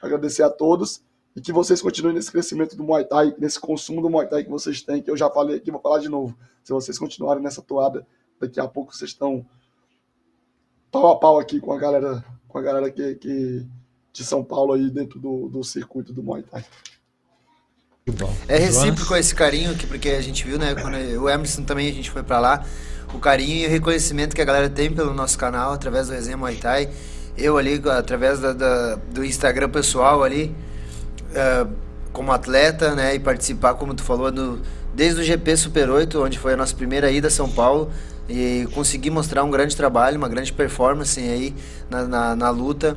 Agradecer 0.00 0.42
a 0.42 0.50
todos 0.50 1.02
e 1.34 1.40
que 1.40 1.52
vocês 1.52 1.82
continuem 1.82 2.14
nesse 2.14 2.32
crescimento 2.32 2.74
do 2.74 2.82
Muay 2.82 3.04
Thai, 3.04 3.34
nesse 3.38 3.60
consumo 3.60 4.00
do 4.00 4.08
Muay 4.08 4.26
Thai 4.26 4.44
que 4.44 4.50
vocês 4.50 4.80
têm, 4.80 5.02
que 5.02 5.10
eu 5.10 5.16
já 5.16 5.28
falei 5.28 5.56
aqui, 5.56 5.70
vou 5.70 5.80
falar 5.80 5.98
de 5.98 6.08
novo. 6.08 6.34
Se 6.64 6.72
vocês 6.72 6.98
continuarem 6.98 7.42
nessa 7.42 7.60
toada, 7.60 8.06
daqui 8.40 8.58
a 8.58 8.66
pouco 8.66 8.94
vocês 8.94 9.10
estão 9.10 9.44
pau 10.90 11.08
a 11.10 11.18
pau 11.18 11.38
aqui 11.38 11.60
com 11.60 11.72
a 11.72 11.78
galera, 11.78 12.24
com 12.48 12.58
a 12.58 12.62
galera 12.62 12.90
que, 12.90 13.16
que 13.16 13.66
de 14.16 14.24
São 14.24 14.42
Paulo 14.42 14.72
aí 14.72 14.88
dentro 14.88 15.18
do, 15.18 15.48
do 15.48 15.62
circuito 15.62 16.12
do 16.12 16.22
Muay 16.22 16.42
Thai. 16.42 16.64
É 18.48 18.56
recíproco 18.56 19.14
esse 19.16 19.34
carinho 19.34 19.72
aqui, 19.72 19.86
porque 19.86 20.10
a 20.10 20.20
gente 20.20 20.44
viu, 20.44 20.58
né? 20.58 20.74
Quando 20.74 20.94
o 20.94 21.28
Emerson 21.28 21.64
também 21.64 21.88
a 21.90 21.92
gente 21.92 22.10
foi 22.10 22.22
para 22.22 22.38
lá, 22.38 22.64
o 23.12 23.18
carinho 23.18 23.64
e 23.64 23.66
o 23.66 23.70
reconhecimento 23.70 24.34
que 24.34 24.40
a 24.40 24.44
galera 24.44 24.70
tem 24.70 24.90
pelo 24.90 25.12
nosso 25.12 25.36
canal 25.36 25.72
através 25.72 26.06
do 26.06 26.14
Resenha 26.14 26.36
Muay 26.36 26.56
Thai. 26.56 26.88
Eu 27.36 27.58
ali, 27.58 27.82
através 27.90 28.40
da, 28.40 28.52
da 28.52 28.94
do 28.94 29.24
Instagram 29.24 29.68
pessoal 29.68 30.22
ali, 30.22 30.54
uh, 31.32 31.70
como 32.12 32.32
atleta, 32.32 32.94
né? 32.94 33.14
E 33.14 33.18
participar, 33.18 33.74
como 33.74 33.92
tu 33.92 34.02
falou, 34.02 34.32
desde 34.94 35.20
o 35.20 35.24
GP 35.24 35.56
Super 35.56 35.90
8, 35.90 36.22
onde 36.22 36.38
foi 36.38 36.54
a 36.54 36.56
nossa 36.56 36.74
primeira 36.74 37.10
ida 37.10 37.28
a 37.28 37.30
São 37.30 37.50
Paulo, 37.50 37.90
e 38.28 38.66
consegui 38.72 39.10
mostrar 39.10 39.44
um 39.44 39.50
grande 39.50 39.76
trabalho, 39.76 40.16
uma 40.16 40.28
grande 40.28 40.52
performance 40.52 41.20
aí 41.20 41.54
na, 41.90 42.04
na, 42.04 42.36
na 42.36 42.50
luta, 42.50 42.96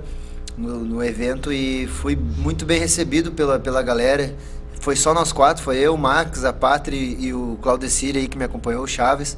no, 0.59 0.79
no, 0.79 1.03
evento, 1.03 1.51
e 1.51 1.87
fui 1.87 2.15
muito 2.15 2.65
bem 2.65 2.79
recebido 2.79 3.31
pela, 3.31 3.57
pela 3.59 3.81
galera. 3.81 4.35
Foi 4.81 4.95
só 4.95 5.13
nós 5.13 5.31
quatro, 5.31 5.63
foi 5.63 5.77
eu, 5.77 5.95
o 5.95 5.97
Max, 5.97 6.43
a 6.43 6.53
Patri 6.53 7.17
e 7.19 7.33
o 7.33 7.57
Claudecir 7.61 8.15
aí 8.15 8.27
que 8.27 8.37
me 8.37 8.43
acompanhou, 8.43 8.83
o 8.83 8.87
Chaves. 8.87 9.37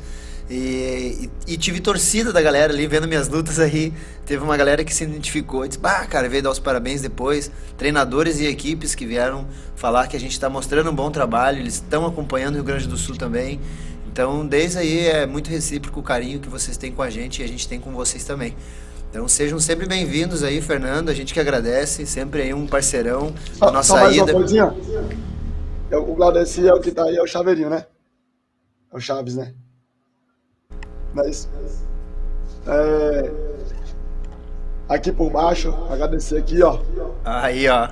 E, 0.49 1.29
e, 1.47 1.53
e, 1.53 1.57
tive 1.57 1.79
torcida 1.79 2.33
da 2.33 2.41
galera 2.41 2.73
ali, 2.73 2.85
vendo 2.85 3.07
minhas 3.07 3.29
lutas 3.29 3.57
aí. 3.57 3.93
Teve 4.25 4.43
uma 4.43 4.57
galera 4.57 4.83
que 4.83 4.93
se 4.93 5.05
identificou. 5.05 5.65
Disse, 5.65 5.79
bah, 5.79 6.05
cara, 6.05 6.27
veio 6.27 6.43
dar 6.43 6.51
os 6.51 6.59
parabéns 6.59 7.01
depois. 7.01 7.49
Treinadores 7.77 8.39
e 8.41 8.45
equipes 8.47 8.93
que 8.93 9.05
vieram 9.05 9.47
falar 9.77 10.07
que 10.07 10.17
a 10.17 10.19
gente 10.19 10.33
está 10.33 10.49
mostrando 10.49 10.89
um 10.91 10.93
bom 10.93 11.09
trabalho. 11.09 11.59
Eles 11.59 11.75
estão 11.75 12.05
acompanhando 12.05 12.55
o 12.55 12.57
Rio 12.57 12.65
Grande 12.65 12.85
do 12.85 12.97
Sul 12.97 13.15
também. 13.15 13.61
Então, 14.11 14.45
desde 14.45 14.77
aí 14.77 15.07
é 15.07 15.25
muito 15.25 15.49
recíproco 15.49 16.01
o 16.01 16.03
carinho 16.03 16.37
que 16.41 16.49
vocês 16.49 16.75
têm 16.75 16.91
com 16.91 17.01
a 17.01 17.09
gente 17.09 17.41
e 17.41 17.45
a 17.45 17.47
gente 17.47 17.65
tem 17.65 17.79
com 17.79 17.91
vocês 17.91 18.25
também. 18.25 18.53
Então 19.11 19.27
sejam 19.27 19.59
sempre 19.59 19.85
bem-vindos 19.85 20.41
aí, 20.41 20.61
Fernando. 20.61 21.09
A 21.09 21.13
gente 21.13 21.33
que 21.33 21.39
agradece, 21.39 22.05
sempre 22.05 22.43
aí 22.43 22.53
um 22.53 22.65
parceirão 22.65 23.33
na 23.59 23.69
nossa 23.69 23.89
só 23.89 23.95
mais 23.97 24.15
ida. 24.15 24.23
Uma 24.23 24.33
coisinha. 24.35 24.73
O 25.91 26.15
Glaudeci 26.15 26.65
é 26.65 26.73
o 26.73 26.79
que 26.79 26.91
tá 26.91 27.03
aí, 27.03 27.17
é 27.17 27.21
o 27.21 27.27
Chaveirinho, 27.27 27.69
né? 27.69 27.85
É 28.89 28.95
o 28.95 29.01
Chaves, 29.01 29.35
né? 29.35 29.53
Mas 31.13 31.49
é, 32.65 33.31
aqui 34.87 35.11
por 35.11 35.29
baixo, 35.29 35.75
agradecer 35.89 36.37
aqui, 36.37 36.63
ó. 36.63 36.79
Aí, 37.25 37.67
ó. 37.67 37.89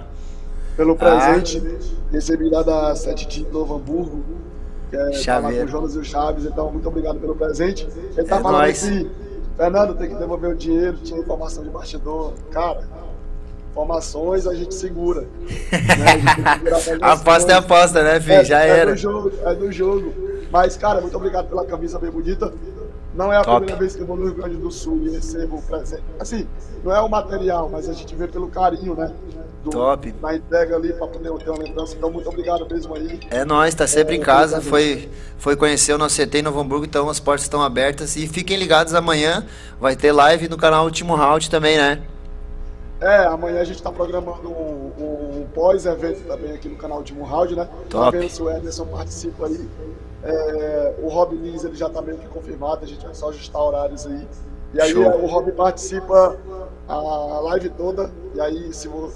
Pelo 0.78 0.96
presente 0.96 1.62
ah. 1.62 2.14
recebido 2.14 2.52
lá 2.52 2.64
da 2.64 2.96
Sete 2.96 3.28
de 3.28 3.46
Novo 3.48 3.76
Hamburgo. 3.76 4.24
Que 4.90 4.96
é 4.96 5.22
tá 5.26 5.40
lá 5.40 5.52
com 5.52 5.64
o 5.66 5.68
Jonas 5.68 5.96
e 5.96 5.98
o 5.98 6.04
Chaves, 6.06 6.46
então 6.46 6.72
muito 6.72 6.88
obrigado 6.88 7.20
pelo 7.20 7.36
presente. 7.36 7.86
Ele 8.16 8.24
tá 8.26 8.38
é 8.38 8.41
falando 8.41 8.62
nóis. 8.62 8.82
aqui, 8.82 9.12
Fernando, 9.60 9.94
tem 9.94 10.07
que 10.07 10.15
devolver 10.15 10.52
o 10.52 10.56
dinheiro, 10.56 10.95
tinha 11.03 11.19
informação 11.19 11.61
de 11.61 11.69
bastidor. 11.69 12.34
Cara, 12.49 12.88
informações 13.69 14.48
a 14.48 14.56
gente 14.56 14.73
segura. 14.73 15.27
Né? 15.69 16.98
A 17.02 17.11
aposta 17.11 17.52
é 17.52 17.56
aposta, 17.56 18.02
né, 18.02 18.22
filho? 18.22 18.36
É, 18.36 18.45
Já 18.45 18.64
é 18.64 18.69
era. 18.69 18.91
Do 18.91 18.98
jogo, 18.98 19.31
é 19.44 19.53
do 19.53 19.69
jogo. 19.69 20.14
Mas, 20.49 20.77
cara, 20.77 21.02
muito 21.02 21.18
obrigado 21.18 21.49
pela 21.49 21.65
camisa 21.65 21.99
bem 21.99 22.10
bonita. 22.10 22.53
Não 23.20 23.34
é 23.34 23.36
a 23.36 23.44
Top. 23.44 23.58
primeira 23.58 23.78
vez 23.78 23.98
que 23.98 24.02
eu 24.02 24.08
vou 24.08 24.16
no 24.16 24.28
Rio 24.28 24.36
Grande 24.36 24.56
do 24.56 24.72
Sul 24.72 25.02
e 25.04 25.10
recebo 25.10 25.62
presente. 25.64 26.04
Assim, 26.18 26.48
não 26.86 26.96
é 26.96 27.02
o 27.02 27.10
material, 27.10 27.68
mas 27.70 27.90
a 27.90 27.94
gente 27.94 28.16
vê 28.16 28.30
pelo 28.30 28.48
carinho, 28.48 28.96
né? 28.96 29.12
Do, 29.62 29.72
Top. 29.72 30.16
Na 30.22 30.38
entrega 30.38 30.78
ali 30.78 30.94
para 30.94 31.06
poder 31.06 31.30
ter 31.44 31.50
uma 31.50 31.60
lembrança. 31.62 31.96
Então, 31.98 32.10
muito 32.10 32.30
obrigado 32.30 32.66
mesmo 32.72 32.96
aí. 32.96 33.20
É 33.30 33.44
nóis, 33.44 33.76
tá 33.76 33.86
sempre 33.86 34.16
é, 34.16 34.18
em 34.20 34.22
casa. 34.22 34.62
Foi, 34.62 35.10
foi 35.38 35.58
conhecer 35.58 35.91
o 35.91 35.98
nosso 35.98 36.16
CT 36.16 36.38
em 36.38 36.44
Novo 36.44 36.62
Hamburgo, 36.62 36.86
então 36.86 37.10
as 37.10 37.20
portas 37.20 37.44
estão 37.44 37.62
abertas. 37.62 38.16
E 38.16 38.26
fiquem 38.26 38.56
ligados 38.56 38.94
amanhã, 38.94 39.46
vai 39.82 39.98
ter 39.98 40.14
live 40.14 40.48
no 40.48 40.56
canal 40.56 40.86
Último 40.86 41.14
Round 41.14 41.50
também, 41.50 41.78
né? 41.78 42.02
É, 43.01 43.26
amanhã 43.26 43.61
a 43.61 43.63
gente 43.63 43.77
está 43.77 43.91
programando 43.91 44.49
um, 44.49 44.91
um 44.99 45.47
pós-evento 45.53 46.21
também 46.27 46.53
aqui 46.53 46.67
no 46.67 46.76
canal 46.76 46.97
Último 46.97 47.23
Round, 47.23 47.55
né? 47.55 47.67
Top. 47.89 48.30
Se 48.30 48.41
o 48.41 48.49
Ederson 48.49 48.85
participa 48.85 49.45
aí. 49.45 49.69
É, 50.21 50.95
o 51.01 51.07
Rob 51.07 51.34
Lins 51.34 51.63
ele 51.63 51.76
já 51.76 51.88
está 51.88 52.01
meio 52.01 52.17
que 52.17 52.27
confirmado, 52.27 52.84
a 52.84 52.88
gente 52.88 53.05
vai 53.05 53.15
só 53.15 53.30
ajustar 53.30 53.61
horários 53.61 54.05
aí. 54.05 54.27
E 54.73 54.81
aí 54.81 54.91
Show. 54.91 55.03
o 55.03 55.26
Rob 55.27 55.51
participa 55.53 56.38
a 56.88 57.39
live 57.41 57.69
toda. 57.69 58.11
E 58.35 58.41
aí, 58.41 58.73
se 58.73 58.88
o, 58.88 59.11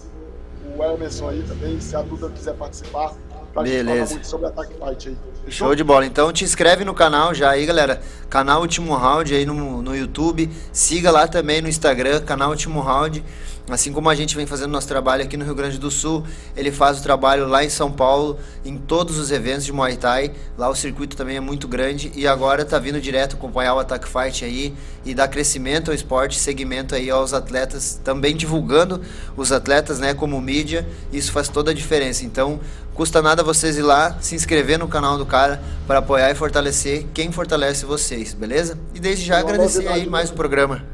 o 0.77 0.84
Emerson 0.84 1.30
aí 1.30 1.43
também, 1.43 1.80
se 1.80 1.95
a 1.95 2.01
Duda 2.01 2.30
quiser 2.30 2.53
participar, 2.55 3.14
pra 3.53 3.64
Beleza. 3.64 3.84
gente 3.84 3.95
falar 3.95 4.10
muito 4.10 4.27
sobre 4.27 4.47
Attack 4.47 4.73
Fight 4.73 5.10
aí. 5.10 5.18
Show 5.51 5.76
de 5.76 5.84
bola. 5.84 6.05
Então 6.05 6.31
te 6.31 6.43
inscreve 6.43 6.85
no 6.85 6.93
canal 6.93 7.34
já 7.34 7.51
aí, 7.51 7.65
galera. 7.65 8.01
Canal 8.30 8.61
Último 8.61 8.95
Round 8.95 9.34
aí 9.34 9.45
no, 9.45 9.81
no 9.81 9.95
YouTube. 9.95 10.49
Siga 10.72 11.11
lá 11.11 11.27
também 11.27 11.61
no 11.61 11.68
Instagram, 11.68 12.22
canal 12.22 12.49
Último 12.49 12.80
Round. 12.80 13.23
Assim 13.69 13.94
como 13.94 14.10
a 14.10 14.15
gente 14.15 14.35
vem 14.35 14.45
fazendo 14.45 14.72
nosso 14.72 14.90
trabalho 14.90 15.23
aqui 15.23 15.38
no 15.38 15.45
Rio 15.45 15.56
Grande 15.56 15.77
do 15.77 15.90
Sul, 15.90 16.26
ele 16.56 16.69
faz 16.69 16.99
o 16.99 17.03
trabalho 17.03 17.48
lá 17.48 17.64
em 17.64 17.69
São 17.69 17.90
Paulo, 17.90 18.38
em 18.65 18.77
todos 18.77 19.18
os 19.18 19.31
eventos 19.31 19.64
de 19.64 19.72
Muay 19.72 19.95
Thai. 19.95 20.34
Lá 20.57 20.69
o 20.69 20.76
circuito 20.76 21.15
também 21.15 21.38
é 21.38 21.40
muito 21.40 21.65
grande 21.65 22.11
e 22.14 22.27
agora 22.27 22.65
tá 22.65 22.77
vindo 22.77 22.99
direto 22.99 23.38
acompanhar 23.38 23.73
o 23.73 23.80
Attack 23.80 24.06
Fight 24.06 24.44
aí 24.44 24.73
e 25.06 25.15
dar 25.15 25.30
crescimento 25.30 25.91
ao 25.91 25.95
esporte, 25.95 26.38
segmento 26.38 26.94
aí 26.94 27.10
aos 27.10 27.34
atletas, 27.34 27.99
também 28.03 28.35
divulgando 28.35 29.02
os 29.38 29.53
atletas, 29.53 29.98
né, 29.98 30.14
como 30.14 30.40
mídia. 30.41 30.85
Isso 31.14 31.31
faz 31.31 31.48
toda 31.48 31.72
a 31.72 31.73
diferença. 31.73 32.26
Então, 32.26 32.60
custa 32.94 33.22
nada 33.22 33.44
vocês 33.44 33.77
ir 33.77 33.81
lá, 33.81 34.18
se 34.19 34.35
inscrever 34.35 34.77
no 34.77 34.90
canal 34.90 35.18
do 35.18 35.26
cara 35.26 35.64
para 35.88 35.99
apoiar 35.99 36.30
e 36.30 36.35
fortalecer 36.35 37.06
quem 37.14 37.31
fortalece 37.31 37.85
vocês, 37.85 38.34
beleza? 38.34 38.77
E 38.94 38.99
desde 38.99 39.23
já 39.23 39.40
agradecer 39.40 39.88
aí 39.88 40.06
mais 40.06 40.30
um 40.30 40.35
programa 40.35 40.93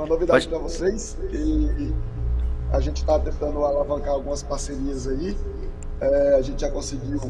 uma 0.00 0.06
novidade 0.06 0.48
para 0.48 0.58
vocês 0.58 1.18
e 1.30 1.92
a 2.72 2.80
gente 2.80 2.98
está 3.02 3.18
tentando 3.18 3.62
alavancar 3.64 4.14
algumas 4.14 4.42
parcerias 4.42 5.06
aí. 5.06 5.36
É, 6.00 6.36
a 6.36 6.40
gente 6.42 6.62
já 6.62 6.70
conseguiu 6.70 7.20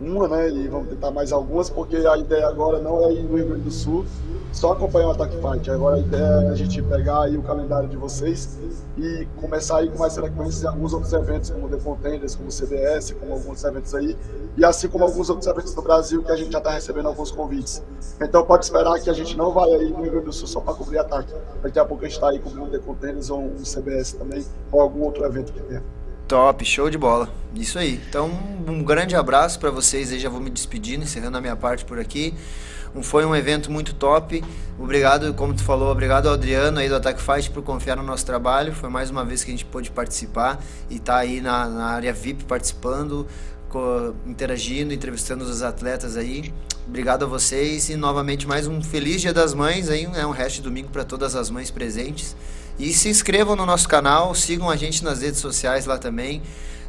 uma, 0.00 0.28
né? 0.28 0.48
E 0.50 0.68
vamos 0.68 0.88
tentar 0.88 1.10
mais 1.10 1.32
algumas, 1.32 1.68
porque 1.68 1.96
a 1.96 2.16
ideia 2.16 2.46
agora 2.46 2.78
não 2.80 3.04
é 3.04 3.12
ir 3.12 3.22
no 3.22 3.36
Rio 3.36 3.48
Grande 3.48 3.62
do 3.62 3.70
Sul, 3.70 4.06
só 4.52 4.72
acompanhar 4.72 5.08
o 5.08 5.10
Attack 5.10 5.36
Fight. 5.36 5.70
Agora 5.70 5.96
a 5.96 5.98
ideia 5.98 6.22
é 6.22 6.48
a 6.48 6.54
gente 6.54 6.80
pegar 6.82 7.22
aí 7.22 7.36
o 7.36 7.42
calendário 7.42 7.88
de 7.88 7.96
vocês 7.96 8.58
e 8.96 9.26
começar 9.40 9.78
aí 9.78 9.88
com 9.88 9.98
mais 9.98 10.14
frequência 10.14 10.66
em 10.66 10.68
alguns 10.68 10.92
outros 10.92 11.12
eventos, 11.12 11.50
como 11.50 11.68
The 11.68 11.76
Contenders, 11.78 12.34
como 12.34 12.50
CBS, 12.50 13.12
como 13.12 13.32
alguns 13.32 13.62
eventos 13.64 13.94
aí, 13.94 14.16
e 14.56 14.64
assim 14.64 14.88
como 14.88 15.04
alguns 15.04 15.28
outros 15.30 15.46
eventos 15.46 15.74
do 15.74 15.82
Brasil 15.82 16.22
que 16.22 16.32
a 16.32 16.36
gente 16.36 16.52
já 16.52 16.58
está 16.58 16.70
recebendo 16.70 17.06
alguns 17.06 17.30
convites. 17.30 17.82
Então 18.20 18.44
pode 18.44 18.64
esperar 18.64 18.98
que 19.00 19.10
a 19.10 19.12
gente 19.12 19.36
não 19.36 19.52
vai 19.52 19.70
aí 19.72 19.90
no 19.90 20.02
Rio 20.02 20.10
Grande 20.12 20.26
do 20.26 20.32
Sul 20.32 20.46
só 20.46 20.60
para 20.60 20.74
cobrir 20.74 20.98
ataque. 20.98 21.32
Daqui 21.62 21.78
a 21.78 21.84
pouco 21.84 22.04
a 22.04 22.08
gente 22.08 22.16
está 22.16 22.30
aí 22.30 22.38
cobrindo 22.38 22.70
The 22.70 22.78
Contenders 22.78 23.30
ou 23.30 23.40
um 23.40 23.62
CBS 23.64 24.12
também, 24.12 24.44
ou 24.72 24.80
algum 24.80 25.02
outro 25.02 25.24
evento 25.24 25.52
que 25.52 25.60
tenha. 25.60 25.82
Top, 26.28 26.62
show 26.62 26.90
de 26.90 26.98
bola. 26.98 27.32
Isso 27.54 27.78
aí. 27.78 27.98
Então, 28.06 28.30
um 28.68 28.84
grande 28.84 29.16
abraço 29.16 29.58
para 29.58 29.70
vocês 29.70 30.12
aí. 30.12 30.18
Já 30.18 30.28
vou 30.28 30.40
me 30.40 30.50
despedindo, 30.50 31.04
encerrando 31.04 31.38
a 31.38 31.40
minha 31.40 31.56
parte 31.56 31.86
por 31.86 31.98
aqui. 31.98 32.34
Um, 32.94 33.02
foi 33.02 33.24
um 33.24 33.34
evento 33.34 33.72
muito 33.72 33.94
top. 33.94 34.44
Obrigado, 34.78 35.32
como 35.32 35.54
tu 35.54 35.64
falou, 35.64 35.90
obrigado 35.90 36.26
ao 36.26 36.34
Adriano 36.34 36.80
aí 36.80 36.88
do 36.88 36.96
Attack 36.96 37.18
Fight 37.22 37.50
por 37.50 37.62
confiar 37.62 37.96
no 37.96 38.02
nosso 38.02 38.26
trabalho. 38.26 38.74
Foi 38.74 38.90
mais 38.90 39.08
uma 39.08 39.24
vez 39.24 39.42
que 39.42 39.50
a 39.50 39.54
gente 39.54 39.64
pôde 39.64 39.90
participar 39.90 40.62
e 40.90 40.98
tá 40.98 41.16
aí 41.16 41.40
na, 41.40 41.66
na 41.66 41.86
área 41.86 42.12
VIP 42.12 42.44
participando, 42.44 43.26
interagindo, 44.26 44.92
entrevistando 44.92 45.44
os 45.44 45.62
atletas 45.62 46.14
aí. 46.14 46.52
Obrigado 46.86 47.22
a 47.22 47.26
vocês 47.26 47.88
e 47.88 47.96
novamente 47.96 48.46
mais 48.46 48.66
um 48.66 48.82
feliz 48.82 49.22
Dia 49.22 49.32
das 49.32 49.54
Mães 49.54 49.88
aí, 49.88 50.06
é 50.14 50.26
um 50.26 50.30
resto 50.30 50.56
de 50.56 50.62
domingo 50.62 50.90
para 50.90 51.04
todas 51.04 51.34
as 51.34 51.48
mães 51.48 51.70
presentes. 51.70 52.36
E 52.78 52.92
se 52.92 53.08
inscrevam 53.08 53.56
no 53.56 53.66
nosso 53.66 53.88
canal, 53.88 54.34
sigam 54.34 54.70
a 54.70 54.76
gente 54.76 55.02
nas 55.02 55.20
redes 55.20 55.40
sociais 55.40 55.84
lá 55.84 55.98
também, 55.98 56.40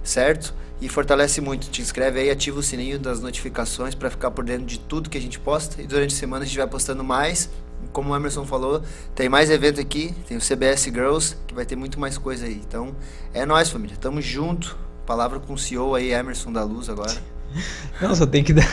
certo? 0.04 0.54
E 0.80 0.88
fortalece 0.88 1.42
muito. 1.42 1.70
Te 1.70 1.82
inscreve 1.82 2.20
aí, 2.20 2.30
ativa 2.30 2.60
o 2.60 2.64
sininho 2.64 3.00
das 3.00 3.20
notificações 3.20 3.96
para 3.96 4.10
ficar 4.10 4.32
por 4.32 4.46
dentro 4.46 4.66
de 4.66 4.80
tudo 4.80 5.10
que 5.10 5.18
a 5.18 5.22
gente 5.22 5.40
posta. 5.40 5.82
E 5.82 5.88
durante 5.88 6.14
a 6.14 6.18
semana 6.18 6.44
a 6.44 6.48
gente 6.48 6.58
vai 6.58 6.68
postando 6.68 7.04
mais. 7.04 7.50
Como 7.92 8.12
o 8.12 8.16
Emerson 8.16 8.46
falou, 8.46 8.84
tem 9.16 9.28
mais 9.28 9.50
evento 9.50 9.82
aqui, 9.82 10.14
tem 10.28 10.38
o 10.38 10.42
CBS 10.42 10.84
Girls, 10.84 11.36
que 11.48 11.56
vai 11.56 11.66
ter 11.66 11.76
muito 11.76 12.00
mais 12.00 12.18
coisa 12.18 12.46
aí. 12.46 12.62
Então, 12.66 12.96
é 13.34 13.46
nós, 13.46 13.70
família. 13.70 13.98
Tamo 13.98 14.22
junto. 14.22 14.78
Palavra 15.06 15.40
com 15.40 15.54
o 15.54 15.58
CEO 15.58 15.96
aí, 15.96 16.12
Emerson 16.12 16.54
da 16.54 16.64
Luz 16.64 16.88
agora. 16.88 17.39
Não, 18.02 18.16
só 18.16 18.26
tem 18.26 18.44
que 18.44 18.54
dar. 18.54 18.64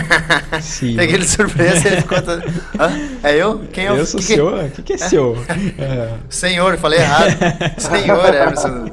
Sim. 0.62 0.96
Tem 0.96 1.04
aquele 1.06 1.24
surpresa 1.26 1.88
ele 1.88 2.02
conta. 2.02 2.42
Hã? 2.78 2.90
É 3.22 3.36
eu? 3.36 3.58
Quem 3.72 3.84
é 3.86 3.92
o 3.92 3.96
Eu 3.96 4.06
sou 4.06 4.18
que 4.20 4.26
que- 4.26 4.32
senhor? 4.34 4.64
O 4.64 4.70
que, 4.70 4.82
que 4.82 4.92
é 4.94 4.98
senhor? 4.98 5.36
É. 5.78 6.14
Senhor, 6.30 6.78
falei 6.78 7.00
errado. 7.00 7.36
Senhor, 7.78 8.34
Emerson. 8.34 8.86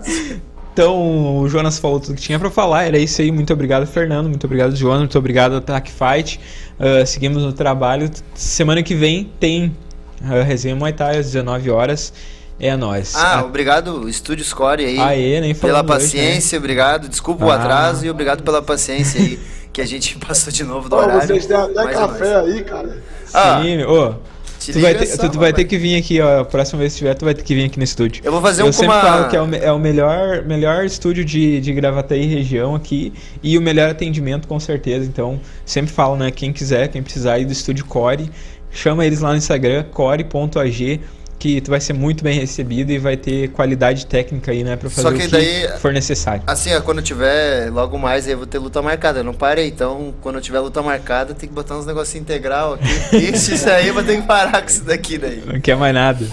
Então, 0.73 1.37
o 1.39 1.47
Jonas 1.49 1.79
falou 1.79 1.99
tudo 1.99 2.15
que 2.15 2.21
tinha 2.21 2.37
pra 2.39 2.49
falar. 2.49 2.83
Era 2.85 2.97
isso 2.97 3.21
aí. 3.21 3.31
Muito 3.31 3.53
obrigado, 3.53 3.85
Fernando. 3.87 4.27
Muito 4.27 4.43
obrigado, 4.45 4.75
Jonas. 4.75 4.99
Muito 4.99 5.17
obrigado, 5.17 5.55
Attack 5.55 5.91
Fight. 5.91 6.39
Ah, 6.77 7.05
seguimos 7.05 7.43
no 7.43 7.53
trabalho. 7.53 8.09
Semana 8.33 8.83
que 8.83 8.95
vem 8.95 9.31
tem 9.39 9.75
a 10.23 10.43
resenha 10.43 10.75
Muay 10.75 10.91
Thai 10.93 11.17
às 11.19 11.27
19 11.27 11.69
horas. 11.69 12.13
É 12.59 12.75
nóis. 12.75 13.15
Ah, 13.15 13.43
obrigado, 13.45 14.07
Estúdio 14.09 14.43
Score 14.43 14.83
aí. 14.83 14.99
Aê, 14.99 15.39
nem 15.39 15.55
Pela 15.55 15.79
falamos 15.83 16.03
hoje, 16.05 16.17
né? 16.17 16.23
paciência, 16.23 16.57
obrigado. 16.59 17.07
Desculpa 17.07 17.45
o 17.45 17.51
Ah. 17.51 17.55
atraso 17.55 18.05
e 18.05 18.09
obrigado 18.09 18.43
pela 18.43 18.61
paciência 18.61 19.21
aí. 19.21 19.39
Que 19.71 19.81
a 19.81 19.85
gente 19.85 20.17
passou 20.25 20.51
de 20.51 20.63
novo 20.63 20.89
do 20.89 20.95
Ó, 20.95 20.99
horário. 20.99 21.25
vocês 21.27 21.45
têm 21.45 21.55
até 21.55 21.87
café 21.87 22.35
aí, 22.35 22.63
cara. 22.63 22.97
Ah, 23.33 23.61
Sim, 23.63 23.83
ô. 23.83 24.13
te 24.59 24.73
Tu 24.73 24.79
vai, 24.81 24.93
ter, 24.93 25.05
tu, 25.17 25.29
tu 25.29 25.39
vai 25.39 25.53
ter 25.53 25.63
que 25.63 25.77
vir 25.77 25.95
aqui, 25.95 26.19
ó. 26.19 26.41
A 26.41 26.45
próxima 26.45 26.79
vez 26.79 26.91
que 26.93 26.97
tiver, 26.99 27.13
tu 27.15 27.23
vai 27.23 27.33
ter 27.33 27.43
que 27.43 27.55
vir 27.55 27.65
aqui 27.65 27.77
no 27.77 27.83
estúdio. 27.85 28.21
Eu 28.25 28.31
vou 28.31 28.41
fazer 28.41 28.63
Eu 28.63 28.65
um 28.65 28.69
com 28.69 28.73
sempre 28.73 28.93
uma... 28.93 29.01
falo 29.01 29.29
que 29.29 29.35
é 29.37 29.41
o, 29.41 29.55
é 29.55 29.71
o 29.71 29.79
melhor, 29.79 30.43
melhor 30.43 30.83
estúdio 30.83 31.23
de, 31.23 31.61
de 31.61 31.71
Gravataí 31.71 32.25
região 32.25 32.75
aqui 32.75 33.13
e 33.41 33.57
o 33.57 33.61
melhor 33.61 33.89
atendimento 33.91 34.49
com 34.49 34.59
certeza. 34.59 35.05
Então, 35.05 35.39
sempre 35.63 35.93
falo, 35.93 36.17
né? 36.17 36.29
Quem 36.29 36.51
quiser, 36.51 36.89
quem 36.89 37.01
precisar 37.01 37.39
ir 37.39 37.45
do 37.45 37.53
estúdio 37.53 37.85
Core, 37.85 38.29
chama 38.69 39.05
eles 39.05 39.21
lá 39.21 39.29
no 39.31 39.37
Instagram, 39.37 39.83
core.ag, 39.93 40.99
que 41.39 41.61
tu 41.61 41.71
vai 41.71 41.79
ser 41.79 41.93
muito 41.93 42.21
bem 42.23 42.37
recebido 42.37 42.91
e 42.91 42.99
vai 42.99 43.15
ter 43.17 43.47
qualidade 43.51 44.05
técnica 44.05 44.51
aí, 44.51 44.61
né? 44.63 44.75
Pra 44.75 44.89
fazer 44.89 45.01
Só 45.01 45.09
o 45.09 45.13
que 45.17 45.25
que 45.25 45.31
daí- 45.31 45.79
for 45.79 45.93
necessário. 45.93 46.43
Assim, 46.45 46.75
ó, 46.75 46.81
quando 46.81 47.01
tiver 47.01 47.71
logo 47.71 47.97
mais 47.97 48.25
aí 48.27 48.33
eu 48.33 48.37
vou 48.37 48.45
ter 48.45 48.59
luta 48.59 48.81
marcada. 48.81 49.19
Eu 49.19 49.23
não 49.23 49.33
parei, 49.33 49.67
então 49.69 50.13
quando 50.21 50.41
tiver 50.41 50.59
luta 50.59 50.81
marcada 50.81 51.33
tem 51.33 51.47
que 51.47 51.55
botar 51.55 51.77
uns 51.77 51.85
negocinhos 51.85 52.23
integral 52.23 52.73
aqui. 52.73 52.89
Isso, 53.33 53.53
isso 53.53 53.69
aí 53.69 53.87
eu 53.87 53.93
vou 53.93 54.03
ter 54.03 54.19
que 54.19 54.27
parar 54.27 54.61
com 54.61 54.67
isso 54.67 54.83
daqui 54.83 55.17
daí. 55.17 55.41
Não 55.45 55.61
quer 55.61 55.77
mais 55.77 55.93
nada. 55.93 56.25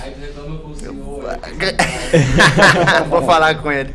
Vou 3.08 3.22
falar 3.22 3.54
com 3.56 3.70
ele. 3.70 3.94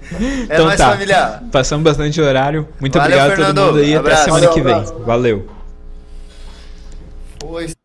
É 0.49 0.55
então 0.55 0.65
nóis, 0.65 0.77
tá. 0.77 0.91
família. 0.91 1.41
Passamos 1.51 1.83
bastante 1.83 2.19
horário. 2.21 2.67
Muito 2.79 2.97
Valeu, 2.97 3.17
obrigado 3.19 3.41
a 3.41 3.45
todo 3.53 3.65
mundo 3.67 3.79
aí. 3.79 3.89
Até 3.95 3.99
Abraço. 3.99 4.23
semana 4.25 4.47
que 4.47 4.61
vem. 4.61 4.73
Valeu, 4.73 4.79
abraço. 4.93 5.05
Valeu. 5.05 5.49
Foi. 7.41 7.80